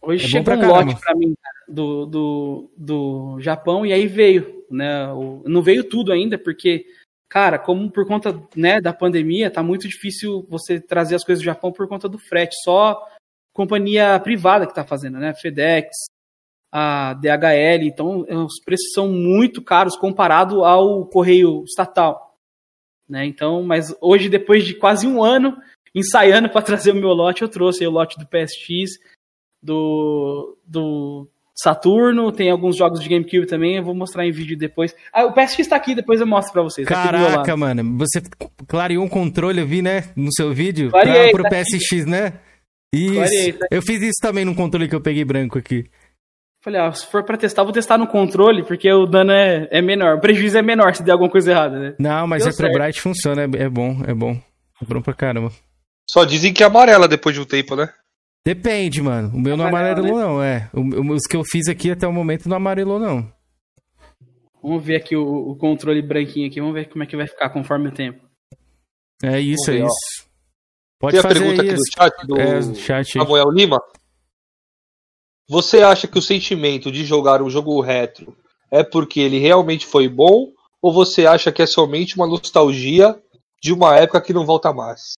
Hoje 0.00 0.24
É 0.24 0.28
chegou 0.28 0.40
um 0.54 0.58
caramba. 0.58 0.84
lote 0.84 1.00
pra 1.00 1.14
mim 1.16 1.34
cara, 1.42 1.56
do, 1.68 2.06
do, 2.06 2.70
do 2.76 3.36
Japão 3.40 3.84
e 3.84 3.92
aí 3.92 4.06
veio, 4.06 4.62
né? 4.70 5.08
O, 5.12 5.42
não 5.46 5.62
veio 5.62 5.84
tudo 5.84 6.12
ainda, 6.12 6.38
porque, 6.38 6.84
cara, 7.30 7.60
como 7.60 7.88
por 7.90 8.06
conta 8.06 8.42
né, 8.56 8.80
da 8.80 8.92
pandemia, 8.92 9.50
tá 9.50 9.62
muito 9.62 9.88
difícil 9.88 10.44
você 10.50 10.80
trazer 10.80 11.14
as 11.14 11.24
coisas 11.24 11.40
do 11.40 11.46
Japão 11.46 11.70
por 11.70 11.88
conta 11.88 12.08
do 12.08 12.18
frete. 12.18 12.56
Só 12.64 13.00
companhia 13.54 14.18
privada 14.18 14.66
que 14.66 14.74
tá 14.74 14.84
fazendo, 14.84 15.18
né? 15.18 15.32
FedEx, 15.32 15.88
a 16.72 17.14
DHL, 17.14 17.84
então 17.84 18.24
eh, 18.28 18.36
os 18.36 18.60
preços 18.64 18.92
são 18.92 19.08
muito 19.08 19.62
caros 19.62 19.96
comparado 19.96 20.64
ao 20.64 21.06
correio 21.06 21.64
estatal. 21.64 22.36
Né? 23.08 23.26
Então, 23.26 23.62
mas 23.62 23.94
hoje, 24.00 24.28
depois 24.28 24.64
de 24.64 24.74
quase 24.74 25.06
um 25.06 25.22
ano, 25.22 25.56
ensaiando 25.94 26.48
pra 26.48 26.62
trazer 26.62 26.90
o 26.90 26.96
meu 26.96 27.12
lote, 27.12 27.42
eu 27.42 27.48
trouxe 27.48 27.86
o 27.86 27.90
lote 27.90 28.18
do 28.18 28.26
PSX, 28.26 28.98
do, 29.62 30.56
do 30.64 31.28
Saturno, 31.54 32.32
tem 32.32 32.50
alguns 32.50 32.76
jogos 32.76 33.00
de 33.00 33.08
GameCube 33.08 33.46
também, 33.46 33.76
eu 33.76 33.84
vou 33.84 33.94
mostrar 33.94 34.26
em 34.26 34.32
vídeo 34.32 34.56
depois. 34.56 34.94
Ah, 35.12 35.24
o 35.24 35.32
PSX 35.32 35.68
tá 35.68 35.76
aqui, 35.76 35.94
depois 35.94 36.20
eu 36.20 36.26
mostro 36.26 36.52
pra 36.52 36.62
vocês. 36.62 36.86
tá 36.88 37.02
aqui 37.02 37.12
Caraca, 37.12 37.56
mano, 37.56 37.98
você 37.98 38.22
clareou 38.66 39.04
um 39.04 39.08
controle, 39.08 39.60
eu 39.60 39.66
vi, 39.66 39.82
né, 39.82 40.04
no 40.16 40.32
seu 40.32 40.52
vídeo, 40.52 40.90
Clareei, 40.90 41.30
pra, 41.30 41.42
pro 41.42 41.50
tá 41.50 41.60
aqui. 41.60 41.76
PSX, 41.78 42.06
né? 42.06 42.34
Isso. 42.94 43.14
Clareei, 43.14 43.52
tá 43.52 43.64
aqui. 43.66 43.74
Eu 43.74 43.82
fiz 43.82 44.02
isso 44.02 44.20
também 44.22 44.44
num 44.44 44.54
controle 44.54 44.88
que 44.88 44.94
eu 44.94 45.00
peguei 45.00 45.24
branco 45.24 45.58
aqui. 45.58 45.86
Falei, 46.62 46.80
ah, 46.80 46.92
se 46.92 47.06
for 47.06 47.24
pra 47.24 47.38
testar, 47.38 47.62
eu 47.62 47.66
vou 47.66 47.72
testar 47.72 47.96
no 47.96 48.06
controle, 48.06 48.62
porque 48.62 48.92
o 48.92 49.06
dano 49.06 49.32
é, 49.32 49.66
é 49.70 49.80
menor, 49.80 50.16
o 50.16 50.20
prejuízo 50.20 50.58
é 50.58 50.62
menor 50.62 50.94
se 50.94 51.02
der 51.02 51.12
alguma 51.12 51.30
coisa 51.30 51.50
errada, 51.50 51.78
né? 51.78 51.94
Não, 51.98 52.26
mas 52.26 52.44
Deu 52.44 52.66
é. 52.66 52.72
Bright 52.72 53.00
funciona, 53.00 53.42
é, 53.42 53.62
é 53.64 53.68
bom, 53.68 54.02
é 54.06 54.12
bom. 54.12 54.38
É 54.80 54.84
bom 54.84 55.00
pra 55.02 55.14
caramba. 55.14 55.50
Só 56.08 56.24
dizem 56.24 56.52
que 56.52 56.62
é 56.62 56.66
amarela 56.66 57.06
depois 57.06 57.34
de 57.34 57.40
um 57.40 57.44
tempo, 57.44 57.76
né? 57.76 57.88
Depende, 58.44 59.02
mano. 59.02 59.28
O 59.36 59.40
meu 59.40 59.56
não 59.56 59.66
Amarelo, 59.66 60.00
amarelou, 60.00 60.18
né? 60.18 60.24
não, 60.24 60.42
é. 60.42 60.70
O- 60.72 61.12
Os 61.14 61.26
que 61.26 61.36
eu 61.36 61.42
fiz 61.44 61.68
aqui 61.68 61.90
até 61.90 62.06
o 62.06 62.12
momento 62.12 62.48
não 62.48 62.56
amarelou, 62.56 62.98
não. 62.98 63.30
Vamos 64.62 64.82
ver 64.84 64.96
aqui 64.96 65.16
o, 65.16 65.50
o 65.50 65.56
controle 65.56 66.02
branquinho 66.02 66.46
aqui, 66.48 66.60
vamos 66.60 66.74
ver 66.74 66.88
como 66.88 67.02
é 67.02 67.06
que 67.06 67.16
vai 67.16 67.26
ficar 67.26 67.50
conforme 67.50 67.88
o 67.88 67.92
tempo. 67.94 68.24
É 69.22 69.38
isso, 69.40 69.70
é 69.70 69.74
ver, 69.74 69.82
ó. 69.82 69.86
isso. 69.86 70.30
Pode 70.98 71.12
Tem 71.12 71.20
a 71.20 71.22
fazer 71.22 71.34
pergunta 71.40 71.62
aí 71.62 71.68
aqui 71.68 71.76
do 71.76 71.82
esse- 71.82 71.92
chat, 71.96 72.26
do 72.26 72.38
É, 72.40 72.74
chat 72.74 73.18
aí. 73.18 73.24
Samuel 73.24 73.50
Lima. 73.50 73.78
Você 75.48 75.82
acha 75.82 76.06
que 76.06 76.18
o 76.18 76.22
sentimento 76.22 76.92
de 76.92 77.04
jogar 77.04 77.42
um 77.42 77.50
jogo 77.50 77.80
retro 77.80 78.36
é 78.70 78.84
porque 78.84 79.20
ele 79.20 79.38
realmente 79.38 79.86
foi 79.86 80.08
bom? 80.08 80.52
Ou 80.80 80.92
você 80.92 81.26
acha 81.26 81.50
que 81.52 81.60
é 81.60 81.66
somente 81.66 82.16
uma 82.16 82.26
nostalgia 82.26 83.20
de 83.62 83.72
uma 83.72 83.96
época 83.96 84.20
que 84.20 84.32
não 84.32 84.46
volta 84.46 84.72
mais? 84.72 85.14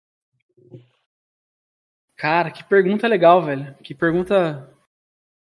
Cara, 2.23 2.53
que 2.53 2.63
pergunta 2.63 3.09
legal, 3.09 3.43
velho. 3.43 3.75
Que 3.83 3.93
pergunta 3.93 4.73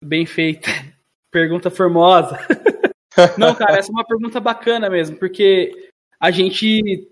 bem 0.04 0.26
feita. 0.26 0.68
Pergunta 1.30 1.70
formosa. 1.70 2.38
Não, 3.38 3.54
cara, 3.56 3.78
essa 3.78 3.90
é 3.90 3.94
uma 3.94 4.04
pergunta 4.04 4.40
bacana 4.40 4.90
mesmo, 4.90 5.16
porque 5.18 5.92
a 6.20 6.30
gente. 6.32 7.08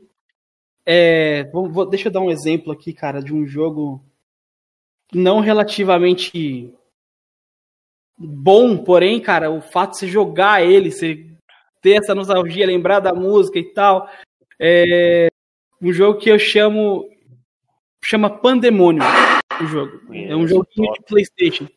É, 0.85 1.43
vou- 1.51 1.69
vou- 1.69 1.85
deixa 1.85 2.07
eu 2.07 2.11
dar 2.11 2.19
um 2.19 2.31
exemplo 2.31 2.73
aqui, 2.73 2.91
cara, 2.91 3.21
de 3.21 3.31
um 3.33 3.45
jogo 3.45 4.03
não 5.13 5.39
relativamente 5.39 6.73
bom, 8.17 8.83
porém, 8.83 9.21
cara, 9.21 9.49
o 9.51 9.61
fato 9.61 9.91
de 9.91 9.97
você 9.99 10.07
jogar 10.07 10.63
ele, 10.63 10.91
você 10.91 11.25
ter 11.81 11.99
essa 12.01 12.13
nostalgia, 12.15 12.65
lembrar 12.65 12.99
da 12.99 13.13
música 13.13 13.59
e 13.59 13.71
tal. 13.71 14.09
É 14.59 15.27
um 15.81 15.93
jogo 15.93 16.19
que 16.19 16.29
eu 16.29 16.39
chamo. 16.39 17.07
chama 18.03 18.29
Pandemônio. 18.29 19.03
O 19.61 19.65
jogo. 19.65 20.01
É 20.13 20.35
um 20.35 20.47
joguinho 20.47 20.93
de 20.93 21.01
PlayStation. 21.07 21.67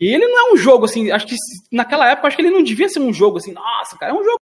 E 0.00 0.06
ele 0.06 0.26
não 0.28 0.38
é 0.38 0.52
um 0.52 0.56
jogo 0.56 0.84
assim, 0.84 1.10
acho 1.10 1.26
que 1.26 1.34
naquela 1.72 2.08
época 2.08 2.28
acho 2.28 2.36
que 2.36 2.42
ele 2.42 2.52
não 2.52 2.62
devia 2.62 2.88
ser 2.88 3.00
um 3.00 3.12
jogo 3.12 3.38
assim, 3.38 3.52
nossa, 3.52 3.98
cara, 3.98 4.12
é 4.12 4.14
um 4.14 4.22
jogo 4.22 4.38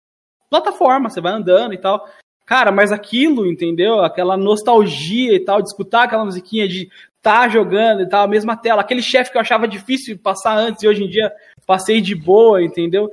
plataforma, 0.51 1.09
você 1.09 1.21
vai 1.21 1.33
andando 1.33 1.73
e 1.73 1.79
tal. 1.79 2.07
Cara, 2.45 2.71
mas 2.71 2.93
aquilo, 2.93 3.47
entendeu? 3.47 4.01
Aquela 4.01 4.37
nostalgia 4.37 5.35
e 5.35 5.41
tal, 5.41 5.63
de 5.63 5.69
escutar 5.69 6.05
aquela 6.05 6.25
musiquinha 6.25 6.69
de 6.69 6.89
tá 7.21 7.49
jogando 7.49 8.03
e 8.03 8.09
tal, 8.09 8.25
a 8.25 8.29
mesma 8.29 8.57
tela, 8.57 8.83
aquele 8.83 9.03
chefe 9.03 9.33
que 9.33 9.37
eu 9.37 9.41
achava 9.41 9.67
difícil 9.67 10.17
passar 10.17 10.57
antes 10.57 10.83
e 10.83 10.89
hoje 10.89 11.03
em 11.03 11.09
dia 11.09 11.33
passei 11.67 12.01
de 12.01 12.15
boa, 12.15 12.63
entendeu? 12.63 13.11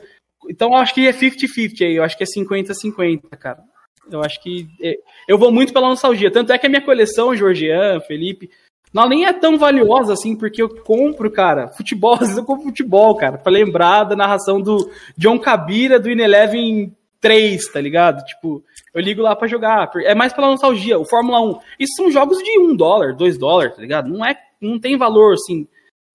Então 0.48 0.70
eu 0.70 0.76
acho 0.76 0.94
que 0.94 1.08
é 1.08 1.12
50-50 1.12 1.82
aí, 1.82 1.96
eu 1.96 2.04
acho 2.04 2.16
que 2.16 2.24
é 2.24 2.28
50-50, 2.28 3.22
cara. 3.40 3.64
Eu 4.12 4.22
acho 4.22 4.42
que. 4.42 4.68
é, 4.82 4.98
eu 5.28 5.38
vou 5.38 5.52
muito 5.52 5.74
pela 5.74 5.88
nostalgia. 5.88 6.30
Tanto 6.30 6.52
é 6.52 6.58
que 6.58 6.66
a 6.66 6.70
minha 6.70 6.82
coleção, 6.82 7.36
Georgian, 7.36 8.02
Felipe, 8.02 8.52
não 8.94 9.10
nem 9.10 9.26
é 9.26 9.34
tão 9.34 9.58
valiosa 9.58 10.14
assim, 10.14 10.36
porque 10.36 10.62
eu 10.62 10.70
compro, 10.84 11.32
cara, 11.32 11.70
futebol, 11.70 12.14
às 12.16 12.20
vezes 12.22 12.38
eu 12.38 12.46
compro 12.46 12.66
futebol, 12.66 13.16
cara, 13.16 13.38
pra 13.38 13.52
lembrar 13.52 14.04
da 14.04 14.16
narração 14.16 14.62
do 14.62 14.90
John 15.18 15.40
Cabira 15.40 16.00
do 16.00 16.10
Ineleven 16.10 16.96
3, 17.20 17.72
tá 17.72 17.80
ligado? 17.80 18.24
Tipo, 18.26 18.62
eu 18.94 19.02
ligo 19.02 19.22
lá 19.22 19.34
pra 19.34 19.48
jogar. 19.48 19.90
É 20.04 20.14
mais 20.14 20.34
pela 20.34 20.50
nostalgia. 20.50 21.00
O 21.00 21.06
Fórmula 21.06 21.40
1. 21.42 21.60
Isso 21.80 21.94
são 21.96 22.12
jogos 22.12 22.38
de 22.38 22.60
1 22.60 22.76
dólar, 22.76 23.16
2 23.16 23.38
dólares, 23.38 23.76
tá 23.76 23.82
ligado? 23.82 24.10
Não, 24.10 24.26
é, 24.26 24.38
não 24.62 24.78
tem 24.78 24.98
valor, 24.98 25.34
assim. 25.34 25.66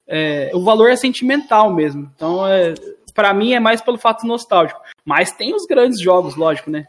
é, 0.07 0.51
o 0.55 0.63
valor 0.63 0.91
é 0.91 0.97
sentimental 0.97 1.73
mesmo. 1.73 2.11
Então, 2.15 2.47
é, 2.47 2.75
para 3.15 3.33
mim, 3.33 3.55
é 3.55 3.61
mais 3.61 3.81
pelo 3.81 3.97
fato 3.97 4.27
nostálgico. 4.27 4.81
Mas 5.05 5.33
tem 5.33 5.55
os 5.55 5.65
grandes 5.65 5.99
jogos, 6.01 6.37
lógico, 6.37 6.71
né? 6.71 6.87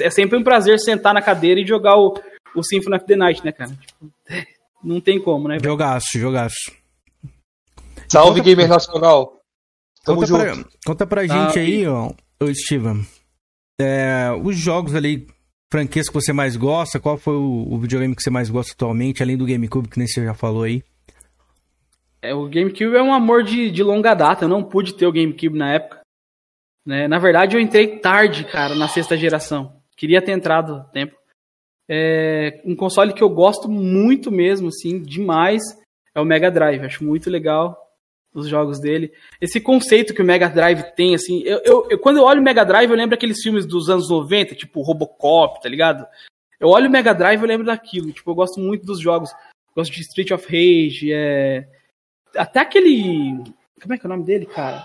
É 0.00 0.10
sempre 0.10 0.36
um 0.36 0.42
prazer 0.42 0.78
sentar 0.80 1.14
na 1.14 1.22
cadeira 1.22 1.60
e 1.60 1.66
jogar 1.66 1.96
o, 1.96 2.14
o 2.56 2.62
Symphony 2.64 2.96
of 2.96 3.06
the 3.06 3.14
Night, 3.14 3.44
né, 3.44 3.52
cara? 3.52 3.70
Tipo, 3.70 4.12
não 4.82 5.00
tem 5.00 5.20
como, 5.20 5.48
né? 5.48 5.58
Jogaço, 5.62 6.18
jogaço. 6.18 6.72
Salve, 8.08 8.40
Gamer 8.40 8.68
Nacional. 8.68 9.40
Tamo 10.04 10.20
Conta 10.20 10.26
junto. 10.26 10.40
pra, 10.42 10.78
conta 10.84 11.06
pra 11.06 11.26
gente 11.26 11.58
aí, 11.58 11.86
ó, 11.86 12.12
ô 12.40 12.54
Steven. 12.54 13.06
é, 13.80 14.30
os 14.42 14.56
jogos 14.56 14.94
ali, 14.94 15.26
franquias 15.72 16.08
que 16.08 16.14
você 16.14 16.32
mais 16.32 16.56
gosta, 16.56 16.98
qual 17.00 17.16
foi 17.16 17.34
o, 17.34 17.68
o 17.70 17.78
videogame 17.78 18.14
que 18.14 18.22
você 18.22 18.30
mais 18.30 18.50
gosta 18.50 18.72
atualmente, 18.72 19.22
além 19.22 19.36
do 19.36 19.46
GameCube, 19.46 19.88
que 19.88 19.98
nem 19.98 20.08
você 20.08 20.24
já 20.24 20.34
falou 20.34 20.64
aí? 20.64 20.82
É, 22.20 22.34
o 22.34 22.48
GameCube 22.48 22.94
é 22.96 23.02
um 23.02 23.12
amor 23.12 23.42
de, 23.42 23.70
de 23.70 23.82
longa 23.82 24.14
data. 24.14 24.44
Eu 24.44 24.48
não 24.48 24.62
pude 24.62 24.94
ter 24.94 25.06
o 25.06 25.12
GameCube 25.12 25.58
na 25.58 25.72
época. 25.72 26.00
Né? 26.86 27.08
Na 27.08 27.18
verdade, 27.18 27.56
eu 27.56 27.60
entrei 27.60 27.98
tarde, 27.98 28.44
cara, 28.44 28.74
na 28.74 28.88
sexta 28.88 29.16
geração. 29.16 29.80
Queria 29.96 30.22
ter 30.22 30.32
entrado 30.32 30.84
tempo. 30.92 31.14
É, 31.94 32.62
um 32.64 32.74
console 32.74 33.12
que 33.12 33.22
eu 33.22 33.28
gosto 33.28 33.68
muito 33.68 34.30
mesmo, 34.30 34.68
assim, 34.68 34.98
demais, 35.02 35.60
é 36.14 36.20
o 36.20 36.24
Mega 36.24 36.50
Drive. 36.50 36.82
Acho 36.84 37.04
muito 37.04 37.28
legal 37.28 37.76
os 38.34 38.48
jogos 38.48 38.80
dele. 38.80 39.12
Esse 39.42 39.60
conceito 39.60 40.14
que 40.14 40.22
o 40.22 40.24
Mega 40.24 40.48
Drive 40.48 40.82
tem, 40.96 41.14
assim, 41.14 41.42
eu, 41.42 41.60
eu- 41.64 41.86
eu- 41.90 41.98
quando 41.98 42.16
eu 42.16 42.24
olho 42.24 42.40
o 42.40 42.42
Mega 42.42 42.64
Drive, 42.64 42.88
eu 42.90 42.96
lembro 42.96 43.14
aqueles 43.14 43.42
filmes 43.42 43.66
dos 43.66 43.90
anos 43.90 44.08
90, 44.08 44.54
tipo 44.54 44.80
Robocop, 44.80 45.60
tá 45.60 45.68
ligado? 45.68 46.06
Eu 46.58 46.68
olho 46.68 46.88
o 46.88 46.90
Mega 46.90 47.12
Drive, 47.12 47.42
eu 47.42 47.46
lembro 47.46 47.66
daquilo. 47.66 48.10
Tipo, 48.10 48.30
eu 48.30 48.34
gosto 48.34 48.58
muito 48.58 48.86
dos 48.86 48.98
jogos. 48.98 49.30
Gosto 49.76 49.92
de 49.92 50.00
Street 50.00 50.30
of 50.30 50.46
Rage, 50.46 51.12
é... 51.12 51.68
até 52.36 52.60
aquele. 52.60 53.34
Como 53.82 53.92
é 53.92 53.98
que 53.98 54.06
é 54.06 54.08
o 54.08 54.12
nome 54.12 54.24
dele, 54.24 54.46
cara? 54.46 54.82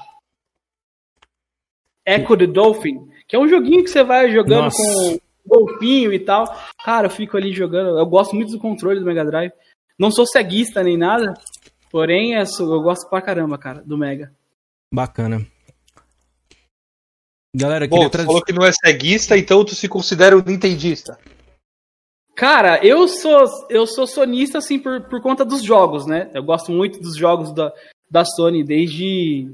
Echo 2.06 2.36
the 2.38 2.48
Dolphin, 2.48 3.08
que 3.28 3.36
é 3.36 3.40
um 3.40 3.48
joguinho 3.48 3.84
que 3.84 3.90
você 3.90 4.04
vai 4.04 4.32
jogando 4.32 4.64
Nossa. 4.66 4.78
com 4.78 5.20
golfinho 5.48 6.12
e 6.14 6.20
tal. 6.20 6.46
Cara, 6.84 7.08
eu 7.08 7.12
fico 7.12 7.38
ali 7.38 7.54
jogando. 7.54 7.98
Eu 7.98 8.06
gosto 8.06 8.36
muito 8.36 8.52
do 8.52 8.60
controle 8.60 9.00
do 9.00 9.06
Mega 9.06 9.26
Drive. 9.26 9.52
Não 9.98 10.12
sou 10.12 10.26
ceguista 10.28 10.84
nem 10.84 10.96
nada, 10.98 11.34
porém 11.90 12.36
é 12.36 12.46
su- 12.46 12.72
eu 12.72 12.82
gosto 12.82 13.10
pra 13.10 13.22
caramba, 13.22 13.58
cara, 13.58 13.82
do 13.82 13.98
Mega. 13.98 14.32
Bacana. 14.94 15.46
Galera, 17.56 17.86
eu 17.86 17.90
Bom, 17.90 18.10
trazer. 18.10 18.28
falou 18.28 18.44
que 18.44 18.54
não 18.54 18.66
é 18.66 18.72
ceguista, 18.72 19.38
então 19.38 19.66
tu 19.66 19.74
se 19.74 19.88
considera 19.88 20.38
um 20.38 20.44
nintendista. 20.44 21.18
Cara, 22.36 22.86
eu 22.86 23.08
sou 23.08 23.46
eu 23.70 23.88
sou 23.88 24.06
sonista 24.06 24.60
assim 24.60 24.78
por, 24.78 25.10
por 25.10 25.22
conta 25.24 25.44
dos 25.44 25.64
jogos, 25.64 26.06
né? 26.06 26.30
Eu 26.36 26.44
gosto 26.44 26.72
muito 26.72 27.00
dos 27.00 27.18
jogos 27.18 27.52
da, 27.52 27.74
da 28.12 28.24
Sony 28.24 28.64
desde 28.64 29.50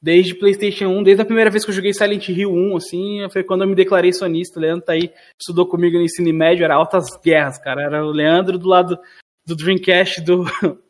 desde 0.00 0.34
PlayStation 0.34 0.86
1, 0.88 1.02
desde 1.02 1.22
a 1.22 1.26
primeira 1.26 1.50
vez 1.50 1.64
que 1.64 1.70
eu 1.70 1.74
joguei 1.74 1.92
Silent 1.92 2.28
Hill 2.28 2.52
1, 2.52 2.76
assim, 2.76 3.28
foi 3.30 3.42
quando 3.42 3.62
eu 3.62 3.68
me 3.68 3.74
declarei 3.74 4.12
sonista. 4.12 4.58
O 4.58 4.62
Leandro 4.62 4.84
tá 4.84 4.92
aí, 4.92 5.12
estudou 5.40 5.66
comigo 5.66 5.96
no 5.96 6.04
ensino 6.04 6.32
médio, 6.32 6.64
era 6.64 6.74
altas 6.74 7.04
guerras, 7.22 7.58
cara. 7.58 7.82
Era 7.82 8.04
o 8.04 8.10
Leandro 8.10 8.58
do 8.58 8.68
lado 8.68 8.98
do 9.46 9.56
Dreamcast 9.56 10.20
do 10.22 10.44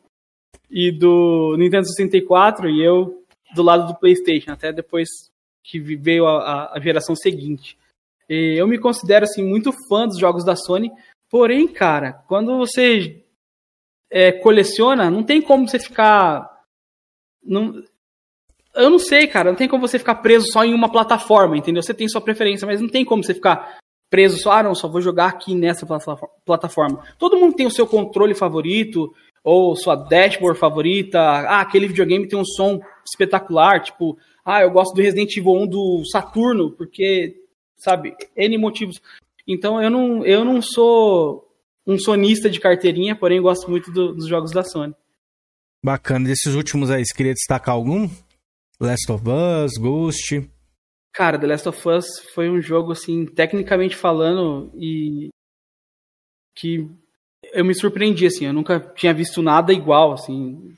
e 0.69 0.91
do 0.91 1.55
Nintendo 1.57 1.87
64 1.87 2.69
e 2.69 2.83
eu 2.83 3.23
do 3.55 3.63
lado 3.63 3.87
do 3.87 3.97
PlayStation, 3.99 4.51
até 4.51 4.73
depois 4.73 5.07
que 5.63 5.79
veio 5.79 6.25
a, 6.27 6.73
a- 6.73 6.79
geração 6.79 7.15
seguinte. 7.15 7.77
E 8.29 8.55
eu 8.57 8.67
me 8.67 8.77
considero 8.77 9.23
assim 9.23 9.43
muito 9.43 9.71
fã 9.87 10.05
dos 10.05 10.17
jogos 10.19 10.43
da 10.43 10.55
Sony, 10.55 10.91
porém, 11.29 11.67
cara, 11.67 12.13
quando 12.27 12.57
você 12.57 13.23
é, 14.09 14.31
coleciona, 14.31 15.09
não 15.09 15.23
tem 15.23 15.41
como 15.41 15.67
você 15.67 15.79
ficar. 15.79 16.61
Não, 17.43 17.81
eu 18.77 18.89
não 18.89 18.99
sei, 18.99 19.27
cara, 19.27 19.49
não 19.51 19.57
tem 19.57 19.67
como 19.67 19.87
você 19.87 19.97
ficar 19.99 20.15
preso 20.15 20.47
só 20.51 20.63
em 20.63 20.73
uma 20.73 20.91
plataforma, 20.91 21.57
entendeu? 21.57 21.81
Você 21.83 21.93
tem 21.93 22.07
sua 22.07 22.21
preferência, 22.21 22.65
mas 22.65 22.79
não 22.81 22.87
tem 22.89 23.03
como 23.05 23.23
você 23.23 23.33
ficar 23.33 23.77
preso 24.09 24.37
só, 24.37 24.51
ah, 24.53 24.63
não, 24.63 24.73
só 24.73 24.87
vou 24.87 25.01
jogar 25.01 25.27
aqui 25.27 25.53
nessa 25.53 25.85
plata- 25.85 26.15
plataforma. 26.45 27.03
Todo 27.19 27.37
mundo 27.37 27.55
tem 27.55 27.65
o 27.67 27.71
seu 27.71 27.85
controle 27.85 28.33
favorito, 28.33 29.13
ou 29.43 29.75
sua 29.75 29.95
dashboard 29.95 30.57
favorita. 30.59 31.19
Ah, 31.19 31.61
aquele 31.61 31.87
videogame 31.87 32.27
tem 32.27 32.37
um 32.39 32.45
som 32.45 32.79
espetacular, 33.05 33.81
tipo, 33.81 34.17
ah, 34.45 34.61
eu 34.61 34.71
gosto 34.71 34.93
do 34.93 35.01
Resident 35.01 35.35
Evil 35.35 35.53
1 35.53 35.67
do 35.67 36.03
Saturno, 36.11 36.71
porque, 36.71 37.35
sabe, 37.77 38.13
N 38.35 38.57
motivos. 38.57 39.01
Então 39.47 39.81
eu 39.81 39.89
não, 39.89 40.25
eu 40.25 40.43
não 40.45 40.61
sou 40.61 41.45
um 41.85 41.97
sonista 41.97 42.49
de 42.49 42.59
carteirinha, 42.59 43.15
porém 43.15 43.41
gosto 43.41 43.69
muito 43.69 43.91
do- 43.91 44.13
dos 44.13 44.27
jogos 44.27 44.51
da 44.51 44.63
Sony. 44.63 44.93
Bacana. 45.83 46.27
Desses 46.27 46.53
últimos 46.55 46.89
aí, 46.91 47.05
você 47.05 47.13
queria 47.15 47.33
destacar 47.33 47.75
algum? 47.75 48.09
Last 48.79 49.11
of 49.11 49.23
Us, 49.27 49.73
Ghost. 49.79 50.49
Cara, 51.11 51.39
The 51.39 51.47
Last 51.47 51.67
of 51.67 51.89
Us 51.89 52.05
foi 52.35 52.47
um 52.47 52.61
jogo, 52.61 52.91
assim, 52.91 53.25
tecnicamente 53.25 53.95
falando, 53.95 54.71
e 54.75 55.29
que 56.55 56.87
eu 57.53 57.65
me 57.65 57.73
surpreendi, 57.73 58.27
assim, 58.27 58.45
eu 58.45 58.53
nunca 58.53 58.79
tinha 58.95 59.13
visto 59.13 59.41
nada 59.41 59.73
igual, 59.73 60.13
assim, 60.13 60.75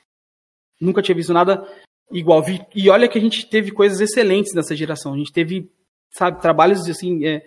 nunca 0.80 1.02
tinha 1.02 1.16
visto 1.16 1.34
nada 1.34 1.68
igual. 2.10 2.41
E 2.74 2.89
olha 2.89 3.10
que 3.10 3.18
a 3.18 3.22
gente 3.22 3.50
teve 3.50 3.72
coisas 3.72 4.00
excelentes 4.00 4.54
nessa 4.54 4.74
geração, 4.74 5.14
a 5.14 5.18
gente 5.18 5.34
teve, 5.34 5.70
sabe, 6.10 6.41
trabalhos, 6.41 6.88
assim, 6.88 7.26
é, 7.26 7.45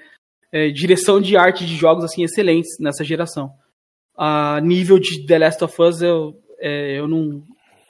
é, 0.53 0.69
direção 0.69 1.19
de 1.19 1.35
arte 1.35 1.65
de 1.65 1.75
jogos, 1.75 2.05
assim, 2.05 2.25
excelentes 2.25 2.79
nessa 2.79 3.03
geração. 3.03 3.51
A 4.15 4.61
nível 4.61 4.99
de 4.99 5.25
The 5.25 5.39
Last 5.39 5.65
of 5.65 5.83
Us, 5.83 6.03
eu, 6.03 6.39
é, 6.59 6.99
eu 6.99 7.09
não... 7.09 7.43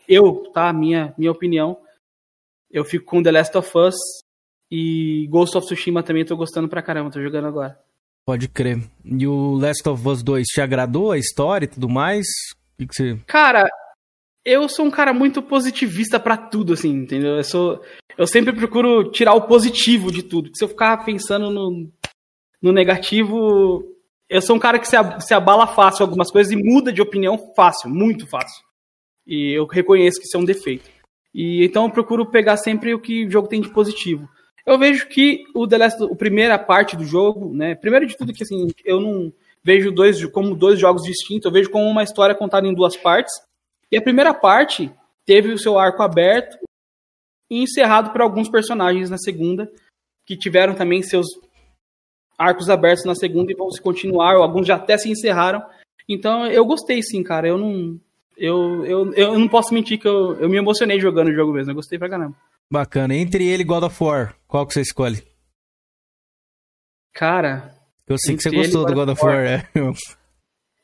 Eu, 0.08 0.44
tá, 0.52 0.72
minha, 0.72 1.12
minha 1.18 1.30
opinião, 1.32 1.76
eu 2.72 2.84
fico 2.84 3.04
com 3.04 3.22
The 3.22 3.30
Last 3.30 3.56
of 3.58 3.70
Us 3.76 3.94
e 4.70 5.26
Ghost 5.28 5.56
of 5.56 5.66
Tsushima 5.66 6.02
também 6.02 6.24
tô 6.24 6.34
gostando 6.36 6.68
pra 6.68 6.82
caramba, 6.82 7.10
tô 7.10 7.20
jogando 7.20 7.46
agora. 7.46 7.78
Pode 8.24 8.48
crer. 8.48 8.78
E 9.04 9.26
o 9.26 9.54
Last 9.54 9.86
of 9.88 10.08
Us 10.08 10.22
2 10.22 10.46
te 10.46 10.60
agradou 10.60 11.12
a 11.12 11.18
história 11.18 11.66
e 11.66 11.68
tudo 11.68 11.88
mais? 11.88 12.24
O 12.74 12.78
que, 12.78 12.86
que 12.86 12.94
você. 12.94 13.18
Cara, 13.26 13.68
eu 14.44 14.68
sou 14.68 14.86
um 14.86 14.90
cara 14.90 15.12
muito 15.12 15.42
positivista 15.42 16.18
pra 16.18 16.36
tudo, 16.36 16.72
assim, 16.72 16.90
entendeu? 16.90 17.36
Eu 17.36 17.44
sou. 17.44 17.82
Eu 18.16 18.26
sempre 18.26 18.52
procuro 18.52 19.10
tirar 19.10 19.34
o 19.34 19.46
positivo 19.46 20.10
de 20.10 20.22
tudo. 20.22 20.50
Se 20.54 20.64
eu 20.64 20.68
ficar 20.68 21.04
pensando 21.04 21.50
no, 21.50 21.90
no 22.62 22.72
negativo. 22.72 23.84
Eu 24.28 24.40
sou 24.40 24.56
um 24.56 24.58
cara 24.58 24.78
que 24.78 24.88
se, 24.88 24.96
se 25.20 25.34
abala 25.34 25.66
fácil 25.66 26.04
algumas 26.04 26.30
coisas 26.30 26.50
e 26.52 26.56
muda 26.56 26.90
de 26.90 27.02
opinião 27.02 27.52
fácil, 27.54 27.90
muito 27.90 28.26
fácil. 28.26 28.64
E 29.26 29.52
eu 29.52 29.66
reconheço 29.66 30.18
que 30.18 30.26
isso 30.26 30.36
é 30.36 30.40
um 30.40 30.44
defeito. 30.44 30.88
E 31.34 31.64
então 31.64 31.84
eu 31.84 31.90
procuro 31.90 32.26
pegar 32.26 32.56
sempre 32.56 32.94
o 32.94 33.00
que 33.00 33.26
o 33.26 33.30
jogo 33.30 33.48
tem 33.48 33.60
de 33.60 33.70
positivo. 33.70 34.28
Eu 34.64 34.78
vejo 34.78 35.08
que 35.08 35.44
o 35.54 35.66
The 35.66 35.78
Last, 35.78 36.04
a 36.04 36.14
primeira 36.14 36.58
parte 36.58 36.96
do 36.96 37.04
jogo, 37.04 37.52
né? 37.54 37.74
Primeiro 37.74 38.06
de 38.06 38.16
tudo 38.16 38.32
que 38.32 38.44
assim, 38.44 38.68
eu 38.84 39.00
não 39.00 39.32
vejo 39.64 39.90
dois 39.90 40.24
como 40.26 40.54
dois 40.54 40.78
jogos 40.78 41.02
distintos, 41.02 41.46
eu 41.46 41.52
vejo 41.52 41.70
como 41.70 41.84
uma 41.84 42.02
história 42.02 42.34
contada 42.34 42.66
em 42.66 42.74
duas 42.74 42.96
partes. 42.96 43.32
E 43.90 43.96
a 43.96 44.02
primeira 44.02 44.32
parte 44.32 44.92
teve 45.24 45.52
o 45.52 45.58
seu 45.58 45.78
arco 45.78 46.02
aberto 46.02 46.58
e 47.50 47.62
encerrado 47.62 48.10
por 48.10 48.20
alguns 48.20 48.48
personagens 48.48 49.10
na 49.10 49.18
segunda, 49.18 49.70
que 50.24 50.36
tiveram 50.36 50.74
também 50.74 51.02
seus 51.02 51.26
arcos 52.38 52.70
abertos 52.70 53.04
na 53.04 53.14
segunda 53.14 53.52
e 53.52 53.54
vão 53.54 53.70
se 53.70 53.80
continuar, 53.80 54.36
ou 54.36 54.42
alguns 54.42 54.66
já 54.66 54.76
até 54.76 54.96
se 54.96 55.10
encerraram. 55.10 55.62
Então 56.08 56.46
eu 56.46 56.64
gostei 56.64 57.02
sim, 57.02 57.22
cara. 57.22 57.48
Eu 57.48 57.58
não 57.58 58.00
eu, 58.36 58.84
eu, 58.86 59.12
eu 59.14 59.38
não 59.38 59.48
posso 59.48 59.72
mentir 59.74 59.98
que 59.98 60.06
eu, 60.08 60.34
eu 60.40 60.48
me 60.48 60.56
emocionei 60.56 60.98
jogando 61.00 61.28
o 61.28 61.34
jogo 61.34 61.52
mesmo. 61.52 61.70
Eu 61.70 61.76
gostei 61.76 61.98
pra 61.98 62.08
caramba. 62.08 62.36
Bacana. 62.70 63.14
Entre 63.14 63.46
ele 63.46 63.62
e 63.62 63.66
God 63.66 63.84
of 63.84 64.02
War, 64.04 64.34
qual 64.46 64.66
que 64.66 64.72
você 64.74 64.80
escolhe? 64.80 65.22
Cara, 67.14 67.74
Eu 68.08 68.16
sei 68.18 68.36
que 68.36 68.42
você 68.42 68.50
gostou 68.50 68.86
do 68.86 68.94
God 68.94 69.08
of 69.10 69.24
War, 69.24 69.36
é. 69.44 69.68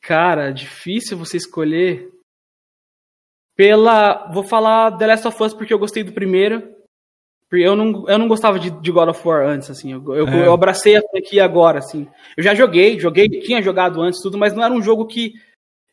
Cara, 0.01 0.51
difícil 0.51 1.17
você 1.17 1.37
escolher. 1.37 2.09
Pela. 3.55 4.31
Vou 4.31 4.43
falar 4.43 4.97
The 4.97 5.07
Last 5.07 5.27
of 5.27 5.43
Us 5.43 5.53
porque 5.53 5.73
eu 5.73 5.79
gostei 5.79 6.03
do 6.03 6.13
primeiro. 6.13 6.75
Porque 7.49 7.65
Eu 7.65 7.75
não, 7.75 8.07
eu 8.07 8.17
não 8.19 8.27
gostava 8.27 8.59
de, 8.59 8.69
de 8.69 8.91
God 8.91 9.09
of 9.09 9.27
War 9.27 9.45
antes, 9.47 9.69
assim. 9.71 9.91
Eu, 9.91 10.13
eu, 10.15 10.27
É. 10.27 10.47
eu 10.47 10.53
abracei 10.53 10.95
a 10.95 11.01
franquia 11.01 11.43
agora, 11.43 11.79
assim. 11.79 12.07
Eu 12.37 12.43
já 12.43 12.53
joguei, 12.53 12.99
joguei, 12.99 13.27
tinha 13.27 13.61
jogado 13.61 13.99
antes 14.01 14.21
tudo, 14.21 14.37
mas 14.37 14.53
não 14.53 14.63
era 14.63 14.73
um 14.73 14.81
jogo 14.81 15.07
que. 15.07 15.33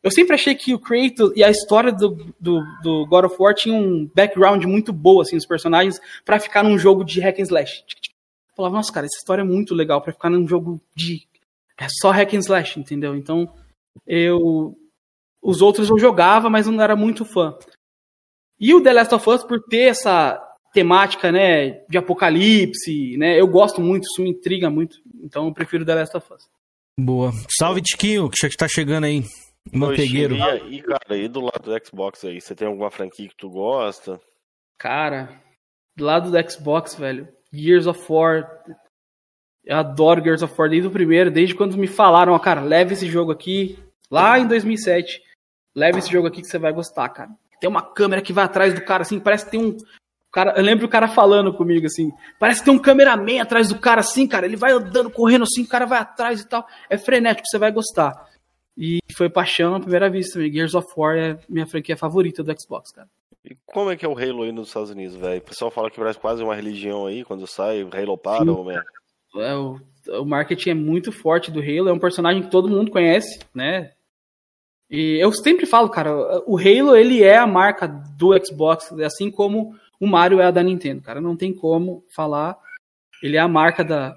Eu 0.07 0.11
sempre 0.13 0.37
achei 0.37 0.55
que 0.55 0.73
o 0.73 0.79
Kratos 0.79 1.33
e 1.35 1.43
a 1.43 1.51
história 1.51 1.91
do, 1.91 2.33
do, 2.39 2.63
do 2.81 3.05
God 3.07 3.25
of 3.25 3.35
War 3.41 3.53
tinha 3.53 3.75
um 3.75 4.09
background 4.15 4.63
muito 4.63 4.93
boa, 4.93 5.23
assim, 5.23 5.37
os 5.37 5.45
personagens, 5.45 6.01
pra 6.25 6.39
ficar 6.39 6.63
num 6.63 6.79
jogo 6.79 7.03
de 7.03 7.19
hack 7.19 7.41
and 7.41 7.43
slash. 7.43 7.81
Eu 7.81 8.55
falava, 8.55 8.77
nossa, 8.77 8.93
cara, 8.93 9.07
essa 9.07 9.19
história 9.19 9.43
é 9.43 9.45
muito 9.45 9.75
legal 9.75 10.01
pra 10.01 10.13
ficar 10.13 10.31
num 10.31 10.47
jogo 10.47 10.81
de. 10.95 11.27
É 11.77 11.89
só 11.91 12.13
hack 12.13 12.35
and 12.35 12.39
slash, 12.39 12.79
entendeu? 12.79 13.17
Então, 13.17 13.53
eu. 14.07 14.79
Os 15.43 15.61
outros 15.61 15.91
eu 15.91 15.99
jogava, 15.99 16.49
mas 16.49 16.69
não 16.69 16.81
era 16.81 16.95
muito 16.95 17.25
fã. 17.25 17.59
E 18.61 18.73
o 18.75 18.81
The 18.81 18.93
Last 18.93 19.13
of 19.13 19.29
Us, 19.29 19.43
por 19.43 19.61
ter 19.65 19.89
essa 19.89 20.41
temática, 20.73 21.33
né, 21.33 21.81
de 21.89 21.99
apocalipse, 21.99 23.17
né, 23.17 23.41
eu 23.41 23.49
gosto 23.49 23.81
muito, 23.81 24.05
isso 24.05 24.23
me 24.23 24.31
intriga 24.31 24.71
muito. 24.71 24.99
Então 25.21 25.49
eu 25.49 25.53
prefiro 25.53 25.85
The 25.85 25.97
Last 25.97 26.17
of 26.17 26.33
Us. 26.33 26.49
Boa. 26.97 27.33
Salve, 27.59 27.83
Tiquinho, 27.83 28.31
que 28.31 28.37
já 28.41 28.49
tá 28.57 28.69
chegando 28.69 29.05
aí. 29.05 29.25
Mantegueiro. 29.73 30.37
E, 30.37 30.77
e, 30.77 30.83
cara, 30.83 31.17
e 31.17 31.29
do 31.29 31.41
lado 31.41 31.63
do 31.63 31.87
Xbox 31.87 32.25
aí, 32.25 32.41
você 32.41 32.55
tem 32.55 32.69
alguma 32.69 32.91
franquia 32.91 33.29
que 33.29 33.37
tu 33.37 33.51
gosta? 33.51 34.21
Cara, 34.79 35.41
do 35.97 36.05
lado 36.05 36.31
do 36.31 36.51
Xbox, 36.51 36.95
velho, 36.95 37.29
Gears 37.53 37.87
of 37.87 38.01
War. 38.09 38.63
Eu 39.65 39.77
adoro 39.77 40.23
Gears 40.23 40.43
of 40.43 40.55
War 40.57 40.69
desde 40.69 40.89
o 40.89 40.93
primeiro, 40.93 41.31
desde 41.31 41.55
quando 41.55 41.77
me 41.77 41.87
falaram, 41.87 42.33
ó, 42.33 42.39
cara, 42.39 42.61
leve 42.61 42.93
esse 42.93 43.07
jogo 43.07 43.33
aqui, 43.33 43.79
lá 44.11 44.39
em 44.39 44.47
2007. 44.47 45.23
Leve 45.75 45.99
esse 45.99 46.11
jogo 46.11 46.29
aqui 46.29 46.41
que 46.41 46.49
você 46.49 46.59
vai 46.59 46.73
gostar, 46.73 47.09
cara. 47.09 47.31
Tem 47.61 47.69
uma 47.69 47.83
câmera 47.83 48.23
que 48.23 48.33
vai 48.33 48.45
atrás 48.45 48.75
do 48.75 48.83
cara, 48.83 49.03
assim, 49.03 49.19
parece 49.19 49.47
que 49.47 49.51
tem 49.51 49.61
um. 49.61 49.77
Cara, 50.33 50.55
eu 50.57 50.63
lembro 50.63 50.87
o 50.87 50.89
cara 50.89 51.09
falando 51.09 51.53
comigo 51.55 51.87
assim, 51.87 52.13
parece 52.39 52.61
que 52.61 52.67
tem 52.67 52.75
um 52.75 52.79
cameraman 52.79 53.41
atrás 53.41 53.69
do 53.69 53.79
cara, 53.79 54.01
assim, 54.01 54.27
cara. 54.27 54.45
Ele 54.47 54.57
vai 54.57 54.73
andando, 54.73 55.11
correndo 55.11 55.45
assim, 55.45 55.63
o 55.63 55.69
cara 55.69 55.87
vai 55.87 55.99
atrás 55.99 56.41
e 56.41 56.49
tal. 56.49 56.67
É 56.91 56.99
frenético, 56.99 57.49
você 57.49 57.59
vai 57.59 57.73
gostar. 57.73 58.13
E 58.77 58.99
foi 59.17 59.31
paixão 59.31 59.75
à 59.75 59.81
primeira 59.81 60.11
vista. 60.11 60.41
Gears 60.41 60.75
of 60.75 60.89
War 60.97 61.17
é 61.17 61.39
minha 61.49 61.67
franquia 61.67 61.97
favorita 61.97 62.43
do 62.43 62.61
Xbox, 62.61 62.93
cara. 62.93 63.09
E 63.45 63.57
como 63.65 63.91
é 63.91 63.97
que 63.97 64.05
é 64.05 64.09
o 64.09 64.19
Halo 64.19 64.43
aí 64.43 64.53
nos 64.53 64.69
Estados 64.69 64.91
Unidos, 64.91 65.17
velho? 65.17 65.39
O 65.39 65.45
pessoal 65.45 65.71
fala 65.71 65.91
que 65.91 65.97
parece 65.97 66.19
quase 66.19 66.43
uma 66.43 66.55
religião 66.55 67.07
aí, 67.07 67.25
quando 67.25 67.47
sai, 67.47 67.83
o 67.83 67.91
Halo 67.95 68.19
para, 68.19 68.51
ou 68.51 68.65
mesmo. 68.65 68.83
É, 69.37 69.55
o, 69.55 69.81
o 70.21 70.25
marketing 70.25 70.71
é 70.71 70.75
muito 70.75 71.13
forte 71.13 71.51
do 71.51 71.61
Halo, 71.61 71.89
é 71.89 71.93
um 71.93 71.99
personagem 71.99 72.43
que 72.43 72.51
todo 72.51 72.69
mundo 72.69 72.91
conhece, 72.91 73.39
né? 73.55 73.93
E 74.91 75.19
eu 75.23 75.33
sempre 75.33 75.67
falo, 75.67 75.89
cara, 75.89 76.13
o 76.47 76.59
Halo 76.59 76.97
ele 76.97 77.23
é 77.23 77.37
a 77.37 77.47
marca 77.47 77.87
do 77.87 78.33
Xbox, 78.45 78.93
assim 79.01 79.31
como 79.31 79.75
o 80.01 80.07
Mario 80.07 80.41
é 80.41 80.47
a 80.47 80.51
da 80.51 80.63
Nintendo, 80.63 81.03
cara. 81.03 81.21
Não 81.21 81.37
tem 81.37 81.53
como 81.55 82.05
falar. 82.15 82.57
Ele 83.23 83.37
é 83.37 83.41
a 83.41 83.49
marca 83.49 83.83
da, 83.83 84.17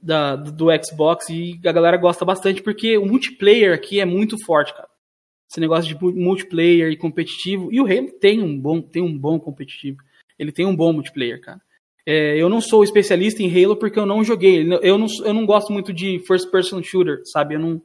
da, 0.00 0.36
do 0.36 0.66
Xbox 0.84 1.28
e 1.28 1.60
a 1.64 1.72
galera 1.72 1.96
gosta 1.96 2.24
bastante 2.24 2.62
porque 2.62 2.96
o 2.96 3.06
multiplayer 3.06 3.74
aqui 3.74 4.00
é 4.00 4.04
muito 4.04 4.36
forte, 4.44 4.72
cara. 4.74 4.88
Esse 5.50 5.60
negócio 5.60 5.88
de 5.88 6.00
mu- 6.02 6.12
multiplayer 6.12 6.90
e 6.90 6.96
competitivo. 6.96 7.72
E 7.72 7.80
o 7.80 7.86
Halo 7.86 8.10
tem 8.20 8.42
um 8.42 8.58
bom, 8.58 8.80
tem 8.82 9.02
um 9.02 9.16
bom 9.16 9.40
competitivo. 9.40 9.98
Ele 10.38 10.52
tem 10.52 10.66
um 10.66 10.76
bom 10.76 10.92
multiplayer, 10.92 11.40
cara. 11.40 11.60
É, 12.06 12.36
eu 12.36 12.48
não 12.48 12.60
sou 12.60 12.84
especialista 12.84 13.42
em 13.42 13.50
Halo 13.64 13.76
porque 13.76 13.98
eu 13.98 14.06
não 14.06 14.22
joguei. 14.22 14.62
Eu 14.82 14.98
não, 14.98 15.06
eu 15.24 15.34
não 15.34 15.44
gosto 15.46 15.72
muito 15.72 15.92
de 15.92 16.18
first 16.20 16.50
person 16.50 16.82
shooter, 16.82 17.22
sabe? 17.24 17.54
Eu 17.54 17.60
não. 17.60 17.82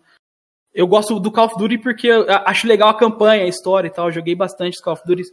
Eu 0.73 0.87
gosto 0.87 1.19
do 1.19 1.31
Call 1.31 1.45
of 1.45 1.57
Duty 1.57 1.77
porque 1.77 2.07
eu 2.07 2.25
acho 2.45 2.67
legal 2.67 2.89
a 2.89 2.97
campanha, 2.97 3.43
a 3.43 3.47
história 3.47 3.87
e 3.87 3.91
tal. 3.91 4.07
Eu 4.07 4.13
joguei 4.13 4.35
bastante 4.35 4.81
Call 4.81 4.93
of 4.93 5.03
Duty, 5.05 5.23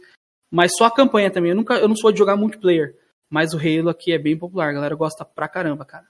mas 0.51 0.71
só 0.77 0.85
a 0.85 0.91
campanha 0.91 1.29
também. 1.31 1.49
Eu 1.51 1.55
nunca, 1.55 1.75
eu 1.75 1.87
não 1.87 1.95
sou 1.95 2.11
de 2.11 2.17
jogar 2.19 2.35
multiplayer, 2.37 2.95
mas 3.29 3.53
o 3.53 3.57
Halo 3.57 3.89
aqui 3.89 4.11
é 4.11 4.17
bem 4.17 4.37
popular. 4.37 4.69
A 4.69 4.73
galera 4.73 4.95
gosta 4.95 5.25
pra 5.25 5.47
caramba, 5.47 5.83
cara. 5.83 6.05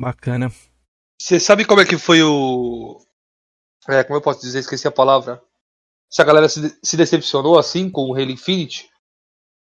Bacana. 0.00 0.50
Você 1.20 1.38
sabe 1.38 1.64
como 1.64 1.80
é 1.80 1.84
que 1.86 1.96
foi 1.96 2.22
o. 2.22 3.00
É, 3.88 4.02
como 4.04 4.18
eu 4.18 4.22
posso 4.22 4.40
dizer? 4.40 4.60
Esqueci 4.60 4.86
a 4.88 4.92
palavra. 4.92 5.42
Se 6.10 6.20
a 6.22 6.24
galera 6.24 6.48
se, 6.48 6.60
de- 6.60 6.78
se 6.82 6.96
decepcionou 6.96 7.58
assim 7.58 7.90
com 7.90 8.08
o 8.10 8.14
Halo 8.14 8.30
Infinite? 8.30 8.88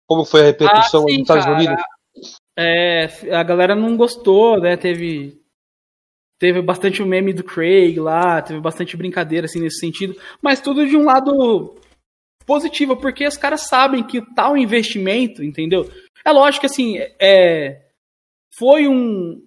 Como 0.08 0.24
foi 0.26 0.42
a 0.42 0.46
repercussão 0.46 1.04
Ah, 1.04 1.10
sim, 1.10 1.14
nos 1.14 1.22
Estados 1.22 1.46
cara. 1.46 1.56
Unidos? 1.58 1.84
É, 2.58 3.06
a 3.36 3.44
galera 3.44 3.76
não 3.76 3.96
gostou, 3.98 4.60
né? 4.60 4.76
Teve 4.78 5.42
teve 6.40 6.62
bastante 6.62 7.02
o 7.02 7.06
meme 7.06 7.34
do 7.34 7.44
Craig 7.44 8.00
lá, 8.00 8.42
teve 8.44 8.60
bastante 8.60 8.96
brincadeira 8.96 9.46
assim 9.46 9.60
nesse 9.60 9.80
sentido, 9.80 10.16
mas 10.40 10.62
tudo 10.62 10.86
de 10.86 10.96
um 10.96 11.04
lado 11.04 11.76
positivo, 12.46 12.96
porque 12.96 13.26
os 13.28 13.36
caras 13.38 13.62
sabem 13.62 14.04
que 14.06 14.22
tal 14.36 14.56
investimento, 14.56 15.44
entendeu? 15.44 15.90
É 16.24 16.32
lógico 16.32 16.62
que 16.62 16.66
assim, 16.68 16.98
é 17.20 17.88
foi 18.56 18.88
um 18.88 19.47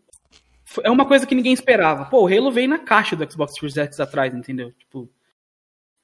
é 0.82 0.90
uma 0.90 1.06
coisa 1.06 1.26
que 1.26 1.34
ninguém 1.34 1.52
esperava. 1.52 2.04
Pô, 2.06 2.22
o 2.22 2.26
Halo 2.26 2.50
veio 2.50 2.68
na 2.68 2.78
caixa 2.78 3.16
do 3.16 3.30
Xbox 3.30 3.54
Series 3.54 3.76
X 3.76 4.00
atrás, 4.00 4.34
entendeu? 4.34 4.72
Tipo, 4.72 5.08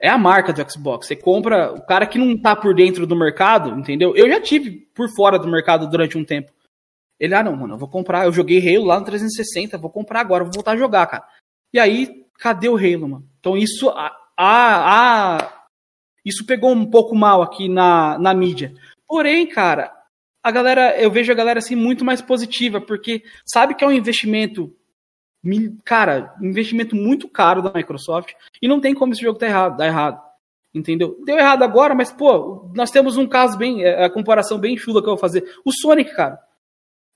é 0.01 0.09
a 0.09 0.19
marca 0.19 0.53
do 0.53 0.71
Xbox. 0.71 1.07
Você 1.07 1.17
compra. 1.17 1.73
O 1.73 1.83
cara 1.87 2.07
que 2.07 2.19
não 2.19 2.37
tá 2.41 2.55
por 2.57 2.75
dentro 2.75 3.07
do 3.07 3.17
mercado, 3.17 3.71
entendeu? 3.79 4.15
Eu 4.17 4.29
já 4.29 4.41
tive 4.41 4.71
por 4.95 5.09
fora 5.15 5.39
do 5.39 5.49
mercado 5.49 5.89
durante 5.89 6.19
um 6.19 6.25
tempo. 6.25 6.53
Ele, 7.19 7.35
ah, 7.35 7.43
não, 7.43 7.57
mano, 7.57 7.75
eu 7.75 7.79
vou 7.79 7.89
comprar. 7.89 8.25
Eu 8.27 8.33
joguei 8.33 8.59
Halo 8.77 8.87
lá 8.87 8.99
no 8.99 9.07
360, 9.07 9.79
vou 9.79 9.91
comprar 9.91 10.21
agora, 10.21 10.45
vou 10.45 10.53
voltar 10.53 10.73
a 10.73 10.77
jogar, 10.77 11.07
cara. 11.07 11.25
E 11.73 11.79
aí, 11.79 12.27
cadê 12.39 12.69
o 12.69 12.77
Halo, 12.77 13.09
mano? 13.09 13.29
Então 13.41 13.57
isso. 13.57 13.89
A, 13.91 14.15
a, 14.37 15.37
a- 15.37 15.63
isso 16.25 16.45
pegou 16.45 16.73
um 16.73 16.85
pouco 16.91 17.15
mal 17.15 17.41
aqui 17.41 17.69
na, 17.69 18.19
na 18.19 18.35
mídia. 18.35 18.75
Porém, 19.07 19.47
cara, 19.47 19.96
a 20.47 20.51
galera, 20.53 20.97
eu 20.97 21.11
vejo 21.11 21.33
a 21.33 21.35
galera 21.35 21.59
assim 21.59 21.75
muito 21.75 22.05
mais 22.05 22.23
positiva, 22.23 22.81
porque 22.81 23.25
sabe 23.45 23.75
que 23.75 23.83
é 23.83 23.87
um 23.87 23.91
investimento 23.91 24.73
cara, 25.85 26.33
investimento 26.41 26.95
muito 26.95 27.29
caro 27.29 27.61
da 27.61 27.73
Microsoft 27.73 28.33
e 28.63 28.69
não 28.69 28.81
tem 28.81 28.95
como 28.95 29.13
esse 29.13 29.23
jogo 29.23 29.41
tá 29.41 29.47
errado, 29.47 29.77
dar 29.77 29.87
errado. 29.87 30.23
Entendeu? 30.73 31.17
Deu 31.25 31.37
errado 31.37 31.65
agora, 31.65 31.97
mas 31.97 32.13
pô, 32.13 32.71
nós 32.77 32.93
temos 32.93 33.17
um 33.17 33.27
caso 33.27 33.59
bem, 33.59 33.83
é, 33.83 34.05
a 34.05 34.11
comparação 34.11 34.57
bem 34.57 34.77
chula 34.77 35.01
que 35.03 35.09
eu 35.09 35.15
vou 35.15 35.19
fazer. 35.19 35.43
O 35.65 35.73
Sonic, 35.73 36.15
cara. 36.15 36.39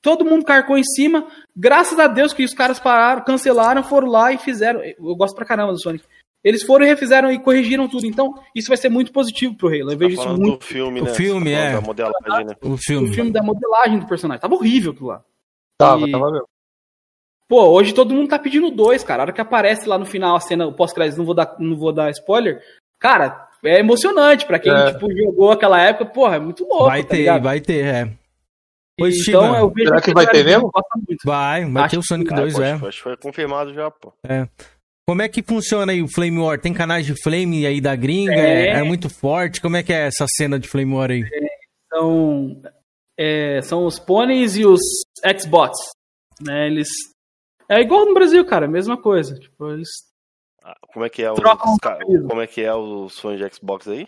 Todo 0.03 0.25
mundo 0.25 0.45
carcou 0.45 0.77
em 0.77 0.83
cima, 0.83 1.29
graças 1.55 2.01
a 2.01 2.09
Deus 2.09 2.33
que 2.33 2.43
os 2.43 2.55
caras 2.55 2.81
pararam, 2.81 3.23
cancelaram, 3.23 3.85
foram 3.85 4.09
lá 4.09 4.33
e 4.33 4.39
fizeram. 4.39 4.83
Eu 4.83 5.15
gosto 5.15 5.37
pra 5.37 5.45
caramba 5.45 5.73
do 5.73 5.81
Sonic. 5.81 6.05
Eles 6.43 6.63
foram 6.63 6.87
e 6.87 6.89
refizeram 6.89 7.31
e 7.31 7.39
corrigiram 7.39 7.87
tudo. 7.89 8.07
Então, 8.07 8.33
isso 8.55 8.69
vai 8.69 8.77
ser 8.77 8.89
muito 8.89 9.13
positivo 9.13 9.55
pro 9.55 9.69
Halo. 9.69 9.93
Eu 9.93 9.99
vejo 9.99 10.13
isso 10.15 10.17
Tá 10.19 10.25
falando 10.25 10.41
muito. 10.41 10.59
do 10.61 10.65
filme, 10.65 11.01
O 11.01 11.05
né? 11.05 11.15
filme, 11.15 11.51
Você 11.51 11.57
tá 11.57 11.63
é. 11.63 11.73
Da 11.75 11.81
modelagem, 11.83 12.47
né? 12.47 12.55
O 12.63 12.71
O 12.73 12.77
filme. 12.79 13.13
filme 13.15 13.31
da 13.31 13.43
modelagem 13.43 13.99
do 13.99 14.07
personagem. 14.07 14.41
Tava 14.41 14.55
horrível 14.55 14.93
aquilo 14.93 15.09
lá. 15.09 15.23
Tava, 15.79 16.09
E- 16.09 16.11
tava 16.13 16.31
mesmo. 16.31 16.49
Pô, 17.49 17.65
hoje 17.71 17.93
todo 17.93 18.15
mundo 18.15 18.29
tá 18.29 18.39
pedindo 18.39 18.71
dois, 18.71 19.03
cara. 19.05 19.23
A 19.23 19.25
hora 19.25 19.33
que 19.33 19.41
aparece 19.41 19.89
lá 19.89 19.99
no 19.99 20.07
final 20.07 20.37
a 20.37 20.41
cena, 20.41 20.67
o 20.67 20.73
pós-crédito, 20.73 21.19
não 21.19 21.25
vou 21.27 21.35
dar, 21.35 21.57
não 21.59 21.77
vou 21.77 21.93
dar 21.93 22.11
spoiler. 22.11 22.63
Cara, 22.99 23.49
é 23.65 23.81
emocionante 23.81 24.47
pra 24.47 24.59
quem, 24.59 24.73
É. 24.73 24.93
tipo, 24.93 25.13
jogou 25.15 25.51
aquela 25.51 25.81
época. 25.81 26.07
Porra, 26.07 26.37
é 26.37 26.39
muito 26.39 26.65
louco. 26.65 26.85
Vai 26.87 27.03
tá 27.03 27.09
ter, 27.11 27.17
ligado? 27.17 27.43
vai 27.43 27.61
ter, 27.61 27.85
é. 27.85 28.13
Pois, 28.97 29.27
Então, 29.29 29.57
eu 29.57 29.71
vejo 29.71 29.89
Será 29.89 30.01
que 30.01 30.13
vai 30.15 30.27
ter 30.27 30.45
mesmo? 30.45 30.71
Vai, 31.25 31.65
vai 31.65 31.83
Acho 31.85 31.91
ter 31.91 31.99
o 31.99 32.03
Sonic 32.03 32.29
que- 32.31 32.37
2, 32.37 32.55
Acho, 32.55 32.63
é. 32.63 32.73
acho 32.89 32.97
que 32.99 33.03
foi 33.03 33.17
confirmado 33.17 33.73
já, 33.75 33.91
pô. 33.91 34.13
é. 34.25 34.47
Como 35.11 35.23
é 35.23 35.29
que 35.29 35.43
funciona 35.43 35.91
aí 35.91 36.01
o 36.01 36.07
Flame 36.07 36.39
War? 36.39 36.61
Tem 36.61 36.73
canais 36.73 37.05
de 37.05 37.21
Flame 37.21 37.67
aí 37.67 37.81
da 37.81 37.97
gringa? 37.97 38.33
É. 38.33 38.69
É, 38.69 38.79
é 38.79 38.83
muito 38.85 39.11
forte? 39.11 39.61
Como 39.61 39.77
é 39.77 39.83
que 39.83 39.93
é 39.93 40.07
essa 40.07 40.25
cena 40.37 40.57
de 40.57 40.69
Flame 40.69 40.95
War 40.95 41.11
aí? 41.11 41.25
São, 41.93 42.63
é, 43.19 43.61
são 43.61 43.85
os 43.87 43.99
pôneis 43.99 44.57
e 44.57 44.65
os 44.65 44.79
Xbots. 45.37 45.81
Né? 46.41 46.69
Eles. 46.69 46.87
É 47.69 47.81
igual 47.81 48.07
no 48.07 48.15
Brasil, 48.15 48.47
cara, 48.47 48.69
mesma 48.69 48.97
coisa. 48.97 49.35
Tipo, 49.35 49.73
eles 49.73 49.89
Como 50.93 51.05
é 51.05 51.11
que 51.11 51.25
é, 51.25 51.33
os, 51.33 51.41
ca- 51.83 51.99
como 52.29 52.41
é 52.41 52.47
que 52.47 52.61
é 52.63 52.73
os 52.73 53.19
fãs 53.19 53.37
de 53.37 53.53
Xbox 53.53 53.89
aí? 53.89 54.07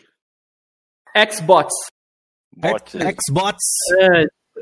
Xbots. 1.33 1.75
Bots? 2.57 2.93
Xbots. 3.27 3.65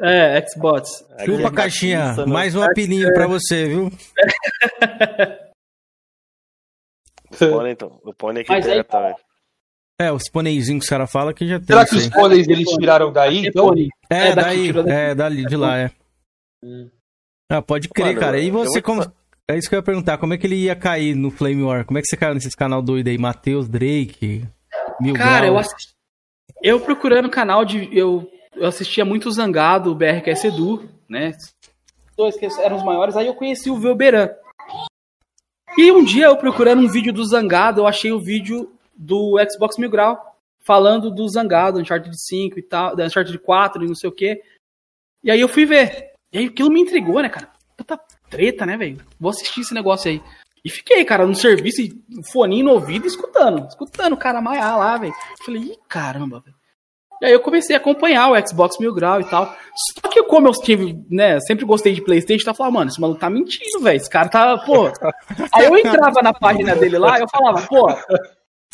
É, 0.02 0.36
é 0.38 0.46
Xbots. 0.48 1.04
Chupa 1.22 1.48
é 1.48 1.50
caixinha. 1.50 2.14
Mais 2.26 2.56
um 2.56 2.62
apelido 2.62 3.12
pra 3.12 3.26
você, 3.26 3.68
viu? 3.68 3.90
O 7.30 7.36
pônei, 7.36 7.72
então. 7.72 8.00
O 8.04 8.14
pônei 8.14 8.44
que 8.44 8.48
pega 8.48 8.84
também. 8.84 9.14
É, 10.00 10.10
os 10.10 10.30
poneizinhos 10.30 10.80
que 10.80 10.86
os 10.86 10.88
caras 10.88 11.12
falam 11.12 11.34
que 11.34 11.46
já 11.46 11.58
tem. 11.58 11.66
Será 11.66 11.86
que 11.86 11.94
os 11.94 12.08
pôneis 12.08 12.48
eles 12.48 12.68
tiraram 12.70 13.12
daí? 13.12 13.46
Então, 13.46 13.68
Pônei. 13.68 13.88
É, 14.08 14.28
É, 14.28 14.34
daí, 14.34 14.70
é, 14.88 15.14
dali, 15.14 15.44
de 15.44 15.56
lá, 15.56 15.78
é. 15.78 15.90
Ah, 17.50 17.60
pode 17.60 17.88
crer, 17.88 18.08
Mano, 18.08 18.20
cara. 18.20 18.38
E 18.38 18.48
eu 18.48 18.52
você, 18.52 18.80
como... 18.80 19.02
É 19.50 19.58
isso 19.58 19.68
que 19.68 19.74
eu 19.74 19.78
ia 19.78 19.82
perguntar, 19.82 20.16
como 20.16 20.32
é 20.32 20.38
que 20.38 20.46
ele 20.46 20.54
ia 20.54 20.76
cair 20.76 21.14
no 21.14 21.30
Flame 21.30 21.62
War? 21.62 21.84
Como 21.84 21.98
é 21.98 22.00
que 22.00 22.06
você 22.06 22.16
caiu 22.16 22.34
nesses 22.34 22.54
canal 22.54 22.80
doido 22.80 23.08
aí? 23.08 23.18
Matheus, 23.18 23.68
Drake, 23.68 24.46
Mil 25.00 25.14
Cara, 25.14 25.46
eu 25.46 25.54
Grau? 25.54 25.60
assisti. 25.60 25.92
Eu 26.62 26.80
procurando 26.80 27.28
canal 27.28 27.64
de. 27.64 27.88
Eu, 27.92 28.30
eu 28.54 28.66
assistia 28.66 29.04
muito 29.04 29.30
Zangado, 29.30 29.90
o 29.90 29.94
BRQS 29.94 30.44
Edu, 30.44 30.88
né? 31.08 31.32
Dois 32.16 32.36
que 32.36 32.46
eram 32.60 32.76
os 32.76 32.84
maiores, 32.84 33.16
aí 33.16 33.26
eu 33.26 33.34
conheci 33.34 33.70
o 33.70 33.76
Velberan. 33.76 34.30
E 35.80 35.90
um 35.90 36.04
dia 36.04 36.26
eu 36.26 36.36
procurando 36.36 36.82
um 36.82 36.88
vídeo 36.88 37.10
do 37.10 37.24
Zangado, 37.24 37.80
eu 37.80 37.86
achei 37.86 38.12
o 38.12 38.20
vídeo 38.20 38.70
do 38.94 39.38
Xbox 39.50 39.78
Mil 39.78 39.88
Grau, 39.88 40.36
falando 40.58 41.10
do 41.10 41.26
Zangado, 41.26 41.80
Uncharted 41.80 42.14
5 42.14 42.58
e 42.58 42.62
tal, 42.62 42.94
Uncharted 43.00 43.38
4 43.38 43.82
e 43.82 43.88
não 43.88 43.94
sei 43.94 44.10
o 44.10 44.12
quê. 44.12 44.42
E 45.24 45.30
aí 45.30 45.40
eu 45.40 45.48
fui 45.48 45.64
ver. 45.64 46.10
E 46.30 46.36
aí 46.36 46.44
aquilo 46.48 46.70
me 46.70 46.82
intrigou, 46.82 47.22
né, 47.22 47.30
cara? 47.30 47.50
Puta 47.78 47.98
treta, 48.28 48.66
né, 48.66 48.76
velho? 48.76 49.02
Vou 49.18 49.30
assistir 49.30 49.62
esse 49.62 49.72
negócio 49.72 50.10
aí. 50.10 50.22
E 50.62 50.68
fiquei, 50.68 51.02
cara, 51.02 51.26
no 51.26 51.34
serviço, 51.34 51.80
foninho 52.30 52.66
no 52.66 52.72
ouvido, 52.72 53.06
escutando. 53.06 53.66
Escutando 53.66 54.12
o 54.12 54.18
cara 54.18 54.42
maiar 54.42 54.76
lá, 54.76 54.98
velho. 54.98 55.14
Falei, 55.46 55.62
ih, 55.62 55.78
caramba, 55.88 56.40
velho. 56.40 56.59
E 57.20 57.26
aí 57.26 57.32
eu 57.32 57.40
comecei 57.40 57.76
a 57.76 57.78
acompanhar 57.78 58.30
o 58.30 58.48
Xbox 58.48 58.78
Mil 58.78 58.94
Grau 58.94 59.20
e 59.20 59.24
tal. 59.24 59.54
Só 59.74 60.08
que 60.08 60.22
como 60.22 60.48
eu 60.48 60.52
tive, 60.52 60.98
né, 61.10 61.38
sempre 61.40 61.64
gostei 61.64 61.92
de 61.92 62.02
Playstation, 62.02 62.50
eu 62.50 62.54
falava, 62.54 62.78
mano, 62.78 62.90
esse 62.90 63.00
maluco 63.00 63.20
tá 63.20 63.28
mentindo, 63.28 63.82
velho. 63.82 63.96
Esse 63.96 64.08
cara 64.08 64.28
tá, 64.28 64.58
pô... 64.58 64.86
Aí 65.52 65.66
eu 65.66 65.76
entrava 65.76 66.22
na 66.22 66.32
página 66.32 66.74
dele 66.74 66.98
lá 66.98 67.18
e 67.18 67.22
eu 67.22 67.28
falava, 67.28 67.66
pô... 67.66 67.88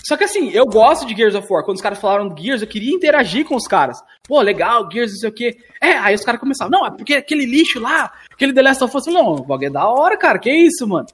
Só 0.07 0.17
que 0.17 0.23
assim, 0.23 0.51
eu 0.51 0.65
gosto 0.67 1.05
de 1.05 1.17
Gears 1.17 1.35
of 1.35 1.53
War. 1.53 1.65
Quando 1.65 1.79
os 1.79 1.83
caras 1.83 1.99
falaram 1.99 2.29
do 2.29 2.41
Gears, 2.41 2.63
eu 2.63 2.69
queria 2.69 2.95
interagir 2.95 3.45
com 3.45 3.57
os 3.57 3.67
caras. 3.67 3.99
Pô, 4.23 4.41
legal, 4.41 4.89
Gears, 4.89 5.11
não 5.11 5.19
sei 5.19 5.29
o 5.29 5.33
quê. 5.33 5.57
É, 5.81 5.97
aí 5.99 6.15
os 6.15 6.25
caras 6.25 6.41
começavam, 6.41 6.71
não, 6.71 6.87
é 6.87 6.91
porque 6.93 7.15
aquele 7.15 7.45
lixo 7.45 7.81
lá, 7.81 8.13
aquele 8.33 8.53
The 8.53 8.63
Last 8.63 8.85
of 8.85 8.97
Us, 8.97 9.07
não, 9.07 9.33
o 9.33 9.45
bagulho 9.45 9.67
é 9.67 9.71
da 9.71 9.89
hora, 9.89 10.17
cara, 10.17 10.39
que 10.39 10.53
isso, 10.53 10.87
mano. 10.87 11.07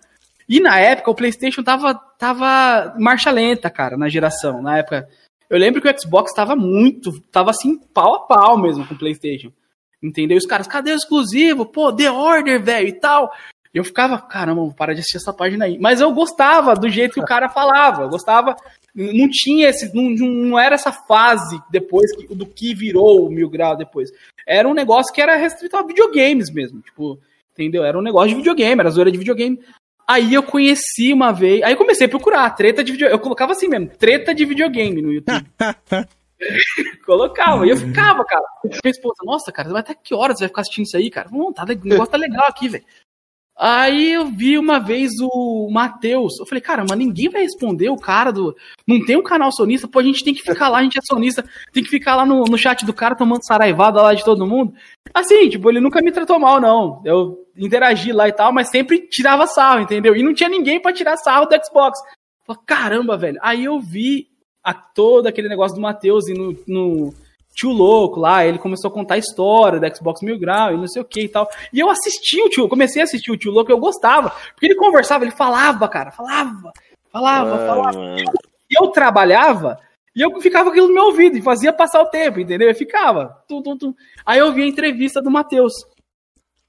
E 0.47 0.61
na 0.61 0.79
época 0.79 1.11
o 1.11 1.15
PlayStation 1.15 1.63
tava, 1.63 1.95
tava 2.19 2.95
marcha 2.99 3.31
lenta, 3.31 3.71
cara, 3.71 3.97
na 3.97 4.11
geração. 4.11 4.61
Na 4.61 4.77
época, 4.77 5.09
eu 5.53 5.59
lembro 5.59 5.81
que 5.81 5.89
o 5.89 6.01
Xbox 6.01 6.33
tava 6.35 6.57
muito, 6.57 7.21
tava 7.31 7.51
assim, 7.51 7.79
pau 7.95 8.15
a 8.15 8.21
pau 8.21 8.59
mesmo 8.59 8.87
com 8.87 8.95
o 8.95 8.99
PlayStation. 8.99 9.53
Entendeu? 10.03 10.35
E 10.37 10.39
os 10.39 10.47
caras, 10.47 10.67
cadê 10.67 10.93
o 10.93 10.97
exclusivo? 10.97 11.65
Pô, 11.65 11.93
The 11.93 12.11
Order, 12.11 12.61
velho, 12.61 12.89
e 12.89 12.93
tal. 12.93 13.31
E 13.73 13.79
eu 13.79 13.85
ficava, 13.85 14.19
caramba, 14.19 14.61
vou 14.63 14.75
parar 14.75 14.93
de 14.95 15.01
assistir 15.01 15.19
essa 15.19 15.33
página 15.33 15.65
aí. 15.65 15.79
Mas 15.79 16.01
eu 16.01 16.13
gostava 16.13 16.75
do 16.75 16.89
jeito 16.91 17.15
que 17.15 17.21
o 17.21 17.25
cara 17.25 17.49
falava. 17.49 18.03
Eu 18.03 18.09
gostava. 18.09 18.57
Não 18.95 19.29
tinha 19.31 19.69
esse. 19.69 19.95
Não, 19.95 20.11
não 20.11 20.59
era 20.59 20.75
essa 20.75 20.93
fase 20.93 21.59
depois 21.71 22.15
que- 22.15 22.35
do 22.35 22.45
que 22.45 22.75
virou 22.75 23.25
o 23.27 23.31
Mil 23.31 23.49
Grau 23.49 23.77
depois. 23.77 24.11
Era 24.47 24.69
um 24.69 24.75
negócio 24.75 25.15
que 25.15 25.23
era 25.23 25.37
restrito 25.37 25.77
a 25.77 25.83
videogames 25.83 26.51
mesmo. 26.51 26.81
Tipo, 26.81 27.19
entendeu? 27.53 27.85
Era 27.85 27.97
um 27.99 28.03
negócio 28.03 28.31
de 28.31 28.35
videogame, 28.35 28.81
era 28.81 28.91
zoeira 28.91 29.11
de 29.13 29.19
videogame. 29.19 29.59
Aí 30.13 30.35
eu 30.35 30.43
conheci 30.43 31.11
uma 31.11 31.33
vez. 31.33 31.63
Aí 31.63 31.73
eu 31.73 31.79
comecei 31.79 32.07
a 32.07 32.11
procurar 32.11 32.51
treta 32.51 32.85
de 32.85 32.93
videogame. 32.93 33.19
Eu 33.19 33.23
colocava 33.23 33.53
assim 33.53 33.67
mesmo, 33.67 33.89
treta 33.89 34.35
de 34.35 34.45
videogame 34.45 35.01
no 35.01 35.11
YouTube. 35.11 35.47
colocava. 37.07 37.67
E 37.67 37.71
eu 37.71 37.77
ficava, 37.79 38.23
cara. 38.23 38.45
Minha 38.63 38.91
esposa, 38.91 39.17
nossa, 39.25 39.51
cara, 39.51 39.79
até 39.79 39.95
que 39.95 40.15
horas 40.15 40.37
você 40.37 40.45
vai 40.45 40.49
ficar 40.49 40.61
assistindo 40.61 40.85
isso 40.85 40.99
aí, 40.99 41.09
cara? 41.09 41.31
Não, 41.33 41.51
tá, 41.51 41.65
o 41.65 41.89
negócio 41.89 42.13
tá 42.13 42.19
legal 42.19 42.45
aqui, 42.47 42.69
velho. 42.69 42.85
Aí 43.57 44.13
eu 44.13 44.27
vi 44.27 44.59
uma 44.59 44.79
vez 44.79 45.13
o 45.21 45.69
Matheus. 45.71 46.39
Eu 46.39 46.47
falei, 46.47 46.61
cara, 46.61 46.85
mas 46.89 46.99
ninguém 46.99 47.29
vai 47.29 47.43
responder 47.43 47.91
o 47.91 47.97
cara 47.97 48.33
do. 48.33 48.57
Não 48.87 49.05
tem 49.05 49.17
um 49.17 49.23
canal 49.23 49.53
sonista, 49.53 49.87
pô, 49.87 49.99
a 49.99 50.03
gente 50.03 50.25
tem 50.25 50.35
que 50.35 50.43
ficar 50.43 50.69
lá, 50.69 50.79
a 50.79 50.83
gente 50.83 50.99
é 50.99 51.03
sonista, 51.03 51.45
tem 51.73 51.83
que 51.83 51.91
ficar 51.91 52.17
lá 52.17 52.25
no, 52.25 52.45
no 52.45 52.59
chat 52.59 52.85
do 52.85 52.95
cara 52.95 53.15
tomando 53.15 53.45
saraivada 53.45 54.01
lá 54.01 54.15
de 54.15 54.25
todo 54.25 54.47
mundo. 54.47 54.75
Assim, 55.15 55.49
tipo, 55.49 55.71
ele 55.71 55.81
nunca 55.81 56.01
me 56.03 56.11
tratou 56.11 56.39
mal, 56.39 56.61
não. 56.61 57.03
Eu 57.05 57.47
interagi 57.57 58.13
lá 58.13 58.29
e 58.29 58.33
tal, 58.33 58.53
mas 58.53 58.69
sempre 58.69 59.07
tirava 59.09 59.47
sarro, 59.47 59.81
entendeu? 59.81 60.17
E 60.17 60.23
não 60.23 60.35
tinha 60.35 60.49
ninguém 60.49 60.81
pra 60.81 60.93
tirar 60.93 61.17
sarro 61.19 61.47
do 61.47 61.55
Xbox. 61.65 62.01
Falei, 62.47 62.63
caramba, 62.67 63.17
velho. 63.17 63.39
Aí 63.43 63.65
eu 63.65 63.79
vi 63.79 64.29
a, 64.65 64.73
todo 64.73 65.27
aquele 65.27 65.49
negócio 65.49 65.77
do 65.77 65.83
Matheus 65.83 66.29
e 66.29 66.35
no, 66.35 66.57
no 66.67 67.15
Tio 67.55 67.71
Louco 67.71 68.19
lá, 68.21 68.45
ele 68.47 68.59
começou 68.59 68.91
a 68.91 68.93
contar 68.95 69.15
a 69.15 69.19
história 69.19 69.79
do 69.79 69.97
Xbox 69.97 70.23
Mil 70.23 70.39
Grau 70.39 70.73
e 70.73 70.77
não 70.77 70.87
sei 70.89 71.03
o 71.03 71.05
que 71.05 71.23
e 71.23 71.29
tal. 71.29 71.49
E 71.73 71.79
eu 71.81 71.91
assisti 71.91 72.41
o 72.41 72.49
Tio, 72.49 72.69
comecei 72.69 73.03
a 73.03 73.05
assistir 73.05 73.31
o 73.31 73.37
Tio 73.37 73.53
Louco, 73.53 73.71
eu 73.71 73.79
gostava. 73.79 74.31
Porque 74.55 74.67
ele 74.67 74.75
conversava, 74.75 75.25
ele 75.25 75.33
falava, 75.33 75.89
cara, 75.89 76.11
falava, 76.11 76.73
falava, 77.11 77.55
Ah, 77.55 77.67
falava. 77.67 78.17
E 78.71 78.75
eu 78.83 78.89
trabalhava 78.89 79.79
e 80.17 80.21
eu 80.23 80.41
ficava 80.41 80.71
aquilo 80.71 80.89
no 80.89 80.95
meu 80.95 81.05
ouvido 81.05 81.37
e 81.37 81.43
fazia 81.43 81.73
passar 81.73 82.01
o 82.03 82.07
tempo, 82.11 82.41
entendeu? 82.41 82.69
Eu 82.69 82.75
ficava. 82.75 83.43
Tum, 83.49 83.63
tum, 83.63 83.77
tum. 83.77 83.95
Aí 84.25 84.39
eu 84.39 84.53
vi 84.53 84.63
a 84.63 84.67
entrevista 84.67 85.21
do 85.23 85.31
Matheus. 85.31 85.73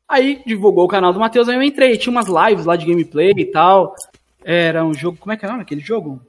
Aí 0.08 0.42
divulgou 0.46 0.86
o 0.86 0.88
canal 0.90 1.14
do 1.14 1.20
Matheus, 1.20 1.48
aí 1.50 1.56
eu 1.56 1.64
entrei. 1.64 1.98
Tinha 1.98 2.12
umas 2.12 2.28
lives 2.28 2.66
lá 2.66 2.76
de 2.76 2.86
gameplay 2.86 3.32
e 3.36 3.46
tal. 3.46 3.96
Era 4.44 4.84
um 4.86 4.94
jogo. 4.94 5.18
Como 5.18 5.32
é 5.32 5.38
que 5.38 5.46
é 5.46 5.48
o 5.48 5.52
nome 5.52 5.64
daquele 5.64 5.82
jogo? 5.82 6.22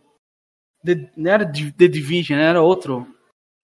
The- 0.84 1.10
não 1.16 1.30
era 1.30 1.44
The 1.44 1.88
Division, 1.88 2.38
era 2.38 2.62
outro. 2.62 3.06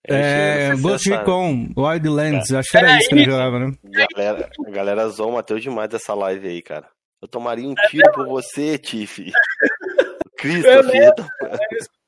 É, 0.09 0.71
Esse- 0.73 0.83
Ghost 0.83 1.09
Recon, 1.11 1.69
Wildlands, 1.77 2.53
acho 2.53 2.71
que 2.71 2.77
era 2.79 2.99
isso 2.99 3.09
que 3.09 3.15
ele 3.17 3.25
jogava, 3.25 3.59
né? 3.59 3.73
Galera, 4.17 4.51
a 4.67 4.71
galera 4.71 5.09
zoou 5.09 5.31
o 5.31 5.35
Matheus 5.35 5.63
demais 5.63 5.89
dessa 5.91 6.15
live 6.15 6.49
aí, 6.49 6.63
cara. 6.63 6.89
Eu 7.21 7.29
tomaria 7.29 7.69
um 7.69 7.75
tiro 7.91 8.11
por 8.13 8.27
você, 8.27 8.79
Tiff. 8.79 9.31
Cristo, 10.39 10.67
Eu 10.69 10.85
filho. 10.85 11.15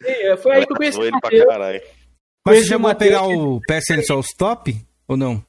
É, 0.02 0.36
Foi 0.39 0.56
aí 0.56 0.66
que 0.66 0.73
eu 0.73 0.77
conheci 0.77 1.01
ele 1.01 1.10
pra 1.10 1.20
Matheus. 1.24 1.44
caralho. 1.44 1.82
Mas 2.47 2.59
você 2.60 2.64
chegou 2.69 2.86
o 2.86 2.90
a 2.90 2.94
pegar 2.94 3.23
o 3.27 3.60
PSN 3.60 4.02
Soul 4.06 4.20
Stop? 4.20 4.74
Ou 5.06 5.16
não? 5.16 5.44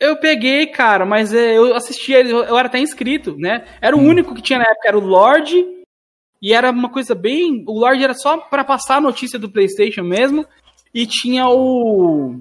Eu 0.00 0.16
peguei, 0.16 0.66
cara, 0.66 1.04
mas 1.06 1.32
é, 1.34 1.56
eu 1.56 1.74
assistia, 1.74 2.18
ele, 2.18 2.30
eu, 2.32 2.44
eu 2.44 2.58
era 2.58 2.68
até 2.68 2.78
inscrito, 2.78 3.36
né? 3.38 3.66
Era 3.80 3.94
o 3.96 4.00
único 4.00 4.34
que 4.34 4.42
tinha 4.42 4.58
na 4.58 4.64
época, 4.64 4.88
era 4.88 4.98
o 4.98 5.04
Lorde. 5.04 5.64
E 6.42 6.52
era 6.52 6.70
uma 6.70 6.90
coisa 6.90 7.14
bem. 7.14 7.62
O 7.66 7.78
Lorde 7.78 8.02
era 8.04 8.14
só 8.14 8.36
pra 8.38 8.64
passar 8.64 8.96
a 8.96 9.00
notícia 9.00 9.38
do 9.38 9.50
PlayStation 9.50 10.02
mesmo. 10.02 10.46
E 10.96 11.06
tinha 11.06 11.46
o. 11.46 12.40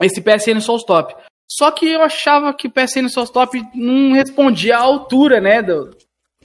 Esse 0.00 0.22
PSN 0.22 0.58
Soul 0.58 0.78
Stop. 0.78 1.14
Só 1.46 1.70
que 1.70 1.86
eu 1.86 2.00
achava 2.00 2.54
que 2.54 2.66
o 2.66 2.70
PSN 2.70 3.10
Soul 3.10 3.24
Stop 3.24 3.62
não 3.74 4.14
respondia 4.14 4.78
à 4.78 4.80
altura, 4.80 5.38
né? 5.38 5.60
Do, 5.60 5.94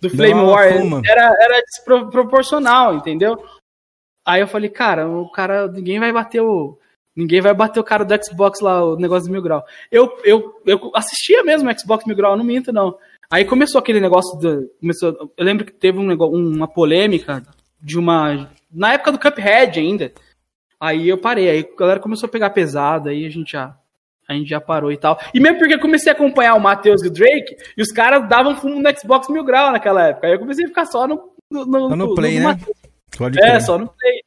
do 0.01 0.09
Flame 0.09 0.41
War. 0.41 0.73
fuma. 0.73 1.01
Era, 1.05 1.33
era 1.39 1.61
desproporcional, 1.61 2.95
entendeu? 2.95 3.41
Aí 4.25 4.41
eu 4.41 4.47
falei, 4.47 4.69
cara, 4.69 5.07
o 5.07 5.31
cara. 5.31 5.69
Ninguém 5.69 5.97
vai 5.97 6.11
bater 6.11 6.41
o. 6.41 6.77
Ninguém 7.15 7.39
vai 7.39 7.53
bater 7.53 7.79
o 7.79 7.85
cara 7.85 8.03
do 8.03 8.25
Xbox 8.25 8.59
lá, 8.59 8.83
o 8.83 8.97
negócio 8.97 9.29
do 9.29 9.31
Mil 9.31 9.41
Grau. 9.41 9.63
Eu, 9.89 10.17
eu, 10.25 10.59
eu 10.65 10.91
assistia 10.93 11.41
mesmo 11.41 11.69
o 11.69 11.79
Xbox 11.79 12.05
Mil 12.05 12.17
Grau, 12.17 12.35
não 12.35 12.43
minto, 12.43 12.73
não. 12.73 12.97
Aí 13.31 13.45
começou 13.45 13.79
aquele 13.79 14.01
negócio 14.01 14.37
do. 14.39 14.69
Começou, 14.77 15.31
eu 15.37 15.45
lembro 15.45 15.63
que 15.63 15.71
teve 15.71 15.99
um 15.99 16.05
negócio, 16.05 16.35
uma 16.35 16.67
polêmica 16.67 17.41
de 17.81 17.97
uma. 17.97 18.51
Na 18.69 18.93
época 18.93 19.13
do 19.13 19.19
Cuphead 19.19 19.79
ainda. 19.79 20.11
Aí 20.84 21.07
eu 21.07 21.18
parei, 21.18 21.49
aí 21.49 21.60
a 21.61 21.80
galera 21.80 21.99
começou 22.01 22.27
a 22.27 22.30
pegar 22.30 22.49
pesado, 22.49 23.07
aí 23.07 23.26
a 23.26 23.30
gente 23.30 23.53
já. 23.53 23.73
A 24.27 24.34
gente 24.34 24.49
já 24.49 24.60
parou 24.60 24.91
e 24.91 24.97
tal. 24.97 25.18
E 25.34 25.39
mesmo 25.39 25.57
porque 25.57 25.76
eu 25.76 25.80
comecei 25.80 26.11
a 26.11 26.15
acompanhar 26.15 26.55
o 26.55 26.60
Matheus 26.60 27.01
e 27.03 27.07
o 27.07 27.11
Drake, 27.11 27.55
e 27.77 27.81
os 27.81 27.89
caras 27.89 28.27
davam 28.27 28.57
fumo 28.57 28.81
no 28.81 28.99
Xbox 28.99 29.30
Mil 29.30 29.45
Grau 29.45 29.72
naquela 29.72 30.10
época. 30.10 30.27
Aí 30.27 30.34
eu 30.34 30.39
comecei 30.39 30.65
a 30.65 30.68
ficar 30.68 30.85
só 30.85 31.07
no, 31.07 31.31
no, 31.49 31.65
no, 31.65 31.89
Só 31.89 31.95
no 31.95 32.15
Play, 32.15 32.39
no 32.39 32.49
né? 32.49 32.60
Pode 33.18 33.41
É, 33.41 33.61
só 33.61 33.77
no 33.77 33.88
Play. 33.88 34.23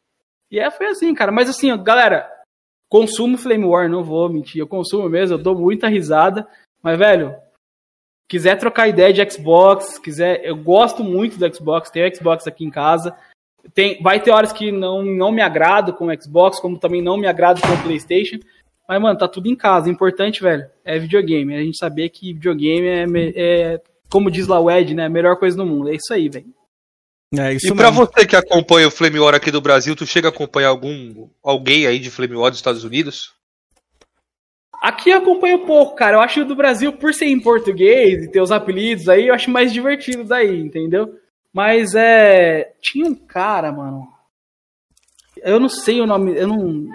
E 0.51 0.59
é, 0.59 0.71
foi 0.71 0.87
assim, 0.87 1.13
cara. 1.15 1.31
Mas 1.31 1.51
assim, 1.51 1.77
galera, 1.83 2.27
consumo 2.89 3.37
Flame 3.37 3.67
War, 3.67 3.87
não 3.87 4.03
vou 4.03 4.27
mentir. 4.31 4.61
Eu 4.61 4.67
consumo 4.67 5.11
mesmo, 5.11 5.35
eu 5.35 5.43
dou 5.43 5.55
muita 5.55 5.89
risada. 5.89 6.49
Mas, 6.83 6.99
velho, 6.99 7.37
quiser 8.29 8.57
trocar 8.57 8.89
ideia 8.89 9.13
de 9.13 9.31
Xbox, 9.31 9.99
quiser. 9.99 10.43
Eu 10.43 10.57
gosto 10.57 11.05
muito 11.05 11.39
do 11.39 11.55
Xbox, 11.55 11.91
tenho 11.91 12.15
Xbox 12.15 12.47
aqui 12.47 12.65
em 12.65 12.71
casa. 12.71 13.15
Tem, 13.75 14.03
vai 14.03 14.21
ter 14.21 14.31
horas 14.31 14.53
que 14.53 14.71
não, 14.73 15.03
não 15.03 15.33
me 15.33 15.43
agrado 15.43 15.93
com 15.93 16.07
o 16.07 16.23
Xbox, 16.23 16.61
como 16.61 16.79
também 16.79 17.03
não 17.03 17.17
me 17.17 17.27
agrado 17.27 17.61
com 17.61 17.73
o 17.73 17.83
PlayStation. 17.83 18.39
Mas, 18.89 19.01
mano, 19.01 19.19
tá 19.19 19.27
tudo 19.27 19.49
em 19.49 19.57
casa. 19.57 19.89
O 19.89 19.93
importante, 19.93 20.43
velho, 20.43 20.67
é 20.85 20.99
videogame. 20.99 21.55
É 21.55 21.59
a 21.59 21.63
gente 21.63 21.79
saber 21.79 22.09
que 22.09 22.33
videogame 22.33 22.87
é, 22.87 23.33
é 23.35 23.81
como 24.09 24.31
diz 24.31 24.47
lá 24.47 24.61
o 24.61 24.71
Ed, 24.71 24.95
né? 24.95 25.07
A 25.07 25.11
melhor 25.11 25.37
coisa 25.37 25.57
do 25.57 25.67
mundo. 25.67 25.91
É 25.91 25.95
isso 25.95 26.13
aí, 26.13 26.29
velho. 26.29 26.47
É 27.37 27.53
isso 27.53 27.67
E 27.67 27.75
pra 27.75 27.91
você 27.91 28.25
que 28.25 28.37
acompanha 28.37 28.87
o 28.87 28.91
Flame 28.91 29.19
War 29.19 29.35
aqui 29.35 29.51
do 29.51 29.61
Brasil, 29.61 29.97
tu 29.97 30.07
chega 30.07 30.29
a 30.29 30.31
acompanhar 30.31 30.69
algum 30.69 31.29
alguém 31.43 31.87
aí 31.87 31.99
de 31.99 32.11
Flame 32.11 32.37
War 32.37 32.51
dos 32.51 32.61
Estados 32.61 32.85
Unidos? 32.85 33.35
Aqui 34.81 35.11
eu 35.11 35.19
acompanho 35.19 35.67
pouco, 35.67 35.97
cara. 35.97 36.17
Eu 36.17 36.21
acho 36.21 36.45
do 36.45 36.55
Brasil, 36.55 36.93
por 36.93 37.13
ser 37.13 37.27
em 37.27 37.41
português 37.41 38.25
e 38.25 38.31
ter 38.31 38.41
os 38.41 38.53
apelidos 38.53 39.09
aí, 39.09 39.27
eu 39.27 39.35
acho 39.35 39.51
mais 39.51 39.73
divertido 39.73 40.23
daí, 40.23 40.61
entendeu? 40.61 41.19
Mas 41.57 41.95
é. 41.95 42.71
Tinha 42.83 43.07
um 43.07 43.15
cara, 43.15 43.73
mano. 43.73 44.07
Eu 45.39 45.59
não 45.59 45.71
sei 45.71 46.03
o 46.03 46.07
nome. 46.07 46.37
Eu 46.37 46.47
não. 46.49 46.87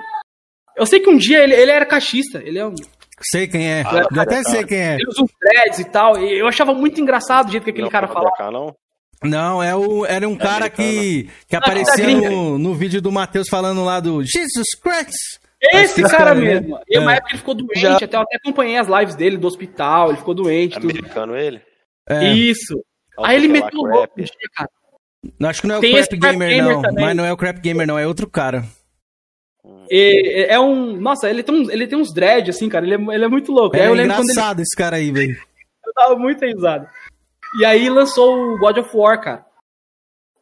Eu 0.77 0.85
sei 0.85 0.99
que 0.99 1.09
um 1.09 1.17
dia 1.17 1.39
ele, 1.43 1.55
ele 1.55 1.71
era 1.71 1.83
caixista. 1.83 2.37
Ele 2.45 2.59
é 2.59 2.67
um. 2.67 2.75
Sei 3.23 3.47
quem 3.47 3.67
é. 3.67 3.81
Ah, 3.83 4.07
Eu 4.15 4.21
até 4.21 4.43
sei 4.43 4.63
quem 4.63 4.77
é. 4.77 4.93
Ele 4.95 5.07
usa 5.07 5.23
uns 5.23 5.31
dreads 5.39 5.79
e 5.79 5.85
tal. 5.85 6.15
E 6.19 6.37
eu 6.39 6.47
achava 6.47 6.75
muito 6.75 7.01
engraçado 7.01 7.47
o 7.47 7.51
jeito 7.51 7.63
que 7.63 7.71
aquele 7.71 7.89
cara 7.89 8.07
falava. 8.07 8.51
não? 8.51 8.75
Não, 9.23 9.63
é 9.63 9.75
o, 9.75 10.05
era 10.05 10.27
um 10.29 10.35
cara 10.35 10.69
que, 10.69 11.23
que 11.47 11.53
Não, 11.55 11.59
aparecia 11.59 12.03
gringa. 12.05 12.29
no, 12.29 12.57
no 12.59 12.73
vídeo 12.75 13.01
do 13.01 13.11
Matheus 13.11 13.47
falando 13.49 13.83
lá 13.83 13.99
do 13.99 14.23
Jesus 14.23 14.67
Christ. 14.79 15.39
Esse 15.59 16.03
cara 16.03 16.33
né? 16.35 16.41
mesmo. 16.41 16.79
E 16.87 16.97
uma 16.99 17.13
É. 17.13 17.17
época 17.17 17.31
ele 17.31 17.37
ficou 17.39 17.53
doente, 17.55 18.03
até, 18.03 18.15
eu 18.17 18.21
até 18.21 18.37
acompanhei 18.37 18.77
as 18.77 18.87
lives 18.87 19.15
dele 19.15 19.37
do 19.37 19.45
hospital, 19.47 20.09
ele 20.09 20.17
ficou 20.17 20.33
doente. 20.35 20.79
tudo. 20.79 20.89
Americano 20.91 21.35
ele? 21.35 21.61
É. 22.09 22.33
Isso. 22.33 22.83
Aí 23.19 23.35
ele 23.37 23.47
meteu 23.47 23.79
o 23.79 23.85
louco 23.85 24.13
um 24.19 24.23
dia, 24.23 24.31
cara. 24.55 24.69
Não, 25.39 25.49
Acho 25.49 25.61
que 25.61 25.67
não 25.67 25.75
é 25.75 25.77
o 25.77 25.81
Tem 25.81 25.93
Crap 25.93 26.17
Gamer, 26.17 26.49
Gamer 26.49 26.73
não. 26.73 26.81
também. 26.81 27.05
Mas 27.05 27.15
não 27.15 27.25
é 27.25 27.31
o 27.31 27.37
Crap 27.37 27.59
Gamer, 27.59 27.85
não. 27.87 27.99
É 27.99 28.07
outro 28.07 28.27
cara. 28.29 28.63
E- 29.89 30.45
é 30.49 30.59
um. 30.59 30.99
Nossa, 30.99 31.29
ele 31.29 31.43
tem, 31.43 31.53
uns, 31.55 31.69
ele 31.69 31.87
tem 31.87 31.97
uns 31.99 32.13
dread, 32.13 32.49
assim, 32.49 32.67
cara. 32.67 32.85
Ele 32.85 32.95
é, 32.95 33.15
ele 33.15 33.25
é 33.25 33.27
muito 33.27 33.51
louco. 33.51 33.75
É 33.75 33.81
lembro 33.81 33.97
quando 33.97 33.99
ele. 33.99 34.31
engraçado 34.31 34.59
esse 34.61 34.75
cara 34.75 34.95
aí, 34.95 35.11
velho. 35.11 35.37
Eu 35.85 35.93
tava 35.93 36.15
muito 36.17 36.43
risado. 36.45 36.87
E 37.59 37.65
aí 37.65 37.89
lançou 37.89 38.53
o 38.53 38.57
God 38.57 38.77
of 38.77 38.89
War, 38.95 39.21
cara. 39.21 39.45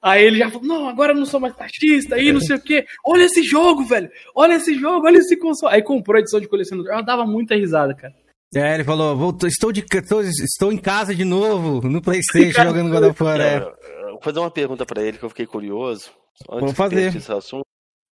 Aí 0.01 0.23
ele 0.23 0.37
já 0.37 0.49
falou: 0.49 0.67
Não, 0.67 0.87
agora 0.87 1.11
eu 1.11 1.17
não 1.17 1.25
sou 1.25 1.39
mais 1.39 1.55
taxista, 1.55 2.15
aí 2.15 2.31
não 2.31 2.39
sei 2.39 2.55
o 2.55 2.61
quê. 2.61 2.85
Olha 3.05 3.23
esse 3.23 3.43
jogo, 3.43 3.83
velho. 3.83 4.09
Olha 4.33 4.53
esse 4.53 4.75
jogo, 4.75 5.05
olha 5.05 5.17
esse 5.17 5.35
console. 5.37 5.75
Aí 5.75 5.81
comprou 5.81 6.15
a 6.15 6.19
edição 6.19 6.39
de 6.39 6.47
colecionador. 6.47 6.93
Eu 6.93 7.03
dava 7.03 7.25
muita 7.25 7.55
risada, 7.55 7.93
cara. 7.93 8.13
É, 8.55 8.73
ele 8.75 8.83
falou, 8.83 9.15
"Voltou- 9.15 9.47
estou, 9.47 9.71
de, 9.71 9.85
estou, 9.93 10.21
estou 10.21 10.71
em 10.71 10.77
casa 10.77 11.13
de 11.13 11.23
novo, 11.23 11.87
no 11.87 12.01
Playstation, 12.01 12.63
jogando 12.63 12.89
God 12.91 13.11
of 13.11 13.23
War. 13.23 13.39
É. 13.39 13.57
Eu 13.57 14.11
Vou 14.13 14.21
fazer 14.23 14.39
uma 14.39 14.51
pergunta 14.51 14.85
pra 14.85 15.01
ele 15.03 15.17
que 15.17 15.23
eu 15.23 15.29
fiquei 15.29 15.45
curioso. 15.45 16.09
Antes 16.51 16.69
que 16.71 16.75
fazer. 16.75 17.15
esse 17.15 17.31
assunto. 17.31 17.63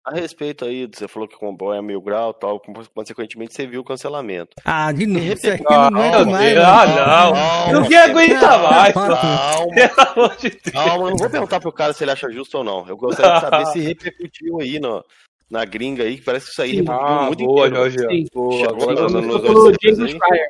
A 0.05 0.11
respeito 0.15 0.63
aí, 0.63 0.87
você 0.87 1.05
falou 1.05 1.27
que 1.27 1.35
o 1.35 1.39
comboio 1.39 1.77
é 1.77 1.81
mil 1.81 1.99
grau 2.01 2.29
e 2.31 2.39
tal, 2.39 2.61
consequentemente 2.95 3.53
você 3.53 3.67
viu 3.67 3.81
o 3.81 3.83
cancelamento. 3.83 4.51
Ah, 4.63 4.89
de 4.93 5.05
novo, 5.05 5.25
isso 5.25 5.51
aqui 5.51 5.63
Ah, 5.67 5.91
não 5.91 5.99
aguento 6.01 6.15
meu 6.15 6.25
mais. 6.27 6.53
Deus. 6.53 6.65
mano. 6.65 6.99
Ah, 7.01 7.71
não. 7.73 7.81
Ninguém 7.81 7.97
aguenta 7.97 8.57
mais. 8.59 8.93
Calma. 8.93 9.75
Calma, 10.71 11.03
eu 11.05 11.09
não 11.09 11.17
vou 11.17 11.29
perguntar 11.29 11.59
pro 11.59 11.73
cara 11.73 11.91
se 11.91 12.05
ele 12.05 12.11
acha 12.11 12.31
justo 12.31 12.57
ou 12.59 12.63
não. 12.63 12.87
Eu 12.87 12.95
gostaria 12.95 13.33
de 13.35 13.41
saber 13.41 13.65
se 13.73 13.79
repercutiu 13.81 14.61
aí 14.61 14.79
no, 14.79 15.03
na 15.49 15.63
gringa 15.65 16.03
aí, 16.03 16.17
que 16.17 16.23
parece 16.23 16.45
que 16.47 16.51
isso 16.51 16.61
aí 16.61 16.83
Ah, 16.87 17.25
muito 17.27 17.43
boa, 17.45 17.67
inteiro. 17.67 17.89
Jorge. 17.91 17.97
Sim. 17.99 18.25
Boa, 18.33 18.73
Começou 18.73 19.41
pelo 19.41 19.53
dois 19.63 19.77
Jason. 19.81 20.07
Schreier. 20.07 20.47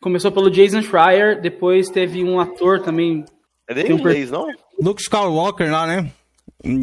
Começou 0.00 0.32
pelo 0.32 0.50
Jason 0.50 0.82
Schreier, 0.82 1.40
depois 1.40 1.88
teve 1.88 2.22
um 2.24 2.38
ator 2.40 2.80
também. 2.82 3.24
É 3.68 3.74
dele 3.74 3.92
um 3.94 3.96
per- 3.96 4.12
inglês, 4.12 4.30
não? 4.30 4.46
Luke 4.80 5.00
Skywalker 5.00 5.70
lá, 5.72 5.86
né? 5.86 6.10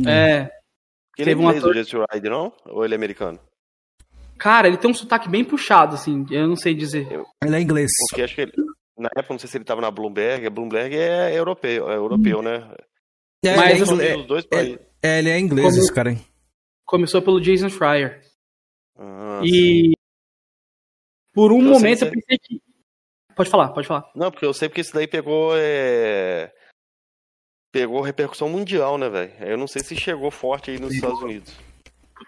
É. 0.08 0.50
Ele 1.18 1.30
é 1.30 1.34
Teve 1.34 1.36
um 1.36 1.44
inglês, 1.44 1.58
ator- 1.60 1.72
o 1.72 1.74
Jesse 1.76 1.96
Rider, 2.14 2.32
não? 2.32 2.52
Ou 2.66 2.84
ele 2.84 2.94
é 2.96 2.98
americano? 2.98 3.40
Cara, 4.38 4.68
ele 4.68 4.78
tem 4.78 4.90
um 4.90 4.94
sotaque 4.94 5.30
bem 5.30 5.44
puxado, 5.44 5.94
assim. 5.96 6.26
Eu 6.32 6.48
não 6.48 6.56
sei 6.56 6.74
dizer. 6.74 7.08
Ele 7.44 7.56
é 7.56 7.60
inglês. 7.62 7.92
Porque 8.10 8.24
acho 8.24 8.34
que 8.34 8.42
ele, 8.42 8.52
na 8.98 9.10
época, 9.16 9.34
não 9.34 9.40
sei 9.40 9.48
se 9.50 9.58
ele 9.58 9.66
tava 9.66 9.82
na 9.82 9.92
Bloomberg, 9.92 10.48
a 10.48 10.50
Bloomberg 10.50 10.96
é 10.96 11.38
europeu, 11.38 11.92
é 11.92 11.96
europeu 11.96 12.42
né? 12.42 12.68
É, 13.46 13.56
Mas, 13.56 13.70
ele 13.72 13.80
é 13.80 13.84
assim, 13.84 13.94
inglês. 13.94 14.18
Dos 14.18 14.26
dois 14.26 14.46
países. 14.46 14.80
É, 15.04 15.20
ele 15.20 15.30
é 15.30 15.40
inglês, 15.40 15.68
Como- 15.70 15.80
esse 15.80 15.94
cara 15.94 16.10
aí. 16.12 16.18
Começou 16.92 17.22
pelo 17.22 17.40
Jason 17.40 17.70
Schreier. 17.70 18.22
Ah, 19.00 19.40
E 19.46 19.94
por 21.34 21.54
um 21.54 21.62
Eu 21.62 21.64
sei 21.64 21.72
momento 21.74 22.00
que 22.00 22.06
eu 22.06 22.12
pensei 22.12 22.38
que. 22.38 22.62
Pode 23.34 23.50
falar, 23.50 23.70
pode 23.70 23.88
falar. 23.88 24.12
Não, 24.14 24.30
porque 24.30 24.46
eu 24.46 24.54
sei 24.54 24.68
porque 24.68 24.82
isso 24.82 24.94
daí 24.94 25.08
pegou. 25.08 25.54
É... 25.56 26.52
Pegou 27.72 28.02
repercussão 28.02 28.50
mundial, 28.50 28.98
né, 28.98 29.08
velho? 29.08 29.32
Eu 29.40 29.58
não 29.58 29.68
sei 29.68 29.82
se 29.82 29.96
chegou 29.96 30.30
forte 30.30 30.70
aí 30.70 30.80
nos 30.82 30.94
Estados 30.94 31.22
Unidos. 31.22 31.56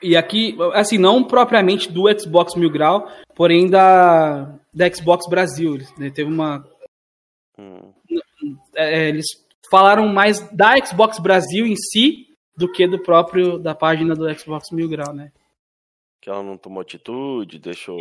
E 0.01 0.15
aqui, 0.15 0.57
assim, 0.73 0.97
não 0.97 1.25
propriamente 1.25 1.91
do 1.91 2.03
Xbox 2.17 2.55
Mil 2.55 2.71
Grau, 2.71 3.05
porém 3.35 3.69
da, 3.69 4.57
da 4.73 4.89
Xbox 4.89 5.27
Brasil. 5.29 5.77
né? 5.97 6.09
Teve 6.09 6.31
uma. 6.31 6.65
Hum. 7.59 7.93
é, 8.77 9.09
eles 9.09 9.25
falaram 9.69 10.07
mais 10.07 10.39
da 10.51 10.77
Xbox 10.77 11.19
Brasil 11.19 11.67
em 11.67 11.75
si 11.75 12.32
do 12.55 12.71
que 12.71 12.87
do 12.87 12.99
próprio 12.99 13.57
da 13.57 13.73
página 13.75 14.13
do 14.15 14.31
Xbox 14.37 14.71
Mil 14.71 14.87
Grau, 14.89 15.13
né? 15.13 15.31
Que 16.21 16.29
ela 16.29 16.41
não 16.43 16.57
tomou 16.57 16.81
atitude, 16.81 17.59
deixou. 17.59 17.99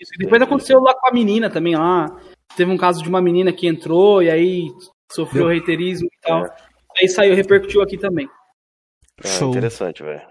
Isso. 0.00 0.10
E 0.14 0.24
depois 0.24 0.40
aconteceu 0.40 0.80
lá 0.80 0.94
com 0.94 1.08
a 1.08 1.12
menina 1.12 1.50
também 1.50 1.76
lá. 1.76 2.06
Teve 2.56 2.70
um 2.70 2.78
caso 2.78 3.02
de 3.02 3.08
uma 3.08 3.20
menina 3.20 3.52
que 3.52 3.66
entrou 3.66 4.22
e 4.22 4.30
aí 4.30 4.68
sofreu 5.12 5.44
Deu. 5.44 5.50
reiterismo 5.52 6.06
e 6.06 6.20
tal. 6.26 6.44
Aí 6.98 7.08
saiu, 7.08 7.34
repercutiu 7.34 7.82
aqui 7.82 7.98
também. 7.98 8.28
Ah, 9.22 9.28
Show. 9.28 9.50
interessante, 9.50 10.02
velho. 10.02 10.22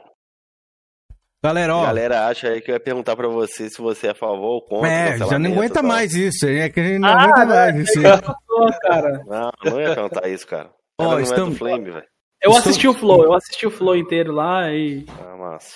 Galera, 1.44 1.76
ó. 1.76 1.84
A 1.84 1.88
galera 1.88 2.28
acha 2.28 2.50
aí 2.50 2.60
que 2.62 2.72
eu 2.72 2.74
ia 2.74 2.80
perguntar 2.80 3.16
pra 3.16 3.28
você 3.28 3.70
se 3.70 3.80
você 3.80 4.08
é 4.08 4.12
a 4.12 4.16
favor 4.16 4.56
ou 4.56 4.62
contra. 4.62 4.90
É, 4.90 5.18
já 5.20 5.38
não 5.38 5.52
aguenta 5.52 5.76
tal. 5.76 5.84
mais 5.84 6.16
isso. 6.16 6.48
É 6.48 6.68
que 6.70 6.80
a 6.80 6.84
gente 6.84 7.00
não 7.00 7.08
Ah, 7.10 7.22
aguenta 7.22 7.40
não, 7.46 7.56
mais 7.56 7.76
isso. 7.78 8.02
Não, 8.02 9.52
não 9.72 9.80
ia 9.82 9.94
perguntar 9.94 10.28
isso, 10.28 10.48
cara. 10.48 10.72
Ó, 11.00 11.20
é 11.20 11.22
estamos- 11.22 11.52
do 11.54 11.56
Flame, 11.60 11.92
velho. 11.92 12.08
Eu 12.42 12.56
assisti 12.56 12.88
o 12.88 12.94
Flow, 12.94 13.24
eu 13.24 13.34
assisti 13.34 13.66
o 13.66 13.72
Flow 13.72 13.96
inteiro 13.96 14.32
lá 14.32 14.72
e. 14.72 15.06
Ah, 15.20 15.36
massa. 15.38 15.76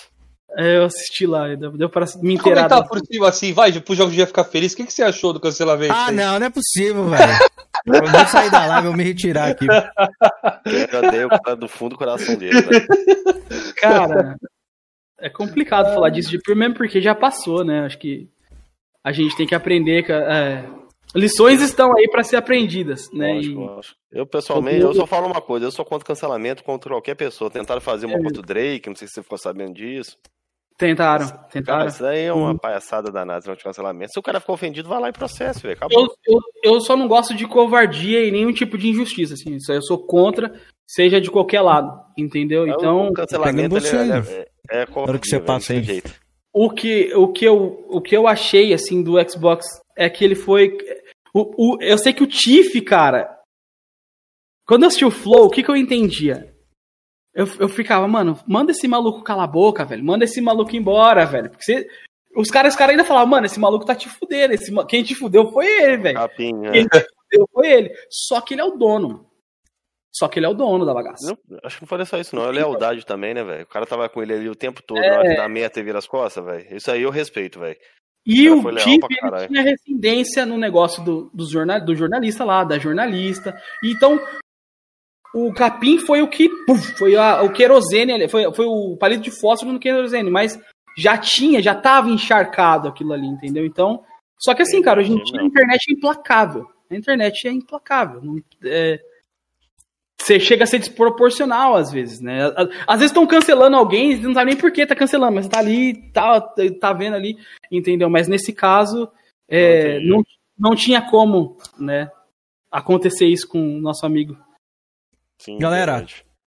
é, 0.56 0.76
Eu 0.78 0.84
assisti 0.84 1.26
lá, 1.26 1.54
deu, 1.54 1.72
deu 1.72 1.88
pra 1.90 2.04
me 2.22 2.38
Comentar 2.38 2.40
inteirar. 2.52 2.68
tá 2.68 2.82
por 2.84 2.98
cima 3.00 3.28
assim, 3.28 3.52
vai, 3.52 3.72
pro 3.80 3.94
jogo 3.94 4.12
já 4.12 4.26
ficar 4.26 4.44
feliz. 4.44 4.72
O 4.72 4.76
que, 4.76 4.84
que 4.86 4.92
você 4.92 5.02
achou 5.02 5.32
do 5.32 5.40
cancelamento? 5.40 5.92
Ah, 5.92 6.06
aí? 6.08 6.14
não, 6.14 6.38
não 6.38 6.46
é 6.46 6.50
possível, 6.50 7.04
velho. 7.08 7.32
Eu 7.86 8.06
vou 8.06 8.26
sair 8.26 8.50
da 8.50 8.66
live, 8.66 8.86
eu 8.86 8.92
vou 8.92 8.96
me 8.98 9.02
retirar 9.04 9.48
aqui. 9.50 9.66
Eu 9.66 11.08
odeio 11.08 11.26
o 11.26 11.42
cara 11.42 11.56
do 11.56 11.66
fundo 11.68 11.90
do 11.90 11.98
coração 11.98 12.36
dele, 12.36 12.60
velho. 12.62 12.86
Cara, 13.80 14.36
é 15.18 15.28
complicado 15.28 15.92
falar 15.94 16.10
disso, 16.10 16.30
de- 16.30 16.38
primeiro 16.38 16.74
porque 16.74 17.00
já 17.00 17.14
passou, 17.14 17.64
né? 17.64 17.84
Acho 17.84 17.98
que 17.98 18.28
a 19.04 19.10
gente 19.10 19.36
tem 19.36 19.46
que 19.46 19.54
aprender. 19.54 20.04
é, 20.10 20.64
lições 21.14 21.60
estão 21.60 21.96
aí 21.96 22.08
pra 22.10 22.22
ser 22.22 22.36
aprendidas, 22.36 23.10
né? 23.12 23.34
Lógico, 23.34 23.60
E- 23.60 23.66
lógico. 23.66 23.96
Eu, 24.12 24.26
pessoalmente, 24.26 24.80
eu 24.80 24.94
só 24.94 25.06
falo 25.06 25.26
uma 25.26 25.40
coisa, 25.40 25.66
eu 25.66 25.70
sou 25.70 25.84
contra 25.84 26.06
cancelamento 26.06 26.62
contra 26.64 26.90
qualquer 26.90 27.14
pessoa. 27.14 27.50
Tentaram 27.50 27.80
fazer 27.80 28.06
uma 28.06 28.18
É. 28.18 28.22
contra 28.22 28.40
o 28.40 28.44
Drake, 28.44 28.88
não 28.88 28.96
sei 28.96 29.08
se 29.08 29.14
você 29.14 29.22
ficou 29.22 29.38
sabendo 29.38 29.74
disso. 29.74 30.16
Tentaram, 30.78 31.28
Cara, 31.28 31.38
tentaram. 31.50 31.86
isso 31.86 32.02
daí 32.02 32.24
é 32.24 32.32
uma 32.32 32.50
Uhum. 32.52 32.58
palhaçada 32.58 33.12
danada 33.12 33.54
de 33.54 33.62
cancelamento. 33.62 34.12
Se 34.12 34.18
o 34.18 34.22
cara 34.22 34.40
ficou 34.40 34.54
ofendido, 34.54 34.88
vai 34.88 34.98
lá 35.00 35.08
e 35.10 35.12
processo, 35.12 35.60
velho. 35.60 35.74
Acabou. 35.74 36.02
Eu, 36.02 36.08
eu, 36.64 36.72
eu 36.74 36.80
só 36.80 36.96
não 36.96 37.06
gosto 37.06 37.34
de 37.34 37.46
covardia 37.46 38.24
e 38.24 38.30
nenhum 38.32 38.52
tipo 38.52 38.76
de 38.76 38.88
injustiça, 38.88 39.34
assim. 39.34 39.54
Isso 39.54 39.70
aí 39.70 39.78
Eu 39.78 39.82
sou 39.82 39.98
contra, 40.04 40.52
seja 40.86 41.20
de 41.20 41.30
qualquer 41.30 41.60
lado, 41.60 41.92
entendeu? 42.18 42.66
Então, 42.66 43.08
o 43.08 43.12
cancelamento 43.12 43.76
ele, 43.76 43.86
ele 43.86 44.12
é, 44.12 44.46
é, 44.70 44.82
é 44.82 44.86
Hora 44.94 45.18
que 45.18 45.26
você 45.28 45.36
velho, 45.36 45.46
passa 45.46 45.72
aí. 45.74 45.82
jeito. 45.82 46.12
o 46.52 46.68
que, 46.70 47.14
o, 47.14 47.28
que 47.28 47.44
eu, 47.44 47.84
o 47.88 48.00
que 48.00 48.16
eu 48.16 48.26
achei, 48.26 48.72
assim, 48.74 49.02
do 49.02 49.12
Xbox 49.30 49.64
é 49.96 50.08
que 50.10 50.24
ele 50.24 50.34
foi... 50.34 50.76
O, 51.34 51.74
o, 51.74 51.82
eu 51.82 51.98
sei 51.98 52.12
que 52.12 52.22
o 52.22 52.26
Tiff, 52.26 52.80
cara... 52.82 53.38
Quando 54.66 54.82
eu 54.82 54.88
assisti 54.88 55.04
o 55.04 55.10
Flow, 55.10 55.46
o 55.46 55.50
que, 55.50 55.62
que 55.62 55.70
eu 55.70 55.76
entendia? 55.76 56.54
Eu, 57.34 57.46
eu 57.58 57.68
ficava, 57.68 58.06
mano, 58.06 58.38
manda 58.46 58.70
esse 58.70 58.86
maluco 58.86 59.22
calar 59.24 59.44
a 59.44 59.50
boca, 59.50 59.84
velho. 59.84 60.04
Manda 60.04 60.24
esse 60.24 60.40
maluco 60.40 60.74
embora, 60.76 61.24
velho. 61.26 61.50
Porque 61.50 61.64
você... 61.64 61.88
Os 62.36 62.50
caras, 62.50 62.72
os 62.72 62.78
caras 62.78 62.92
ainda 62.92 63.04
falavam, 63.04 63.28
mano, 63.28 63.46
esse 63.46 63.60
maluco 63.60 63.84
tá 63.84 63.94
te 63.94 64.08
fudendo. 64.08 64.54
Esse, 64.54 64.72
quem 64.86 65.02
te 65.02 65.14
fudeu 65.14 65.50
foi 65.50 65.66
ele, 65.66 65.96
velho. 65.98 66.18
Né? 66.18 66.70
Quem 66.72 66.86
te 66.86 67.00
fudeu 67.00 67.48
foi 67.52 67.70
ele. 67.70 67.94
Só 68.08 68.40
que 68.40 68.54
ele 68.54 68.60
é 68.60 68.64
o 68.64 68.76
dono. 68.76 69.26
Só 70.14 70.28
que 70.28 70.38
ele 70.38 70.46
é 70.46 70.48
o 70.48 70.54
dono 70.54 70.84
da 70.84 70.94
bagaça. 70.94 71.26
Não, 71.26 71.58
acho 71.64 71.76
que 71.76 71.82
não 71.82 71.88
foi 71.88 72.04
só 72.04 72.18
isso, 72.18 72.36
não. 72.36 72.44
É 72.44 72.52
lealdade 72.52 73.04
também, 73.04 73.32
né, 73.34 73.42
velho? 73.42 73.64
O 73.64 73.66
cara 73.66 73.86
tava 73.86 74.08
com 74.08 74.22
ele 74.22 74.34
ali 74.34 74.48
o 74.48 74.54
tempo 74.54 74.82
todo, 74.82 74.98
É. 75.02 75.10
na 75.10 75.18
hora 75.18 75.28
que 75.30 75.36
dá 75.36 75.48
meta 75.48 75.80
e 75.80 75.82
vira 75.82 75.98
as 75.98 76.06
costas, 76.06 76.44
velho. 76.44 76.76
Isso 76.76 76.90
aí 76.90 77.02
eu 77.02 77.10
respeito, 77.10 77.58
velho. 77.58 77.76
E 78.24 78.48
o 78.48 78.62
caralho. 79.20 79.48
tinha 79.48 79.62
rescindência 79.62 80.46
no 80.46 80.56
negócio 80.56 81.02
do, 81.04 81.30
do, 81.34 81.44
jornal, 81.50 81.80
do 81.84 81.94
jornalista 81.94 82.44
lá, 82.44 82.62
da 82.64 82.78
jornalista. 82.78 83.56
Então, 83.82 84.20
o 85.34 85.52
capim 85.52 85.98
foi 85.98 86.22
o 86.22 86.28
que. 86.28 86.48
puf, 86.66 86.96
foi 86.98 87.16
a- 87.16 87.42
o 87.42 87.52
querosene, 87.52 88.12
ali, 88.12 88.28
foi, 88.28 88.52
foi 88.54 88.66
o 88.66 88.96
palito 88.96 89.22
de 89.22 89.30
fósforo 89.40 89.72
no 89.72 89.80
querosene, 89.80 90.30
mas 90.30 90.58
já 90.96 91.16
tinha, 91.16 91.62
já 91.62 91.74
tava 91.74 92.10
encharcado 92.10 92.88
aquilo 92.88 93.12
ali, 93.12 93.26
entendeu? 93.26 93.64
Então. 93.64 94.04
Só 94.38 94.54
que 94.54 94.62
assim, 94.62 94.82
cara, 94.82 95.00
hoje 95.00 95.12
em 95.12 95.22
dia 95.22 95.40
a 95.40 95.44
internet 95.44 95.80
é 95.88 95.92
implacável. 95.92 96.66
A 96.90 96.96
internet 96.96 97.46
é 97.46 97.52
implacável. 97.52 98.20
não- 98.22 98.42
é, 98.64 99.00
você 100.22 100.38
chega 100.38 100.64
a 100.64 100.66
ser 100.66 100.78
desproporcional 100.78 101.74
às 101.74 101.90
vezes, 101.90 102.20
né? 102.20 102.38
Às 102.86 103.00
vezes 103.00 103.10
estão 103.10 103.26
cancelando 103.26 103.76
alguém, 103.76 104.16
você 104.16 104.26
não 104.26 104.34
sabe 104.34 104.52
nem 104.52 104.60
por 104.60 104.70
que 104.70 104.86
tá 104.86 104.94
cancelando, 104.94 105.34
mas 105.34 105.48
tá 105.48 105.58
ali, 105.58 105.94
tá, 106.12 106.40
tá 106.80 106.92
vendo 106.92 107.14
ali, 107.14 107.36
entendeu? 107.70 108.08
Mas 108.08 108.28
nesse 108.28 108.52
caso, 108.52 109.10
é, 109.48 109.98
não, 110.00 110.22
não 110.58 110.76
tinha 110.76 111.02
como, 111.02 111.56
né, 111.78 112.10
acontecer 112.70 113.26
isso 113.26 113.48
com 113.48 113.78
o 113.78 113.80
nosso 113.80 114.06
amigo. 114.06 114.36
Galera, 115.58 116.06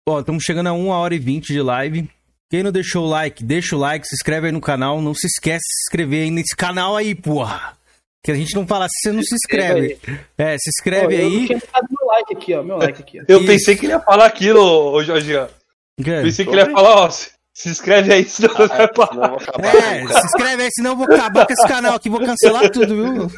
ó, 0.08 0.20
estamos 0.20 0.42
chegando 0.42 0.68
a 0.68 0.72
1 0.72 0.88
hora 0.88 1.14
e 1.14 1.18
20 1.18 1.52
de 1.52 1.62
live. 1.62 2.10
Quem 2.50 2.64
não 2.64 2.72
deixou 2.72 3.06
o 3.06 3.08
like, 3.08 3.44
deixa 3.44 3.76
o 3.76 3.78
like, 3.78 4.06
se 4.06 4.16
inscreve 4.16 4.48
aí 4.48 4.52
no 4.52 4.60
canal. 4.60 5.00
Não 5.00 5.14
se 5.14 5.28
esquece 5.28 5.62
de 5.62 5.74
se 5.74 5.82
inscrever 5.86 6.24
aí 6.24 6.30
nesse 6.32 6.56
canal 6.56 6.96
aí, 6.96 7.14
porra. 7.14 7.78
Que 8.24 8.32
a 8.32 8.34
gente 8.34 8.54
não 8.56 8.66
fala 8.66 8.88
se 8.88 9.02
você 9.02 9.12
não 9.12 9.22
se 9.22 9.34
inscreve. 9.36 9.98
É, 10.36 10.56
se 10.58 10.68
inscreve 10.68 11.16
não 11.16 11.24
aí. 11.24 11.48
Like 12.10 12.34
aqui, 12.34 12.54
ó, 12.54 12.62
meu 12.62 12.76
like 12.76 13.00
aqui. 13.02 13.20
ó. 13.20 13.24
Eu 13.28 13.44
pensei 13.44 13.76
que 13.76 13.86
ele 13.86 13.92
ia 13.92 14.00
falar 14.00 14.26
aquilo, 14.26 14.60
ô 14.62 15.02
Jorginho. 15.02 15.48
Pensei 16.02 16.44
que 16.44 16.50
ele 16.50 16.60
ia 16.60 16.70
falar, 16.70 16.94
ó, 16.94 17.10
se, 17.10 17.30
se 17.54 17.68
inscreve 17.68 18.12
aí, 18.12 18.24
senão 18.24 18.54
você 18.54 18.68
vai 18.68 18.88
falar. 18.94 19.36
É, 19.58 20.06
se 20.06 20.26
inscreve 20.26 20.62
aí, 20.62 20.68
senão 20.72 20.90
eu 20.92 20.96
vou 20.96 21.06
acabar 21.06 21.46
com 21.46 21.52
esse 21.52 21.68
canal 21.68 21.94
aqui, 21.94 22.08
vou 22.08 22.20
cancelar 22.20 22.70
tudo, 22.70 22.94
viu? 22.94 23.30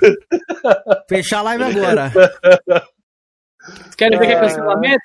Fechar 1.09 1.39
a 1.39 1.43
live 1.43 1.65
agora. 1.65 2.13
Vocês 3.65 3.95
querem 3.97 4.19
ver 4.19 4.27
que 4.27 4.33
é 4.33 4.41
cancelamento? 4.41 5.03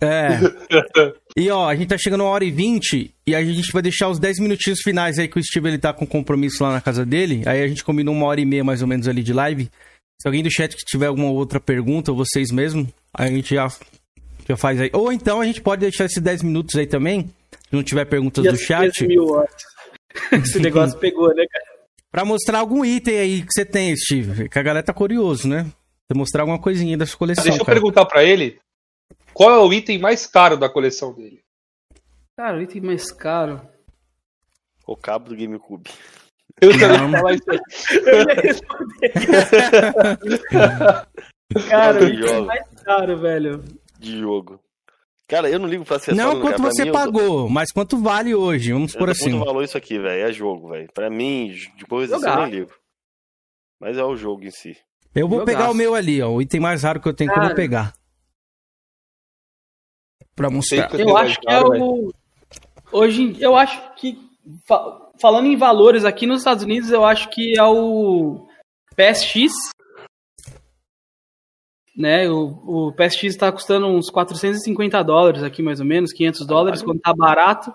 É. 0.00 0.30
E 1.36 1.48
ó, 1.50 1.68
a 1.68 1.76
gente 1.76 1.88
tá 1.88 1.96
chegando 1.96 2.22
a 2.22 2.24
uma 2.24 2.32
hora 2.32 2.44
e 2.44 2.50
vinte 2.50 3.14
e 3.24 3.34
a 3.36 3.44
gente 3.44 3.70
vai 3.72 3.80
deixar 3.80 4.08
os 4.08 4.18
10 4.18 4.40
minutinhos 4.40 4.80
finais 4.80 5.16
aí 5.18 5.28
que 5.28 5.38
o 5.38 5.42
Steve 5.42 5.68
ele 5.68 5.78
tá 5.78 5.92
com 5.92 6.04
compromisso 6.04 6.64
lá 6.64 6.72
na 6.72 6.80
casa 6.80 7.06
dele. 7.06 7.42
Aí 7.46 7.62
a 7.62 7.68
gente 7.68 7.84
combinou 7.84 8.12
uma 8.12 8.26
hora 8.26 8.40
e 8.40 8.44
meia 8.44 8.64
mais 8.64 8.82
ou 8.82 8.88
menos 8.88 9.06
ali 9.06 9.22
de 9.22 9.32
live. 9.32 9.70
Se 10.22 10.28
alguém 10.28 10.44
do 10.44 10.52
chat 10.52 10.76
que 10.76 10.84
tiver 10.84 11.06
alguma 11.06 11.32
outra 11.32 11.58
pergunta, 11.58 12.12
ou 12.12 12.16
vocês 12.16 12.52
mesmo, 12.52 12.86
a 13.12 13.26
gente 13.26 13.56
já, 13.56 13.66
já 14.48 14.56
faz 14.56 14.80
aí. 14.80 14.88
Ou 14.92 15.12
então 15.12 15.40
a 15.40 15.44
gente 15.44 15.60
pode 15.60 15.80
deixar 15.80 16.04
esses 16.04 16.22
10 16.22 16.44
minutos 16.44 16.76
aí 16.76 16.86
também, 16.86 17.22
se 17.50 17.72
não 17.72 17.82
tiver 17.82 18.04
perguntas 18.04 18.44
E 18.44 18.48
do 18.48 18.56
chat. 18.56 18.92
13 18.92 19.08
mil 19.08 19.26
watts. 19.26 19.64
Esse 20.30 20.60
negócio 20.60 20.96
pegou, 21.00 21.26
né, 21.34 21.44
cara? 21.50 21.64
Pra 22.08 22.24
mostrar 22.24 22.60
algum 22.60 22.84
item 22.84 23.18
aí 23.18 23.42
que 23.42 23.48
você 23.52 23.64
tem, 23.64 23.96
Steve. 23.96 24.48
Que 24.48 24.60
a 24.60 24.62
galera 24.62 24.86
tá 24.86 24.94
curioso, 24.94 25.48
né? 25.48 25.64
Você 25.64 26.16
mostrar 26.16 26.42
alguma 26.42 26.60
coisinha 26.60 26.96
da 26.96 27.04
sua 27.04 27.18
coleção. 27.18 27.42
Deixa 27.42 27.58
eu 27.58 27.64
cara. 27.64 27.80
perguntar 27.80 28.04
pra 28.04 28.22
ele 28.22 28.60
qual 29.34 29.50
é 29.50 29.58
o 29.58 29.72
item 29.72 29.98
mais 29.98 30.24
caro 30.24 30.56
da 30.56 30.68
coleção 30.68 31.12
dele. 31.12 31.40
Cara, 32.36 32.58
o 32.58 32.62
item 32.62 32.80
mais 32.80 33.10
caro. 33.10 33.60
O 34.86 34.96
cabo 34.96 35.30
do 35.30 35.36
GameCube. 35.36 35.90
Eu 36.62 36.70
ia 36.70 36.78
falar 37.10 37.34
isso 37.34 37.50
aí. 37.50 37.58
Eu 38.06 38.18
ia 38.18 38.34
responder. 38.40 39.12
Cara, 41.68 42.14
jogo. 42.16 42.46
mais 42.46 42.64
caro, 42.82 43.18
velho. 43.20 43.62
De 43.98 44.18
jogo. 44.18 44.58
Cara, 45.28 45.48
eu 45.50 45.58
não 45.58 45.68
ligo 45.68 45.84
pra 45.84 45.96
acessório. 45.96 46.20
Não 46.22 46.40
cara. 46.40 46.56
quanto 46.56 46.62
você 46.62 46.82
mim, 46.82 46.88
eu 46.88 46.92
pagou, 46.94 47.48
mas 47.48 47.70
quanto 47.72 47.98
vale 47.98 48.34
hoje. 48.34 48.72
Vamos 48.72 48.94
Eu 48.94 48.98
por 48.98 49.10
assim. 49.10 49.30
muito 49.32 49.44
valor 49.44 49.62
isso 49.62 49.76
aqui, 49.76 49.98
velho. 49.98 50.28
É 50.28 50.32
jogo, 50.32 50.68
velho. 50.70 50.88
Pra 50.94 51.10
mim, 51.10 51.50
de 51.76 51.84
coisa 51.86 52.16
assim, 52.16 52.26
eu 52.28 52.36
nem 52.36 52.50
ligo. 52.50 52.72
Mas 53.80 53.98
é 53.98 54.04
o 54.04 54.16
jogo 54.16 54.44
em 54.44 54.50
si. 54.50 54.76
Eu 55.14 55.28
vou 55.28 55.40
Jogaço. 55.40 55.58
pegar 55.58 55.70
o 55.70 55.74
meu 55.74 55.94
ali, 55.94 56.22
ó. 56.22 56.30
O 56.30 56.40
item 56.40 56.60
mais 56.60 56.82
raro 56.82 57.00
que 57.00 57.08
eu 57.08 57.14
tenho 57.14 57.30
que 57.30 57.36
eu 57.38 57.42
vou 57.42 57.50
Cara. 57.50 57.54
pegar. 57.60 57.92
Pra 60.34 60.48
mostrar. 60.48 60.94
Eu 60.98 61.16
acho 61.16 61.38
que 61.40 61.50
é 61.50 61.60
o. 61.60 62.12
Hoje, 62.90 63.22
em- 63.22 63.36
eu 63.40 63.54
acho 63.56 63.94
que. 63.96 64.18
Fa- 65.12 65.18
Falando 65.20 65.46
em 65.46 65.56
valores, 65.56 66.04
aqui 66.04 66.26
nos 66.26 66.38
Estados 66.38 66.64
Unidos, 66.64 66.90
eu 66.90 67.04
acho 67.04 67.28
que 67.30 67.58
é 67.58 67.62
o 67.64 68.46
PSX. 68.96 69.52
Né, 71.94 72.28
o, 72.30 72.88
o 72.88 72.92
PSX 72.94 73.36
tá 73.36 73.52
custando 73.52 73.86
uns 73.86 74.08
450 74.08 75.02
dólares 75.02 75.42
aqui, 75.42 75.62
mais 75.62 75.78
ou 75.78 75.84
menos, 75.84 76.10
500 76.12 76.46
dólares, 76.46 76.82
quando 76.82 77.00
tá 77.00 77.12
barato. 77.12 77.72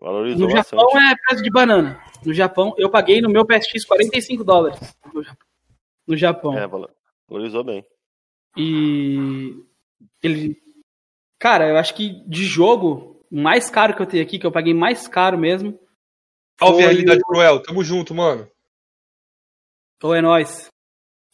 Valorizou 0.00 0.48
No 0.48 0.52
bastante. 0.54 0.80
Japão 0.80 1.00
é 1.00 1.14
preço 1.26 1.42
de 1.42 1.50
banana. 1.50 2.02
No 2.26 2.34
Japão, 2.34 2.74
eu 2.76 2.90
paguei 2.90 3.20
no 3.20 3.28
meu 3.30 3.46
PSX 3.46 3.84
45 3.86 4.42
dólares. 4.42 4.78
no 5.14 5.22
Japão. 5.22 5.46
No 6.08 6.16
Japão. 6.16 6.58
É, 6.58 6.66
valo- 6.66 6.90
valorizou 7.28 7.62
bem. 7.62 7.84
E 8.56 9.54
ele. 10.22 10.56
Cara, 11.38 11.68
eu 11.68 11.76
acho 11.76 11.94
que 11.94 12.10
de 12.28 12.44
jogo, 12.44 13.24
o 13.30 13.40
mais 13.40 13.70
caro 13.70 13.94
que 13.94 14.02
eu 14.02 14.06
tenho 14.06 14.22
aqui, 14.24 14.40
que 14.40 14.46
eu 14.46 14.50
paguei 14.52 14.74
mais 14.74 15.06
caro 15.06 15.38
mesmo. 15.38 15.78
Salve 16.60 16.78
a 16.82 16.84
foi 16.84 16.92
realidade 16.92 17.20
o- 17.20 17.26
cruel, 17.26 17.62
tamo 17.62 17.82
junto, 17.82 18.14
mano. 18.14 18.50
Ou 20.02 20.14
é 20.14 20.20
nóis. 20.20 20.68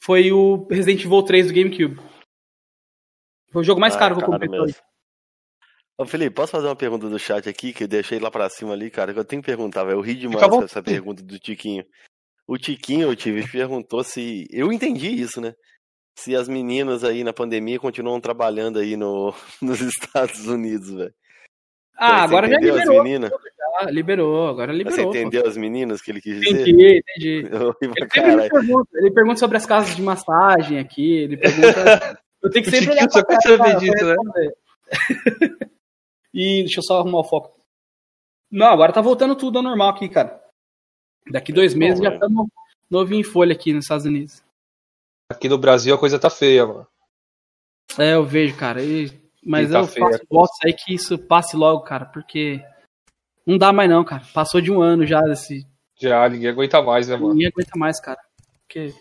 Foi 0.02 0.30
o 0.32 0.66
Resident 0.70 1.04
Evil 1.04 1.22
3 1.22 1.48
do 1.48 1.52
GameCube. 1.54 1.96
Foi 3.52 3.62
o 3.62 3.64
jogo 3.64 3.80
mais 3.80 3.94
Ah, 3.96 3.98
caro 3.98 4.16
que 4.16 4.22
eu 4.22 4.26
comprei. 4.26 4.74
Ô, 5.98 6.04
Felipe, 6.04 6.34
posso 6.34 6.52
fazer 6.52 6.66
uma 6.66 6.76
pergunta 6.76 7.08
do 7.08 7.18
chat 7.18 7.48
aqui, 7.48 7.72
que 7.72 7.84
eu 7.84 7.88
deixei 7.88 8.18
lá 8.18 8.30
pra 8.30 8.50
cima 8.50 8.72
ali, 8.72 8.90
cara, 8.90 9.12
que 9.14 9.18
eu 9.18 9.24
tenho 9.24 9.40
que 9.40 9.46
perguntar, 9.46 9.84
velho. 9.84 9.96
Eu 9.96 10.00
ri 10.02 10.14
demais 10.14 10.44
Fica 10.44 10.56
com 10.56 10.62
essa 10.62 10.82
pergunta 10.82 11.22
do 11.22 11.38
Tiquinho. 11.38 11.84
O 12.46 12.58
Tiquinho, 12.58 13.08
eu 13.08 13.16
tive, 13.16 13.48
perguntou 13.50 14.04
se. 14.04 14.46
Eu 14.50 14.72
entendi 14.72 15.08
isso, 15.08 15.40
né? 15.40 15.54
Se 16.18 16.36
as 16.36 16.48
meninas 16.48 17.02
aí 17.02 17.24
na 17.24 17.32
pandemia 17.32 17.78
continuam 17.80 18.20
trabalhando 18.20 18.78
aí 18.78 18.96
no, 18.96 19.34
nos 19.62 19.80
Estados 19.80 20.46
Unidos, 20.46 20.90
velho. 20.90 21.14
Ah, 21.96 22.18
Você 22.18 22.24
agora 22.34 22.48
já 22.48 22.56
as 22.58 22.62
liberou. 22.62 23.02
meninas? 23.02 23.30
Já 23.30 23.90
liberou, 23.90 24.48
agora 24.48 24.72
Você 24.72 24.78
liberou. 24.78 25.04
pô. 25.04 25.10
entendeu 25.10 25.46
as 25.46 25.56
meninas 25.56 26.02
que 26.02 26.10
ele 26.10 26.20
quis 26.20 26.40
dizer? 26.40 26.60
Entendi, 26.62 26.98
entendi. 26.98 27.48
Ele 27.82 28.36
me 28.36 28.48
pergunta, 28.50 28.88
ele 28.94 29.10
pergunta 29.10 29.36
sobre 29.38 29.56
as 29.56 29.66
casas 29.66 29.94
de 29.96 30.02
massagem 30.02 30.78
aqui, 30.78 31.16
ele 31.18 31.36
pergunta. 31.36 32.20
Eu 32.42 32.50
tenho 32.50 32.64
que 32.64 32.70
sempre 32.70 32.90
olhar 32.92 33.10
só 33.10 33.24
pra 33.24 33.38
cara 33.38 33.56
saber 33.56 33.70
pra 33.70 33.78
disso, 33.78 34.04
né? 34.04 34.14
e 36.32 36.62
deixa 36.62 36.78
eu 36.80 36.82
só 36.84 36.98
arrumar 37.00 37.18
o 37.20 37.24
foco. 37.24 37.58
Não, 38.50 38.66
agora 38.68 38.92
tá 38.92 39.00
voltando 39.00 39.34
tudo 39.34 39.58
ao 39.58 39.64
normal 39.64 39.88
aqui, 39.90 40.08
cara. 40.08 40.40
Daqui 41.30 41.52
dois 41.52 41.72
Bom, 41.74 41.80
meses 41.80 41.98
já 41.98 42.04
velho. 42.10 42.14
estamos 42.14 42.46
novinho 42.88 43.20
em 43.20 43.24
folha 43.24 43.52
aqui 43.52 43.72
nos 43.72 43.84
Estados 43.84 44.06
Unidos. 44.06 44.44
Aqui 45.30 45.48
no 45.48 45.58
Brasil 45.58 45.92
a 45.94 45.98
coisa 45.98 46.18
tá 46.20 46.30
feia, 46.30 46.64
mano. 46.66 46.86
É, 47.98 48.14
eu 48.14 48.24
vejo, 48.24 48.56
cara. 48.56 48.80
e- 48.82 49.10
Mas 49.46 49.70
Tá 49.70 49.78
eu 49.78 49.86
feia 49.86 50.06
a 50.06 50.10
faço 50.10 50.24
votos 50.28 50.58
aí 50.64 50.72
que 50.72 50.94
isso 50.94 51.16
passe 51.16 51.56
logo, 51.56 51.82
cara, 51.82 52.06
porque 52.06 52.60
não 53.46 53.56
dá 53.56 53.72
mais 53.72 53.88
não, 53.88 54.04
cara. 54.04 54.22
Passou 54.34 54.60
de 54.60 54.72
um 54.72 54.82
ano 54.82 55.06
já 55.06 55.20
desse. 55.20 55.64
Já, 55.98 56.28
ninguém 56.28 56.50
aguenta 56.50 56.82
mais, 56.82 57.08
né, 57.08 57.16
mano? 57.16 57.32
Ninguém 57.32 57.48
aguenta 57.48 57.78
mais, 57.78 58.00
cara. 58.00 58.18
Porque 58.62 58.92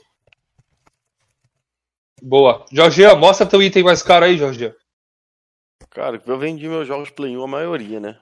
Boa. 2.21 2.65
Jorginho, 2.71 3.15
mostra 3.17 3.45
teu 3.45 3.61
item 3.61 3.83
mais 3.83 4.01
caro 4.01 4.25
aí, 4.25 4.37
Jorginho. 4.37 4.73
Cara, 5.89 6.21
eu 6.25 6.39
vendi 6.39 6.67
meus 6.67 6.87
jogos 6.87 7.09
Play 7.09 7.35
1 7.37 7.43
a 7.43 7.47
maioria, 7.47 7.99
né? 7.99 8.17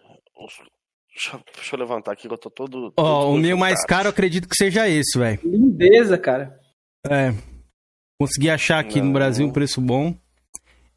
Deixa, 1.09 1.39
deixa 1.55 1.75
eu 1.75 1.79
levantar 1.79 2.11
aqui 2.11 2.27
que 2.27 2.33
eu 2.33 2.37
tô 2.37 2.49
todo. 2.49 2.93
Ó, 2.97 3.21
todo 3.25 3.35
o 3.35 3.37
meu 3.37 3.57
mais 3.57 3.85
caro 3.85 4.07
eu 4.07 4.11
acredito 4.11 4.47
que 4.47 4.55
seja 4.55 4.89
esse, 4.89 5.17
velho. 5.17 5.39
lindeza, 5.43 6.17
cara. 6.17 6.59
É. 7.07 7.31
Consegui 8.19 8.49
achar 8.49 8.79
aqui 8.79 9.01
no 9.01 9.13
Brasil 9.13 9.45
um 9.45 9.51
preço 9.51 9.79
bom. 9.79 10.15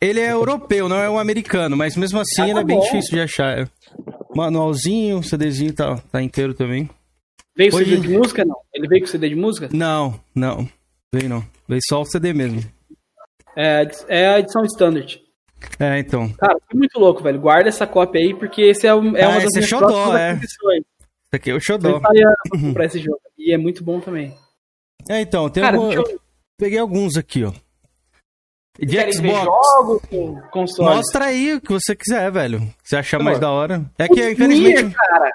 Ele 0.01 0.21
é 0.21 0.33
europeu, 0.33 0.89
não 0.89 0.97
é 0.97 1.09
um 1.09 1.19
americano, 1.19 1.77
mas 1.77 1.97
mesmo 1.97 2.21
assim 2.21 2.43
Ah, 2.43 2.45
ele 2.47 2.55
tá 2.55 2.61
é 2.61 2.65
bem 2.65 2.77
bom. 2.77 2.83
difícil 2.85 3.11
de 3.17 3.21
achar. 3.21 3.59
é. 3.59 3.67
Manualzinho, 4.35 5.23
CDzinho 5.23 5.73
tá, 5.75 5.97
tá 6.13 6.23
inteiro 6.23 6.53
também. 6.55 6.89
Veio 7.57 7.75
Hoje- 7.75 7.95
CD 7.97 8.09
de 8.09 8.19
música, 8.19 8.45
não? 8.45 8.57
Ele 8.75 8.87
veio 8.87 9.01
com 9.03 9.07
CD 9.09 9.29
de 9.31 9.35
música? 9.35 9.69
Não, 9.73 10.21
não. 10.35 10.69
Veio 11.15 11.29
não. 11.29 11.43
Veio 11.67 11.81
só 11.89 12.03
o 12.03 12.05
CD 12.05 12.35
mesmo. 12.35 12.61
É, 13.57 13.89
é 14.09 14.27
a 14.29 14.39
edição 14.41 14.63
standard. 14.65 15.19
É, 15.81 15.99
então. 15.99 16.29
Cara, 16.35 16.59
muito 16.75 16.99
louco, 16.99 17.23
velho. 17.23 17.41
Guarda 17.41 17.71
essa 17.71 17.87
cópia 17.87 18.21
aí, 18.21 18.35
porque 18.35 18.61
esse 18.61 18.87
é, 18.87 18.95
um- 18.95 19.17
é 19.17 19.25
Ah, 19.25 19.29
uma 19.31 19.41
das 19.41 19.45
esse 19.45 19.57
é 19.57 19.61
minhas 19.61 19.71
xodó, 19.71 20.17
é. 20.17 20.31
aquisições. 20.33 20.81
Isso 20.81 21.33
aqui 21.35 21.51
é 21.51 21.55
o 21.55 21.61
Xodó. 21.61 22.01
pra 22.75 22.85
esse 22.85 22.99
jogo. 23.01 23.19
E 23.39 23.53
é 23.53 23.57
muito 23.59 23.83
bom 23.83 23.99
também. 24.01 24.35
É, 25.09 25.21
então, 25.23 25.49
tem 25.49 25.63
Cara, 25.63 25.77
algum... 25.79 25.91
eu... 25.93 26.05
Peguei 26.59 26.79
alguns 26.79 27.17
aqui, 27.17 27.43
ó. 27.45 27.53
De 28.79 28.87
Querem 28.97 29.13
Xbox. 29.13 29.45
jogos 29.45 30.03
com 30.11 30.41
console? 30.51 30.97
Mostra 30.97 31.25
aí 31.27 31.55
o 31.55 31.61
que 31.61 31.73
você 31.73 31.95
quiser, 31.97 32.31
velho. 32.31 32.61
Se 32.83 32.91
você 32.91 32.97
achar 32.97 33.19
mais 33.19 33.39
da 33.39 33.51
hora. 33.51 33.85
É 33.99 34.07
que, 34.07 34.31
infelizmente. 34.33 34.83
Nier, 34.85 34.93
cara. 34.93 35.31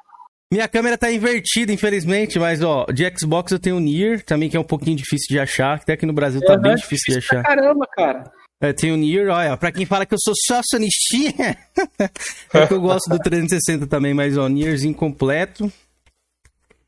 Minha 0.52 0.68
câmera 0.68 0.98
tá 0.98 1.10
invertida, 1.12 1.72
infelizmente, 1.72 2.38
mas 2.38 2.62
ó, 2.62 2.86
de 2.94 3.10
Xbox 3.18 3.54
eu 3.54 3.60
tenho 3.60 3.78
o 3.78 3.80
Nier, 3.80 4.22
também 4.22 4.50
que 4.50 4.58
é 4.58 4.60
um 4.60 4.66
pouquinho 4.66 4.98
difícil 4.98 5.28
de 5.30 5.40
achar, 5.40 5.76
até 5.76 5.94
aqui 5.94 6.06
no 6.06 6.12
Brasil 6.12 6.42
tá 6.42 6.54
Aham, 6.54 6.62
bem 6.62 6.76
difícil 6.76 7.14
de 7.20 7.26
pra 7.26 7.40
achar. 7.40 7.44
Caramba, 7.48 7.88
cara. 7.96 8.32
É, 8.60 8.74
tem 8.74 8.92
o 8.92 8.98
Nier, 8.98 9.30
olha, 9.30 9.56
pra 9.56 9.72
quem 9.72 9.86
fala 9.86 10.06
que 10.06 10.14
eu 10.14 10.20
sou 10.22 10.34
só 10.46 10.60
sonistinha, 10.70 11.58
é 12.54 12.68
que 12.68 12.74
eu 12.74 12.82
gosto 12.82 13.10
do 13.10 13.18
360 13.18 13.88
também, 13.88 14.14
mas 14.14 14.38
ó, 14.38 14.48
Nierzinho 14.50 14.94
completo. 14.94 15.72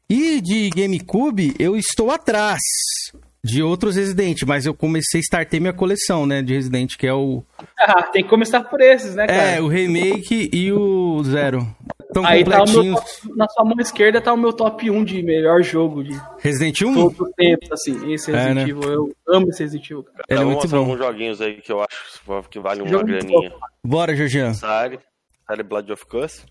E 0.09 0.41
de 0.41 0.69
GameCube, 0.69 1.55
eu 1.57 1.77
estou 1.77 2.11
atrás. 2.11 2.59
De 3.43 3.61
outros 3.61 3.95
Resident, 3.97 4.43
mas 4.47 4.65
eu 4.65 4.73
comecei 4.73 5.19
a 5.19 5.23
startei 5.23 5.59
minha 5.59 5.73
coleção, 5.73 6.25
né, 6.25 6.41
de 6.41 6.53
Resident, 6.53 6.95
que 6.97 7.05
é 7.05 7.13
o 7.13 7.43
Ah, 7.77 8.03
tem 8.03 8.23
que 8.23 8.29
começar 8.29 8.61
por 8.63 8.79
esses, 8.81 9.15
né, 9.15 9.27
cara? 9.27 9.41
é, 9.41 9.61
o 9.61 9.67
remake 9.67 10.49
e 10.53 10.71
o 10.71 11.21
zero. 11.23 11.67
Tão 12.13 12.23
Aí 12.25 12.43
tá 12.45 12.49
o 12.51 12.65
meu 12.65 12.65
completinhos. 12.65 12.99
top- 13.21 13.35
na 13.37 13.47
sua 13.49 13.65
mão 13.65 13.75
esquerda 13.79 14.21
tá 14.21 14.31
o 14.31 14.37
meu 14.37 14.53
top 14.53 14.89
1 14.89 15.03
de 15.03 15.23
melhor 15.23 15.63
jogo 15.63 16.03
de 16.03 16.15
Resident 16.39 16.81
1? 16.83 16.93
todos 16.93 17.19
os 17.19 17.29
tempos, 17.35 17.71
assim. 17.71 18.13
Esse 18.13 18.31
É, 18.31 18.35
Resident 18.35 18.55
né? 18.55 18.61
Evil, 18.69 18.83
eu 18.93 19.15
amo 19.27 19.49
esse 19.49 19.63
Resident 19.63 19.85
Evil, 19.89 20.03
cara. 20.03 20.23
Ele 20.29 20.39
é 20.39 20.43
Vamos 20.43 20.55
muito 20.59 20.67
bom. 20.69 20.77
alguns 20.77 20.97
joguinhos 20.99 21.41
aí 21.41 21.55
que 21.55 21.71
eu 21.71 21.81
acho 21.81 22.49
que 22.49 22.59
vale 22.59 22.81
uma 22.83 22.89
Jogo 22.91 23.05
graninha. 23.05 23.51
Bora, 23.83 24.15
Georgian. 24.15 24.53
Sari, 24.53 24.99
Sari 25.47 25.63
Blood 25.63 25.91
of 25.91 26.05
Curse. 26.05 26.43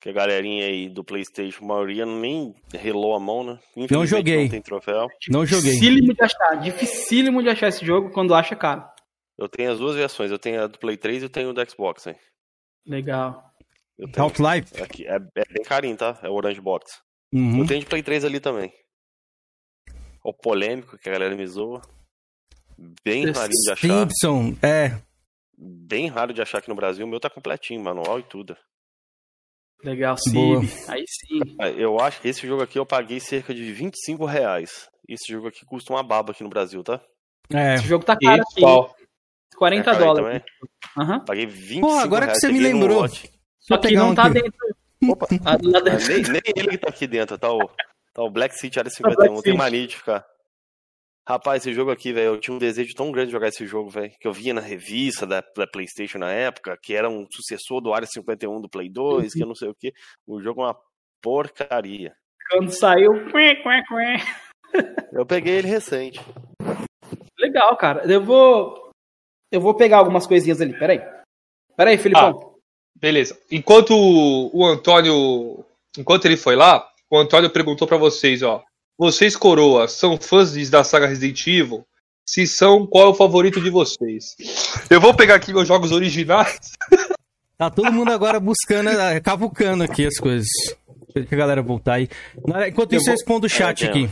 Que 0.00 0.10
a 0.10 0.12
galerinha 0.12 0.66
aí 0.66 0.88
do 0.88 1.02
Playstation, 1.02 1.64
a 1.64 1.68
maioria 1.68 2.06
nem 2.06 2.54
relou 2.72 3.16
a 3.16 3.20
mão, 3.20 3.42
né? 3.42 3.58
Infelizmente 3.76 4.08
joguei. 4.08 4.42
Não 4.44 4.50
tem 4.50 4.62
troféu. 4.62 5.08
Não 5.28 5.44
joguei. 5.44 5.72
Dificílimo 5.72 6.14
de 6.14 6.22
achar, 6.22 6.60
dificílimo 6.60 7.42
de 7.42 7.48
achar 7.48 7.68
esse 7.68 7.84
jogo 7.84 8.10
quando 8.10 8.34
acha 8.34 8.54
caro. 8.54 8.84
Eu 9.36 9.48
tenho 9.48 9.72
as 9.72 9.78
duas 9.78 9.96
versões. 9.96 10.30
Eu 10.30 10.38
tenho 10.38 10.62
a 10.62 10.66
do 10.66 10.78
Play 10.78 10.96
3 10.96 11.22
e 11.22 11.24
eu 11.26 11.30
tenho 11.30 11.50
o 11.50 11.52
do 11.52 11.70
Xbox, 11.70 12.06
hein? 12.06 12.16
Legal. 12.86 13.44
Half-Life? 14.16 14.80
Aqui, 14.82 15.06
é, 15.06 15.16
é 15.16 15.44
bem 15.52 15.64
carinho, 15.64 15.96
tá? 15.96 16.18
É 16.22 16.28
o 16.28 16.34
Orange 16.34 16.60
Box. 16.60 17.00
Uhum. 17.32 17.60
Eu 17.60 17.66
tenho 17.66 17.80
de 17.80 17.86
Play 17.86 18.02
3 18.02 18.24
ali 18.24 18.38
também. 18.40 18.72
O 20.24 20.32
polêmico 20.32 20.96
que 20.98 21.08
a 21.08 21.12
galera 21.12 21.34
me 21.34 21.46
zoa. 21.46 21.82
Bem 23.04 23.26
rarinho 23.30 23.62
de 23.64 23.70
achar. 23.72 23.88
Simpson, 23.88 24.56
é. 24.62 25.00
Bem 25.56 26.06
raro 26.06 26.32
de 26.32 26.40
achar 26.40 26.58
aqui 26.58 26.68
no 26.68 26.76
Brasil. 26.76 27.04
O 27.04 27.08
meu 27.08 27.18
tá 27.18 27.28
completinho, 27.28 27.82
manual 27.82 28.20
e 28.20 28.22
tudo. 28.22 28.56
Legal. 29.84 30.16
Cib. 30.16 30.68
Aí 30.88 31.04
sim. 31.06 31.40
Ah, 31.60 31.68
Eu 31.68 32.00
acho 32.00 32.20
que 32.20 32.28
esse 32.28 32.46
jogo 32.46 32.62
aqui 32.62 32.78
eu 32.78 32.86
paguei 32.86 33.20
cerca 33.20 33.54
de 33.54 33.72
25 33.72 34.24
reais. 34.24 34.88
Esse 35.08 35.32
jogo 35.32 35.48
aqui 35.48 35.64
custa 35.64 35.92
uma 35.92 36.02
baba 36.02 36.32
aqui 36.32 36.42
no 36.42 36.50
Brasil, 36.50 36.82
tá? 36.82 37.00
É. 37.52 37.76
Esse 37.76 37.86
jogo 37.86 38.04
tá 38.04 38.16
caro 38.16 38.42
aqui. 38.42 38.60
pau. 38.60 38.94
40 39.56 39.90
É 39.90 39.98
dólares. 39.98 40.42
Aham. 40.96 41.24
Paguei 41.24 41.46
25 41.46 41.86
Pô, 41.86 41.92
agora 41.94 42.22
que 42.26 42.32
reais, 42.32 42.40
você 42.40 42.52
me 42.52 42.60
lembrou. 42.60 43.06
Só 43.58 43.76
que 43.78 43.94
não 43.94 44.10
um 44.10 44.14
tá 44.14 44.24
aqui. 44.24 44.34
dentro. 44.42 44.58
Opa, 45.10 45.26
Ah, 45.44 45.56
nem, 46.08 46.22
nem 46.22 46.42
ele 46.56 46.68
que 46.70 46.78
tá 46.78 46.88
aqui 46.88 47.06
dentro, 47.06 47.38
tá 47.38 47.52
o, 47.52 47.58
tá 48.12 48.22
o 48.22 48.30
Black 48.30 48.56
City 48.58 48.78
Área 48.80 48.90
Black 49.00 49.16
51, 49.22 49.42
tem 49.42 49.56
mania 49.56 49.86
de 49.86 49.96
ficar. 49.96 50.24
Rapaz, 51.28 51.60
esse 51.60 51.74
jogo 51.74 51.90
aqui, 51.90 52.10
velho, 52.10 52.28
eu 52.28 52.40
tinha 52.40 52.54
um 52.54 52.58
desejo 52.58 52.94
tão 52.94 53.12
grande 53.12 53.26
de 53.26 53.32
jogar 53.32 53.48
esse 53.48 53.66
jogo, 53.66 53.90
velho, 53.90 54.10
que 54.18 54.26
eu 54.26 54.32
via 54.32 54.54
na 54.54 54.62
revista 54.62 55.26
da, 55.26 55.44
da 55.54 55.66
PlayStation 55.66 56.16
na 56.16 56.32
época, 56.32 56.78
que 56.82 56.94
era 56.94 57.06
um 57.06 57.26
sucessor 57.30 57.82
do 57.82 57.92
Área 57.92 58.08
51 58.08 58.62
do 58.62 58.68
Play 58.68 58.88
2, 58.88 59.34
que 59.34 59.42
eu 59.42 59.46
não 59.46 59.54
sei 59.54 59.68
o 59.68 59.74
que. 59.74 59.92
O 60.26 60.40
jogo 60.40 60.62
é 60.62 60.64
uma 60.64 60.80
porcaria. 61.20 62.14
Quando 62.50 62.70
saiu. 62.70 63.12
quê, 63.26 63.56
quê, 63.56 63.62
quê. 63.62 64.82
Eu 65.12 65.26
peguei 65.26 65.56
ele 65.56 65.68
recente. 65.68 66.18
Legal, 67.38 67.76
cara. 67.76 68.10
Eu 68.10 68.24
vou. 68.24 68.90
Eu 69.52 69.60
vou 69.60 69.74
pegar 69.74 69.98
algumas 69.98 70.26
coisinhas 70.26 70.62
ali. 70.62 70.78
Peraí. 70.78 71.02
Peraí, 71.76 71.98
Filipão. 71.98 72.54
Beleza. 72.98 73.38
Enquanto 73.50 73.90
o 73.94 74.64
Antônio. 74.64 75.62
Enquanto 75.98 76.24
ele 76.24 76.38
foi 76.38 76.56
lá, 76.56 76.88
o 77.10 77.18
Antônio 77.18 77.50
perguntou 77.50 77.86
pra 77.86 77.98
vocês, 77.98 78.42
ó. 78.42 78.64
Vocês, 78.98 79.36
coroas, 79.36 79.92
são 79.92 80.18
fãs 80.20 80.52
da 80.70 80.82
saga 80.82 81.06
Resident 81.06 81.46
Evil? 81.46 81.86
Se 82.26 82.46
são, 82.46 82.86
qual 82.86 83.04
é 83.06 83.08
o 83.08 83.14
favorito 83.14 83.60
de 83.60 83.70
vocês? 83.70 84.34
Eu 84.90 85.00
vou 85.00 85.14
pegar 85.14 85.36
aqui 85.36 85.52
meus 85.52 85.68
jogos 85.68 85.92
originais. 85.92 86.58
Tá 87.56 87.70
todo 87.70 87.92
mundo 87.92 88.12
agora 88.12 88.38
buscando, 88.38 88.90
eh, 88.90 89.20
cavucando 89.20 89.82
aqui 89.84 90.04
as 90.06 90.18
coisas. 90.18 90.48
Deixa 91.14 91.34
a 91.34 91.38
galera 91.38 91.62
voltar 91.62 91.94
aí. 91.94 92.08
Enquanto 92.68 92.92
Eu 92.92 92.98
isso, 92.98 93.08
eu 93.08 93.12
vou- 93.12 93.18
respondo 93.18 93.46
o 93.46 93.48
chat 93.48 93.84
É, 93.84 93.88
aqui. 93.88 94.10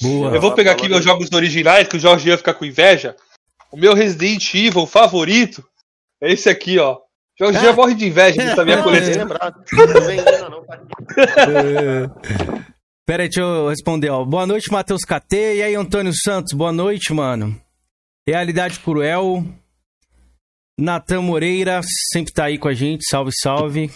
Boa. 0.00 0.30
Eu 0.34 0.40
vou 0.40 0.54
pegar 0.54 0.72
aqui 0.72 0.88
meus 0.88 1.02
jogos 1.04 1.30
originais, 1.32 1.88
que 1.88 1.96
o 1.96 2.00
Jorge 2.00 2.28
ia 2.28 2.36
ficar 2.38 2.54
com 2.54 2.64
inveja. 2.64 3.16
O 3.72 3.76
meu 3.76 3.92
Resident 3.94 4.54
Evil 4.54 4.86
favorito 4.86 5.64
é 6.22 6.32
esse 6.32 6.48
aqui, 6.48 6.78
ó. 6.78 6.98
Jorge 7.38 7.58
já 7.60 7.72
morre 7.72 7.94
de 7.94 8.06
inveja 8.06 8.36
dessa 8.42 8.64
minha 8.64 8.82
coleção. 8.82 9.22
Lembrado. 9.24 9.62
Não 9.72 10.00
vem 10.02 10.18
ainda 10.20 10.48
não, 10.48 10.64
pai. 10.64 10.80
É. 11.18 12.75
Pera 13.06 13.22
aí, 13.22 13.28
deixa 13.28 13.40
eu 13.40 13.68
responder, 13.68 14.10
ó. 14.10 14.24
Boa 14.24 14.44
noite, 14.44 14.68
Matheus 14.72 15.02
KT. 15.02 15.36
E 15.54 15.62
aí, 15.62 15.76
Antônio 15.76 16.12
Santos, 16.12 16.52
boa 16.52 16.72
noite, 16.72 17.12
mano. 17.12 17.56
Realidade 18.28 18.80
Cruel. 18.80 19.44
Natan 20.76 21.22
Moreira, 21.22 21.80
sempre 22.12 22.32
tá 22.32 22.46
aí 22.46 22.58
com 22.58 22.66
a 22.66 22.74
gente. 22.74 23.08
Salve, 23.08 23.30
salve. 23.32 23.92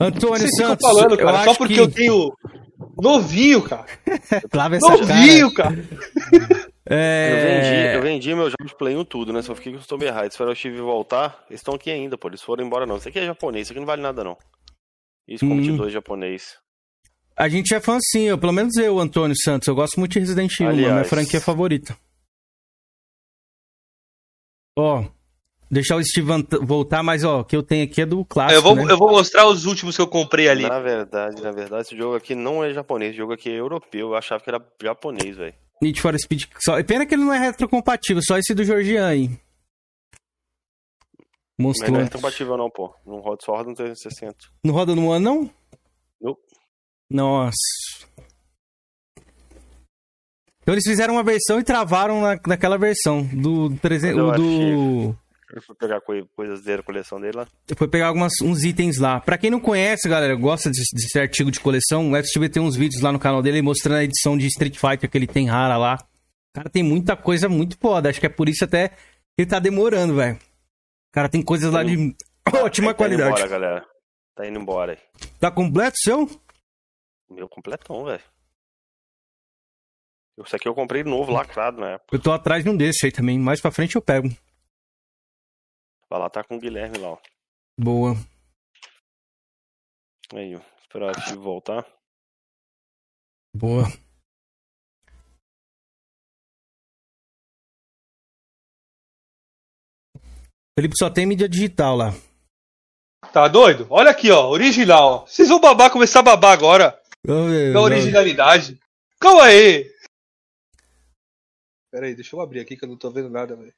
Antônio 0.00 0.38
Vocês 0.40 0.56
Santos, 0.56 0.84
falando, 0.84 1.12
eu 1.12 1.18
cara, 1.18 1.38
acho 1.38 1.50
só 1.50 1.54
porque 1.54 1.74
que... 1.74 1.80
eu 1.80 1.88
tenho 1.88 2.32
novinho, 3.00 3.62
cara. 3.62 3.86
Lava 4.52 4.74
essa 4.74 4.88
Novinho, 4.88 5.54
cara. 5.54 5.76
É... 6.92 7.30
Eu 7.30 7.46
vendi, 7.46 7.96
eu 7.96 8.02
vendi 8.02 8.34
meus 8.34 8.50
jogos 8.50 8.72
de 8.72 8.76
Play 8.76 8.96
1 8.96 9.04
tudo, 9.04 9.32
né? 9.32 9.42
Só 9.42 9.54
fiquei 9.54 9.72
com 9.72 9.78
os 9.78 9.86
Tomb 9.86 10.04
Raider. 10.08 10.30
Espero 10.32 10.50
o 10.50 10.56
Steve 10.56 10.80
voltar. 10.80 11.44
Eles 11.48 11.60
estão 11.60 11.74
aqui 11.74 11.88
ainda, 11.88 12.18
pô. 12.18 12.26
Eles 12.26 12.42
foram 12.42 12.64
embora 12.64 12.84
não. 12.84 12.96
Isso 12.96 13.08
aqui 13.08 13.20
é 13.20 13.26
japonês, 13.26 13.66
isso 13.66 13.72
aqui 13.72 13.78
não 13.78 13.86
vale 13.86 14.02
nada 14.02 14.24
não. 14.24 14.36
Isso 15.28 15.46
como 15.46 15.60
Hum. 15.60 15.62
de 15.62 15.70
dois 15.70 15.92
japonês. 15.92 16.56
A 17.40 17.48
gente 17.48 17.74
é 17.74 17.80
fã 17.80 17.98
sim, 18.12 18.24
eu, 18.24 18.36
pelo 18.36 18.52
menos 18.52 18.76
eu, 18.76 18.98
Antônio 18.98 19.34
Santos. 19.42 19.66
Eu 19.66 19.74
gosto 19.74 19.98
muito 19.98 20.12
de 20.12 20.18
Resident 20.20 20.52
Evil, 20.60 20.74
minha 20.76 20.88
Aliás. 20.90 21.08
franquia 21.08 21.40
favorita. 21.40 21.96
Ó, 24.78 25.04
deixar 25.70 25.96
o 25.96 26.04
Steve 26.04 26.30
ant- 26.32 26.58
voltar, 26.62 27.02
mas 27.02 27.24
ó, 27.24 27.40
o 27.40 27.44
que 27.44 27.56
eu 27.56 27.62
tenho 27.62 27.84
aqui 27.84 28.02
é 28.02 28.06
do 28.06 28.24
clássico, 28.24 28.58
Eu 28.58 28.62
vou, 28.62 28.76
né? 28.76 28.92
eu 28.92 28.96
vou 28.98 29.10
mostrar 29.10 29.46
os 29.46 29.64
últimos 29.64 29.96
que 29.96 30.02
eu 30.02 30.06
comprei 30.06 30.48
ali. 30.48 30.62
Na 30.68 30.80
verdade, 30.80 31.42
na 31.42 31.50
verdade, 31.50 31.82
esse 31.82 31.96
jogo 31.96 32.14
aqui 32.14 32.34
não 32.34 32.62
é 32.62 32.72
japonês. 32.72 33.10
Esse 33.10 33.18
jogo 33.18 33.32
aqui 33.32 33.48
é 33.48 33.54
europeu. 33.58 34.08
Eu 34.08 34.14
achava 34.16 34.42
que 34.42 34.50
era 34.50 34.62
japonês, 34.82 35.36
velho. 35.36 35.54
Need 35.82 36.00
for 36.00 36.14
Speed. 36.18 36.44
Só... 36.62 36.82
Pena 36.84 37.06
que 37.06 37.14
ele 37.14 37.24
não 37.24 37.32
é 37.32 37.38
retrocompatível, 37.38 38.22
só 38.22 38.36
esse 38.36 38.54
do 38.54 38.62
Georgian 38.64 39.06
aí. 39.06 39.30
Monstro. 41.58 41.90
não 41.92 42.00
é 42.00 42.08
compatível 42.08 42.56
não, 42.56 42.70
pô. 42.70 42.94
Não 43.06 43.20
roda, 43.20 43.38
só 43.42 43.52
roda 43.52 43.68
no 43.70 43.74
360. 43.74 44.34
Não 44.64 44.72
roda 44.74 44.94
no 44.94 45.10
ano, 45.10 45.24
não? 45.24 45.42
Não. 45.42 45.59
Nossa. 47.10 47.56
Então 50.62 50.74
eles 50.74 50.84
fizeram 50.86 51.14
uma 51.14 51.22
versão 51.24 51.58
e 51.58 51.64
travaram 51.64 52.20
na, 52.20 52.38
naquela 52.46 52.78
versão 52.78 53.22
do 53.24 53.70
300, 53.78 54.16
Eu 54.18 54.26
o 54.28 54.32
do 54.32 55.16
Ele 55.50 55.60
foi 55.60 55.74
pegar 55.74 56.00
coi- 56.02 56.24
coisas 56.36 56.62
dele, 56.62 56.82
coleção 56.82 57.20
dele 57.20 57.38
lá. 57.38 57.46
foi 57.76 57.88
pegar 57.88 58.08
algumas, 58.08 58.32
uns 58.42 58.62
itens 58.62 58.98
lá. 58.98 59.20
Pra 59.20 59.38
quem 59.38 59.50
não 59.50 59.58
conhece, 59.58 60.08
galera, 60.08 60.34
gosta 60.36 60.68
desse, 60.70 60.94
desse 60.94 61.18
artigo 61.18 61.50
de 61.50 61.58
coleção, 61.58 62.12
o 62.12 62.16
FTV 62.16 62.48
tem 62.48 62.62
uns 62.62 62.76
vídeos 62.76 63.02
lá 63.02 63.10
no 63.10 63.18
canal 63.18 63.42
dele 63.42 63.62
mostrando 63.62 63.98
a 63.98 64.04
edição 64.04 64.36
de 64.38 64.46
Street 64.46 64.76
Fighter 64.78 65.10
que 65.10 65.18
ele 65.18 65.26
tem 65.26 65.48
rara 65.48 65.76
lá. 65.76 65.98
Cara, 66.54 66.68
tem 66.68 66.82
muita 66.82 67.16
coisa 67.16 67.48
muito 67.48 67.76
foda. 67.78 68.08
Acho 68.10 68.20
que 68.20 68.26
é 68.26 68.30
por 68.30 68.48
isso 68.48 68.64
até 68.64 68.88
que 68.88 68.96
ele 69.38 69.48
tá 69.48 69.58
demorando, 69.58 70.14
velho. 70.16 70.38
Cara, 71.12 71.28
tem 71.28 71.42
coisas 71.42 71.72
lá 71.72 71.82
de 71.82 72.14
ótima 72.52 72.88
Tá 72.88 72.90
indo 72.92 72.96
qualidade. 72.96 73.30
embora, 73.30 73.48
galera. 73.48 73.86
Tá 74.36 74.46
indo 74.46 74.58
embora 74.60 74.92
aí. 74.92 74.98
Tá 75.40 75.50
completo 75.50 75.96
seu? 75.98 76.28
Meu 77.30 77.48
completão, 77.48 78.04
velho. 78.04 78.22
Isso 80.44 80.56
aqui 80.56 80.66
eu 80.66 80.74
comprei 80.74 81.04
novo, 81.04 81.30
lacrado 81.30 81.80
na 81.80 81.92
época. 81.92 82.16
Eu 82.16 82.22
tô 82.22 82.32
atrás 82.32 82.64
de 82.64 82.70
um 82.70 82.76
desse 82.76 83.06
aí 83.06 83.12
também. 83.12 83.38
Mais 83.38 83.60
pra 83.60 83.70
frente 83.70 83.94
eu 83.94 84.02
pego. 84.02 84.28
Vai 86.08 86.18
lá, 86.18 86.30
tá 86.30 86.42
com 86.42 86.56
o 86.56 86.60
Guilherme 86.60 86.98
lá, 86.98 87.10
ó. 87.10 87.18
Boa. 87.78 88.14
Aí, 90.32 90.56
ó. 90.56 90.60
Esperar 90.80 91.14
Steve 91.20 91.38
voltar. 91.38 91.86
Boa. 93.54 93.84
Felipe 100.76 100.96
só 100.96 101.10
tem 101.10 101.26
mídia 101.26 101.48
digital 101.48 101.96
lá. 101.96 102.10
Tá 103.32 103.46
doido? 103.46 103.86
Olha 103.90 104.10
aqui, 104.10 104.30
ó. 104.30 104.48
Original, 104.48 105.08
ó. 105.08 105.26
Vocês 105.26 105.48
vão 105.48 105.60
babar, 105.60 105.92
começar 105.92 106.20
a 106.20 106.22
babar 106.22 106.52
agora. 106.52 106.99
Não, 107.26 107.72
Da 107.72 107.80
originalidade. 107.80 108.80
Calma 109.20 109.44
aí. 109.44 109.90
Pera 111.90 112.06
aí, 112.06 112.14
deixa 112.14 112.34
eu 112.34 112.40
abrir 112.40 112.60
aqui 112.60 112.76
que 112.76 112.84
eu 112.84 112.88
não 112.88 112.96
tô 112.96 113.10
vendo 113.10 113.28
nada, 113.28 113.56
velho. 113.56 113.74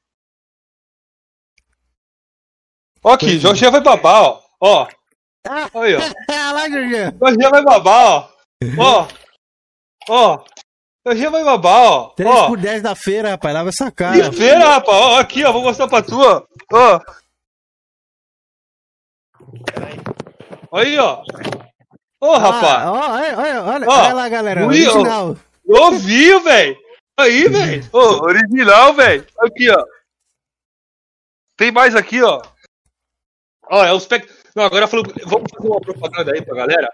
Ó 3.02 3.12
aqui, 3.12 3.39
Jorge 3.39 3.69
vai 3.69 3.81
babar, 3.81 4.23
ó. 4.23 4.43
Ó. 4.60 4.89
Aí, 5.74 5.94
ó. 5.97 5.98
lá, 6.52 6.69
Jorge. 6.69 7.19
Jorge 7.19 7.51
vai 7.51 7.64
babar, 7.64 8.06
ó. 8.06 8.28
Ó. 8.78 9.09
Ó. 10.09 10.44
Jorge 11.05 11.28
vai 11.28 11.43
babar, 11.43 11.93
ó. 11.93 12.09
3 12.10 12.31
Ó. 12.31 12.47
por 12.47 12.59
10 12.59 12.82
da 12.82 12.94
feira, 12.94 13.31
rapaz. 13.31 13.55
Lava 13.55 13.69
essa 13.70 13.90
cara. 13.90 14.31
Que 14.31 14.36
feira, 14.36 14.69
rapaz. 14.69 14.97
Ó, 14.97 15.19
aqui, 15.19 15.44
ó. 15.44 15.52
Vou 15.52 15.62
mostrar 15.62 15.89
pra 15.89 16.01
tu, 16.02 16.16
ó. 16.20 16.47
Ó. 16.73 17.01
Aí, 20.78 20.97
ó. 20.98 21.24
Ô, 22.22 22.38
rapaz. 22.38 22.82
Ah, 22.82 22.92
ó, 22.92 23.14
olha, 23.14 23.36
olha, 23.36 23.62
olha, 23.64 23.88
olha 23.88 24.14
lá, 24.14 24.28
galera. 24.28 24.64
Original. 24.64 25.36
Novinho, 25.66 26.40
velho. 26.40 26.76
Aí, 27.18 27.48
velho. 27.48 27.84
Ô, 27.92 28.22
original, 28.22 28.94
velho. 28.94 29.26
Aqui, 29.40 29.68
ó. 29.68 29.84
Tem 31.56 31.72
mais 31.72 31.96
aqui, 31.96 32.22
ó. 32.22 32.40
Ó, 33.68 33.84
é 33.84 33.92
o 33.92 33.98
spec... 33.98 34.28
Não, 34.54 34.62
agora 34.62 34.86
falou... 34.86 35.04
vamos 35.26 35.50
fazer 35.50 35.66
uma 35.66 35.80
propaganda 35.80 36.32
aí 36.32 36.44
pra 36.44 36.54
galera. 36.54 36.88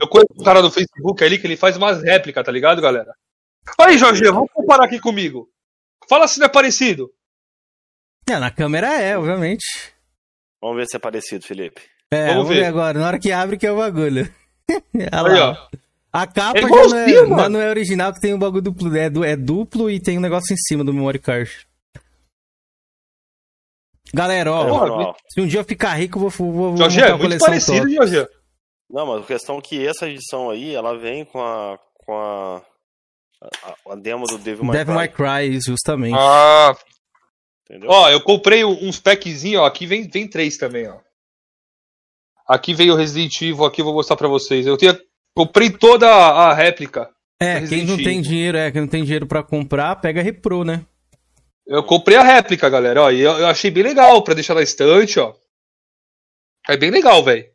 Eu 0.00 0.06
conheço 0.06 0.34
um 0.38 0.44
cara 0.44 0.62
no 0.62 0.70
Facebook 0.70 1.24
ali 1.24 1.36
que 1.36 1.48
ele 1.48 1.56
faz 1.56 1.76
umas 1.76 2.00
réplicas, 2.00 2.44
tá 2.44 2.52
ligado, 2.52 2.80
galera? 2.80 3.12
Aí, 3.76 3.98
Jorginho, 3.98 4.32
vamos 4.32 4.52
comparar 4.52 4.84
aqui 4.84 5.00
comigo. 5.00 5.50
Fala 6.08 6.28
se 6.28 6.38
não 6.38 6.46
é 6.46 6.48
parecido. 6.48 7.10
É, 8.28 8.38
na 8.38 8.52
câmera 8.52 8.86
é, 9.00 9.18
obviamente. 9.18 9.64
Vamos 10.62 10.76
ver 10.76 10.86
se 10.86 10.96
é 10.96 11.00
parecido, 11.00 11.44
Felipe. 11.44 11.82
É, 12.12 12.28
Vamos 12.28 12.42
vamos, 12.42 12.48
ver. 12.50 12.60
ver. 12.60 12.66
agora, 12.66 12.98
na 13.00 13.06
hora 13.08 13.18
que 13.18 13.32
abre 13.32 13.56
que 13.56 13.66
é 13.66 13.72
o 13.72 13.78
bagulho. 13.78 14.32
Olha. 15.24 15.58
A 16.12 16.26
capa 16.26 16.58
É 16.58 16.62
já 16.62 16.68
não 16.68 16.96
é, 16.96 17.08
já 17.40 17.48
não 17.48 17.60
é 17.60 17.68
original, 17.70 18.12
que 18.12 18.20
tem 18.20 18.34
um 18.34 18.38
bagulho 18.38 18.62
duplo. 18.62 18.96
É, 18.96 19.08
du- 19.08 19.24
é 19.24 19.36
duplo 19.36 19.88
e 19.90 20.00
tem 20.00 20.18
um 20.18 20.20
negócio 20.20 20.52
em 20.52 20.56
cima 20.56 20.82
do 20.84 20.92
memory 20.92 21.18
card. 21.20 21.50
Galera, 24.12 24.52
ó, 24.52 25.02
É, 25.02 25.14
se 25.28 25.40
um 25.40 25.46
dia 25.46 25.60
eu 25.60 25.64
ficar 25.64 25.94
rico, 25.94 26.18
eu 26.18 26.22
vou, 26.28 26.30
vou, 26.30 26.52
vou 26.52 26.70
montar 26.72 26.84
é 27.00 27.08
muito 27.10 27.20
coleção 27.22 27.46
parecido. 27.46 27.88
Jorginho. 27.90 28.28
Não, 28.90 29.06
mas 29.06 29.22
a 29.22 29.26
questão 29.26 29.58
é 29.58 29.60
que 29.60 29.86
essa 29.86 30.08
edição 30.08 30.50
aí, 30.50 30.74
ela 30.74 30.98
vem 30.98 31.24
com 31.24 31.40
a. 31.40 31.78
com 32.04 32.12
a. 32.12 32.62
a, 33.62 33.92
a 33.92 33.94
demo 33.96 34.26
do 34.26 34.36
Devil 34.38 34.64
May 34.64 34.78
Devil 34.78 34.94
Cry. 34.96 34.96
May 34.96 35.08
Cry, 35.48 35.60
justamente. 35.60 36.16
Ah, 36.18 36.76
Entendeu? 37.68 37.88
ó, 37.88 38.10
eu 38.10 38.20
comprei 38.20 38.64
um- 38.64 38.88
uns 38.88 38.98
packzinhos, 38.98 39.62
ó. 39.62 39.64
Aqui 39.66 39.86
vem, 39.86 40.08
vem 40.08 40.26
três 40.28 40.56
também, 40.56 40.88
ó. 40.88 40.98
Aqui 42.50 42.74
veio 42.74 42.94
o 42.94 42.96
Resident 42.96 43.40
Evil, 43.42 43.64
aqui 43.64 43.80
eu 43.80 43.84
vou 43.84 43.94
mostrar 43.94 44.16
pra 44.16 44.26
vocês. 44.26 44.66
Eu 44.66 44.76
tinha, 44.76 44.98
comprei 45.36 45.70
toda 45.70 46.08
a 46.08 46.50
a 46.50 46.54
réplica. 46.54 47.08
é, 47.38 47.64
quem 47.66 47.84
não 47.86 47.96
tem 47.96 48.20
dinheiro, 48.20 48.58
é, 48.58 48.72
quem 48.72 48.80
não 48.80 48.88
tem 48.88 49.04
dinheiro 49.04 49.26
pra 49.26 49.42
comprar, 49.42 49.94
pega 50.00 50.20
repro, 50.20 50.64
né? 50.64 50.84
Eu 51.66 51.84
comprei 51.84 52.16
a 52.16 52.22
réplica, 52.24 52.68
galera, 52.68 53.02
ó. 53.04 53.10
E 53.12 53.20
eu, 53.20 53.32
eu 53.38 53.46
achei 53.46 53.70
bem 53.70 53.84
legal 53.84 54.22
pra 54.24 54.34
deixar 54.34 54.54
na 54.54 54.62
estante, 54.62 55.20
ó. 55.20 55.32
É 56.68 56.76
bem 56.76 56.90
legal, 56.90 57.22
velho. 57.22 57.46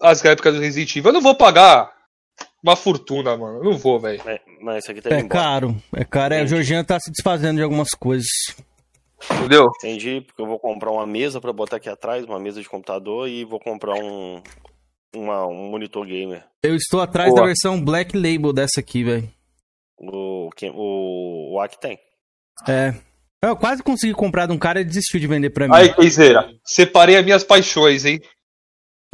As 0.00 0.22
réplicas 0.22 0.54
do 0.54 0.60
Resident 0.60 0.96
Evil. 0.96 1.10
Eu 1.10 1.14
não 1.14 1.20
vou 1.20 1.34
pagar 1.34 1.92
uma 2.62 2.74
fortuna, 2.74 3.36
mano. 3.36 3.58
Eu 3.58 3.64
não 3.64 3.76
vou, 3.76 4.00
velho. 4.00 4.22
Mas, 4.24 4.40
mas 4.62 4.76
esse 4.78 4.90
aqui 4.90 5.02
tá 5.02 5.10
É 5.10 5.20
embora. 5.20 5.28
caro, 5.28 5.82
é 5.94 6.04
caro. 6.04 6.34
É, 6.34 6.42
o 6.42 6.46
Georgiano 6.46 6.86
tá 6.86 6.98
se 6.98 7.10
desfazendo 7.10 7.56
de 7.58 7.62
algumas 7.62 7.90
coisas. 7.90 8.26
Entendeu? 9.32 9.66
Entendi, 9.78 10.20
porque 10.22 10.40
eu 10.40 10.46
vou 10.46 10.58
comprar 10.58 10.90
uma 10.90 11.06
mesa 11.06 11.40
pra 11.40 11.52
botar 11.52 11.76
aqui 11.76 11.88
atrás, 11.88 12.24
uma 12.24 12.38
mesa 12.40 12.60
de 12.60 12.68
computador, 12.68 13.28
e 13.28 13.44
vou 13.44 13.60
comprar 13.60 13.94
um. 13.94 14.42
uma- 15.14 15.46
um 15.46 15.68
monitor 15.70 16.06
gamer. 16.06 16.44
Eu 16.62 16.74
estou 16.76 17.00
atrás 17.00 17.30
Boa. 17.30 17.40
da 17.42 17.46
versão 17.46 17.82
Black 17.84 18.16
Label 18.16 18.52
dessa 18.52 18.80
aqui, 18.80 19.02
velho. 19.04 19.30
O, 19.98 20.48
o, 20.72 21.54
o 21.54 21.60
AC 21.60 21.76
tem. 21.78 21.98
É. 22.68 22.94
Eu 23.42 23.56
quase 23.56 23.82
consegui 23.82 24.12
comprar 24.14 24.46
de 24.46 24.52
um 24.52 24.58
cara 24.58 24.80
e 24.80 24.84
desistiu 24.84 25.18
de 25.18 25.26
vender 25.26 25.50
pra 25.50 25.66
mim. 25.66 25.74
Aí, 25.74 25.94
Keizeira. 25.94 26.50
Separei 26.64 27.16
as 27.16 27.24
minhas 27.24 27.42
paixões, 27.42 28.04
hein? 28.04 28.20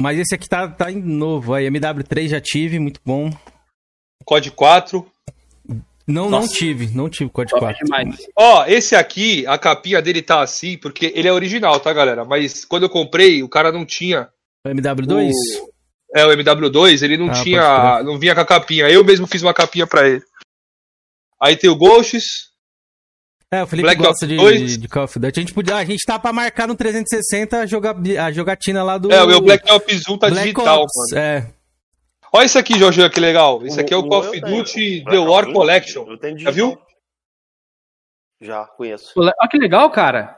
Mas 0.01 0.19
esse 0.19 0.35
aqui 0.35 0.47
tá, 0.47 0.67
tá 0.69 0.91
em 0.91 1.01
novo. 1.01 1.53
Aí, 1.53 1.65
MW3 1.65 2.27
já 2.27 2.39
tive, 2.41 2.77
muito 2.79 2.99
bom. 3.05 3.29
COD 4.25 4.51
4. 4.51 5.09
Não, 6.07 6.29
Nossa. 6.29 6.47
não 6.47 6.53
tive, 6.53 6.87
não 6.95 7.09
tive 7.09 7.29
Top 7.29 7.51
4. 7.51 7.85
Ó, 8.33 8.65
esse 8.65 8.95
aqui, 8.95 9.45
a 9.45 9.57
capinha 9.57 10.01
dele 10.01 10.21
tá 10.21 10.41
assim, 10.41 10.77
porque 10.77 11.11
ele 11.13 11.27
é 11.27 11.33
original, 11.33 11.79
tá, 11.81 11.91
galera? 11.91 12.23
Mas 12.23 12.63
quando 12.63 12.83
eu 12.83 12.89
comprei, 12.89 13.43
o 13.43 13.49
cara 13.49 13.73
não 13.73 13.85
tinha. 13.85 14.29
O 14.65 14.69
MW2? 14.69 15.31
O... 15.61 15.69
É, 16.15 16.25
o 16.25 16.29
MW2, 16.29 17.03
ele 17.03 17.17
não 17.17 17.29
Ah, 17.29 17.43
tinha. 17.43 18.03
Não 18.03 18.17
vinha 18.17 18.33
com 18.33 18.39
a 18.39 18.45
capinha. 18.45 18.89
Eu 18.89 19.03
mesmo 19.03 19.27
fiz 19.27 19.43
uma 19.43 19.53
capinha 19.53 19.85
pra 19.85 20.07
ele. 20.07 20.23
Aí 21.41 21.57
tem 21.57 21.69
o 21.69 21.75
Ghosts. 21.75 22.47
É, 23.51 23.63
o 23.63 23.67
Felipe 23.67 23.85
Black 23.85 24.01
gosta 24.01 24.25
de, 24.25 24.37
2. 24.37 24.59
de, 24.71 24.77
de 24.77 24.87
Call 24.87 25.03
of 25.03 25.19
Duty. 25.19 25.39
A 25.39 25.41
gente, 25.41 25.53
podia, 25.53 25.75
a 25.75 25.85
gente 25.85 26.05
tá 26.05 26.17
pra 26.17 26.31
marcar 26.31 26.67
no 26.67 26.75
360 26.75 27.59
a, 27.59 27.65
joga, 27.65 27.95
a 28.23 28.31
jogatina 28.31 28.81
lá 28.83 28.97
do. 28.97 29.11
É, 29.11 29.21
o 29.23 29.27
meu 29.27 29.41
Black 29.41 29.69
Ops 29.69 30.07
1 30.07 30.17
tá 30.17 30.29
Black 30.29 30.53
digital, 30.53 30.83
Ops, 30.83 30.93
mano. 31.11 31.21
É. 31.21 31.53
Olha 32.37 32.45
esse 32.45 32.57
aqui, 32.57 32.77
Jorginho, 32.77 33.09
que 33.09 33.19
legal. 33.19 33.65
Esse 33.65 33.79
aqui 33.79 33.93
é 33.93 33.97
o 33.97 34.01
O- 34.01 34.09
Call 34.09 34.19
of. 34.19 34.39
Duty 34.39 35.03
The 35.05 35.17
War 35.17 35.43
Ops 35.43 35.49
1, 35.49 35.53
Collection. 35.53 36.05
Eu 36.07 36.17
tenho 36.17 36.37
Já 36.37 36.51
viu? 36.51 36.79
Já, 38.39 38.65
conheço. 38.65 39.11
Olha 39.19 39.33
que 39.49 39.57
legal, 39.57 39.89
cara. 39.89 40.37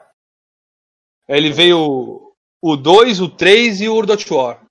Ele 1.28 1.50
veio 1.52 2.32
o 2.62 2.76
2, 2.76 3.20
o 3.20 3.28
3 3.28 3.80
e 3.82 3.88
o 3.88 3.94
World 3.94 4.12
of 4.12 4.32
War. 4.34 4.62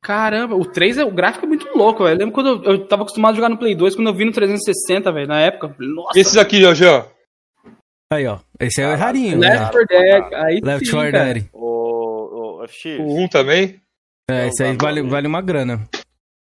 Caramba, 0.00 0.54
o 0.54 0.64
3 0.64 0.96
é 0.98 1.04
o 1.04 1.10
gráfico 1.10 1.44
é 1.44 1.48
muito 1.48 1.66
louco, 1.76 2.04
velho. 2.04 2.14
Eu 2.14 2.18
lembro 2.18 2.34
quando 2.34 2.64
eu, 2.64 2.72
eu 2.74 2.86
tava 2.88 3.02
acostumado 3.02 3.32
a 3.32 3.36
jogar 3.36 3.48
no 3.50 3.58
Play 3.58 3.74
2, 3.74 3.94
quando 3.96 4.06
eu 4.06 4.14
vi 4.14 4.24
no 4.24 4.32
360, 4.32 5.12
velho, 5.12 5.26
na 5.26 5.40
época. 5.40 5.74
Nossa, 5.78 6.18
Esses 6.18 6.36
aqui, 6.36 6.60
Jorginho. 6.60 7.04
Aí, 8.12 8.26
ó. 8.26 8.38
Esse 8.58 8.80
é 8.80 8.92
o 8.92 8.96
rarinho. 8.96 9.38
Left 9.38 9.58
4 9.72 9.86
Dead. 9.86 10.32
Aí 10.34 10.60
Left 10.62 10.86
sim, 10.86 10.92
4 10.92 11.12
cara. 11.12 11.34
Dead. 11.34 11.48
O, 11.52 12.62
o 12.62 12.66
FX, 12.68 12.98
O 13.00 13.16
1 13.24 13.28
também. 13.28 13.80
É, 14.30 14.46
esse 14.46 14.62
aí 14.62 14.76
vale, 14.80 15.02
vale 15.02 15.26
uma 15.26 15.42
grana. 15.42 15.86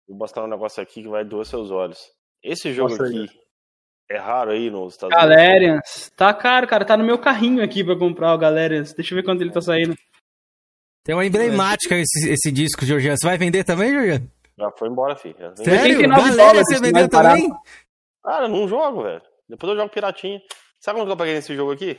Vou 0.09 0.17
mostrar 0.17 0.45
um 0.45 0.49
negócio 0.49 0.83
aqui 0.83 1.03
que 1.03 1.09
vai 1.09 1.25
doer 1.25 1.47
seus 1.47 1.71
olhos. 1.71 1.99
Esse 2.43 2.73
jogo 2.73 2.91
Mostra 2.91 3.09
aqui 3.09 3.29
é 4.09 4.19
raro 4.19 4.53
aí 4.53 4.71
nos 4.71 4.95
Estados 4.95 5.17
Unidos. 5.17 5.37
Galerians. 5.37 6.13
Tá 6.17 6.33
caro, 6.33 6.67
cara. 6.67 6.85
Tá 6.85 6.97
no 6.97 7.05
meu 7.05 7.19
carrinho 7.19 7.63
aqui 7.63 7.83
pra 7.83 7.99
comprar 7.99 8.35
o 8.35 8.39
Galerians. 8.39 8.93
Deixa 8.93 9.15
eu 9.15 9.17
ver 9.17 9.25
quando 9.25 9.43
ele 9.43 9.51
tá 9.51 9.61
saindo. 9.61 9.97
Tem 11.05 11.15
uma 11.15 11.25
emblemática 11.25 11.95
esse, 11.97 12.31
esse 12.31 12.51
disco, 12.53 12.85
Georgiano. 12.85 13.17
Você 13.19 13.27
vai 13.27 13.39
vender 13.39 13.65
também, 13.65 13.91
Georgiano? 13.91 14.31
Já 14.59 14.71
foi 14.73 14.89
embora, 14.89 15.17
filho. 15.17 15.37
Já. 15.39 15.57
Sério? 15.57 15.99
89 15.99 16.23
Galera, 16.23 16.37
dólares, 16.37 16.69
você 16.69 16.81
vendeu 16.81 17.09
também? 17.09 17.51
Cara, 18.25 18.49
não 18.49 18.67
jogo, 18.67 19.03
velho. 19.03 19.23
Depois 19.49 19.71
eu 19.71 19.77
jogo 19.77 19.93
piratinha. 19.93 20.41
Sabe 20.81 20.99
quando 20.99 21.11
eu 21.11 21.17
paguei 21.17 21.35
nesse 21.35 21.55
jogo 21.55 21.73
aqui? 21.73 21.99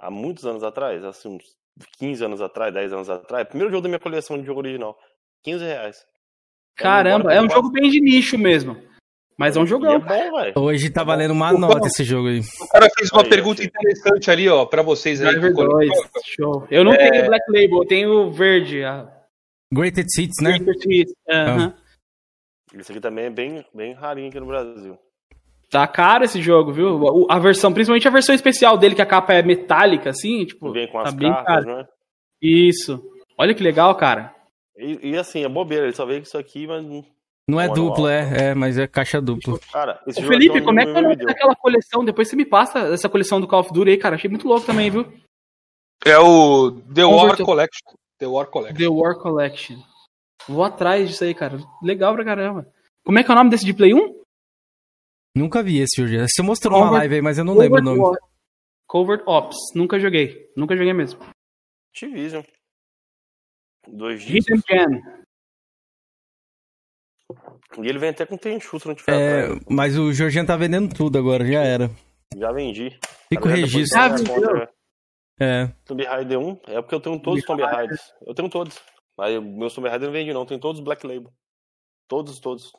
Há 0.00 0.10
muitos 0.10 0.46
anos 0.46 0.62
atrás, 0.62 1.04
assim, 1.04 1.28
uns 1.28 1.44
15 1.98 2.24
anos 2.24 2.40
atrás, 2.40 2.72
10 2.72 2.92
anos 2.92 3.10
atrás. 3.10 3.46
Primeiro 3.48 3.70
jogo 3.70 3.82
da 3.82 3.88
minha 3.88 4.00
coleção 4.00 4.38
de 4.38 4.46
jogo 4.46 4.60
original. 4.60 4.96
15 5.44 5.64
reais. 5.64 6.06
Caramba, 6.78 7.32
é 7.34 7.40
um 7.42 7.50
jogo 7.50 7.70
bem 7.70 7.90
de 7.90 8.00
nicho 8.00 8.38
mesmo. 8.38 8.76
Mas 9.36 9.56
é 9.56 9.60
um 9.60 9.64
é 9.64 9.66
jogão. 9.66 10.00
bom, 10.00 10.06
velho. 10.06 10.52
Hoje 10.56 10.90
tá 10.90 11.04
valendo 11.04 11.30
uma 11.30 11.48
Então, 11.48 11.60
nota 11.60 11.86
esse 11.86 12.02
jogo 12.02 12.28
aí. 12.28 12.40
O 12.60 12.68
cara 12.68 12.88
fez 12.96 13.10
uma 13.12 13.22
Aí, 13.22 13.28
pergunta 13.28 13.62
interessante 13.62 14.30
ali, 14.30 14.48
ó, 14.48 14.64
pra 14.64 14.82
vocês 14.82 15.20
aí. 15.20 15.28
Driver 15.30 15.54
que 15.54 15.60
eu- 15.60 15.68
2. 15.68 15.90
Show. 16.24 16.66
Eu 16.70 16.82
não 16.84 16.92
É. 16.92 17.10
tenho 17.10 17.26
Black 17.26 17.44
Label, 17.48 17.78
eu 17.82 17.86
tenho 17.86 18.10
o 18.10 18.30
verde. 18.32 18.82
A... 18.82 19.06
Greatest 19.72 20.18
Hits, 20.18 20.42
né? 20.42 20.56
Aham. 21.30 21.74
Esse 22.74 22.90
aqui 22.92 23.00
também 23.00 23.26
é 23.26 23.30
bem, 23.30 23.64
bem 23.72 23.92
rarinho 23.94 24.28
aqui 24.28 24.40
no 24.40 24.46
Brasil. 24.46 24.98
Tá 25.70 25.86
caro 25.86 26.24
esse 26.24 26.40
jogo, 26.42 26.72
viu? 26.72 27.00
O- 27.00 27.26
A 27.30 27.38
versão, 27.38 27.72
principalmente 27.72 28.08
a 28.08 28.10
versão 28.10 28.34
especial 28.34 28.76
dele, 28.76 28.94
que 28.94 29.02
a 29.02 29.06
capa 29.06 29.34
é 29.34 29.42
metálica, 29.42 30.10
assim, 30.10 30.44
tipo, 30.46 30.72
Vem 30.72 30.88
com 30.88 31.00
tá 31.02 31.08
as 31.08 31.14
bem 31.14 31.30
cartas, 31.30 31.64
caro. 31.64 31.76
né? 31.76 31.86
Isso. 32.42 33.00
Olha 33.38 33.54
que 33.54 33.62
legal, 33.62 33.94
cara. 33.94 34.34
E, 34.78 35.10
e 35.10 35.16
assim, 35.18 35.42
é 35.44 35.48
bobeira, 35.48 35.84
ele 35.86 35.94
só 35.94 36.06
veio 36.06 36.20
com 36.20 36.26
isso 36.26 36.38
aqui, 36.38 36.66
mas. 36.66 36.84
não- 36.84 37.04
Não 37.50 37.60
é 37.60 37.66
Manual. 37.66 37.88
duplo, 37.90 38.08
é, 38.08 38.50
é, 38.50 38.54
mas 38.54 38.78
é 38.78 38.86
caixa 38.86 39.20
dupla. 39.20 39.58
Cara, 39.72 40.00
esse 40.06 40.22
Ô, 40.22 40.28
Felipe, 40.28 40.60
como 40.62 40.78
é 40.80 40.84
que 40.84 40.90
é 40.90 40.92
o 40.92 41.02
nome 41.02 41.16
me 41.16 41.24
daquela 41.24 41.56
coleção? 41.56 42.04
Depois 42.04 42.28
você 42.28 42.36
me 42.36 42.44
passa 42.44 42.78
essa 42.92 43.08
coleção 43.08 43.40
do 43.40 43.48
Call 43.48 43.60
of 43.60 43.72
Duty 43.72 43.90
aí, 43.90 43.96
cara. 43.96 44.16
Achei 44.16 44.28
muito 44.30 44.46
louco 44.46 44.66
também, 44.66 44.90
viu? 44.90 45.10
É 46.04 46.18
o 46.18 46.70
The 46.94 47.04
War 47.04 47.20
Converter- 47.20 47.46
Collection. 47.46 47.92
The 48.18 48.26
War 48.26 48.46
Collection. 48.50 48.78
The 48.78 48.88
War 48.88 49.18
Collection. 49.18 49.76
Vou 50.48 50.62
atrás 50.62 51.08
disso 51.08 51.24
aí, 51.24 51.34
cara. 51.34 51.58
Legal 51.82 52.14
pra 52.14 52.24
caramba. 52.24 52.66
Como 53.04 53.18
é 53.18 53.24
que 53.24 53.30
é 53.30 53.34
o 53.34 53.36
nome 53.36 53.50
desse 53.50 53.64
de 53.64 53.72
Play 53.74 53.94
1? 53.94 54.14
Nunca 55.34 55.62
vi 55.62 55.78
esse, 55.78 55.96
Georgiano. 55.96 56.26
Você 56.28 56.42
mostrou 56.42 56.72
numa 56.74 56.84
Covert- 56.86 57.00
live 57.00 57.14
aí, 57.16 57.22
mas 57.22 57.38
eu 57.38 57.44
não 57.44 57.54
lembro 57.56 57.80
o 57.80 57.82
Covert 57.82 57.96
nome. 57.98 58.00
War- 58.10 58.18
Covert 58.86 59.22
Ops. 59.26 59.56
Nunca 59.74 59.98
joguei. 59.98 60.50
Nunca 60.56 60.76
joguei 60.76 60.92
mesmo. 60.92 61.20
Activision. 61.94 62.42
Dois 63.92 64.22
Gem. 64.22 64.40
E 67.82 67.86
ele 67.88 67.98
vem 67.98 68.10
até 68.10 68.24
com 68.24 68.36
tenchuço 68.36 68.88
no 68.88 68.94
tiver 68.94 69.12
É, 69.12 69.42
atrás. 69.44 69.60
mas 69.68 69.98
o 69.98 70.12
Georgiano 70.12 70.46
tá 70.48 70.56
vendendo 70.56 70.94
tudo 70.94 71.18
agora, 71.18 71.44
já 71.46 71.60
era. 71.62 71.90
Já 72.36 72.50
vendi. 72.52 72.98
Fica 73.28 73.44
o 73.46 73.48
registro. 73.48 74.00
depois 74.00 74.20
eu 74.22 74.26
vou 74.26 74.42
minha 74.44 74.58
conta, 74.66 74.72
É. 75.40 75.66
Tomb 75.84 76.04
Raider 76.04 76.38
1, 76.38 76.60
é 76.68 76.80
porque 76.82 76.94
eu 76.94 77.00
tenho 77.00 77.20
todos 77.20 77.40
os 77.40 77.46
Tomb 77.46 77.62
Raiders. 77.62 78.00
Eu 78.26 78.34
tenho 78.34 78.48
todos. 78.48 78.80
Mas 79.16 79.36
o 79.36 79.42
meu 79.42 79.68
Tomb 79.70 79.88
Raider 79.88 80.06
não 80.08 80.12
vende 80.12 80.32
não, 80.32 80.46
tem 80.46 80.58
todos 80.58 80.80
Black 80.80 81.06
Label. 81.06 81.30
Todos, 82.08 82.40
todos. 82.40 82.72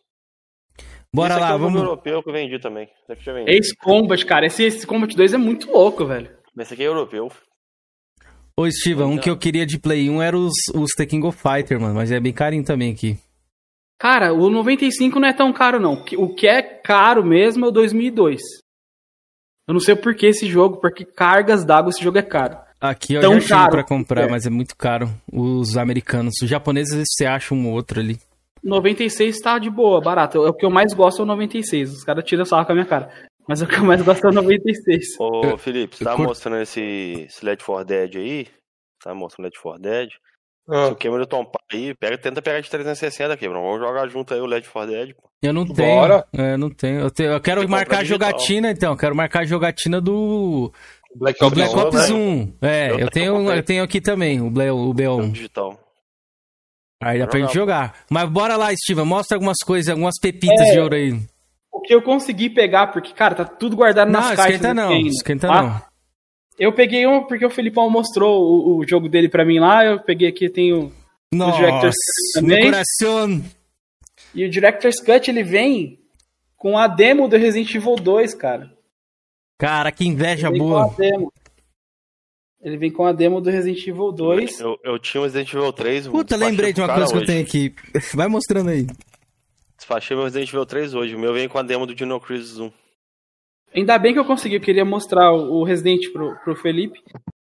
Bora 1.14 1.34
Esse 1.36 1.44
aqui 1.44 1.52
lá, 1.52 1.52
é 1.52 1.56
o 1.56 1.60
vamos. 1.60 1.82
europeu 1.82 2.24
que 2.24 2.30
eu 2.30 2.34
vendi 2.34 2.60
também. 2.60 2.86
Esse 3.04 3.12
aqui 3.12 3.22
eu 3.22 3.26
já 3.26 3.34
vendi. 3.34 3.52
Ace 3.52 3.76
Combat, 3.76 4.26
cara. 4.26 4.46
Esse, 4.48 4.64
esse 4.64 4.86
Combat 4.88 5.16
2 5.16 5.34
é 5.34 5.38
muito 5.38 5.72
louco, 5.72 6.06
velho. 6.06 6.36
Esse 6.58 6.74
aqui 6.74 6.84
é 6.84 6.88
europeu. 6.88 7.32
Ô, 8.60 8.70
Steven, 8.70 9.06
um 9.06 9.18
que 9.18 9.30
eu 9.30 9.38
queria 9.38 9.66
de 9.66 9.80
Play 9.80 10.10
1 10.10 10.22
era 10.22 10.38
os, 10.38 10.52
os 10.76 10.90
The 10.98 11.06
King 11.06 11.26
of 11.26 11.38
Fighter, 11.38 11.80
mano, 11.80 11.96
mas 11.96 12.12
é 12.12 12.20
bem 12.20 12.34
carinho 12.34 12.64
também 12.64 12.92
aqui. 12.92 13.18
Cara, 13.98 14.34
o 14.34 14.50
95 14.50 15.20
não 15.20 15.28
é 15.28 15.34
tão 15.34 15.54
caro, 15.54 15.80
não. 15.80 15.94
O 16.18 16.34
que- 16.36 16.48
é 16.48 16.62
caro 16.62 17.24
mesmo 17.24 17.66
é 17.66 17.68
o 17.70 17.72
2002. 17.72 18.42
Eu 19.68 19.74
não 19.74 19.80
sei 19.80 19.96
por 19.96 20.14
que 20.16 20.26
esse 20.26 20.46
jogo, 20.48 20.78
porque 20.82 21.06
cargas 21.06 21.64
d'água 21.64 21.90
esse 21.92 22.04
jogo 22.04 22.18
é 22.18 22.22
caro. 22.22 22.58
Aqui 22.82 23.14
eu 23.14 23.22
Tão 23.22 23.40
já 23.40 23.58
caro. 23.60 23.72
pra 23.72 23.84
comprar, 23.84 24.24
É. 24.24 24.30
mas 24.30 24.46
é 24.46 24.50
muito 24.50 24.76
caro. 24.76 25.10
Os 25.32 25.78
americanos. 25.78 26.34
Os 26.42 26.50
japoneses 26.50 27.04
você 27.08 27.26
acha 27.26 27.54
um 27.54 27.68
ou 27.68 27.74
outro 27.74 28.00
ali. 28.00 28.18
96 28.64 29.38
tá 29.40 29.58
de 29.60 29.70
boa, 29.70 30.02
barato. 30.02 30.40
O 30.40 30.54
que 30.54 30.66
eu 30.66 30.70
mais 30.70 30.94
gosto 30.94 31.20
é 31.20 31.24
o 31.24 31.26
96. 31.26 31.92
Os 31.94 32.04
caras 32.04 32.24
tiram 32.26 32.44
sarro 32.46 32.66
com 32.66 32.72
a 32.72 32.76
minha 32.76 32.88
cara. 32.88 33.10
Mas 33.50 33.62
o 33.62 33.68
que 33.68 33.76
eu 33.76 33.84
mais 33.84 34.02
gosto 34.02 34.26
é 34.28 34.30
o 34.30 34.34
96. 34.34 35.20
Ô, 35.20 35.58
Felipe, 35.58 35.96
você 35.98 36.04
eu 36.04 36.08
tá 36.08 36.16
curto- 36.16 36.28
mostrando 36.30 36.62
esse, 36.62 37.26
esse 37.28 37.44
Led 37.44 37.64
4 37.64 37.84
Dead 37.84 38.16
aí? 38.16 38.48
Tá 39.04 39.14
mostrando 39.16 39.46
Led 39.46 39.60
4 39.60 39.82
Dead? 39.82 40.10
Ah. 40.70 40.86
Se 40.86 40.92
o 40.92 40.96
Cameron 40.96 41.26
tompar 41.26 41.62
aí, 41.74 41.96
pega, 41.96 42.16
tenta 42.16 42.44
pegar 42.44 42.62
de 42.62 42.70
360 42.70 43.34
aqui, 43.34 43.50
Bruno. 43.50 43.66
Vamos 43.66 43.80
jogar 43.80 44.08
junto 44.08 44.36
aí 44.36 44.40
o 44.40 44.46
Led 44.46 44.70
4 44.70 44.92
Dead, 44.92 45.16
pô. 45.16 45.28
Eu 45.42 45.52
não 45.52 45.66
tenho. 45.66 45.96
Bora. 45.96 46.28
É, 46.32 46.56
não 46.58 46.70
tenho. 46.70 47.00
Eu, 47.00 47.10
tenho- 47.10 47.32
eu 47.32 47.42
quero 47.42 47.62
Você 47.62 47.68
marcar 47.68 48.04
digital. 48.04 48.30
jogatina, 48.30 48.70
então. 48.72 48.96
Quero 48.96 49.16
marcar 49.16 49.40
a 49.40 49.46
jogatina 49.46 50.00
do. 50.00 50.72
Black 51.16 51.40
do 51.40 51.48
Ops 51.48 51.58
Black 51.58 51.74
1, 51.76 51.80
Ops 51.80 52.10
né? 52.10 52.16
1. 52.16 52.54
É, 52.62 52.92
eu, 52.92 53.00
Eu 53.00 53.10
tenho, 53.10 53.52
eu 53.52 53.64
tenho 53.64 53.84
aqui 53.84 54.00
também, 54.00 54.40
o, 54.42 54.52
Ble, 54.52 54.70
o 54.70 54.94
BO1. 54.94 55.32
Digital. 55.32 55.80
Aí 57.02 57.18
dá 57.18 57.26
pra 57.26 57.40
Jogar. 57.40 57.48
gente 57.48 57.56
jogar. 57.56 57.96
Mas 58.12 58.30
bora 58.30 58.56
lá, 58.58 58.70
Steven. 58.76 59.06
Mostra 59.06 59.38
algumas 59.38 59.58
coisas, 59.66 59.90
algumas 59.90 60.16
pepitas 60.22 60.68
É. 60.68 60.72
de 60.74 60.80
ouro 60.80 60.94
aí. 60.96 61.20
O 61.80 61.82
que 61.82 61.96
eu 61.96 62.02
consegui 62.02 62.50
pegar, 62.50 62.88
porque, 62.88 63.14
cara, 63.14 63.34
tá 63.36 63.46
tudo 63.46 63.76
guardado 63.78 64.12
nas 64.12 64.30
Não, 64.30 64.36
caixas. 64.36 64.56
esquenta 64.56 64.74
não. 64.74 64.90
ainda, 64.90 65.10
Esquenta 65.10 65.48
tá? 65.48 65.62
não. 65.64 65.82
Eu 66.60 66.74
peguei 66.74 67.08
um 67.08 67.24
porque 67.24 67.46
o 67.46 67.50
Felipão 67.50 67.90
mostrou 67.90 68.42
o, 68.44 68.78
o 68.80 68.88
jogo 68.88 69.08
dele 69.08 69.30
pra 69.30 69.46
mim 69.46 69.60
lá. 69.60 69.86
Eu 69.86 70.00
peguei 70.02 70.28
aqui, 70.28 70.50
tenho 70.50 70.88
o 71.34 71.36
Nossa, 71.36 71.56
Director's 71.58 71.96
Cut 72.36 72.46
meu 72.46 72.58
também. 72.58 72.72
coração. 72.72 73.44
E 74.36 74.46
o 74.46 74.50
Director's 74.50 75.00
Cut, 75.00 75.32
ele 75.32 75.42
vem 75.44 75.98
com 76.58 76.78
a 76.78 76.88
demo 76.88 77.30
do 77.30 77.38
Resident 77.38 77.74
Evil 77.74 77.96
2, 77.96 78.34
cara. 78.36 78.70
Cara, 79.58 79.90
que 79.92 80.06
inveja 80.06 80.48
Ele 80.50 80.60
vem 80.60 80.68
boa. 80.68 80.86
com 80.88 80.92
a 80.92 80.96
demo. 80.98 81.34
Ele 82.62 82.78
vem 82.78 82.92
com 82.92 83.06
a 83.06 83.14
demo 83.14 83.40
do 83.40 83.50
Resident 83.50 83.88
Evil 83.88 84.12
2. 84.12 84.60
Eu, 84.60 84.78
eu 84.84 85.00
tinha 85.00 85.22
o 85.22 85.24
Resident 85.24 85.54
Evil 85.54 85.72
3. 85.72 86.08
Puta, 86.10 86.36
lembrei 86.36 86.74
de 86.74 86.82
uma 86.82 86.94
coisa 86.94 87.08
que 87.08 87.14
eu 87.14 87.18
hoje. 87.22 87.26
tenho 87.28 87.42
aqui. 87.42 87.74
Vai 88.14 88.28
mostrando 88.28 88.70
aí. 88.70 88.86
Despachei 89.90 90.16
meu 90.16 90.26
Resident 90.26 90.50
Evil 90.50 90.66
3 90.68 90.94
hoje. 90.94 91.16
O 91.16 91.20
meu 91.20 91.34
veio 91.34 91.50
com 91.50 91.58
a 91.58 91.64
demo 91.64 91.88
do 91.88 91.96
Dino 91.96 92.20
Crisis 92.22 92.60
1. 92.60 92.72
Ainda 93.74 93.98
bem 93.98 94.14
que 94.14 94.20
eu 94.20 94.26
consegui, 94.26 94.56
eu 94.56 94.62
queria 94.62 94.86
mostrar 94.86 95.32
o 95.34 95.64
Resident 95.64 96.12
pro, 96.14 96.38
pro 96.44 96.56
Felipe. 96.56 97.02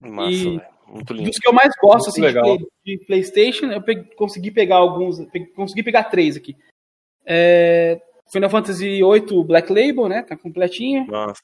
Massa, 0.00 0.30
E. 0.32 0.60
Muito 0.86 1.12
lindo. 1.12 1.28
Dos 1.28 1.38
que 1.38 1.46
eu 1.46 1.52
mais 1.52 1.74
gosto, 1.78 2.09
assim, 2.09 2.22
de, 2.22 2.32
play- 2.32 2.59
de 2.86 3.04
PlayStation, 3.06 3.66
eu 3.66 3.82
pe- 3.82 4.14
consegui 4.16 4.50
pegar 4.50 4.76
alguns. 4.76 5.22
pe- 5.30 5.46
consegui 5.48 5.82
pegar 5.82 6.04
três 6.04 6.34
aqui. 6.34 6.56
É, 7.26 8.00
Final 8.32 8.48
Fantasy 8.48 9.02
VIII 9.02 9.44
Black 9.44 9.68
Label, 9.70 10.09
né? 10.09 10.22
Tá 10.22 10.34
completinho. 10.34 11.06
Nossa. 11.09 11.42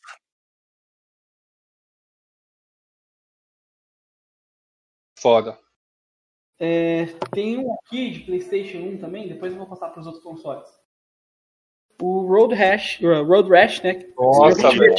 Foda. 5.18 5.58
É, 6.58 7.06
tem 7.32 7.58
um 7.58 7.72
aqui 7.74 8.10
de 8.10 8.20
PlayStation 8.20 8.78
1 8.78 8.98
também, 8.98 9.28
depois 9.28 9.52
eu 9.52 9.58
vou 9.58 9.66
passar 9.68 9.90
para 9.90 10.00
os 10.00 10.06
outros 10.06 10.24
consoles. 10.24 10.68
O 12.00 12.26
Road 12.28 12.54
Rash, 12.54 13.00
Road 13.02 13.48
Rash, 13.50 13.82
né? 13.82 13.98
Nossa, 14.16 14.70
velho. 14.70 14.94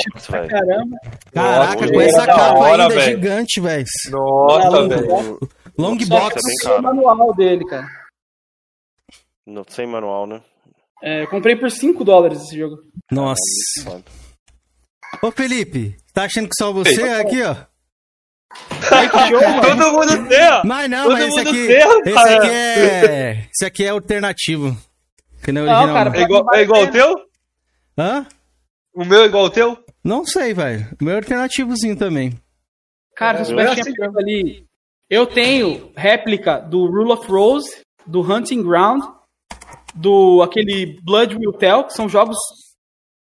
caramba. 0.49 0.97
Caraca, 1.33 1.75
Nossa, 1.81 1.93
com 1.93 2.01
essa 2.01 2.25
capa 2.25 2.59
hora, 2.59 2.83
ainda 2.83 2.95
velho. 2.95 3.15
gigante, 3.17 3.61
velho. 3.61 3.85
Nossa, 4.11 4.69
Long 4.69 4.87
velho. 4.89 5.07
box. 5.07 5.39
Long 5.77 5.99
Só 6.01 6.19
box. 6.19 6.35
não 6.43 6.53
sei 6.61 6.71
o 6.77 6.81
manual 6.81 7.33
dele, 7.35 7.65
cara. 7.65 7.87
No- 9.47 9.63
sem 9.69 9.87
manual, 9.87 10.27
né? 10.27 10.41
É, 11.01 11.23
eu 11.23 11.27
comprei 11.29 11.55
por 11.55 11.71
5 11.71 12.03
dólares 12.03 12.41
esse 12.41 12.57
jogo. 12.57 12.75
Nossa. 13.09 13.39
Ô, 15.23 15.31
Felipe, 15.31 15.95
tá 16.13 16.23
achando 16.25 16.49
que 16.49 16.55
só 16.59 16.73
você 16.73 17.01
Ei. 17.01 17.07
é 17.07 17.21
aqui, 17.21 17.41
ó? 17.43 17.55
Todo 19.61 19.91
mundo 19.93 20.27
tem, 20.27 20.49
ó. 20.49 20.61
Mas 20.65 20.89
não, 20.89 21.03
Todo 21.03 21.13
mas 21.13 21.27
esse 21.27 21.37
mundo 21.37 21.49
aqui, 21.49 21.67
tem, 21.67 21.77
esse 22.13 22.19
aqui 22.35 22.47
é. 22.49 23.47
Esse 23.53 23.65
aqui 23.65 23.85
é 23.85 23.89
alternativo. 23.89 24.75
Que 25.43 25.51
não 25.51 25.61
é 25.63 25.65
Não, 25.65 25.73
original. 25.73 25.95
cara, 25.95 26.09
não. 26.09 26.15
É 26.19 26.23
igual, 26.23 26.45
é 26.53 26.61
igual 26.61 26.83
o 26.83 26.91
teu? 26.91 27.25
Hã? 27.97 28.25
O 28.93 29.05
meu 29.05 29.23
é 29.23 29.25
igual 29.25 29.45
o 29.45 29.49
teu? 29.49 29.77
Não 30.03 30.25
sei, 30.25 30.53
velho. 30.53 30.87
O 30.99 31.03
meu 31.03 31.13
é 31.13 31.17
alternativozinho 31.17 31.97
também. 31.97 32.39
Cara, 33.15 33.43
se 33.43 33.53
É, 33.53 33.67
eu 33.67 33.75
tinha 33.75 34.09
ali. 34.17 34.65
Eu 35.09 35.25
tenho 35.25 35.91
réplica 35.95 36.59
do 36.59 36.85
Rule 36.85 37.11
of 37.11 37.27
Rose, 37.29 37.81
do 38.05 38.21
Hunting 38.21 38.61
Ground, 38.63 39.03
do 39.95 40.41
aquele 40.43 40.99
Blood 41.03 41.35
Will 41.35 41.53
Tell, 41.53 41.83
que 41.83 41.93
são 41.93 42.07
jogos 42.07 42.37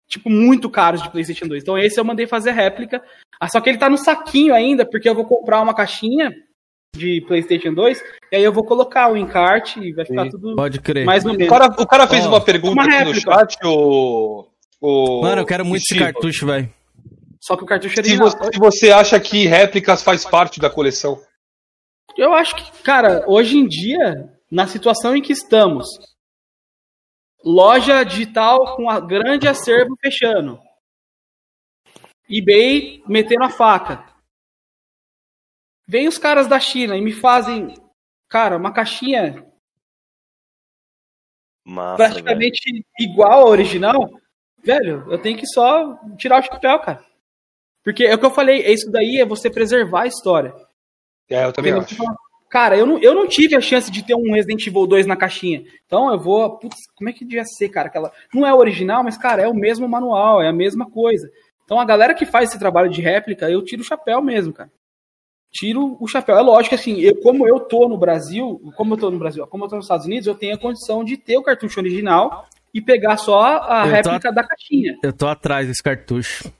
tipo 0.08 0.30
muito 0.30 0.70
caros 0.70 1.02
de 1.02 1.10
PlayStation 1.10 1.46
2. 1.46 1.62
Então 1.62 1.76
esse 1.78 1.98
eu 2.00 2.04
mandei 2.04 2.26
fazer 2.26 2.52
réplica. 2.52 3.02
Ah, 3.38 3.48
só 3.48 3.60
que 3.60 3.68
ele 3.68 3.78
tá 3.78 3.90
no 3.90 3.98
saquinho 3.98 4.54
ainda, 4.54 4.88
porque 4.88 5.08
eu 5.08 5.14
vou 5.14 5.26
comprar 5.26 5.60
uma 5.60 5.74
caixinha 5.74 6.32
de 6.94 7.20
PlayStation 7.26 7.74
2 7.74 8.02
e 8.32 8.36
aí 8.36 8.42
eu 8.44 8.52
vou 8.52 8.64
colocar 8.64 9.10
o 9.12 9.16
encarte 9.16 9.78
e 9.80 9.92
vai 9.92 10.04
ficar 10.04 10.24
Sim. 10.24 10.30
Tudo 10.30 10.56
Pode 10.56 10.80
crer. 10.80 11.04
mais 11.04 11.24
ou 11.24 11.32
O 11.32 11.36
menos. 11.36 11.48
cara, 11.50 11.66
o 11.78 11.86
cara 11.86 12.06
fez 12.06 12.24
Ó, 12.24 12.28
uma 12.28 12.40
pergunta 12.40 12.72
uma 12.72 12.82
aqui 12.84 13.04
no 13.04 13.10
réplica. 13.12 13.32
chat, 13.32 13.56
o. 13.64 14.46
o 14.80 15.20
Mano, 15.22 15.42
eu 15.42 15.46
quero 15.46 15.64
muito 15.64 15.82
esse 15.82 15.98
cartucho, 15.98 16.46
velho. 16.46 16.72
Só 17.40 17.56
que 17.56 17.62
o 17.64 17.66
cartucho 17.66 18.00
é 18.00 18.02
Se 18.02 18.16
você, 18.16 18.38
se 18.52 18.58
você 18.58 18.90
acha 18.90 19.20
que 19.20 19.46
réplicas 19.46 20.02
faz 20.02 20.24
parte 20.24 20.58
da 20.58 20.68
coleção. 20.70 21.20
Eu 22.16 22.32
acho 22.34 22.56
que, 22.56 22.82
cara, 22.82 23.24
hoje 23.28 23.58
em 23.58 23.68
dia, 23.68 24.32
na 24.50 24.66
situação 24.66 25.14
em 25.14 25.20
que 25.22 25.32
estamos, 25.32 25.86
loja 27.44 28.02
digital 28.04 28.74
com 28.74 28.88
a 28.88 28.98
grande 28.98 29.46
acervo 29.46 29.96
fechando, 30.00 30.58
eBay 32.28 33.02
metendo 33.06 33.44
a 33.44 33.50
faca. 33.50 34.04
Vem 35.86 36.08
os 36.08 36.18
caras 36.18 36.46
da 36.46 36.58
China 36.58 36.96
e 36.96 37.00
me 37.00 37.12
fazem, 37.12 37.74
cara, 38.28 38.56
uma 38.56 38.72
caixinha 38.72 39.46
Massa, 41.64 41.96
velho. 41.96 42.24
praticamente 42.24 42.84
igual 42.98 43.46
à 43.46 43.46
original. 43.46 44.10
Velho, 44.62 45.04
eu 45.10 45.18
tenho 45.18 45.38
que 45.38 45.46
só 45.46 45.96
tirar 46.16 46.40
o 46.40 46.42
chapéu, 46.42 46.78
cara. 46.80 47.04
Porque 47.84 48.04
é 48.04 48.14
o 48.14 48.18
que 48.18 48.26
eu 48.26 48.32
falei, 48.32 48.62
é 48.62 48.72
isso 48.72 48.90
daí 48.90 49.20
é 49.20 49.24
você 49.24 49.48
preservar 49.48 50.02
a 50.02 50.06
história. 50.06 50.52
É, 51.28 51.44
eu 51.44 51.52
também 51.52 51.72
Entendeu? 51.72 52.04
acho. 52.04 52.16
Cara, 52.48 52.76
eu 52.76 52.86
não, 52.86 52.98
eu 52.98 53.14
não 53.14 53.26
tive 53.26 53.56
a 53.56 53.60
chance 53.60 53.90
de 53.90 54.04
ter 54.04 54.14
um 54.14 54.32
Resident 54.32 54.66
Evil 54.66 54.86
2 54.86 55.06
na 55.06 55.16
caixinha. 55.16 55.64
Então 55.84 56.10
eu 56.12 56.18
vou. 56.18 56.58
Putz, 56.58 56.76
como 56.94 57.10
é 57.10 57.12
que 57.12 57.24
devia 57.24 57.44
ser, 57.44 57.68
cara? 57.68 57.88
Aquela, 57.88 58.12
não 58.32 58.46
é 58.46 58.54
original, 58.54 59.02
mas, 59.04 59.16
cara, 59.16 59.42
é 59.42 59.48
o 59.48 59.54
mesmo 59.54 59.88
manual, 59.88 60.40
é 60.40 60.48
a 60.48 60.52
mesma 60.52 60.88
coisa. 60.88 61.28
Então 61.64 61.80
a 61.80 61.84
galera 61.84 62.14
que 62.14 62.24
faz 62.24 62.48
esse 62.48 62.58
trabalho 62.58 62.88
de 62.88 63.00
réplica, 63.00 63.50
eu 63.50 63.64
tiro 63.64 63.82
o 63.82 63.84
chapéu 63.84 64.22
mesmo, 64.22 64.52
cara. 64.52 64.70
Tiro 65.56 65.96
o 65.98 66.06
chapéu. 66.06 66.36
É 66.36 66.40
lógico 66.42 66.70
que 66.70 66.74
assim, 66.80 67.00
eu, 67.00 67.16
como 67.20 67.46
eu 67.48 67.58
tô 67.60 67.88
no 67.88 67.96
Brasil, 67.96 68.60
como 68.76 68.92
eu 68.94 68.98
tô 68.98 69.10
no 69.10 69.18
Brasil, 69.18 69.46
como 69.46 69.64
eu 69.64 69.68
tô 69.68 69.76
nos 69.76 69.86
Estados 69.86 70.04
Unidos, 70.06 70.26
eu 70.26 70.34
tenho 70.34 70.54
a 70.54 70.58
condição 70.58 71.02
de 71.02 71.16
ter 71.16 71.38
o 71.38 71.42
cartucho 71.42 71.80
original 71.80 72.46
e 72.74 72.80
pegar 72.80 73.16
só 73.16 73.62
a 73.62 73.86
Eu 73.86 73.90
réplica 73.90 74.30
da 74.30 74.44
caixinha. 74.44 74.96
Eu 75.02 75.12
tô 75.12 75.26
atrás 75.26 75.66
desse 75.66 75.82
cartucho. 75.82 76.52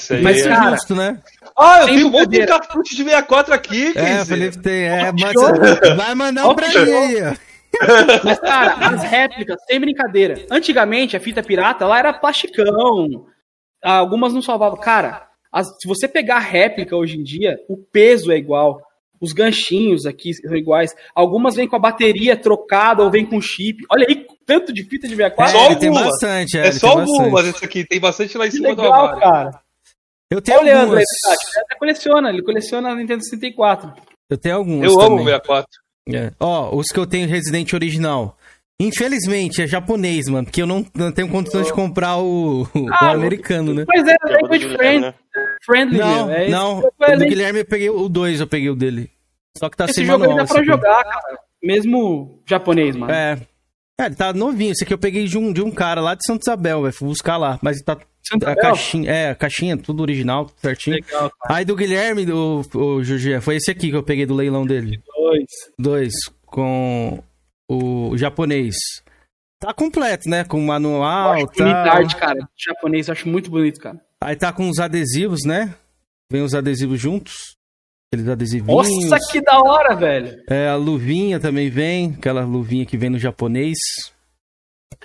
Isso 0.00 0.14
aí 0.14 0.22
Mas 0.22 0.44
é- 0.44 0.50
é 0.50 0.54
cara, 0.54 0.70
justo, 0.70 0.94
né? 0.94 1.20
Ah, 1.58 1.80
eu 1.80 1.86
tenho 1.86 2.06
um 2.06 2.10
monte 2.10 2.28
de 2.28 2.46
cartucho 2.46 2.94
de 2.94 3.02
64 3.02 3.54
aqui, 3.54 3.92
É, 3.96 4.22
o. 4.22 4.26
Felipe 4.26 4.58
tem. 4.58 4.84
É, 4.84 5.10
mas 5.10 5.96
vai 5.96 6.14
mandar 6.14 6.48
um 6.48 6.54
pra 6.54 6.68
mim 6.68 6.76
aí, 6.76 7.22
ó. 7.22 7.34
Mas, 8.24 8.38
cara, 8.38 8.88
as 8.88 9.02
réplicas, 9.02 9.56
sem 9.66 9.80
brincadeira. 9.80 10.46
Antigamente, 10.50 11.16
a 11.16 11.20
fita 11.20 11.42
pirata, 11.42 11.84
ela 11.84 11.98
era 11.98 12.12
plasticão. 12.12 13.26
Algumas 13.82 14.32
não 14.32 14.42
salvavam. 14.42 14.78
Cara, 14.78 15.28
as- 15.58 15.68
se 15.80 15.86
você 15.88 16.06
pegar 16.06 16.36
a 16.36 16.40
réplica 16.40 16.96
hoje 16.96 17.16
em 17.18 17.22
dia, 17.22 17.58
o 17.68 17.76
peso 17.76 18.30
é 18.30 18.36
igual. 18.36 18.82
Os 19.20 19.32
ganchinhos 19.32 20.04
aqui 20.04 20.34
são 20.34 20.54
iguais. 20.54 20.94
Algumas 21.14 21.54
vêm 21.56 21.66
com 21.66 21.74
a 21.76 21.78
bateria 21.78 22.36
trocada 22.36 23.02
ou 23.02 23.10
vem 23.10 23.24
com 23.24 23.40
chip. 23.40 23.78
Olha 23.90 24.06
aí, 24.08 24.26
tanto 24.44 24.72
de 24.74 24.82
fita 24.84 25.08
de 25.08 25.14
64. 25.16 25.58
Só 25.58 25.66
ele 25.66 25.76
tem 25.76 25.88
algumas. 25.88 26.08
bastante, 26.10 26.58
é, 26.58 26.66
É 26.66 26.72
só 26.72 26.90
tem 26.90 27.00
algumas 27.00 27.46
esse 27.46 27.64
aqui. 27.64 27.84
Tem 27.86 27.98
bastante 27.98 28.36
lá 28.36 28.46
em 28.46 28.50
cima 28.50 28.74
do 28.74 28.82
legal, 28.82 28.92
armário. 29.06 29.20
cara. 29.20 29.60
Eu 30.30 30.42
tenho 30.42 30.58
Olha 30.58 30.66
Leandro 30.66 30.84
algumas. 30.98 31.04
chat. 31.24 31.38
Ele 31.54 31.64
até 31.64 31.76
coleciona, 31.78 32.28
ele 32.30 32.42
coleciona 32.42 32.90
a 32.90 32.94
Nintendo 32.94 33.24
64. 33.24 33.92
Eu 34.28 34.36
tenho 34.36 34.56
alguns. 34.56 34.84
Eu 34.84 34.90
amo 35.00 35.16
o 35.16 35.18
também. 35.20 35.24
64. 35.24 35.66
É. 36.12 36.32
Ó, 36.38 36.76
os 36.76 36.86
que 36.88 36.98
eu 36.98 37.06
tenho 37.06 37.26
Resident 37.28 37.72
original. 37.72 38.36
Infelizmente, 38.80 39.62
é 39.62 39.66
japonês, 39.66 40.26
mano, 40.28 40.44
porque 40.44 40.60
eu 40.60 40.66
não, 40.66 40.84
não 40.94 41.10
tenho 41.10 41.28
condições 41.28 41.66
de 41.66 41.72
comprar 41.72 42.18
o, 42.18 42.62
o 42.62 42.68
Ah, 42.92 43.12
americano, 43.12 43.72
né? 43.72 43.84
Mas 43.88 44.06
é 44.06 44.14
Jogo 44.22 44.42
language 44.42 44.68
Guilherme, 44.68 44.76
friend, 44.76 45.00
né? 45.00 45.14
friendly, 45.64 45.98
Não. 45.98 46.30
É 46.30 46.48
não. 46.48 46.78
esse- 46.80 47.14
O 47.14 47.18
do 47.18 47.24
Guilherme 47.24 47.58
eu 47.60 47.64
peguei 47.64 47.88
o 47.90 48.08
2, 48.08 48.40
eu 48.40 48.46
peguei 48.46 48.68
o 48.68 48.76
dele. 48.76 49.10
Só 49.56 49.70
que 49.70 49.76
tá 49.78 49.86
Esse 49.86 49.94
sem 49.94 50.04
jogo 50.04 50.20
manual. 50.20 50.36
dá 50.38 50.44
pra 50.44 50.52
esse 50.54 50.58
aqui. 50.58 50.66
jogar, 50.70 51.04
cara. 51.04 51.38
Mesmo 51.62 52.42
japonês, 52.46 52.94
mano. 52.94 53.10
É. 53.12 53.38
É, 53.98 54.04
ele 54.06 54.14
tá 54.14 54.30
novinho. 54.34 54.72
Esse 54.72 54.84
aqui 54.84 54.92
eu 54.92 54.98
peguei 54.98 55.24
de 55.24 55.38
um, 55.38 55.50
de 55.54 55.62
um 55.62 55.70
cara 55.70 56.02
lá 56.02 56.14
de 56.14 56.22
Santa 56.26 56.42
Isabel, 56.42 56.82
velho. 56.82 56.92
Fui 56.92 57.08
buscar 57.08 57.38
lá. 57.38 57.58
Mas 57.62 57.80
tá. 57.82 57.96
Santa 58.28 58.48
a 58.48 58.52
Isabel? 58.52 58.62
caixinha, 58.70 59.10
é, 59.10 59.30
a 59.30 59.34
caixinha, 59.34 59.76
tudo 59.78 60.02
original, 60.02 60.44
tudo 60.44 60.60
certinho. 60.60 60.96
Legal, 60.96 61.30
cara. 61.40 61.58
Aí 61.58 61.64
do 61.64 61.74
Guilherme, 61.74 62.26
do, 62.26 62.60
o 62.74 63.02
Jorge, 63.02 63.40
foi 63.40 63.56
esse 63.56 63.70
aqui 63.70 63.88
que 63.88 63.96
eu 63.96 64.02
peguei 64.02 64.26
do 64.26 64.34
leilão 64.34 64.66
dele. 64.66 65.00
Dois. 65.16 65.44
Dois, 65.78 66.12
com 66.44 67.22
o 67.68 68.16
japonês. 68.16 68.76
Tá 69.58 69.72
completo, 69.72 70.28
né? 70.28 70.44
Com 70.44 70.60
manual, 70.60 71.32
acho 71.32 71.46
tá... 71.46 72.18
cara. 72.18 72.48
Japonês, 72.56 73.08
eu 73.08 73.12
acho 73.12 73.28
muito 73.28 73.50
bonito, 73.50 73.80
cara. 73.80 74.00
Aí 74.22 74.36
tá 74.36 74.52
com 74.52 74.68
os 74.68 74.78
adesivos, 74.78 75.40
né? 75.44 75.74
Vem 76.30 76.42
os 76.42 76.54
adesivos 76.54 77.00
juntos. 77.00 77.56
Aqueles 78.12 78.28
adesivinhos. 78.28 79.10
Nossa, 79.10 79.32
que 79.32 79.40
da 79.40 79.58
hora, 79.58 79.94
velho. 79.94 80.36
É, 80.48 80.68
a 80.68 80.76
luvinha 80.76 81.40
também 81.40 81.68
vem, 81.68 82.14
aquela 82.16 82.44
luvinha 82.44 82.86
que 82.86 82.96
vem 82.96 83.10
no 83.10 83.18
japonês. 83.18 83.76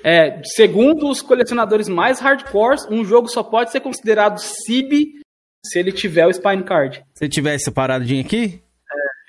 É, 0.04 0.42
segundo 0.44 1.10
os 1.10 1.22
colecionadores 1.22 1.88
mais 1.90 2.20
hardcores, 2.20 2.86
um 2.90 3.04
jogo 3.04 3.28
só 3.28 3.44
pode 3.44 3.72
ser 3.72 3.82
considerado 3.82 4.40
CIB 4.40 5.20
se 5.66 5.80
ele 5.80 5.92
tiver 5.92 6.28
o 6.28 6.34
Spine 6.34 6.64
Card. 6.64 7.04
Se 7.16 7.28
tiver 7.28 7.56
essa 7.56 7.72
paradinha 7.72 8.22
aqui, 8.22 8.62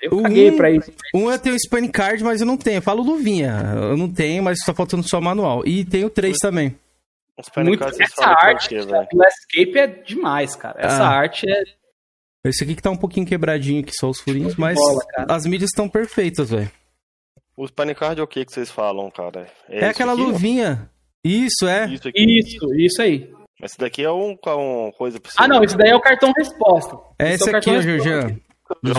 Eu 0.03 0.21
caguei 0.21 0.51
pra 0.51 0.69
isso. 0.71 0.91
Um 1.15 1.31
eu 1.31 1.39
tenho 1.39 1.57
Spine 1.59 1.89
Card, 1.89 2.23
mas 2.23 2.41
eu 2.41 2.47
não 2.47 2.57
tenho. 2.57 2.77
Eu 2.77 2.81
falo 2.81 3.01
luvinha. 3.03 3.73
Eu 3.75 3.97
não 3.97 4.11
tenho, 4.11 4.43
mas 4.43 4.59
tá 4.65 4.73
faltando 4.73 5.07
só 5.07 5.21
manual. 5.21 5.65
E 5.65 5.85
tenho 5.85 6.09
três 6.09 6.37
também. 6.37 6.75
Muito, 7.57 7.83
essa 7.83 8.25
arte 8.27 8.75
do 8.75 9.23
Escape 9.23 9.77
é 9.79 9.87
demais, 9.87 10.55
cara. 10.55 10.75
Essa 10.79 11.03
Ah. 11.03 11.09
arte 11.17 11.49
é. 11.49 11.63
Esse 12.45 12.63
aqui 12.63 12.75
que 12.75 12.81
tá 12.81 12.91
um 12.91 12.97
pouquinho 12.97 13.25
quebradinho, 13.25 13.83
que 13.83 13.93
só 13.93 14.09
os 14.09 14.19
furinhos, 14.19 14.55
mas 14.55 14.75
bola, 14.75 15.01
as 15.29 15.45
mídias 15.45 15.69
estão 15.71 15.87
perfeitas, 15.89 16.49
velho. 16.49 16.69
Os 17.57 17.71
panicard 17.71 18.19
é 18.19 18.23
o 18.23 18.27
que 18.27 18.43
que 18.45 18.51
vocês 18.51 18.69
falam, 18.69 19.09
cara? 19.09 19.47
É, 19.69 19.77
isso 19.77 19.85
aquela 19.85 20.13
aqui, 20.13 20.21
ó? 20.21 20.25
luvinha. 20.25 20.89
Isso, 21.23 21.65
é. 21.67 21.85
Isso, 21.87 22.07
aqui. 22.07 22.39
Isso, 22.39 22.73
isso 22.75 23.01
aí. 23.01 23.31
Esse 23.63 23.77
daqui 23.77 24.03
é 24.03 24.11
um, 24.11 24.35
uma 24.45 24.91
coisa 24.91 25.19
pra 25.19 25.31
você. 25.31 25.37
Ah, 25.39 25.47
não, 25.47 25.63
esse 25.63 25.77
daí 25.77 25.91
é 25.91 25.95
o 25.95 26.01
cartão 26.01 26.31
resposta. 26.37 26.97
É 27.17 27.33
esse 27.33 27.47
é 27.49 27.53
o 27.53 27.55
aqui, 27.55 27.69
ó, 27.69 27.73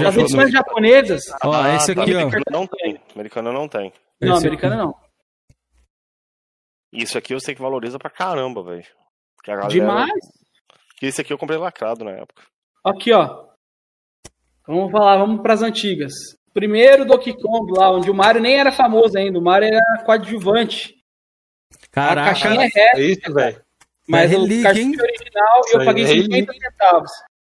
As 0.06 0.16
edições 0.16 0.50
japonesas. 0.52 1.22
Ó, 1.42 1.66
esse 1.74 1.92
aqui, 1.92 2.14
ó. 2.14 2.20
Americana 2.20 2.44
não 2.50 2.66
tem. 2.66 3.00
Americana 3.14 3.52
não 3.52 3.68
tem. 3.68 3.92
Não, 4.20 4.36
Esse 4.36 4.46
americana 4.46 4.76
não. 4.76 4.94
Isso 6.92 7.18
aqui 7.18 7.34
eu 7.34 7.40
sei 7.40 7.54
que 7.54 7.62
valoriza 7.62 7.98
pra 7.98 8.10
caramba, 8.10 8.62
velho. 8.62 8.84
Galera- 9.44 9.68
Demais. 9.68 10.12
Que 10.96 11.06
esse 11.06 11.20
aqui 11.20 11.32
eu 11.32 11.38
comprei 11.38 11.58
lacrado 11.58 12.04
na 12.04 12.12
época. 12.12 12.42
Aqui, 12.84 13.12
ó. 13.12 13.46
Vamos 14.66 14.92
falar, 14.92 15.16
vamos 15.18 15.42
pras 15.42 15.62
antigas. 15.62 16.12
Primeiro 16.52 17.04
Donkey 17.04 17.34
Kong 17.34 17.72
lá, 17.76 17.90
onde 17.90 18.10
o 18.10 18.14
Mario 18.14 18.40
nem 18.40 18.58
era 18.58 18.70
famoso 18.70 19.18
ainda. 19.18 19.38
O 19.38 19.42
Mario 19.42 19.68
era 19.74 20.04
coadjuvante. 20.04 20.94
Caraca. 21.90 22.30
A 22.30 22.34
caixinha 22.34 22.64
é 22.66 22.68
reta. 22.68 23.00
É 23.00 23.02
isso, 23.02 23.34
velho. 23.34 23.64
Mas 24.08 24.30
É 24.32 24.36
o 24.36 24.40
relíquia, 24.42 24.62
cartão 24.64 24.82
hein? 24.82 24.96
original 25.00 25.60
eu 25.72 25.80
aí 25.80 25.86
paguei 25.86 26.04
é 26.04 26.06
50 26.08 26.34
relíquia. 26.52 26.70
centavos. 26.70 27.10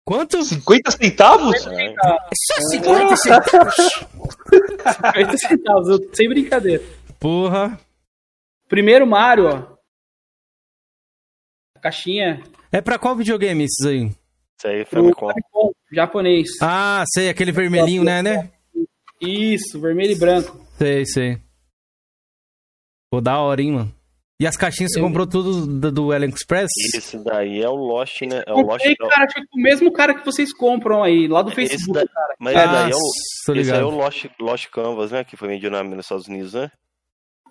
Quanto? 0.07 0.41
50 0.41 0.91
centavos? 0.91 1.67
É 1.67 1.93
Só 2.33 2.61
50 2.71 3.15
centavos. 3.17 3.75
50 3.75 5.37
centavos, 5.37 5.87
eu- 5.89 6.15
sem 6.15 6.29
brincadeira. 6.29 6.81
Porra. 7.19 7.77
Primeiro 8.69 9.05
Mario, 9.05 9.47
ó. 9.47 9.77
A 11.75 11.79
caixinha 11.81 12.41
É 12.71 12.79
pra 12.79 12.97
qual 12.97 13.17
videogame 13.17 13.65
esses 13.65 13.85
aí? 13.85 14.05
Isso 14.57 14.67
aí 14.67 14.85
Famicom. 14.85 15.27
Famicom, 15.27 15.71
japonês. 15.91 16.51
Ah, 16.61 17.03
sei, 17.13 17.27
aquele 17.27 17.51
vermelhinho, 17.51 18.05
né, 18.05 18.21
né? 18.21 18.49
Isso, 19.19 19.77
vermelho 19.81 20.13
e 20.13 20.17
branco. 20.19 20.57
Sei, 20.77 21.05
sei. 21.05 21.41
Pô, 23.11 23.19
da 23.19 23.39
hora, 23.41 23.61
hein, 23.61 23.73
mano. 23.73 23.93
E 24.39 24.45
as 24.45 24.55
caixinhas 24.55 24.91
você 24.93 25.01
comprou 25.01 25.25
tudo 25.25 25.65
do, 25.65 25.91
do 25.91 26.11
AliExpress? 26.11 26.69
Esse 26.95 27.17
daí 27.23 27.59
é 27.59 27.67
o 27.67 27.73
Lost, 27.75 28.21
né? 28.21 28.43
É 28.45 28.53
o 28.53 28.57
Lost. 28.57 28.85
Comprei, 28.85 28.95
cara, 28.95 29.25
tipo, 29.25 29.47
o 29.51 29.59
mesmo 29.59 29.91
cara 29.91 30.13
que 30.13 30.23
vocês 30.23 30.53
compram 30.53 31.01
aí, 31.03 31.27
lá 31.27 31.41
do 31.41 31.49
Esse 31.49 31.55
Facebook, 31.55 31.93
daí- 31.93 32.07
cara. 32.07 32.35
Mas 32.39 32.55
esse 32.55 32.65
daí 32.67 32.91
é 32.91 32.95
o, 32.95 33.55
esse 33.59 33.71
aí 33.71 33.79
é 33.79 33.83
o 33.83 33.89
Lost, 33.89 34.25
Lost 34.39 34.67
Canvas, 34.69 35.11
né? 35.11 35.23
Que 35.23 35.35
foi 35.35 35.47
vendido 35.47 35.71
na- 35.71 35.83
nos 35.83 36.05
Estados 36.05 36.27
Unidos, 36.27 36.53
né? 36.53 36.69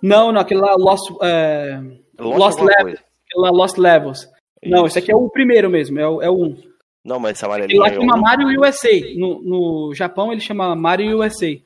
Não, 0.01 0.31
não, 0.31 0.41
aquele 0.41 0.61
lá, 0.61 0.77
Lost, 0.77 1.11
é... 1.23 1.81
Lost 2.21 2.39
Lost, 2.39 2.59
alguma 2.61 2.77
Levels. 2.79 3.01
Aquele 3.01 3.43
lá, 3.43 3.51
Lost 3.51 3.79
Levels. 3.79 4.29
Não, 4.65 4.87
esse 4.87 4.99
aqui 4.99 5.11
é 5.11 5.17
o 5.17 5.29
primeiro 5.29 5.69
mesmo, 5.69 5.99
é 5.99 6.09
o, 6.09 6.23
é 6.23 6.31
o 6.31 6.35
1. 6.45 6.57
Não, 7.05 7.19
mas 7.19 7.33
esse 7.37 7.45
Ele 7.45 7.53
amarelinho 7.53 7.81
lá 7.81 7.89
aí 7.89 7.93
é 7.95 8.01
chama 8.01 8.17
o... 8.17 8.21
Mario 8.21 8.61
USA. 8.61 8.89
No, 9.17 9.43
no 9.43 9.95
Japão 9.95 10.33
ele 10.33 10.41
chama 10.41 10.75
Mario 10.77 11.19
USA. 11.19 11.57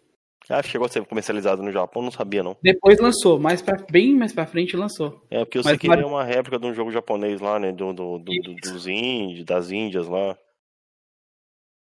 Ah, 0.48 0.62
chegou 0.62 0.86
a 0.86 0.88
ser 0.88 1.04
comercializado 1.04 1.62
no 1.62 1.70
Japão, 1.70 2.02
não 2.02 2.10
sabia 2.10 2.42
não. 2.42 2.56
Depois 2.62 2.98
lançou, 2.98 3.38
mais 3.38 3.62
pra, 3.62 3.76
bem 3.90 4.14
mais 4.16 4.32
pra 4.32 4.46
frente 4.46 4.76
lançou. 4.76 5.24
É, 5.30 5.44
porque 5.44 5.58
eu 5.58 5.62
Mas 5.62 5.70
sei 5.72 5.78
que 5.78 5.90
ele 5.90 6.02
é 6.02 6.06
uma 6.06 6.24
réplica 6.24 6.58
de 6.58 6.66
um 6.66 6.74
jogo 6.74 6.90
japonês 6.90 7.40
lá, 7.40 7.58
né? 7.60 7.70
Do, 7.70 7.92
do, 7.92 8.18
do- 8.18 8.32
do- 8.42 8.54
dos 8.56 8.86
índios, 8.86 9.44
das 9.44 9.70
índias 9.70 10.08
lá. 10.08 10.36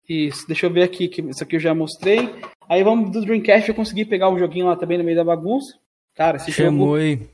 Isso, 0.09 0.47
deixa 0.47 0.65
eu 0.65 0.71
ver 0.73 0.83
aqui, 0.83 1.07
que 1.07 1.21
isso 1.21 1.43
aqui 1.43 1.57
eu 1.57 1.59
já 1.59 1.73
mostrei. 1.73 2.29
Aí 2.69 2.83
vamos 2.83 3.11
do 3.11 3.21
Dreamcast, 3.21 3.67
eu 3.69 3.75
consegui 3.75 4.05
pegar 4.05 4.29
o 4.29 4.39
joguinho 4.39 4.65
lá 4.67 4.75
também 4.75 4.97
no 4.97 5.03
meio 5.03 5.17
da 5.17 5.23
bagunça. 5.23 5.77
Cara, 6.15 6.37
esse 6.37 6.51
Chamou 6.51 6.87
jogo. 6.87 6.95
aí. 6.95 7.29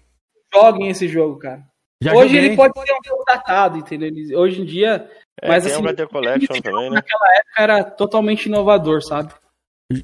Joguem 0.53 0.89
esse 0.89 1.07
jogo, 1.07 1.37
cara. 1.39 1.63
Já 2.01 2.13
hoje 2.13 2.33
joguei. 2.35 2.45
ele 2.47 2.55
pode 2.55 2.73
ser 2.79 2.93
um 2.93 3.03
jogo 3.09 3.23
datado, 3.25 3.77
entendeu? 3.77 4.39
Hoje 4.39 4.61
em 4.61 4.65
dia. 4.65 5.09
É, 5.41 5.47
mas 5.47 5.63
tem 5.63 5.73
assim, 5.73 6.05
Collection 6.07 6.55
também, 6.61 6.89
né? 6.89 6.95
naquela 6.95 7.37
época 7.37 7.61
era 7.61 7.83
totalmente 7.83 8.45
inovador, 8.47 9.01
sabe? 9.03 9.33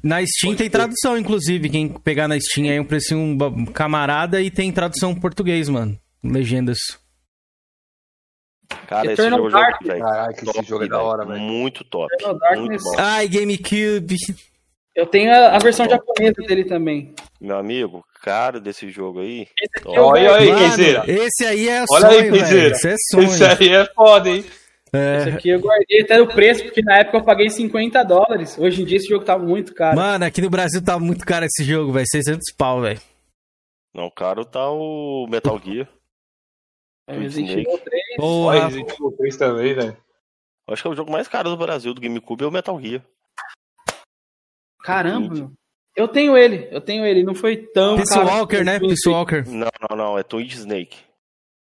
Na 0.02 0.24
Steam 0.26 0.54
tem 0.54 0.68
tradução, 0.70 1.16
inclusive. 1.18 1.68
Quem 1.68 1.88
pegar 1.88 2.28
na 2.28 2.38
Steam 2.38 2.68
aí 2.70 2.78
um 2.80 2.84
precinho 2.84 3.36
ba- 3.36 3.50
camarada 3.72 4.40
e 4.40 4.50
tem 4.50 4.70
tradução 4.72 5.14
português, 5.14 5.68
mano. 5.68 5.98
Legendas. 6.22 6.78
Cara, 8.86 9.04
esse 9.12 9.14
Eternal 9.14 9.38
jogo, 9.40 9.50
jogo 9.50 9.62
Darkness. 9.62 9.92
velho, 9.92 10.04
Caraca, 10.04 10.32
esse 10.32 10.44
top, 10.52 10.68
jogo 10.68 10.84
é 10.84 10.88
da 10.88 11.02
hora, 11.02 11.24
velho. 11.26 11.40
Muito 11.40 11.84
top. 11.84 12.08
Muito 12.56 12.82
bom. 12.82 12.94
Ai, 12.98 13.28
GameCube. 13.28 14.16
Eu 14.94 15.06
tenho 15.06 15.32
a, 15.32 15.56
a 15.56 15.58
versão 15.58 15.88
japonesa 15.88 16.42
dele 16.46 16.64
também. 16.64 17.14
Meu 17.40 17.56
amigo, 17.56 18.04
cara 18.22 18.60
desse 18.60 18.90
jogo 18.90 19.20
aí. 19.20 19.46
top. 19.82 19.96
eu 19.96 20.04
Olha 20.04 20.34
aí, 20.36 20.48
Mano, 20.52 20.58
Kenzeira. 20.70 21.04
esse 21.06 21.44
aí 21.46 21.68
é 21.68 21.84
Olha 21.90 22.06
sonho, 22.06 22.08
aí, 22.20 22.30
velho. 22.30 22.42
Kenzeira. 22.42 22.74
Esse 22.76 22.88
é 22.88 22.94
sonho. 23.10 23.24
Esse 23.24 23.44
aí 23.44 23.68
é 23.70 23.86
foda, 23.94 24.28
hein? 24.30 24.44
Esse 24.92 25.30
É. 25.30 25.32
aqui 25.34 25.48
eu 25.50 25.60
guardei 25.60 26.02
até 26.02 26.20
o 26.20 26.26
preço, 26.26 26.64
porque 26.64 26.82
na 26.82 26.98
época 26.98 27.18
eu 27.18 27.24
paguei 27.24 27.48
50 27.48 28.02
dólares. 28.02 28.58
Hoje 28.58 28.82
em 28.82 28.84
dia 28.84 28.96
esse 28.96 29.08
jogo 29.08 29.24
tá 29.24 29.38
muito 29.38 29.72
caro. 29.74 29.96
Mano, 29.96 30.24
aqui 30.24 30.40
no 30.40 30.50
Brasil 30.50 30.84
tá 30.84 30.98
muito 30.98 31.24
caro 31.24 31.44
esse 31.46 31.62
jogo, 31.64 31.92
velho. 31.92 32.06
600 32.10 32.52
pau, 32.56 32.80
velho. 32.80 33.00
Não, 33.94 34.10
caro 34.10 34.44
tá 34.44 34.68
o 34.70 35.26
Metal 35.28 35.58
Gear. 35.64 35.88
É, 37.08 37.16
Resident 37.18 37.48
Snake. 37.50 37.68
Evil 37.68 37.78
3. 37.78 38.02
Olha, 38.18 38.60
Porra. 38.60 38.66
Resident 38.66 38.90
Evil 38.92 39.12
3 39.16 39.36
também, 39.36 39.74
né? 39.76 39.96
Acho 40.68 40.82
que 40.82 40.88
é 40.88 40.90
o 40.90 40.96
jogo 40.96 41.10
mais 41.10 41.26
caro 41.28 41.50
do 41.50 41.56
Brasil 41.56 41.92
do 41.94 42.00
GameCube 42.00 42.44
é 42.44 42.46
o 42.46 42.50
Metal 42.52 42.80
Gear. 42.80 43.02
Caramba. 44.82 45.50
Eu 45.96 46.08
tenho 46.08 46.36
ele, 46.36 46.68
eu 46.70 46.80
tenho 46.80 47.04
ele. 47.04 47.22
Não 47.24 47.34
foi 47.34 47.56
tão 47.56 47.96
Peace 47.96 48.14
caro. 48.14 48.26
Walker, 48.28 48.64
né? 48.64 48.78
Peace 48.78 49.08
Walker. 49.08 49.42
Não, 49.46 49.68
não, 49.90 49.96
não, 49.96 50.18
é 50.18 50.22
Twin 50.22 50.46
Snake. 50.46 50.96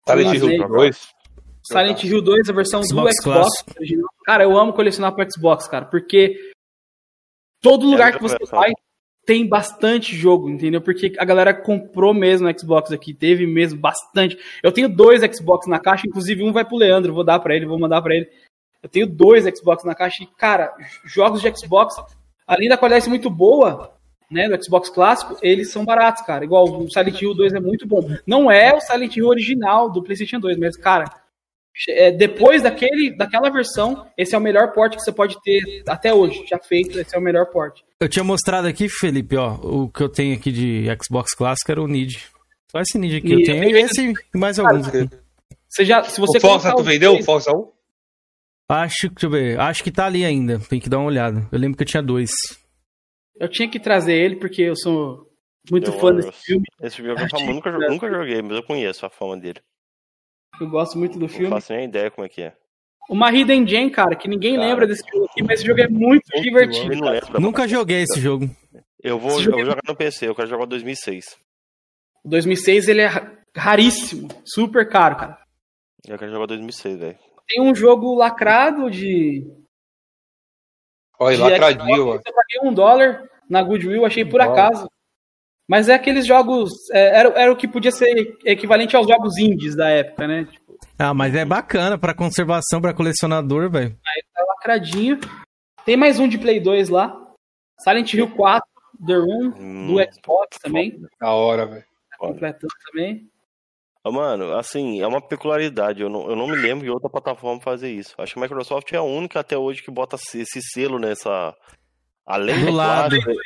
Silent 0.07 0.35
Hill 0.37 0.51
Hill 0.53 0.69
2. 0.69 1.09
Silent 1.69 2.03
Hill 2.05 2.23
2, 2.23 2.49
a 2.49 2.53
versão 2.53 2.83
Xbox 2.83 3.17
do 3.17 3.23
Xbox 3.23 3.65
original. 3.77 4.09
Cara, 4.25 4.45
eu 4.45 4.57
amo 4.57 4.73
colecionar 4.73 5.15
pro 5.15 5.27
Xbox, 5.31 5.69
cara, 5.69 5.85
porque 5.85 6.37
todo 7.61 7.87
lugar 7.87 8.15
É, 8.15 8.17
que 8.17 8.23
você 8.23 8.39
vai 8.51 8.73
tem 9.27 9.47
bastante 9.47 10.17
jogo, 10.17 10.49
entendeu? 10.49 10.81
Porque 10.81 11.13
a 11.19 11.25
galera 11.25 11.53
comprou 11.53 12.15
mesmo 12.15 12.49
o 12.49 12.59
Xbox 12.59 12.91
aqui, 12.91 13.13
teve 13.13 13.47
mesmo 13.47 13.79
bastante. 13.79 14.39
Eu 14.63 14.73
tenho 14.73 14.89
dois 14.89 15.21
Xbox 15.21 15.67
na 15.67 15.79
caixa, 15.79 16.07
inclusive 16.07 16.43
um 16.43 16.51
vai 16.51 16.65
pro 16.65 16.79
Leandro, 16.79 17.13
vou 17.13 17.23
dar 17.23 17.39
pra 17.39 17.55
ele, 17.55 17.67
vou 17.67 17.79
mandar 17.79 18.01
pra 18.01 18.15
ele. 18.15 18.27
Eu 18.83 18.89
tenho 18.89 19.07
dois 19.07 19.45
Xbox 19.45 19.85
na 19.85 19.95
caixa 19.95 20.23
e, 20.23 20.27
cara, 20.27 20.73
jogos 21.05 21.43
de 21.43 21.53
Xbox, 21.55 21.97
além 22.47 22.71
da 22.71 22.79
qualidade 22.79 23.07
muito 23.07 23.29
boa, 23.29 23.93
né, 24.31 24.49
do 24.49 24.65
Xbox 24.65 24.89
clássico, 24.89 25.37
eles 25.43 25.71
são 25.71 25.85
baratos, 25.85 26.23
cara. 26.23 26.45
Igual 26.45 26.65
o 26.65 26.91
Silent 26.91 27.21
Hill 27.21 27.35
2 27.35 27.53
é 27.53 27.61
muito 27.61 27.87
bom. 27.87 28.09
Não 28.27 28.51
é 28.51 28.75
o 28.75 28.81
Silent 28.81 29.15
Hill 29.15 29.29
original 29.29 29.91
do 29.91 30.03
PlayStation 30.03 30.41
2, 30.41 30.57
mas, 30.57 30.75
cara, 30.75 31.05
é, 31.89 32.11
depois 32.11 32.63
daquele, 32.63 33.17
daquela 33.17 33.51
versão, 33.51 34.07
esse 34.17 34.35
é 34.35 34.39
o 34.39 34.41
melhor 34.41 34.73
porte 34.73 34.97
que 34.97 35.03
você 35.03 35.13
pode 35.13 35.41
ter 35.43 35.83
até 35.87 36.13
hoje. 36.13 36.45
Já 36.49 36.59
feito, 36.59 36.99
esse 36.99 37.15
é 37.15 37.19
o 37.19 37.23
melhor 37.23 37.47
porte. 37.47 37.85
Eu 38.01 38.09
tinha 38.09 38.25
mostrado 38.25 38.67
aqui, 38.67 38.89
Felipe, 38.89 39.37
ó. 39.37 39.55
O 39.55 39.89
que 39.89 40.03
eu 40.03 40.09
tenho 40.09 40.37
aqui 40.37 40.51
de 40.53 40.85
Xbox 41.05 41.35
clássico 41.35 41.71
era 41.71 41.83
o 41.83 41.87
Nid. 41.89 42.27
Só 42.71 42.81
esse 42.81 42.99
Nid 42.99 43.17
aqui 43.17 43.33
eu 43.33 43.41
E- 43.41 43.45
tenho. 43.45 43.65
E 43.65 43.81
esse 43.81 44.13
e 44.35 44.39
mais 44.39 44.59
alguns 44.59 44.89
aqui. 44.89 45.09
Você 45.69 45.85
já, 45.85 46.03
se 46.05 46.21
você 46.21 46.39
O 46.39 46.41
Forza, 46.41 46.75
tu 46.75 46.83
vendeu 46.83 47.15
o 47.15 47.23
Forza 47.23 47.51
1? 47.53 47.71
Acho, 48.71 49.09
deixa 49.09 49.27
eu 49.27 49.31
ver. 49.31 49.59
Acho 49.61 49.83
que 49.83 49.91
tá 49.91 50.07
ali 50.07 50.25
ainda. 50.25 50.59
Tem 50.69 50.79
que 50.81 50.89
dar 50.89 50.99
uma 50.99 51.07
olhada. 51.07 51.47
Eu 51.51 51.59
lembro 51.59 51.77
que 51.77 51.83
eu 51.83 51.87
tinha 51.87 52.03
dois. 52.03 52.31
Eu 53.41 53.49
tinha 53.49 53.69
que 53.69 53.79
trazer 53.81 54.15
ele 54.15 54.37
porque 54.37 54.63
eu 54.63 54.77
sou 54.77 55.27
muito 55.71 55.91
Eu- 55.91 55.99
fã 55.99 56.15
desse 56.15 56.33
filme. 56.33 56.65
Esse 56.83 56.99
jogo 57.03 57.21
eu 57.21 57.29
famo- 57.29 57.53
nunca, 57.55 57.71
nunca 57.73 58.11
joguei, 58.11 58.43
mas 58.43 58.53
eu 58.57 58.63
conheço 58.63 59.07
a 59.07 59.11
fama 59.11 59.37
dele. 59.39 59.61
Eu 60.61 60.69
gosto 60.69 60.99
muito 60.99 61.15
do 61.15 61.21
Não 61.21 61.29
filme. 61.29 61.49
faço 61.51 61.73
nem 61.73 61.85
ideia 61.85 62.11
como 62.11 62.25
é 62.27 62.29
que 62.29 62.43
é. 62.43 62.57
Uma 63.09 63.33
Hidden 63.33 63.67
Gem, 63.67 63.89
cara, 63.91 64.15
que 64.15 64.29
ninguém 64.29 64.57
Cara. 64.57 64.67
lembra 64.69 64.87
desse 64.87 65.03
jogo 65.11 65.25
aqui, 65.31 65.43
mas 65.43 65.61
esse 65.61 65.67
jogo 65.67 65.81
é 65.81 65.89
muito 65.89 66.25
divertido. 66.43 66.97
Não. 66.97 67.41
Nunca 67.41 67.67
joguei 67.67 68.03
esse 68.03 68.21
jogo. 68.21 68.51
Eu 69.03 69.19
vou, 69.19 69.39
Esse 69.39 69.47
eu 69.47 69.53
vou 69.53 69.61
é- 69.61 69.65
jogar 69.65 69.81
no 69.87 69.97
PC, 69.97 70.29
eu 70.29 70.35
quero 70.35 70.49
jogar 70.49 70.65
o 70.65 70.67
2006. 70.67 71.37
O 72.25 72.29
2006 72.29 72.89
ele 72.89 73.01
é 73.01 73.07
ra- 73.07 73.33
raríssimo, 73.57 74.29
super 74.45 74.87
caro, 74.89 75.17
cara. 75.17 75.39
Eu 76.07 76.19
quero 76.19 76.31
jogar 76.31 76.45
o 76.45 76.49
2006, 76.49 76.99
velho. 76.99 77.19
Tem 77.47 77.63
um 77.63 77.75
jogo 77.75 78.15
lacrado 78.15 78.91
de. 78.91 79.47
Olha, 81.19 81.37
de 81.37 81.43
lacradinho, 81.43 82.07
mano. 82.09 82.21
Eu 82.25 82.35
paguei 82.35 82.71
um 82.71 82.75
dólar 82.75 83.29
na 83.49 83.63
Goodwill, 83.63 84.05
achei 84.05 84.25
por 84.25 84.41
Dólar. 84.41 84.53
acaso. 84.69 84.91
Mas 85.69 85.89
é 85.89 85.95
aqueles 85.95 86.27
jogos. 86.27 86.71
é, 86.93 87.19
era, 87.19 87.29
era 87.41 87.53
o 87.53 87.57
que 87.57 87.69
podia 87.69 87.91
ser 87.93 88.37
equivalente 88.45 88.97
aos 88.97 89.07
jogos 89.07 89.37
indies 89.37 89.77
da 89.77 89.89
época, 89.91 90.27
né? 90.27 90.45
Tipo, 90.51 90.79
Ah, 90.99 91.13
mas 91.13 91.35
é 91.35 91.45
bacana 91.45 91.99
pra 91.99 92.15
conservação, 92.15 92.81
pra 92.81 92.95
colecionador, 92.95 93.71
velho. 93.71 93.97
aí 94.07 94.23
tá 94.35 94.45
lacradinho. 94.49 95.19
Tem 95.85 95.97
mais 95.97 96.19
um 96.19 96.27
de 96.29 96.39
Play 96.39 96.59
2 96.61 96.89
lá. 96.89 97.15
Silent 97.81 98.13
Hill 98.15 98.31
4, 98.35 98.67
The 99.07 99.15
Room, 99.15 99.53
Hum, 99.59 99.87
do 99.95 100.13
Xbox 100.13 100.59
também. 100.63 101.01
Da 101.21 101.31
hora, 101.33 101.67
velho. 101.67 101.85
Tá 102.11 102.17
completando 102.19 102.73
também. 102.91 103.29
Mano, 104.11 104.55
assim, 104.57 105.03
é 105.03 105.07
uma 105.07 105.21
peculiaridade. 105.21 106.01
Eu 106.01 106.09
não, 106.09 106.31
eu 106.31 106.35
não 106.35 106.47
me 106.49 106.57
lembro 106.57 106.83
de 106.83 106.91
outra 106.91 107.11
plataforma 107.11 107.61
fazer 107.61 107.91
isso. 107.91 108.15
Acho 108.17 108.33
que 108.33 108.39
a 108.39 108.43
Microsoft 108.43 108.91
é 108.91 108.97
a 108.97 109.03
única 109.03 109.39
até 109.41 109.57
hoje 109.59 109.83
que 109.83 109.91
bota 109.91 110.17
esse 110.17 110.63
selo 110.73 110.99
nessa. 110.99 111.55
Além 112.27 112.59
Do 112.59 112.67
do 112.67 112.73
lado. 112.73 113.15
lado. 113.17 113.23
Play 113.23 113.37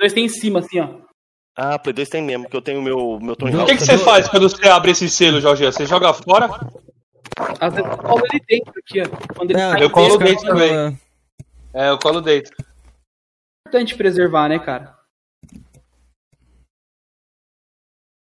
2 0.00 0.12
tem 0.14 0.24
em 0.24 0.28
cima, 0.30 0.60
assim, 0.60 0.80
ó. 0.80 0.88
Ah, 1.56 1.78
Play 1.78 1.94
2 1.94 2.08
tem 2.08 2.22
mesmo, 2.22 2.44
porque 2.44 2.56
eu 2.56 2.62
tenho 2.62 2.82
meu, 2.82 3.18
meu 3.20 3.34
Tony 3.34 3.54
O 3.56 3.60
Hawk. 3.60 3.70
que, 3.72 3.78
que 3.78 3.84
você 3.84 3.96
faz 3.98 4.28
quando 4.28 4.48
você 4.48 4.68
abre 4.68 4.90
esse 4.90 5.08
selo, 5.08 5.40
Jorge? 5.40 5.64
Você 5.64 5.86
joga 5.86 6.12
fora? 6.12 6.46
Às 7.60 7.74
vezes 7.74 7.90
eu 7.90 7.96
colo 7.98 8.22
ele 8.30 8.44
dentro 8.46 8.72
aqui, 8.78 9.00
ó. 9.00 9.34
Quando 9.34 9.50
ele 9.50 9.60
É, 9.60 9.70
sai 9.70 9.82
Eu 9.82 9.90
colo 9.90 10.18
dentro, 10.18 10.26
dentro 10.26 10.46
também. 10.46 10.98
É, 11.72 11.88
eu 11.90 11.98
colo 11.98 12.20
dentro. 12.20 12.54
É 12.58 13.68
importante 13.68 13.96
preservar, 13.96 14.48
né, 14.48 14.58
cara? 14.58 14.94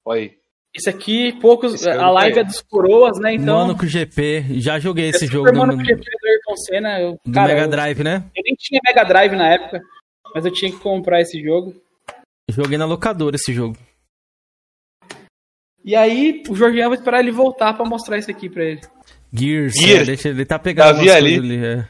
Olha 0.04 0.20
aí. 0.20 0.38
Esse 0.76 0.90
aqui, 0.90 1.32
poucos. 1.40 1.74
Esse 1.74 1.88
eu 1.88 2.00
a 2.00 2.10
live 2.10 2.40
é 2.40 2.44
dos 2.44 2.60
coroas, 2.60 3.18
né? 3.18 3.34
Então. 3.34 3.58
Mano 3.58 3.78
com 3.78 3.86
GP. 3.86 4.60
Já 4.60 4.78
joguei 4.78 5.08
esse 5.08 5.20
Super 5.20 5.32
jogo 5.32 5.52
no, 5.52 5.58
Mano 5.60 5.76
com 5.78 5.84
GP 5.84 6.00
do 6.02 6.26
Ayrton 6.28 6.56
Senna. 6.56 7.00
Eu, 7.00 7.18
do 7.24 7.32
cara, 7.32 7.48
Mega 7.48 7.62
eu- 7.62 7.70
Drive, 7.70 8.02
né? 8.02 8.24
Eu 8.36 8.42
nem 8.44 8.54
tinha 8.56 8.80
Mega 8.84 9.04
Drive 9.04 9.32
na 9.36 9.48
época, 9.48 9.80
mas 10.34 10.44
eu 10.44 10.52
tinha 10.52 10.70
que 10.72 10.78
comprar 10.78 11.20
esse 11.20 11.40
jogo. 11.42 11.74
Joguei 12.50 12.76
na 12.78 12.84
locadora 12.84 13.36
esse 13.36 13.52
jogo. 13.52 13.76
E 15.84 15.94
aí, 15.94 16.42
o 16.48 16.54
Jorginho 16.54 16.88
vai 16.88 16.96
esperar 16.98 17.20
ele 17.20 17.30
voltar 17.32 17.74
pra 17.74 17.84
mostrar 17.84 18.18
isso 18.18 18.30
aqui 18.30 18.48
pra 18.48 18.64
ele. 18.64 18.80
Gears. 19.32 19.74
Gears. 19.74 20.02
é, 20.02 20.04
deixa, 20.04 20.28
ele 20.30 20.44
tá 20.46 20.58
pegando 20.58 20.96
Davi 20.96 21.10
ali. 21.10 21.34
ali. 21.36 21.64
é. 21.64 21.88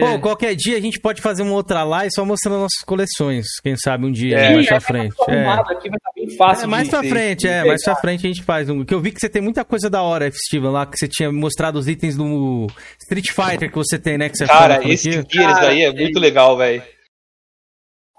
Pô, 0.00 0.06
é- 0.06 0.18
qualquer 0.18 0.54
dia 0.56 0.78
a 0.78 0.80
gente 0.80 0.98
pode 0.98 1.20
fazer 1.20 1.42
uma 1.42 1.52
outra 1.52 1.84
live 1.84 2.10
só 2.14 2.24
mostrando 2.24 2.60
nossas 2.60 2.82
coleções. 2.84 3.44
Quem 3.62 3.76
sabe 3.76 4.06
um 4.06 4.10
dia, 4.10 4.38
Sim, 4.48 4.54
mais 4.54 4.66
pra 4.66 4.80
tá 4.80 4.86
frente. 4.86 5.14
É. 5.28 5.48
aqui, 5.48 5.88
vai 5.90 5.98
estar 5.98 6.12
bem 6.16 6.36
fácil 6.36 6.64
É, 6.64 6.66
mais 6.66 6.88
pra 6.88 7.02
frente, 7.02 7.46
é, 7.46 7.64
mais 7.64 7.84
pra 7.84 7.96
frente 7.96 8.26
a 8.26 8.28
gente 8.30 8.42
faz 8.42 8.70
um. 8.70 8.82
Que 8.84 8.94
eu 8.94 9.00
vi 9.00 9.12
que 9.12 9.20
você 9.20 9.28
tem 9.28 9.42
muita 9.42 9.62
coisa 9.62 9.90
da 9.90 10.02
hora, 10.02 10.26
F. 10.28 10.38
Steven, 10.46 10.70
lá, 10.70 10.86
que 10.86 10.96
você 10.96 11.06
tinha 11.06 11.30
mostrado 11.30 11.78
os 11.78 11.86
itens 11.88 12.16
do 12.16 12.68
Street 13.02 13.26
Fighter 13.32 13.68
que 13.70 13.76
você 13.76 13.98
tem, 13.98 14.16
né? 14.16 14.30
Que 14.30 14.38
você 14.38 14.46
Cara, 14.46 14.76
fala 14.80 14.92
esse 14.92 15.10
aqui. 15.10 15.34
Gears 15.36 15.58
aí 15.58 15.82
é 15.82 15.92
muito 15.92 16.18
legal, 16.18 16.56
velho. 16.56 16.82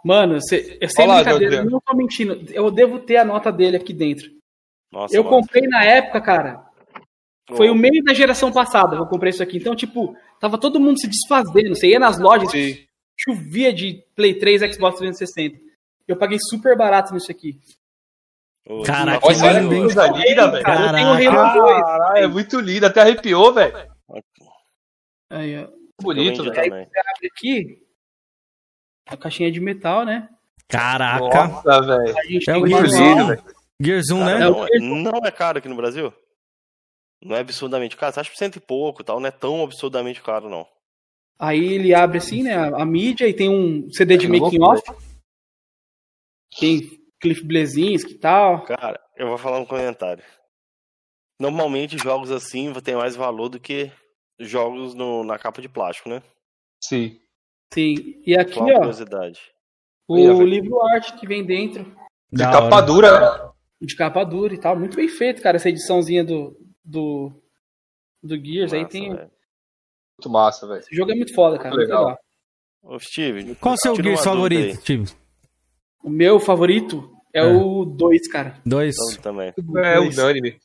Mano, 0.04 0.42
cê, 0.42 0.78
eu 0.82 0.90
sem 0.90 1.06
Olha 1.06 1.14
lá, 1.14 1.24
brincadeira, 1.24 1.56
eu 1.58 1.70
não 1.70 1.80
tô 1.80 1.96
mentindo. 1.96 2.44
Eu 2.52 2.72
devo 2.72 3.00
ter 3.00 3.18
a 3.18 3.26
nota 3.26 3.52
dele 3.52 3.78
aqui 3.78 3.94
dentro. 3.94 4.30
Nossa, 4.92 5.16
eu 5.16 5.24
mano. 5.24 5.38
comprei 5.38 5.68
na 5.68 5.84
época, 5.84 6.20
cara. 6.22 6.66
Foi 7.56 7.70
o 7.70 7.76
meio 7.76 8.04
da 8.04 8.14
geração 8.14 8.52
passada 8.52 8.96
que 8.96 9.02
eu 9.02 9.08
comprei 9.08 9.30
isso 9.30 9.44
aqui. 9.44 9.58
Então, 9.58 9.76
tipo, 9.76 10.16
tava 10.40 10.58
todo 10.58 10.80
mundo 10.80 11.00
se 11.00 11.08
desfazendo. 11.08 11.76
Você 11.76 11.88
ia 11.88 12.00
nas 12.00 12.20
lojas, 12.20 12.52
chovia 13.18 13.74
de 13.74 14.04
Play 14.16 14.36
3, 14.36 14.74
Xbox 14.74 14.98
360. 14.98 15.60
Eu 16.08 16.16
paguei 16.16 16.38
super 16.40 16.78
barato 16.78 17.14
nisso 17.14 17.32
aqui. 17.32 17.60
Caraca, 18.86 19.26
Olha, 19.26 19.60
lindo, 19.60 19.70
que 19.70 19.80
coisa 19.82 20.08
linda, 20.08 20.52
velho. 20.52 20.64
Cara, 20.64 20.88
eu 20.88 21.18
tenho 21.18 21.30
Halo 21.30 21.62
2. 21.62 21.82
Caralho, 21.82 22.24
é 22.24 22.28
muito 22.28 22.60
lindo, 22.60 22.86
até 22.86 23.02
arrepiou, 23.02 23.54
velho. 23.54 23.74
Aí, 25.30 25.58
ó. 25.64 25.68
Bonito, 26.02 26.44
velho. 26.44 26.54
você 26.54 27.00
abre 27.00 27.28
aqui, 27.36 27.84
a 29.08 29.18
caixinha 29.18 29.52
de 29.52 29.60
metal, 29.60 30.06
né? 30.06 30.30
Caraca. 30.68 31.48
Nossa, 31.48 31.82
velho. 31.82 32.18
A 32.18 32.24
gente 32.26 32.50
É 32.50 32.54
tem 32.54 32.62
o 32.62 32.66
um 32.66 32.68
Gears 32.68 32.94
manual. 32.94 33.18
1, 33.18 33.28
né? 33.30 33.44
Gears 33.82 34.10
1, 34.12 34.20
Cara, 34.20 34.40
né? 34.40 34.46
não, 34.50 34.66
é, 34.66 34.80
não 34.80 35.26
é 35.26 35.32
caro 35.32 35.58
aqui 35.58 35.68
no 35.68 35.76
Brasil? 35.76 36.14
Não 37.24 37.36
é 37.36 37.40
absurdamente 37.40 37.98
caro? 37.98 38.14
Você 38.14 38.20
acha 38.20 38.32
por 38.32 38.38
cento 38.38 38.56
e 38.56 38.60
pouco 38.60 39.02
e 39.02 39.06
tal, 39.06 39.20
não 39.20 39.28
é 39.28 39.32
tão 39.32 39.64
absurdamente 39.64 40.22
caro, 40.22 40.50
não. 40.50 40.66
Aí 41.38 41.64
ele 41.74 41.94
abre 41.94 42.20
assim, 42.20 42.44
né? 42.44 42.56
A, 42.56 42.82
a 42.82 42.86
mídia 42.86 43.28
e 43.28 43.34
tem 43.34 43.50
um 43.50 43.90
CD 43.92 44.16
de 44.18 44.26
É, 44.28 44.30
não 44.30 44.40
making 44.40 44.60
vou- 44.60 44.70
off. 44.74 44.84
Tem 46.60 46.82
Cliff 47.20 47.44
Blezinski 47.44 48.14
e 48.14 48.18
tal. 48.18 48.64
Cara, 48.66 49.00
eu 49.16 49.28
vou 49.28 49.38
falar 49.38 49.60
um 49.60 49.66
comentário. 49.66 50.24
Normalmente 51.40 51.98
jogos 51.98 52.30
assim 52.32 52.72
têm 52.82 52.96
mais 52.96 53.16
valor 53.16 53.50
do 53.50 53.60
que 53.60 53.92
jogos 54.40 54.94
no- 54.94 55.24
na 55.24 55.38
capa 55.40 55.62
de 55.62 55.70
plástico, 55.70 56.10
né? 56.10 56.22
Sim. 56.84 57.20
Sim. 57.74 58.22
E 58.26 58.36
aqui, 58.38 58.60
uma 58.60 58.72
ó, 58.72 58.76
curiosidade. 58.78 59.40
o 60.08 60.44
livro 60.44 60.82
arte 60.82 61.14
que 61.14 61.28
vem 61.28 61.46
dentro. 61.46 61.86
De 62.32 62.44
capa 62.44 62.82
dura, 62.82 63.20
né? 63.20 63.52
De 63.82 63.96
capa 63.96 64.24
dura 64.24 64.54
e 64.54 64.60
tal. 64.60 64.78
Muito 64.78 64.96
bem 64.96 65.08
feito, 65.08 65.42
cara, 65.42 65.58
essa 65.58 65.70
ediçãozinha 65.70 66.24
do, 66.24 66.56
do, 66.84 67.32
do 68.22 68.36
Gears. 68.38 68.74
aí 68.74 68.86
tem. 68.88 69.10
Muito 69.10 70.30
massa, 70.30 70.68
velho. 70.68 70.80
Esse 70.80 70.96
jogo 70.96 71.12
é 71.12 71.16
muito 71.16 71.34
foda, 71.34 71.58
cara. 71.58 71.70
Muito 71.76 71.82
legal. 71.88 72.04
legal. 72.04 72.20
Ô, 72.84 73.00
Steve, 73.00 73.56
Qual 73.56 73.76
o 73.76 73.78
seu 73.78 73.96
Gears 73.96 74.24
favorito, 74.24 74.64
aí. 74.64 74.76
Steve? 74.76 75.12
O 76.04 76.10
meu 76.10 76.40
favorito 76.40 77.12
é, 77.34 77.40
É. 77.42 77.46
o 77.46 77.86
2, 77.86 78.28
cara. 78.28 78.56
Dois. 78.66 78.96
Então, 79.14 79.22
também. 79.22 79.54
É 79.84 80.00
unânime. 80.00 80.60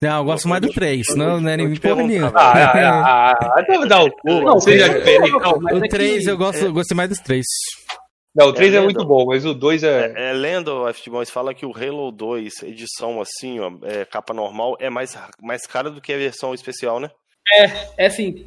Não, 0.00 0.18
eu 0.18 0.24
gosto 0.24 0.48
mais 0.48 0.62
do 0.62 0.72
3, 0.72 1.16
não, 1.16 1.40
não 1.40 1.50
é 1.50 1.56
nem 1.56 1.74
porra 1.74 2.02
nenhuma. 2.04 2.32
Ah, 2.34 2.52
ah, 2.52 3.30
ah, 3.32 3.52
ah, 3.56 3.62
deve 3.62 3.86
dar 3.86 4.04
o 4.04 4.10
cu, 4.12 4.40
Não. 4.42 4.60
Seja 4.60 4.86
é 4.86 4.98
diferente. 4.98 5.34
O 5.34 5.84
é 5.84 5.88
3 5.88 6.24
que- 6.24 6.30
eu 6.30 6.38
gosto, 6.38 6.64
eu 6.64 6.72
gostei 6.72 6.96
mais 6.96 7.08
dos 7.08 7.18
3. 7.18 7.44
Não, 8.34 8.48
o 8.48 8.52
3 8.52 8.74
é, 8.74 8.76
É 8.76 8.80
muito 8.80 9.04
bom, 9.04 9.26
mas 9.26 9.44
o 9.44 9.52
2 9.52 9.82
é. 9.82 10.12
É, 10.14 10.30
é 10.30 10.32
lenda, 10.32 10.72
o 10.72 10.92
fala 11.26 11.52
que 11.52 11.66
o 11.66 11.72
Halo 11.76 12.12
2, 12.12 12.62
edição 12.62 13.20
assim, 13.20 13.58
ó, 13.58 13.72
é, 13.82 14.04
capa 14.04 14.32
normal, 14.32 14.76
é 14.78 14.88
mais, 14.88 15.18
mais 15.42 15.66
cara 15.66 15.90
do 15.90 16.00
que 16.00 16.12
a 16.12 16.16
versão 16.18 16.54
especial, 16.54 17.00
né? 17.00 17.10
É, 17.50 18.04
é 18.04 18.06
assim. 18.06 18.46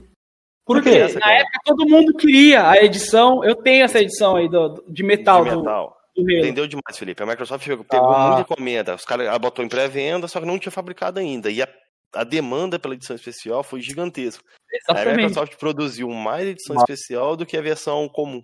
Porque 0.65 0.89
Por 0.89 0.93
que 0.93 0.97
essa, 0.97 1.19
na 1.19 1.33
época 1.33 1.59
todo 1.65 1.89
mundo 1.89 2.13
queria 2.13 2.69
a 2.69 2.77
edição. 2.77 3.43
Eu 3.43 3.55
tenho 3.55 3.83
essa 3.83 3.99
edição 3.99 4.37
aí 4.37 4.47
do, 4.47 4.81
de 4.87 5.03
metal. 5.03 5.43
de 5.43 5.55
metal. 5.55 5.87
do 5.87 6.00
Entendeu 6.17 6.67
demais, 6.67 6.97
Felipe. 6.97 7.23
A 7.23 7.25
Microsoft 7.25 7.65
pegou, 7.65 7.85
pegou 7.85 8.11
Ah. 8.11 8.27
muita 8.27 8.41
encomenda. 8.41 8.95
Os 8.95 9.05
caras 9.05 9.37
botou 9.37 9.63
em 9.63 9.69
pré-venda, 9.69 10.27
só 10.27 10.39
que 10.39 10.45
não 10.45 10.59
tinha 10.59 10.71
fabricado 10.71 11.19
ainda. 11.19 11.49
E 11.49 11.61
a, 11.61 11.67
a 12.13 12.23
demanda 12.23 12.77
pela 12.77 12.93
edição 12.93 13.15
especial 13.15 13.63
foi 13.63 13.81
gigantesca. 13.81 14.43
Aí 14.69 14.77
a 14.89 14.91
Exatamente. 14.93 15.17
Microsoft 15.17 15.55
produziu 15.57 16.09
mais 16.09 16.47
edição 16.47 16.75
Nossa. 16.75 16.91
especial 16.91 17.35
do 17.35 17.45
que 17.45 17.55
a 17.57 17.61
versão 17.61 18.07
comum. 18.09 18.41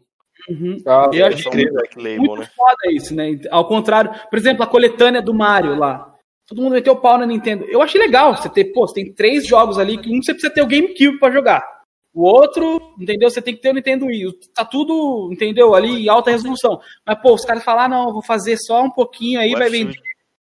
Uhum. 0.49 0.77
Ah, 0.85 1.09
eu 1.11 1.25
a 1.25 1.29
achei 1.29 1.43
versão 1.43 1.51
muito, 1.51 1.73
Black 1.73 1.97
Label, 1.97 2.17
muito 2.19 2.39
né? 2.41 2.49
foda 2.55 2.91
isso, 2.91 3.13
né? 3.15 3.39
Ao 3.49 3.67
contrário, 3.67 4.11
por 4.29 4.37
exemplo, 4.37 4.63
a 4.63 4.67
coletânea 4.67 5.21
do 5.21 5.33
Mario 5.33 5.75
lá. 5.75 6.13
Todo 6.47 6.61
mundo 6.61 6.73
meteu 6.73 6.93
o 6.93 7.01
pau 7.01 7.17
na 7.17 7.25
Nintendo. 7.25 7.65
Eu 7.65 7.81
achei 7.81 7.99
legal 7.99 8.35
você 8.37 8.47
ter, 8.47 8.65
pô, 8.65 8.87
você 8.87 8.93
tem 9.03 9.13
três 9.13 9.45
jogos 9.45 9.77
ali 9.77 9.97
que 9.97 10.09
um 10.09 10.21
você 10.23 10.31
precisa 10.33 10.53
ter 10.53 10.61
o 10.61 10.67
GameCube 10.67 11.19
pra 11.19 11.31
jogar. 11.31 11.61
O 12.17 12.23
outro, 12.23 12.95
entendeu? 12.99 13.29
Você 13.29 13.43
tem 13.43 13.55
que 13.55 13.61
ter 13.61 13.69
o 13.69 13.73
Nintendo 13.73 14.07
Wii. 14.07 14.39
Tá 14.51 14.65
tudo, 14.65 15.29
entendeu? 15.31 15.75
Ali 15.75 16.05
em 16.05 16.09
alta 16.09 16.31
resolução. 16.31 16.81
Mas, 17.05 17.21
pô, 17.21 17.35
os 17.35 17.45
caras 17.45 17.63
falam, 17.63 17.83
ah, 17.83 17.87
não, 17.87 18.07
eu 18.07 18.13
vou 18.13 18.23
fazer 18.23 18.57
só 18.57 18.81
um 18.81 18.89
pouquinho 18.89 19.39
aí, 19.39 19.53
vai 19.53 19.69
vender 19.69 19.99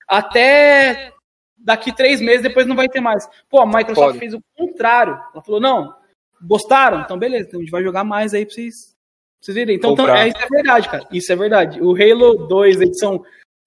até 0.09 1.12
daqui 1.59 1.92
três 1.92 2.20
meses, 2.20 2.42
depois 2.42 2.64
não 2.64 2.76
vai 2.76 2.88
ter 2.88 3.01
mais. 3.01 3.28
Pô, 3.48 3.60
a 3.60 3.66
Microsoft 3.66 3.96
Foda. 3.96 4.18
fez 4.18 4.34
o 4.34 4.42
contrário. 4.56 5.18
Ela 5.32 5.42
falou, 5.42 5.60
não, 5.60 5.92
gostaram? 6.46 7.01
Então 7.01 7.18
beleza, 7.18 7.48
então 7.48 7.59
a 7.59 7.62
gente 7.62 7.72
vai 7.72 7.82
jogar 7.82 8.05
mais 8.05 8.34
aí 8.34 8.46
pra 8.46 8.55
vocês, 8.55 8.74
pra 8.74 8.94
vocês 9.40 9.55
verem. 9.56 9.76
Então, 9.76 9.92
então, 9.92 10.14
é, 10.14 10.28
isso 10.28 10.38
é 10.42 10.46
verdade, 10.46 10.88
cara. 10.88 11.09
Isso 11.10 11.32
é 11.32 11.36
verdade. 11.36 11.80
O 11.80 11.94
Halo 11.94 12.46
2, 12.46 12.80
edição 12.82 13.24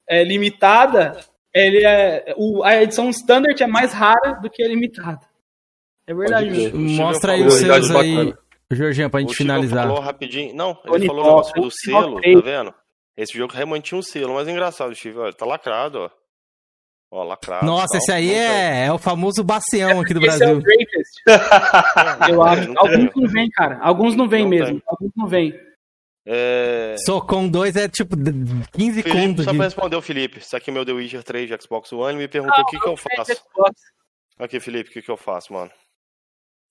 é, 0.07 0.23
limitada, 0.23 1.19
ele 1.53 1.85
é, 1.85 2.33
o, 2.37 2.63
a 2.63 2.81
edição 2.81 3.09
standard 3.09 3.61
é 3.61 3.67
mais 3.67 3.91
rara 3.91 4.39
do 4.41 4.49
que 4.49 4.63
a 4.63 4.67
limitada. 4.67 5.26
É 6.07 6.13
verdade. 6.13 6.71
Mostra 6.73 7.33
aí 7.33 7.43
os 7.43 7.55
seus 7.55 7.91
aí, 7.91 8.15
bacana. 8.15 8.39
Jorginho, 8.71 9.09
pra 9.09 9.19
gente 9.19 9.33
o 9.33 9.35
finalizar. 9.35 9.87
falou 9.87 10.01
rapidinho. 10.01 10.55
Não, 10.55 10.71
ele 10.85 10.91
Tony 10.91 11.07
falou 11.07 11.23
o 11.23 11.27
negócio 11.27 11.61
do 11.61 11.71
selo, 11.71 12.21
tá 12.21 12.41
vendo? 12.43 12.73
Esse 13.15 13.37
jogo 13.37 13.53
realmente 13.53 13.85
tinha 13.85 13.97
um 13.97 14.01
selo, 14.01 14.33
mas 14.33 14.47
é 14.47 14.51
engraçado, 14.51 14.93
Steve. 14.95 15.17
Olha, 15.17 15.33
tá 15.33 15.45
lacrado, 15.45 15.99
ó. 15.99 16.09
Ó, 17.09 17.23
lacrado. 17.23 17.65
Nossa, 17.65 17.93
tal, 17.93 17.97
esse 17.99 18.11
aí 18.11 18.27
tem. 18.27 18.37
é, 18.37 18.85
é 18.85 18.91
o 18.91 18.97
famoso 18.97 19.43
bacião 19.43 20.01
aqui 20.01 20.13
do 20.13 20.19
Esse 20.25 20.43
é 20.43 20.51
o 20.51 20.59
Brasil. 20.59 20.61
greatest. 20.61 21.13
Eu 22.29 22.43
acho. 22.43 22.73
Não 22.73 22.83
tem. 22.83 22.93
Alguns 22.95 23.15
não 23.15 23.27
vem, 23.29 23.49
cara. 23.49 23.79
Alguns 23.81 24.15
não 24.15 24.29
tá. 24.29 24.37
mesmo. 24.37 24.65
tem. 24.65 24.83
Alguns 24.87 25.11
não 25.15 25.27
vem. 25.27 25.67
É... 26.29 26.95
Socom 27.05 27.47
2 27.47 27.77
é 27.77 27.87
tipo 27.87 28.17
15 28.17 29.01
Felipe, 29.01 29.09
conto 29.09 29.43
só 29.43 29.49
aqui. 29.49 29.57
pra 29.57 29.65
responder 29.65 29.95
o 29.95 30.01
Felipe, 30.01 30.39
isso 30.39 30.57
aqui 30.57 30.69
é 30.69 30.73
meu 30.73 30.85
The 30.85 30.91
Witcher 30.91 31.23
3 31.23 31.47
de 31.49 31.63
Xbox 31.63 31.93
One, 31.93 32.17
me 32.17 32.27
perguntou 32.27 32.65
o 32.65 32.65
que, 32.65 32.77
que 32.77 32.85
eu 32.85 32.97
faço. 32.97 33.33
Xbox. 33.33 33.81
Aqui, 34.37 34.59
Felipe, 34.59 34.89
o 34.89 34.93
que, 34.93 35.01
que 35.01 35.09
eu 35.09 35.15
faço, 35.15 35.53
mano? 35.53 35.71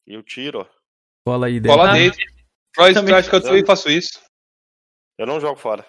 Eu 0.07 0.23
tiro, 0.23 0.61
ó. 0.61 0.67
Cola 1.27 1.47
aí 1.47 1.59
dentro. 1.61 1.77
Cola 1.79 1.93
dentro. 1.93 2.19
Freud 2.75 2.95
Também. 2.95 3.15
acha 3.15 3.29
que 3.31 3.37
eu 3.37 3.43
também 3.43 3.65
faço 3.65 3.91
isso. 3.91 4.21
Eu 5.19 5.27
não 5.27 5.41
jogo 5.41 5.59
fora. 5.59 5.85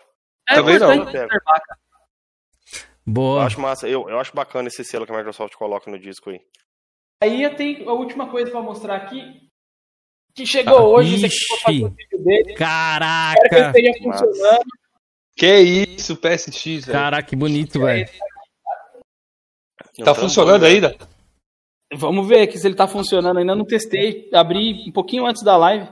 É 0.49 0.55
Também 0.55 0.79
não. 0.79 1.05
cara. 1.11 1.27
Eu 1.31 3.13
Boa. 3.13 3.45
acho 3.45 3.59
massa, 3.59 3.87
eu, 3.87 4.09
eu 4.09 4.19
acho 4.19 4.33
bacana 4.33 4.67
esse 4.69 4.83
selo 4.83 5.05
que 5.05 5.11
a 5.11 5.17
Microsoft 5.17 5.53
coloca 5.55 5.89
no 5.91 5.99
disco 5.99 6.29
aí. 6.29 6.41
Aí 7.21 7.43
eu 7.43 7.55
tenho 7.55 7.89
a 7.89 7.93
última 7.93 8.29
coisa 8.29 8.49
pra 8.49 8.61
mostrar 8.61 8.95
aqui. 8.95 9.47
Que 10.33 10.45
chegou 10.45 10.95
hoje, 10.95 11.15
esse 11.15 11.25
aqui 11.25 11.35
eu 11.35 11.47
vou 11.49 11.59
fazer 11.59 11.85
o 11.85 11.89
vídeo 11.89 12.23
dele. 12.23 12.39
Espero 12.39 12.45
que 12.45 12.51
ele 12.53 12.57
Caraca. 12.57 13.67
esteja 13.67 13.93
funcionando. 14.03 14.65
Que 15.35 15.59
isso, 15.59 16.15
PSX, 16.17 16.85
velho. 16.85 16.91
Caraca, 16.91 17.27
que 17.27 17.35
bonito, 17.35 17.79
velho. 17.79 18.09
Tá 20.03 20.13
funcionando 20.13 20.63
ainda? 20.65 20.95
Vamos 21.93 22.27
ver 22.27 22.41
aqui 22.41 22.57
se 22.57 22.67
ele 22.67 22.75
tá 22.75 22.87
funcionando. 22.87 23.37
Ainda 23.37 23.55
não 23.55 23.65
testei. 23.65 24.29
Abri 24.33 24.83
um 24.87 24.91
pouquinho 24.91 25.25
antes 25.25 25.43
da 25.43 25.55
live. 25.57 25.89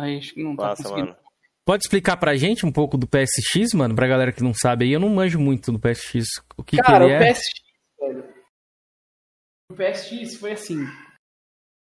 Aí 0.00 0.18
acho 0.18 0.34
que 0.34 0.42
não 0.42 0.56
tá 0.56 0.68
Massa, 0.68 0.82
conseguindo. 0.82 1.08
mano. 1.08 1.18
Pode 1.66 1.84
explicar 1.84 2.16
pra 2.18 2.36
gente 2.36 2.66
um 2.66 2.72
pouco 2.72 2.98
do 2.98 3.06
PSX, 3.06 3.72
mano? 3.74 3.94
Pra 3.94 4.06
galera 4.06 4.32
que 4.32 4.42
não 4.42 4.52
sabe 4.52 4.84
aí, 4.84 4.92
eu 4.92 5.00
não 5.00 5.08
manjo 5.08 5.38
muito 5.40 5.72
do 5.72 5.78
PSX. 5.78 6.24
O 6.58 6.62
que, 6.62 6.76
Cara, 6.76 7.06
que 7.06 7.12
ele 7.12 7.12
o 7.12 7.16
é? 7.22 7.32
PSX, 7.32 7.50
velho. 8.00 8.34
O 9.70 9.74
PSX 9.74 10.36
foi 10.38 10.52
assim. 10.52 10.84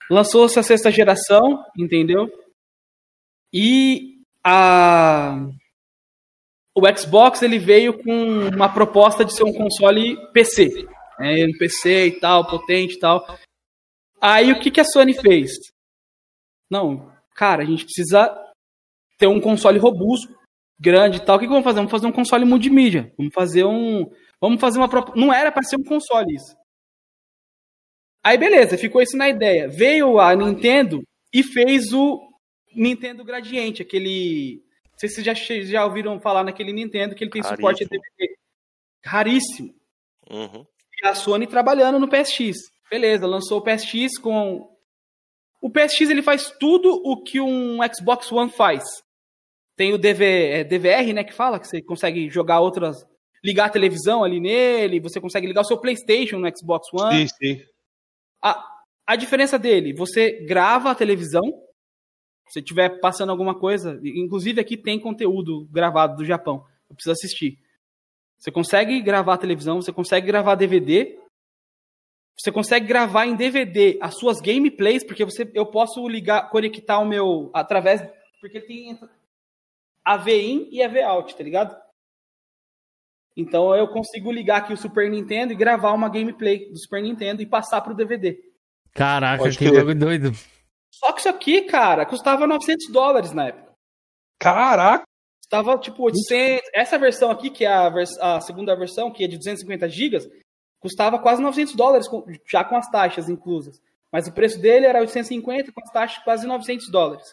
Lançou-se 0.10 0.58
a 0.58 0.64
sexta 0.64 0.92
geração, 0.92 1.64
entendeu? 1.78 2.28
E 3.54 4.22
a 4.44 5.36
o 6.78 6.82
Xbox 6.98 7.42
ele 7.42 7.58
veio 7.58 8.02
com 8.04 8.48
uma 8.54 8.72
proposta 8.74 9.24
de 9.26 9.34
ser 9.34 9.44
um 9.44 9.54
console 9.54 10.16
PC, 10.32 10.86
né, 11.20 11.46
um 11.46 11.58
PC 11.58 12.08
e 12.08 12.20
tal, 12.20 12.48
potente 12.48 12.96
e 12.96 13.00
tal. 13.00 13.26
Aí 14.22 14.52
o 14.52 14.60
que, 14.60 14.72
que 14.72 14.82
a 14.82 14.86
Sony 14.86 15.14
fez? 15.14 15.52
Não, 16.70 17.12
cara, 17.36 17.64
a 17.64 17.66
gente 17.66 17.86
precisa 17.86 18.36
ter 19.18 19.28
um 19.28 19.40
console 19.40 19.78
robusto, 19.80 20.36
grande 20.80 21.18
e 21.18 21.26
tal. 21.26 21.38
O 21.38 21.40
que, 21.40 21.46
que 21.46 21.52
vamos 21.52 21.64
fazer? 21.64 21.78
Vamos 21.78 21.92
fazer 21.92 22.08
um 22.08 22.12
console 22.12 22.46
multimídia. 22.46 23.14
Vamos 23.18 23.34
fazer 23.34 23.66
um. 23.66 24.10
Vamos 24.40 24.60
fazer 24.60 24.80
uma. 24.80 24.90
Não 25.16 25.34
era 25.34 25.52
para 25.52 25.64
ser 25.64 25.78
um 25.78 25.84
console 25.84 26.36
isso. 26.36 26.56
Aí 28.24 28.38
beleza, 28.38 28.78
ficou 28.78 29.02
isso 29.02 29.16
na 29.16 29.30
ideia. 29.30 29.68
Veio 29.68 30.20
a 30.20 30.36
Nintendo 30.36 31.04
e 31.32 31.44
fez 31.44 31.94
o 31.94 32.20
Nintendo 32.74 33.24
Gradiente, 33.24 33.82
aquele. 33.82 34.64
Não 34.92 35.00
sei 35.00 35.10
se 35.10 35.16
vocês 35.16 35.26
já, 35.26 35.34
já 35.64 35.86
ouviram 35.86 36.20
falar 36.20 36.44
naquele 36.44 36.74
Nintendo 36.74 37.16
que 37.16 37.24
ele 37.24 37.32
tem 37.32 37.44
suporte 37.44 37.84
a 37.84 37.88
DVD. 37.88 38.36
Raríssimo. 39.06 39.76
Uhum. 40.30 40.66
A 41.06 41.16
Sony 41.16 41.48
trabalhando 41.48 42.00
no 42.00 42.10
PSX. 42.10 42.58
Beleza, 42.90 43.28
lançou 43.28 43.60
o 43.60 43.64
PSX 43.64 44.18
com. 44.20 44.70
O 45.62 45.70
PSX 45.70 46.10
ele 46.10 46.22
faz 46.22 46.52
tudo 46.60 46.90
o 47.04 47.24
que 47.24 47.40
um 47.40 47.80
Xbox 47.94 48.32
One 48.32 48.52
faz. 48.52 48.84
Tem 49.76 49.94
o 49.94 49.98
DV, 49.98 50.26
é, 50.26 50.64
DVR, 50.64 51.14
né, 51.14 51.24
que 51.24 51.34
fala 51.34 51.60
que 51.60 51.68
você 51.68 51.82
consegue 51.82 52.30
jogar 52.30 52.60
outras. 52.60 52.98
ligar 53.44 53.66
a 53.66 53.70
televisão 53.70 54.24
ali 54.24 54.40
nele, 54.40 55.00
você 55.00 55.20
consegue 55.20 55.48
ligar 55.48 55.62
o 55.62 55.66
seu 55.66 55.78
PlayStation 55.78 56.40
no 56.40 56.50
Xbox 56.58 56.88
One. 56.94 57.28
Sim, 57.28 57.36
sim. 57.38 57.64
A, 58.42 58.64
a 59.06 59.16
diferença 59.16 59.60
dele, 59.60 59.94
você 59.94 60.46
grava 60.46 60.90
a 60.90 60.96
televisão, 60.96 61.44
se 62.50 62.62
tiver 62.62 63.00
passando 63.00 63.32
alguma 63.32 63.58
coisa, 63.58 64.00
inclusive 64.04 64.62
aqui 64.62 64.78
tem 64.78 65.00
conteúdo 65.00 65.68
gravado 65.72 66.18
do 66.18 66.26
Japão, 66.26 66.66
eu 66.90 66.96
preciso 66.96 67.14
assistir. 67.14 67.60
Você 68.46 68.52
consegue 68.52 69.02
gravar 69.02 69.34
a 69.34 69.40
televisão, 69.40 69.82
você 69.82 69.92
consegue 69.92 70.28
gravar 70.28 70.54
DVD, 70.54 71.18
você 72.38 72.52
consegue 72.52 72.86
gravar 72.86 73.26
em 73.26 73.36
DVD 73.36 73.98
as 74.00 74.20
suas 74.20 74.40
gameplays, 74.40 75.04
porque 75.04 75.26
você, 75.26 75.50
eu 75.56 75.66
posso 75.66 76.08
ligar, 76.08 76.52
conectar 76.52 77.00
o 77.00 77.06
meu 77.06 77.50
através, 77.52 78.08
porque 78.40 78.62
tem 78.62 79.00
a 80.06 80.16
V-in 80.16 80.70
e 80.72 80.84
a 80.84 80.88
V-out, 80.88 81.36
tá 81.36 81.44
ligado? 81.44 81.76
Então 83.36 83.76
eu 83.76 83.88
consigo 83.88 84.32
ligar 84.32 84.58
aqui 84.58 84.74
o 84.74 84.78
Super 84.78 85.10
Nintendo 85.10 85.52
e 85.52 85.56
gravar 85.56 85.94
uma 85.94 86.08
gameplay 86.08 86.70
do 86.70 86.78
Super 86.78 87.02
Nintendo 87.02 87.42
e 87.42 87.48
passar 87.48 87.82
pro 87.82 87.96
DVD. 87.96 88.40
Caraca, 88.92 89.42
Pode 89.42 89.58
que 89.58 89.72
bagulho 89.72 89.98
doido. 89.98 90.32
Só 90.92 91.12
que 91.14 91.22
isso 91.22 91.30
aqui, 91.30 91.64
cara, 91.64 92.06
custava 92.06 92.46
900 92.46 92.92
dólares 92.92 93.32
na 93.32 93.48
época. 93.48 93.74
Caraca! 94.40 95.15
Custava 95.46 95.78
tipo 95.78 96.04
800. 96.04 96.68
Essa 96.74 96.98
versão 96.98 97.30
aqui, 97.30 97.50
que 97.52 97.64
é 97.66 97.68
a, 97.72 97.88
vers- 97.90 98.18
a 98.20 98.42
segunda 98.42 98.76
versão, 98.76 99.12
que 99.12 99.24
é 99.24 99.28
de 99.28 99.38
250 99.38 99.88
gigas, 99.90 100.28
custava 100.80 101.20
quase 101.20 101.42
900 101.42 101.76
dólares, 101.76 102.08
já 102.50 102.64
com 102.64 102.76
as 102.76 102.90
taxas 102.90 103.30
inclusas. 103.30 103.80
Mas 104.12 104.28
o 104.28 104.34
preço 104.34 104.60
dele 104.60 104.86
era 104.88 105.00
850, 105.02 105.72
com 105.72 105.82
as 105.84 105.92
taxas 105.92 106.24
quase 106.24 106.48
900 106.48 106.90
dólares. 106.92 107.28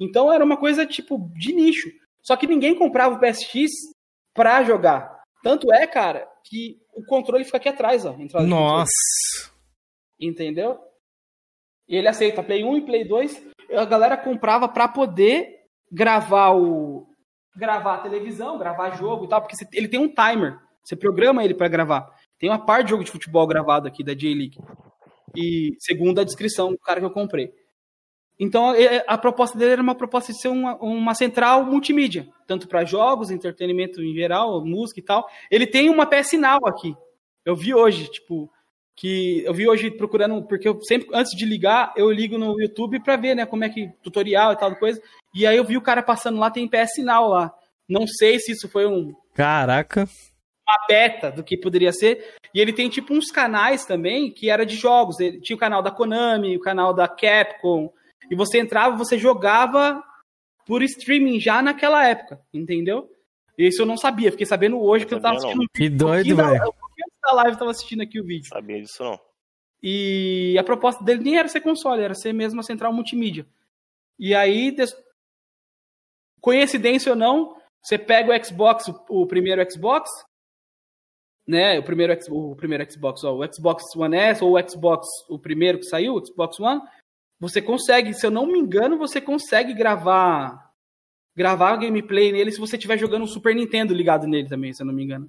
Então 0.00 0.32
era 0.32 0.44
uma 0.44 0.56
coisa 0.56 0.84
tipo 0.84 1.18
de 1.34 1.52
nicho. 1.52 1.88
Só 2.22 2.36
que 2.36 2.46
ninguém 2.46 2.74
comprava 2.76 3.14
o 3.14 3.20
PSX 3.20 3.70
pra 4.34 4.64
jogar. 4.64 5.22
Tanto 5.42 5.72
é, 5.72 5.86
cara, 5.86 6.26
que 6.44 6.80
o 6.92 7.04
controle 7.04 7.44
fica 7.44 7.58
aqui 7.58 7.68
atrás, 7.68 8.04
ó. 8.04 8.16
Nossa. 8.48 8.90
Entendeu? 10.18 10.78
E 11.88 11.96
ele 11.96 12.08
aceita 12.08 12.42
Play 12.42 12.64
1 12.64 12.78
e 12.78 12.80
Play 12.86 13.04
2. 13.06 13.46
A 13.72 13.84
galera 13.84 14.16
comprava 14.16 14.68
pra 14.68 14.88
poder 14.88 15.66
gravar 15.92 16.52
o 16.52 17.06
gravar 17.56 17.98
televisão, 17.98 18.58
gravar 18.58 18.96
jogo 18.96 19.24
e 19.24 19.28
tal, 19.28 19.40
porque 19.40 19.56
ele 19.72 19.88
tem 19.88 20.00
um 20.00 20.08
timer. 20.08 20.58
Você 20.82 20.96
programa 20.96 21.44
ele 21.44 21.54
pra 21.54 21.68
gravar. 21.68 22.08
Tem 22.38 22.50
uma 22.50 22.58
parte 22.64 22.84
de 22.86 22.90
jogo 22.90 23.04
de 23.04 23.10
futebol 23.10 23.46
gravado 23.46 23.88
aqui 23.88 24.04
da 24.04 24.14
J-League. 24.14 24.58
E 25.36 25.74
segundo 25.78 26.20
a 26.20 26.24
descrição 26.24 26.72
do 26.72 26.78
cara 26.78 27.00
que 27.00 27.06
eu 27.06 27.10
comprei. 27.10 27.52
Então 28.38 28.74
é- 28.74 29.04
a 29.06 29.16
proposta 29.16 29.56
dele 29.56 29.72
era 29.72 29.82
uma 29.82 29.94
proposta 29.94 30.32
de 30.32 30.40
ser 30.40 30.48
uma, 30.48 30.76
uma 30.76 31.14
central 31.14 31.64
multimídia, 31.64 32.28
tanto 32.46 32.66
para 32.68 32.84
jogos, 32.84 33.30
entretenimento 33.30 34.02
em 34.02 34.12
geral, 34.14 34.64
música 34.64 35.00
e 35.00 35.02
tal. 35.02 35.26
Ele 35.50 35.66
tem 35.66 35.88
uma 35.88 36.06
PS 36.06 36.36
Now 36.36 36.66
aqui. 36.66 36.94
Eu 37.44 37.54
vi 37.54 37.74
hoje, 37.74 38.08
tipo, 38.10 38.50
que 38.96 39.42
eu 39.44 39.52
vi 39.52 39.68
hoje 39.68 39.90
procurando, 39.90 40.42
porque 40.44 40.68
eu 40.68 40.80
sempre 40.82 41.08
antes 41.12 41.36
de 41.36 41.44
ligar, 41.44 41.92
eu 41.96 42.10
ligo 42.10 42.38
no 42.38 42.60
YouTube 42.60 43.00
pra 43.00 43.16
ver, 43.16 43.34
né, 43.34 43.44
como 43.44 43.64
é 43.64 43.68
que 43.68 43.90
tutorial 44.02 44.52
e 44.52 44.56
tal 44.56 44.74
coisa. 44.76 45.00
E 45.34 45.46
aí 45.46 45.56
eu 45.56 45.64
vi 45.64 45.76
o 45.76 45.82
cara 45.82 46.02
passando 46.02 46.38
lá, 46.38 46.50
tem 46.50 46.68
PS 46.68 46.98
Now 46.98 47.28
lá. 47.28 47.52
Não 47.88 48.06
sei 48.06 48.38
se 48.38 48.52
isso 48.52 48.68
foi 48.68 48.86
um 48.86 49.12
Caraca. 49.34 50.02
uma 50.02 50.86
beta 50.88 51.30
do 51.30 51.42
que 51.42 51.56
poderia 51.56 51.92
ser. 51.92 52.34
E 52.54 52.60
ele 52.60 52.72
tem 52.72 52.88
tipo 52.88 53.12
uns 53.12 53.30
canais 53.30 53.84
também 53.84 54.30
que 54.30 54.48
era 54.48 54.64
de 54.64 54.76
jogos. 54.76 55.18
Ele 55.18 55.40
tinha 55.40 55.56
o 55.56 55.60
canal 55.60 55.82
da 55.82 55.90
Konami, 55.90 56.56
o 56.56 56.60
canal 56.60 56.94
da 56.94 57.08
Capcom. 57.08 57.92
E 58.30 58.36
você 58.36 58.58
entrava, 58.58 58.96
você 58.96 59.18
jogava 59.18 60.02
por 60.66 60.82
streaming 60.82 61.40
já 61.40 61.60
naquela 61.60 62.06
época, 62.06 62.40
entendeu? 62.52 63.10
Isso 63.58 63.82
eu 63.82 63.86
não 63.86 63.96
sabia, 63.96 64.30
fiquei 64.30 64.46
sabendo 64.46 64.80
hoje 64.80 65.04
que 65.04 65.14
eu 65.14 65.20
tava 65.20 65.36
assistindo. 65.36 65.66
Que 65.74 65.88
doido, 65.88 66.36
velho. 66.36 66.74
Da 67.24 67.32
live 67.34 67.58
tava 67.58 67.70
assistindo 67.70 68.02
aqui 68.02 68.20
o 68.20 68.24
vídeo. 68.24 68.48
Sabia 68.48 68.80
disso 68.80 69.02
não. 69.02 69.18
E 69.82 70.56
a 70.58 70.64
proposta 70.64 71.04
dele 71.04 71.22
nem 71.22 71.36
era 71.36 71.48
ser 71.48 71.60
console, 71.60 72.02
era 72.02 72.14
ser 72.14 72.32
mesmo 72.32 72.60
a 72.60 72.62
central 72.62 72.92
multimídia. 72.92 73.46
E 74.18 74.34
aí, 74.34 74.70
des- 74.70 74.96
coincidência 76.40 77.12
ou 77.12 77.16
não, 77.16 77.56
você 77.82 77.98
pega 77.98 78.32
o 78.34 78.44
Xbox, 78.44 78.88
o, 78.88 79.22
o 79.22 79.26
primeiro 79.26 79.62
Xbox, 79.70 80.08
né? 81.46 81.78
O 81.78 81.82
primeiro, 81.82 82.16
o 82.30 82.56
primeiro 82.56 82.90
Xbox, 82.90 83.24
ó, 83.24 83.34
o 83.34 83.52
Xbox 83.52 83.94
One 83.96 84.16
S 84.16 84.42
ou 84.42 84.56
o 84.56 84.68
Xbox, 84.70 85.06
o 85.28 85.38
primeiro 85.38 85.78
que 85.78 85.84
saiu, 85.84 86.14
o 86.14 86.24
Xbox 86.26 86.58
One, 86.60 86.80
você 87.38 87.60
consegue, 87.60 88.14
se 88.14 88.24
eu 88.24 88.30
não 88.30 88.46
me 88.46 88.58
engano, 88.58 88.96
você 88.96 89.20
consegue 89.20 89.74
gravar 89.74 90.72
gravar 91.36 91.76
gameplay 91.76 92.30
nele 92.30 92.52
se 92.52 92.60
você 92.60 92.76
estiver 92.76 92.96
jogando 92.96 93.24
um 93.24 93.26
Super 93.26 93.56
Nintendo 93.56 93.92
ligado 93.92 94.24
nele 94.24 94.48
também, 94.48 94.72
se 94.72 94.80
eu 94.80 94.86
não 94.86 94.94
me 94.94 95.02
engano. 95.02 95.28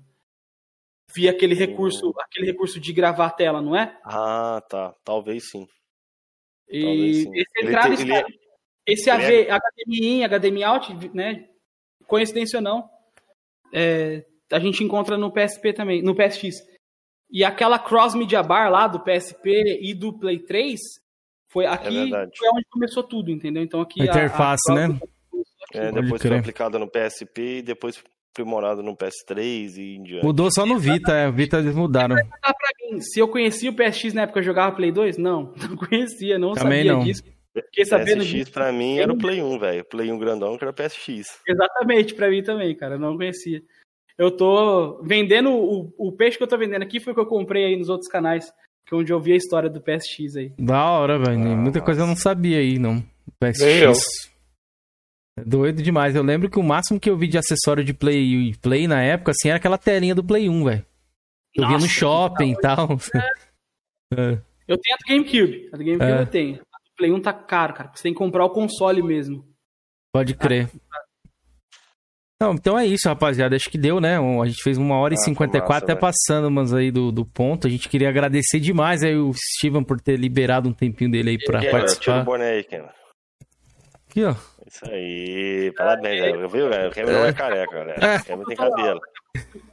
Via 1.15 1.31
aquele 1.31 1.55
recurso, 1.55 2.13
aquele 2.19 2.47
recurso 2.47 2.79
de 2.79 2.91
gravar 2.91 3.27
a 3.27 3.31
tela, 3.31 3.61
não 3.61 3.75
é? 3.75 3.97
Ah, 4.03 4.61
tá. 4.69 4.93
Talvez 5.03 5.49
sim. 5.49 5.65
E 6.69 6.81
Talvez 6.81 7.17
sim. 7.17 7.31
esse 7.35 7.51
Ele 7.57 8.11
ele- 8.11 8.39
esse 8.87 9.09
ele 9.09 9.23
AV, 9.23 9.33
é- 9.33 9.51
HDMI 9.51 10.07
in, 10.07 10.23
HDMI 10.23 10.63
out, 10.63 11.09
né? 11.15 11.47
Coincidência 12.07 12.57
ou 12.57 12.63
não, 12.63 12.89
é, 13.73 14.25
a 14.51 14.59
gente 14.59 14.83
encontra 14.83 15.17
no 15.17 15.31
PSP 15.31 15.73
também, 15.73 16.01
no 16.03 16.13
PSX. 16.15 16.55
E 17.31 17.43
aquela 17.43 17.79
cross 17.79 18.13
media 18.13 18.43
bar 18.43 18.69
lá 18.69 18.87
do 18.87 18.99
PSP 18.99 19.79
e 19.81 19.93
do 19.93 20.13
Play 20.19 20.39
3 20.39 20.79
foi 21.49 21.65
aqui 21.65 21.89
verdade. 22.09 22.31
foi 22.37 22.49
onde 22.49 22.65
começou 22.69 23.01
tudo, 23.03 23.31
entendeu? 23.31 23.63
Então 23.63 23.81
aqui 23.81 24.01
A 24.01 24.05
interface, 24.05 24.63
cross- 24.67 24.89
né? 24.89 24.99
É, 25.73 25.91
depois 25.91 26.21
foi 26.21 26.37
aplicada 26.37 26.77
no 26.77 26.87
PSP 26.89 27.57
e 27.57 27.61
depois 27.63 28.01
aprimorada 28.40 28.84
no 28.84 28.95
PS3 28.95 29.78
e 29.78 29.95
em 29.95 30.03
diante. 30.03 30.26
Mudou 30.26 30.49
só 30.52 30.66
no 30.66 30.78
Vita, 30.78 31.14
é. 31.14 31.28
O 31.30 31.32
Vita 31.32 31.57
eles 31.57 31.74
mudaram. 31.74 32.16
Ah, 32.41 32.53
pra 32.53 32.70
mim, 32.91 32.99
se 32.99 33.20
eu 33.20 33.28
conhecia 33.30 33.70
o 33.70 33.74
PSX 33.74 34.14
na 34.14 34.24
época 34.24 34.34
que 34.34 34.40
eu 34.40 34.44
jogava 34.52 34.76
Play 34.76 34.91
2, 34.91 35.18
não, 35.18 35.53
não 35.70 35.78
conhecia, 35.78 36.38
não 36.38 36.53
Também 36.53 36.80
sabia 36.80 36.94
não. 36.94 36.99
disso. 37.03 37.24
Fiquei 37.53 37.86
sabendo 37.86 38.18
PSX 38.20 38.30
disso. 38.30 38.52
pra 38.52 38.72
mim 38.74 38.98
era 38.99 39.14
o 39.14 39.18
Play 39.18 39.41
1, 39.41 39.57
velho. 39.60 39.86
Play 39.86 40.12
1 40.12 40.20
grandão 40.20 40.57
que 40.57 40.66
era 40.66 40.74
PSX. 40.74 41.26
Exatamente, 41.48 42.14
pra 42.14 42.30
mim 42.30 42.44
também, 42.44 42.76
cara. 42.76 42.95
Eu 42.95 42.99
não 42.99 43.16
conhecia. 43.16 43.62
Eu 44.18 44.30
tô 44.30 45.02
vendendo. 45.03 45.52
O, 45.52 45.94
o 45.98 46.12
peixe 46.12 46.38
que 46.38 46.44
eu 46.44 46.48
tô 46.48 46.57
vendendo 46.57 46.84
aqui 46.84 46.99
foi 46.99 47.14
o 47.14 47.16
que 47.16 47.22
eu 47.22 47.26
comprei 47.26 47.64
aí 47.66 47.78
nos 47.78 47.88
outros 47.90 48.10
canais. 48.10 48.52
Que 48.86 48.94
é 48.94 48.98
onde 48.98 49.12
eu 49.12 49.20
vi 49.20 49.32
a 49.34 49.38
história 49.38 49.70
do 49.70 49.82
PSX 49.82 50.36
aí. 50.36 50.52
Da 50.60 50.84
hora, 50.91 51.18
velho. 51.18 51.40
Muita 51.40 51.82
coisa 51.82 52.02
eu 52.02 52.07
não 52.07 52.16
sabia 52.16 52.60
aí, 52.60 52.78
não. 52.78 53.02
PSX. 53.40 54.30
Doido 55.44 55.82
demais. 55.84 56.16
Eu 56.16 56.24
lembro 56.24 56.49
que 56.49 56.60
o 56.60 56.64
máximo 56.64 56.99
que 56.99 57.10
eu 57.10 57.18
vi 57.18 57.28
de 57.28 57.38
acessório 57.38 57.84
de 57.84 57.94
Play, 57.94 58.53
Play 58.62 58.88
na 58.88 59.02
época, 59.02 59.32
assim, 59.32 59.49
era 59.49 59.57
aquela 59.57 59.78
telinha 59.78 60.16
do 60.16 60.24
Play 60.24 60.48
1, 60.49 60.64
velho. 60.64 60.86
Eu 61.56 61.68
via 61.68 61.78
no 61.78 61.88
shopping 61.88 62.52
e 62.52 62.57
tal. 62.60 62.88
É. 64.14 64.38
Eu 64.68 64.78
tenho 64.78 64.94
a 64.94 64.98
do 64.98 65.07
GameCube. 65.10 65.70
A 65.74 65.78
do 65.78 65.84
GameCube 65.84 66.12
É. 66.12 66.22
eu 66.22 66.28
tenho. 66.28 66.56
A 66.56 66.57
do 66.78 66.95
Play 66.95 67.12
1 67.12 67.22
tá 67.22 67.34
caro, 67.34 67.74
cara. 67.74 67.91
Você 67.94 68.03
tem 68.03 68.14
que 68.14 68.18
comprar 68.20 68.45
o 68.45 68.52
console 68.52 69.02
mesmo. 69.02 69.44
Pode 70.14 70.36
crer. 70.36 70.70
Não, 72.40 72.53
então 72.53 72.78
é 72.78 72.86
isso, 72.86 73.10
rapaziada. 73.10 73.56
Acho 73.56 73.70
que 73.70 73.80
deu, 73.80 73.99
né? 73.99 74.18
A 74.20 74.45
gente 74.45 74.62
fez 74.62 74.78
uma 74.78 74.95
hora 74.98 75.16
e 75.16 75.18
Ah, 75.18 75.22
foi 75.24 75.34
54, 75.34 75.68
massa, 75.74 75.84
até 75.86 75.95
passando, 75.95 76.52
mas 76.52 76.72
aí 76.72 76.91
do, 76.91 77.12
do 77.12 77.26
ponto. 77.26 77.66
A 77.66 77.70
gente 77.70 77.90
queria 77.90 78.07
agradecer 78.10 78.60
demais 78.60 79.03
aí 79.03 79.16
o 79.18 79.32
Steven 79.34 79.84
por 79.84 79.99
ter 79.99 80.18
liberado 80.20 80.70
um 80.70 80.74
tempinho 80.74 81.10
dele 81.10 81.32
aí 81.32 81.38
pra 81.44 81.64
E 81.64 81.66
galera, 81.66 81.72
Tira 81.72 81.80
participar. 81.88 82.22
o 82.22 82.26
boné 82.26 82.49
aí, 82.52 82.64
Ken. 82.64 82.84
Aqui, 84.07 84.24
ó. 84.24 84.36
Isso 84.67 84.83
aí, 84.89 85.71
parabéns. 85.77 86.51
Viu, 86.51 86.69
velho? 86.69 86.89
O 86.89 86.91
Kevin 86.91 87.11
não 87.11 87.25
é 87.25 87.33
careca, 87.33 87.75
galera. 87.75 88.23
O 88.41 88.45
tem 88.45 88.55
cabelo. 88.57 88.99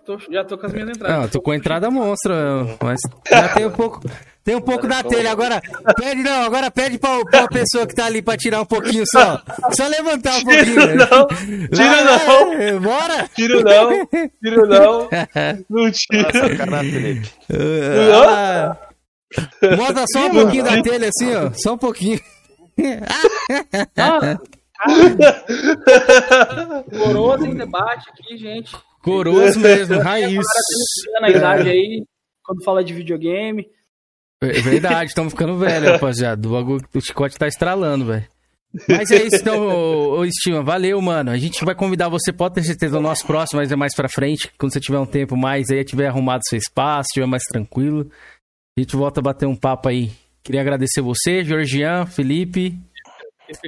Tô- 0.04 0.18
já 0.30 0.44
tô 0.44 0.58
com 0.58 0.66
as 0.66 0.72
minhas 0.72 0.88
entradas. 0.90 1.16
Não, 1.18 1.28
tô 1.28 1.40
com 1.40 1.50
a 1.52 1.56
entrada 1.56 1.90
monstra, 1.90 2.34
mas 2.82 3.00
já 3.30 3.48
tem 3.50 3.64
um 3.66 3.70
pouco, 3.70 4.00
tem 4.42 4.56
um 4.56 4.60
pouco 4.60 4.88
da 4.88 5.04
telha. 5.04 5.30
Agora, 5.30 5.62
pede 5.96 6.20
não, 6.22 6.42
agora 6.42 6.68
pede 6.70 6.98
pra, 6.98 7.24
pra 7.24 7.46
pessoa 7.46 7.86
que 7.86 7.94
tá 7.94 8.06
ali 8.06 8.20
pra 8.20 8.36
tirar 8.36 8.60
um 8.60 8.64
pouquinho 8.66 9.04
só. 9.06 9.40
Só 9.70 9.86
levantar 9.86 10.38
um 10.38 10.44
pouquinho. 10.44 10.80
Tiro 10.80 10.96
não, 10.96 11.26
tiro 11.68 12.04
não. 12.04 12.52
É, 12.54 12.78
Bora! 12.80 13.28
Tiro 13.36 13.62
não, 13.62 14.06
tiro 14.42 14.66
não. 14.66 15.08
Não 15.70 15.90
tira. 15.92 16.32
Sacanagem, 16.38 16.90
Felipe. 16.92 17.30
Ah, 18.28 18.76
Mostra 19.78 20.04
só 20.12 20.26
um 20.26 20.30
pouquinho 20.30 20.64
da 20.64 20.82
telha 20.82 21.08
assim, 21.08 21.34
ó. 21.36 21.50
Só 21.54 21.74
um 21.74 21.78
pouquinho. 21.78 22.20
Ah, 23.96 24.38
Coroas 26.98 27.44
em 27.44 27.54
debate 27.54 28.10
aqui, 28.10 28.36
gente. 28.36 28.76
Coroas 29.02 29.56
mesmo, 29.56 30.00
raiz. 30.00 30.44
Na 31.20 31.30
idade 31.30 31.68
aí, 31.68 32.04
quando 32.44 32.64
fala 32.64 32.84
de 32.84 32.92
videogame. 32.92 33.66
É 34.42 34.60
verdade, 34.60 35.10
estamos 35.10 35.32
ficando 35.32 35.56
velhos, 35.56 35.92
rapaziada. 35.92 36.48
O, 36.48 36.52
bagulho, 36.52 36.84
o 36.92 37.00
chicote 37.00 37.38
tá 37.38 37.46
estralando, 37.46 38.06
velho. 38.06 38.26
Mas 38.88 39.10
é 39.10 39.22
isso 39.22 39.36
então, 39.36 39.68
ô, 39.68 40.20
ô 40.20 40.30
Steven. 40.30 40.64
Valeu, 40.64 41.00
mano. 41.00 41.30
A 41.30 41.36
gente 41.36 41.64
vai 41.64 41.74
convidar 41.74 42.08
você, 42.08 42.32
pode 42.32 42.54
ter 42.54 42.64
certeza, 42.64 42.96
no 42.96 43.02
nosso 43.02 43.26
próximo, 43.26 43.60
mas 43.60 43.70
é 43.70 43.76
mais 43.76 43.94
pra 43.94 44.08
frente. 44.08 44.50
Quando 44.58 44.72
você 44.72 44.80
tiver 44.80 44.98
um 44.98 45.06
tempo 45.06 45.36
mais 45.36 45.70
aí, 45.70 45.84
tiver 45.84 46.08
arrumado 46.08 46.42
seu 46.48 46.58
espaço, 46.58 47.08
tiver 47.12 47.26
mais 47.26 47.42
tranquilo. 47.44 48.10
A 48.76 48.80
gente 48.80 48.96
volta 48.96 49.20
a 49.20 49.22
bater 49.22 49.46
um 49.46 49.56
papo 49.56 49.88
aí. 49.88 50.10
Queria 50.42 50.60
agradecer 50.60 51.00
você, 51.00 51.44
Georgian, 51.44 52.06
Felipe. 52.06 52.76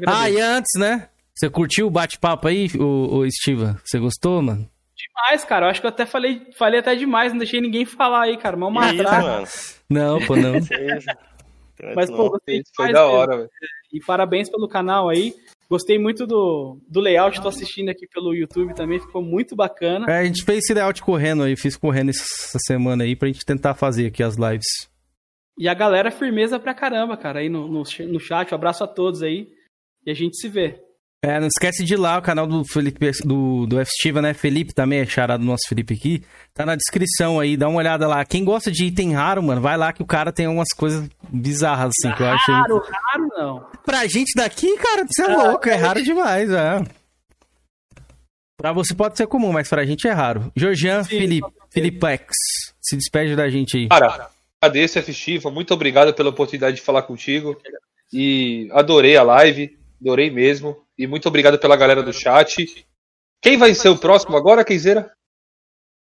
Ah, 0.07 0.31
e 0.31 0.41
antes, 0.41 0.79
né? 0.79 1.09
Você 1.35 1.51
curtiu 1.51 1.87
o 1.87 1.91
bate-papo 1.91 2.47
aí, 2.47 2.69
ô, 2.79 3.19
ô 3.19 3.31
Steven? 3.31 3.77
Você 3.85 3.99
gostou, 3.99 4.41
mano? 4.41 4.69
Demais, 4.97 5.45
cara. 5.45 5.67
Eu 5.67 5.71
acho 5.71 5.81
que 5.81 5.87
eu 5.87 5.91
até 5.91 6.07
falei, 6.07 6.47
falei 6.57 6.81
até 6.81 6.95
demais, 6.95 7.33
não 7.33 7.39
deixei 7.39 7.61
ninguém 7.61 7.85
falar 7.85 8.23
aí, 8.23 8.37
cara. 8.37 8.57
Mal 8.57 8.71
matraca. 8.71 9.45
Não, 9.91 10.25
pô, 10.25 10.37
não. 10.37 10.55
Mas, 11.95 12.09
pô, 12.09 12.31
gostei 12.31 12.63
Foi 12.75 12.87
demais 12.87 12.93
da 12.95 13.03
mesmo. 13.03 13.19
hora, 13.19 13.37
velho. 13.39 13.51
E 13.93 14.01
parabéns 14.01 14.49
pelo 14.49 14.69
canal 14.69 15.09
aí. 15.09 15.35
Gostei 15.69 15.99
muito 15.99 16.27
do, 16.27 16.79
do 16.89 17.01
layout, 17.01 17.41
tô 17.41 17.49
assistindo 17.49 17.89
aqui 17.89 18.07
pelo 18.07 18.35
YouTube 18.35 18.75
também, 18.75 19.01
ficou 19.01 19.23
muito 19.23 19.57
bacana. 19.57 20.07
É, 20.09 20.21
a 20.21 20.25
gente 20.25 20.45
fez 20.45 20.59
esse 20.59 20.75
layout 20.75 21.03
correndo 21.03 21.43
aí, 21.43 21.57
fiz 21.57 21.77
correndo 21.77 22.11
essa 22.11 22.59
semana 22.67 23.03
aí 23.03 23.17
pra 23.17 23.29
gente 23.29 23.45
tentar 23.45 23.75
fazer 23.75 24.07
aqui 24.07 24.23
as 24.23 24.37
lives. 24.37 24.89
E 25.59 25.69
a 25.69 25.75
galera 25.75 26.11
firmeza 26.11 26.59
pra 26.59 26.75
caramba, 26.75 27.17
cara, 27.17 27.41
aí 27.41 27.49
no, 27.49 27.67
no, 27.67 27.83
no 27.83 28.21
chat. 28.21 28.53
Um 28.53 28.55
abraço 28.55 28.85
a 28.85 28.87
todos 28.87 29.23
aí. 29.23 29.49
E 30.07 30.11
a 30.11 30.15
gente 30.15 30.37
se 30.37 30.49
vê. 30.49 30.81
É, 31.25 31.41
não 31.41 31.47
esquece 31.47 31.83
de 31.83 31.95
ir 31.95 31.97
lá, 31.97 32.19
o 32.19 32.23
canal 32.23 32.47
do 32.47 32.63
Felipe, 32.67 33.11
do, 33.25 33.65
do 33.65 33.81
F-Stiva, 33.81 34.21
né? 34.21 34.35
Felipe 34.35 34.75
também 34.75 35.01
é 35.01 35.07
charado 35.07 35.43
do 35.43 35.47
nosso 35.47 35.67
Felipe 35.67 35.95
aqui. 35.95 36.23
Tá 36.53 36.67
na 36.67 36.77
descrição 36.77 37.41
aí, 37.41 37.57
dá 37.57 37.67
uma 37.67 37.79
olhada 37.79 38.07
lá. 38.07 38.23
Quem 38.27 38.45
gosta 38.45 38.71
de 38.71 38.85
item 38.85 39.15
raro, 39.15 39.43
mano, 39.43 39.59
vai 39.59 39.79
lá 39.79 39.91
que 39.91 40.03
o 40.03 40.07
cara 40.07 40.31
tem 40.31 40.47
umas 40.47 40.69
coisas 40.77 41.09
bizarras, 41.31 41.93
assim, 41.99 42.15
que 42.15 42.23
eu 42.23 42.27
acho. 42.27 42.53
Raro, 42.53 42.79
raro 42.79 43.29
não. 43.39 43.67
Pra 43.87 44.07
gente 44.07 44.35
daqui, 44.37 44.77
cara, 44.77 45.07
você 45.09 45.23
é 45.23 45.29
louco, 45.29 45.67
é 45.67 45.75
raro 45.75 46.03
demais, 46.03 46.51
é. 46.51 46.85
Pra 48.59 48.73
você 48.73 48.95
pode 48.95 49.17
ser 49.17 49.27
comum, 49.27 49.51
mas 49.51 49.67
pra 49.67 49.87
gente 49.87 50.07
é 50.07 50.13
raro. 50.13 50.53
Georgian, 50.55 51.05
Felipe, 51.05 51.49
Felipex, 51.73 52.35
se 52.83 52.97
despede 52.99 53.35
da 53.35 53.49
gente 53.49 53.79
aí. 53.79 53.89
Cara, 53.89 54.29
agradeço, 54.61 54.99
F-Stiva. 54.99 55.51
Muito 55.51 55.73
obrigado 55.73 56.13
pela 56.13 56.29
oportunidade 56.29 56.77
de 56.77 56.83
falar 56.83 57.03
contigo. 57.03 57.59
E 58.13 58.69
adorei 58.73 59.17
a 59.17 59.23
live, 59.23 59.75
adorei 60.05 60.31
mesmo. 60.31 60.77
E 60.99 61.07
muito 61.07 61.27
obrigado 61.27 61.59
pela 61.59 61.77
galera 61.77 62.03
do 62.03 62.13
chat. 62.13 62.87
Quem 63.43 63.57
vai 63.57 63.75
ser 63.75 63.89
o 63.89 63.99
próximo 63.99 64.37
agora, 64.37 64.65
Kenzeira? 64.65 65.11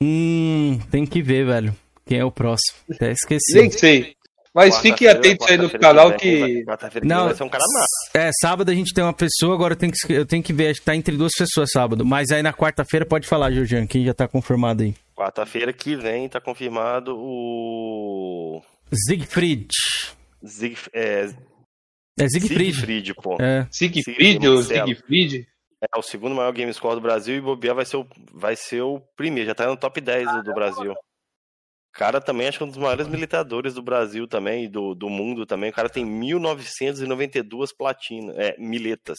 Hum, 0.01 0.80
tem 0.89 1.05
que 1.05 1.22
ver, 1.22 1.45
velho. 1.45 1.76
Quem 2.05 2.19
é 2.19 2.26
o 2.26 2.31
próximo? 2.31 2.80
Até 2.89 3.11
esqueci. 3.11 3.53
Nem 3.53 3.69
sei. 3.69 4.15
Mas 4.53 4.80
fiquem 4.80 5.07
atentos 5.07 5.47
aí 5.47 5.57
no 5.57 5.69
canal 5.69 6.13
que. 6.13 6.65
Não, 7.03 7.26
vai 7.26 7.35
ser 7.35 7.43
um 7.43 7.49
cara 7.49 7.63
massa. 7.63 8.27
É, 8.27 8.31
sábado 8.41 8.69
a 8.69 8.76
gente 8.76 8.93
tem 8.93 9.01
uma 9.01 9.13
pessoa, 9.13 9.53
agora 9.53 9.73
eu 9.73 9.77
tenho 9.77 9.93
que, 9.93 10.11
eu 10.11 10.26
tenho 10.26 10.43
que 10.43 10.51
ver, 10.51 10.72
acho 10.72 10.81
que 10.81 10.85
tá 10.85 10.93
entre 10.93 11.15
duas 11.15 11.31
pessoas 11.38 11.72
sábado. 11.72 12.05
Mas 12.05 12.31
aí 12.31 12.43
na 12.43 12.51
quarta-feira 12.51 13.05
pode 13.05 13.27
falar, 13.27 13.51
Georgian, 13.51 13.88
quem 13.88 14.03
já 14.03 14.13
tá 14.13 14.27
confirmado 14.27 14.84
aí. 14.84 14.93
Quarta-feira 15.15 15.72
que 15.72 15.95
vem 15.95 16.27
tá 16.27 16.41
confirmado 16.41 17.15
o. 17.18 18.61
Siegfried. 18.91 19.69
Zig, 20.45 20.76
é, 20.91 21.30
É 22.19 22.27
Siegfried. 22.27 22.73
Siegfried, 22.73 23.13
pô. 23.15 23.38
É. 23.41 23.67
Siegfried 23.71 24.47
ou. 24.47 24.61
Siegfried? 24.63 25.47
É 25.81 25.97
o 25.97 26.01
segundo 26.03 26.35
maior 26.35 26.51
game 26.51 26.71
score 26.73 26.95
do 26.95 27.01
Brasil 27.01 27.35
e 27.35 27.41
bobear 27.41 27.73
vai 27.73 27.85
ser 27.85 27.97
o, 27.97 28.07
vai 28.31 28.55
ser 28.55 28.81
o 28.81 28.99
primeiro, 29.15 29.47
já 29.47 29.55
tá 29.55 29.65
no 29.65 29.75
top 29.75 29.99
10 29.99 30.31
do, 30.31 30.43
do 30.43 30.53
Brasil. 30.53 30.93
Cara 31.91 32.21
também 32.21 32.47
acho 32.47 32.57
que 32.59 32.63
é 32.63 32.67
um 32.67 32.69
dos 32.69 32.77
maiores 32.77 33.07
militadores 33.07 33.73
do 33.73 33.81
Brasil 33.81 34.27
também 34.27 34.65
e 34.65 34.67
do, 34.67 34.93
do 34.93 35.09
mundo 35.09 35.45
também. 35.45 35.71
O 35.71 35.73
cara 35.73 35.89
tem 35.89 36.05
1992 36.05 37.75
platinas, 37.75 38.38
é, 38.38 38.55
miletas. 38.59 39.17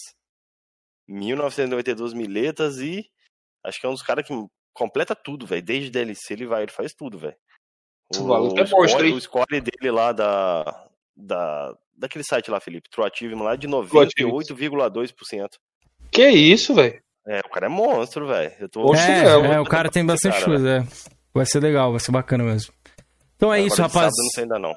1992 1.09 2.15
miletas 2.15 2.79
e 2.79 3.05
acho 3.65 3.81
que 3.81 3.87
é 3.87 3.89
um 3.89 3.95
dos 3.95 4.03
caras 4.03 4.27
que 4.27 4.33
completa 4.73 5.17
tudo, 5.17 5.47
velho. 5.47 5.63
Desde 5.63 5.91
DLC 5.91 6.33
ele 6.33 6.47
vai, 6.47 6.63
ele 6.63 6.73
faz 6.73 6.95
tudo, 6.95 7.19
velho. 7.19 7.37
O 8.17 8.25
maluco 8.25 8.59
é 8.59 8.67
score, 8.67 9.09
hein? 9.09 9.15
o 9.15 9.21
score 9.21 9.61
dele 9.61 9.91
lá 9.91 10.13
da, 10.13 10.89
da 11.17 11.77
daquele 11.97 12.25
site 12.25 12.51
lá, 12.51 12.61
Felipe, 12.61 12.89
Achievement 12.99 13.43
lá 13.45 13.57
de 13.57 13.67
True 13.69 14.07
Achievement. 14.07 14.39
98,2%. 14.45 15.49
Que 16.11 16.29
isso, 16.29 16.75
velho? 16.75 17.01
É, 17.27 17.41
o 17.41 17.49
cara 17.51 17.67
é 17.67 17.69
monstro, 17.69 18.27
velho. 18.27 18.53
Eu 18.61 18.69
tô 18.69 18.81
Monstro 18.83 19.11
É, 19.11 19.23
mesmo. 19.41 19.53
é, 19.55 19.61
o 19.61 19.65
cara 19.65 19.89
tem 19.91 20.05
bastante 20.05 20.35
Cara, 20.35 20.45
coisa, 20.45 20.69
é. 20.71 20.87
Vai 21.33 21.47
ser 21.47 21.61
legal, 21.61 21.91
vai 21.93 22.01
ser 22.01 22.11
bacana 22.13 22.45
mesmo. 22.45 22.73
Então 23.37 23.53
é 23.53 23.59
Agora 23.59 23.67
isso, 23.69 23.81
rapaz. 23.81 23.93
Sábado, 24.07 24.15
eu 24.19 24.25
não 24.25 24.31
sei 24.31 24.43
ainda 24.45 24.59
não. 24.59 24.77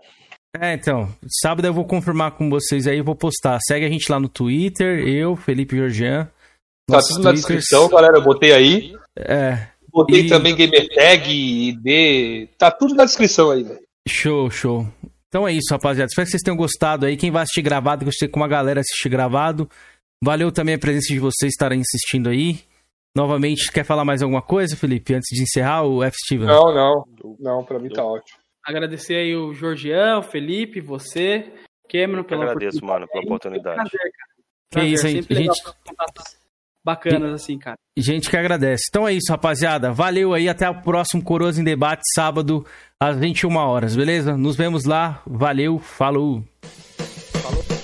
É, 0.61 0.73
então, 0.73 1.13
sábado 1.41 1.65
eu 1.67 1.73
vou 1.73 1.83
confirmar 1.85 2.31
com 2.31 2.49
vocês 2.49 2.87
aí, 2.87 2.97
eu 2.99 3.03
vou 3.03 3.15
postar. 3.15 3.59
Segue 3.67 3.85
a 3.85 3.89
gente 3.89 4.09
lá 4.09 4.19
no 4.19 4.29
Twitter, 4.29 5.05
eu, 5.05 5.35
Felipe 5.35 5.75
Georgian. 5.75 6.29
Tá 6.87 6.99
tudo 6.99 7.15
na 7.23 7.31
Twitters. 7.31 7.35
descrição, 7.35 7.89
galera. 7.89 8.17
Eu 8.17 8.23
botei 8.23 8.53
aí. 8.53 8.95
É. 9.17 9.67
Botei 9.91 10.21
E- 10.21 10.29
também 10.29 10.55
Gamertag, 10.55 11.29
ID. 11.33 12.47
Tá 12.57 12.69
tudo 12.71 12.93
na 12.95 13.03
descrição 13.05 13.49
aí, 13.51 13.63
velho. 13.63 13.79
Show, 14.07 14.49
show. 14.51 14.87
Então 15.36 15.45
é 15.45 15.52
isso, 15.52 15.68
rapaziada. 15.70 16.07
Espero 16.07 16.26
que 16.26 16.32
vocês 16.32 16.41
tenham 16.41 16.56
gostado 16.56 17.06
aí. 17.06 17.18
Quem 17.18 17.30
vai 17.30 17.44
assistir 17.44 17.62
gravado, 17.62 18.06
que 18.06 18.07
eu 18.07 18.14
sei 18.14 18.30
que 18.30 18.38
uma 18.38 18.48
galera 18.48 18.80
assiste 18.80 19.10
gravado. 19.10 19.70
Valeu 20.24 20.49
também 20.49 20.76
a 20.76 20.80
presença 20.80 21.14
de 21.14 21.20
vocês 21.20 21.52
estarem 21.52 21.82
assistindo 21.82 22.30
aí. 22.30 22.60
Novamente, 23.14 23.70
quer 23.70 23.84
falar 23.84 24.06
mais 24.06 24.22
alguma 24.22 24.41
coisa, 24.41 24.78
Felipe, 24.78 25.14
antes 25.14 25.28
de 25.36 25.44
encerrar 25.44 25.84
o 25.84 26.02
F. 26.02 26.16
Steven? 26.26 26.48
Não, 26.48 26.74
não. 26.74 27.03
Não, 27.38 27.66
pra 27.66 27.78
mim 27.80 27.90
tá 27.90 28.02
ótimo. 28.02 28.40
Agradecer 28.66 29.16
aí 29.16 29.36
o 29.36 29.53
Georgian, 29.53 30.20
o 30.20 30.24
Felipe, 30.24 30.80
você, 30.80 31.52
Cameron, 31.91 32.22
Eu 32.22 32.24
pela 32.24 32.45
agradeço, 32.45 32.86
mano, 32.86 33.06
pela 33.06 33.26
oportunidade. 33.26 33.76
Prazer, 33.76 33.99
cara. 33.99 34.32
Que 34.72 34.95
Prazer, 34.95 35.20
isso, 35.20 35.34
Gente- 35.34 35.64
contatos 35.86 36.38
bacanas 36.86 37.34
assim, 37.41 37.57
cara. 37.57 37.76
Gente 37.98 38.30
que 38.30 38.38
agradece. 38.38 38.84
Então 38.90 39.06
é 39.06 39.12
isso, 39.12 39.32
rapaziada. 39.32 39.91
Valeu 39.91 40.34
aí. 40.34 40.48
Até 40.48 40.70
o 40.70 40.82
próximo 40.82 41.22
Coroas 41.22 41.57
em 41.57 41.64
Debate, 41.64 42.03
sábado, 42.14 42.66
às 42.99 43.17
21 43.17 43.55
horas, 43.57 43.95
beleza? 43.95 44.38
Nos 44.38 44.55
vemos 44.55 44.85
lá. 44.85 45.22
Valeu, 45.26 45.80
falou. 45.80 46.43
falou. 47.41 47.74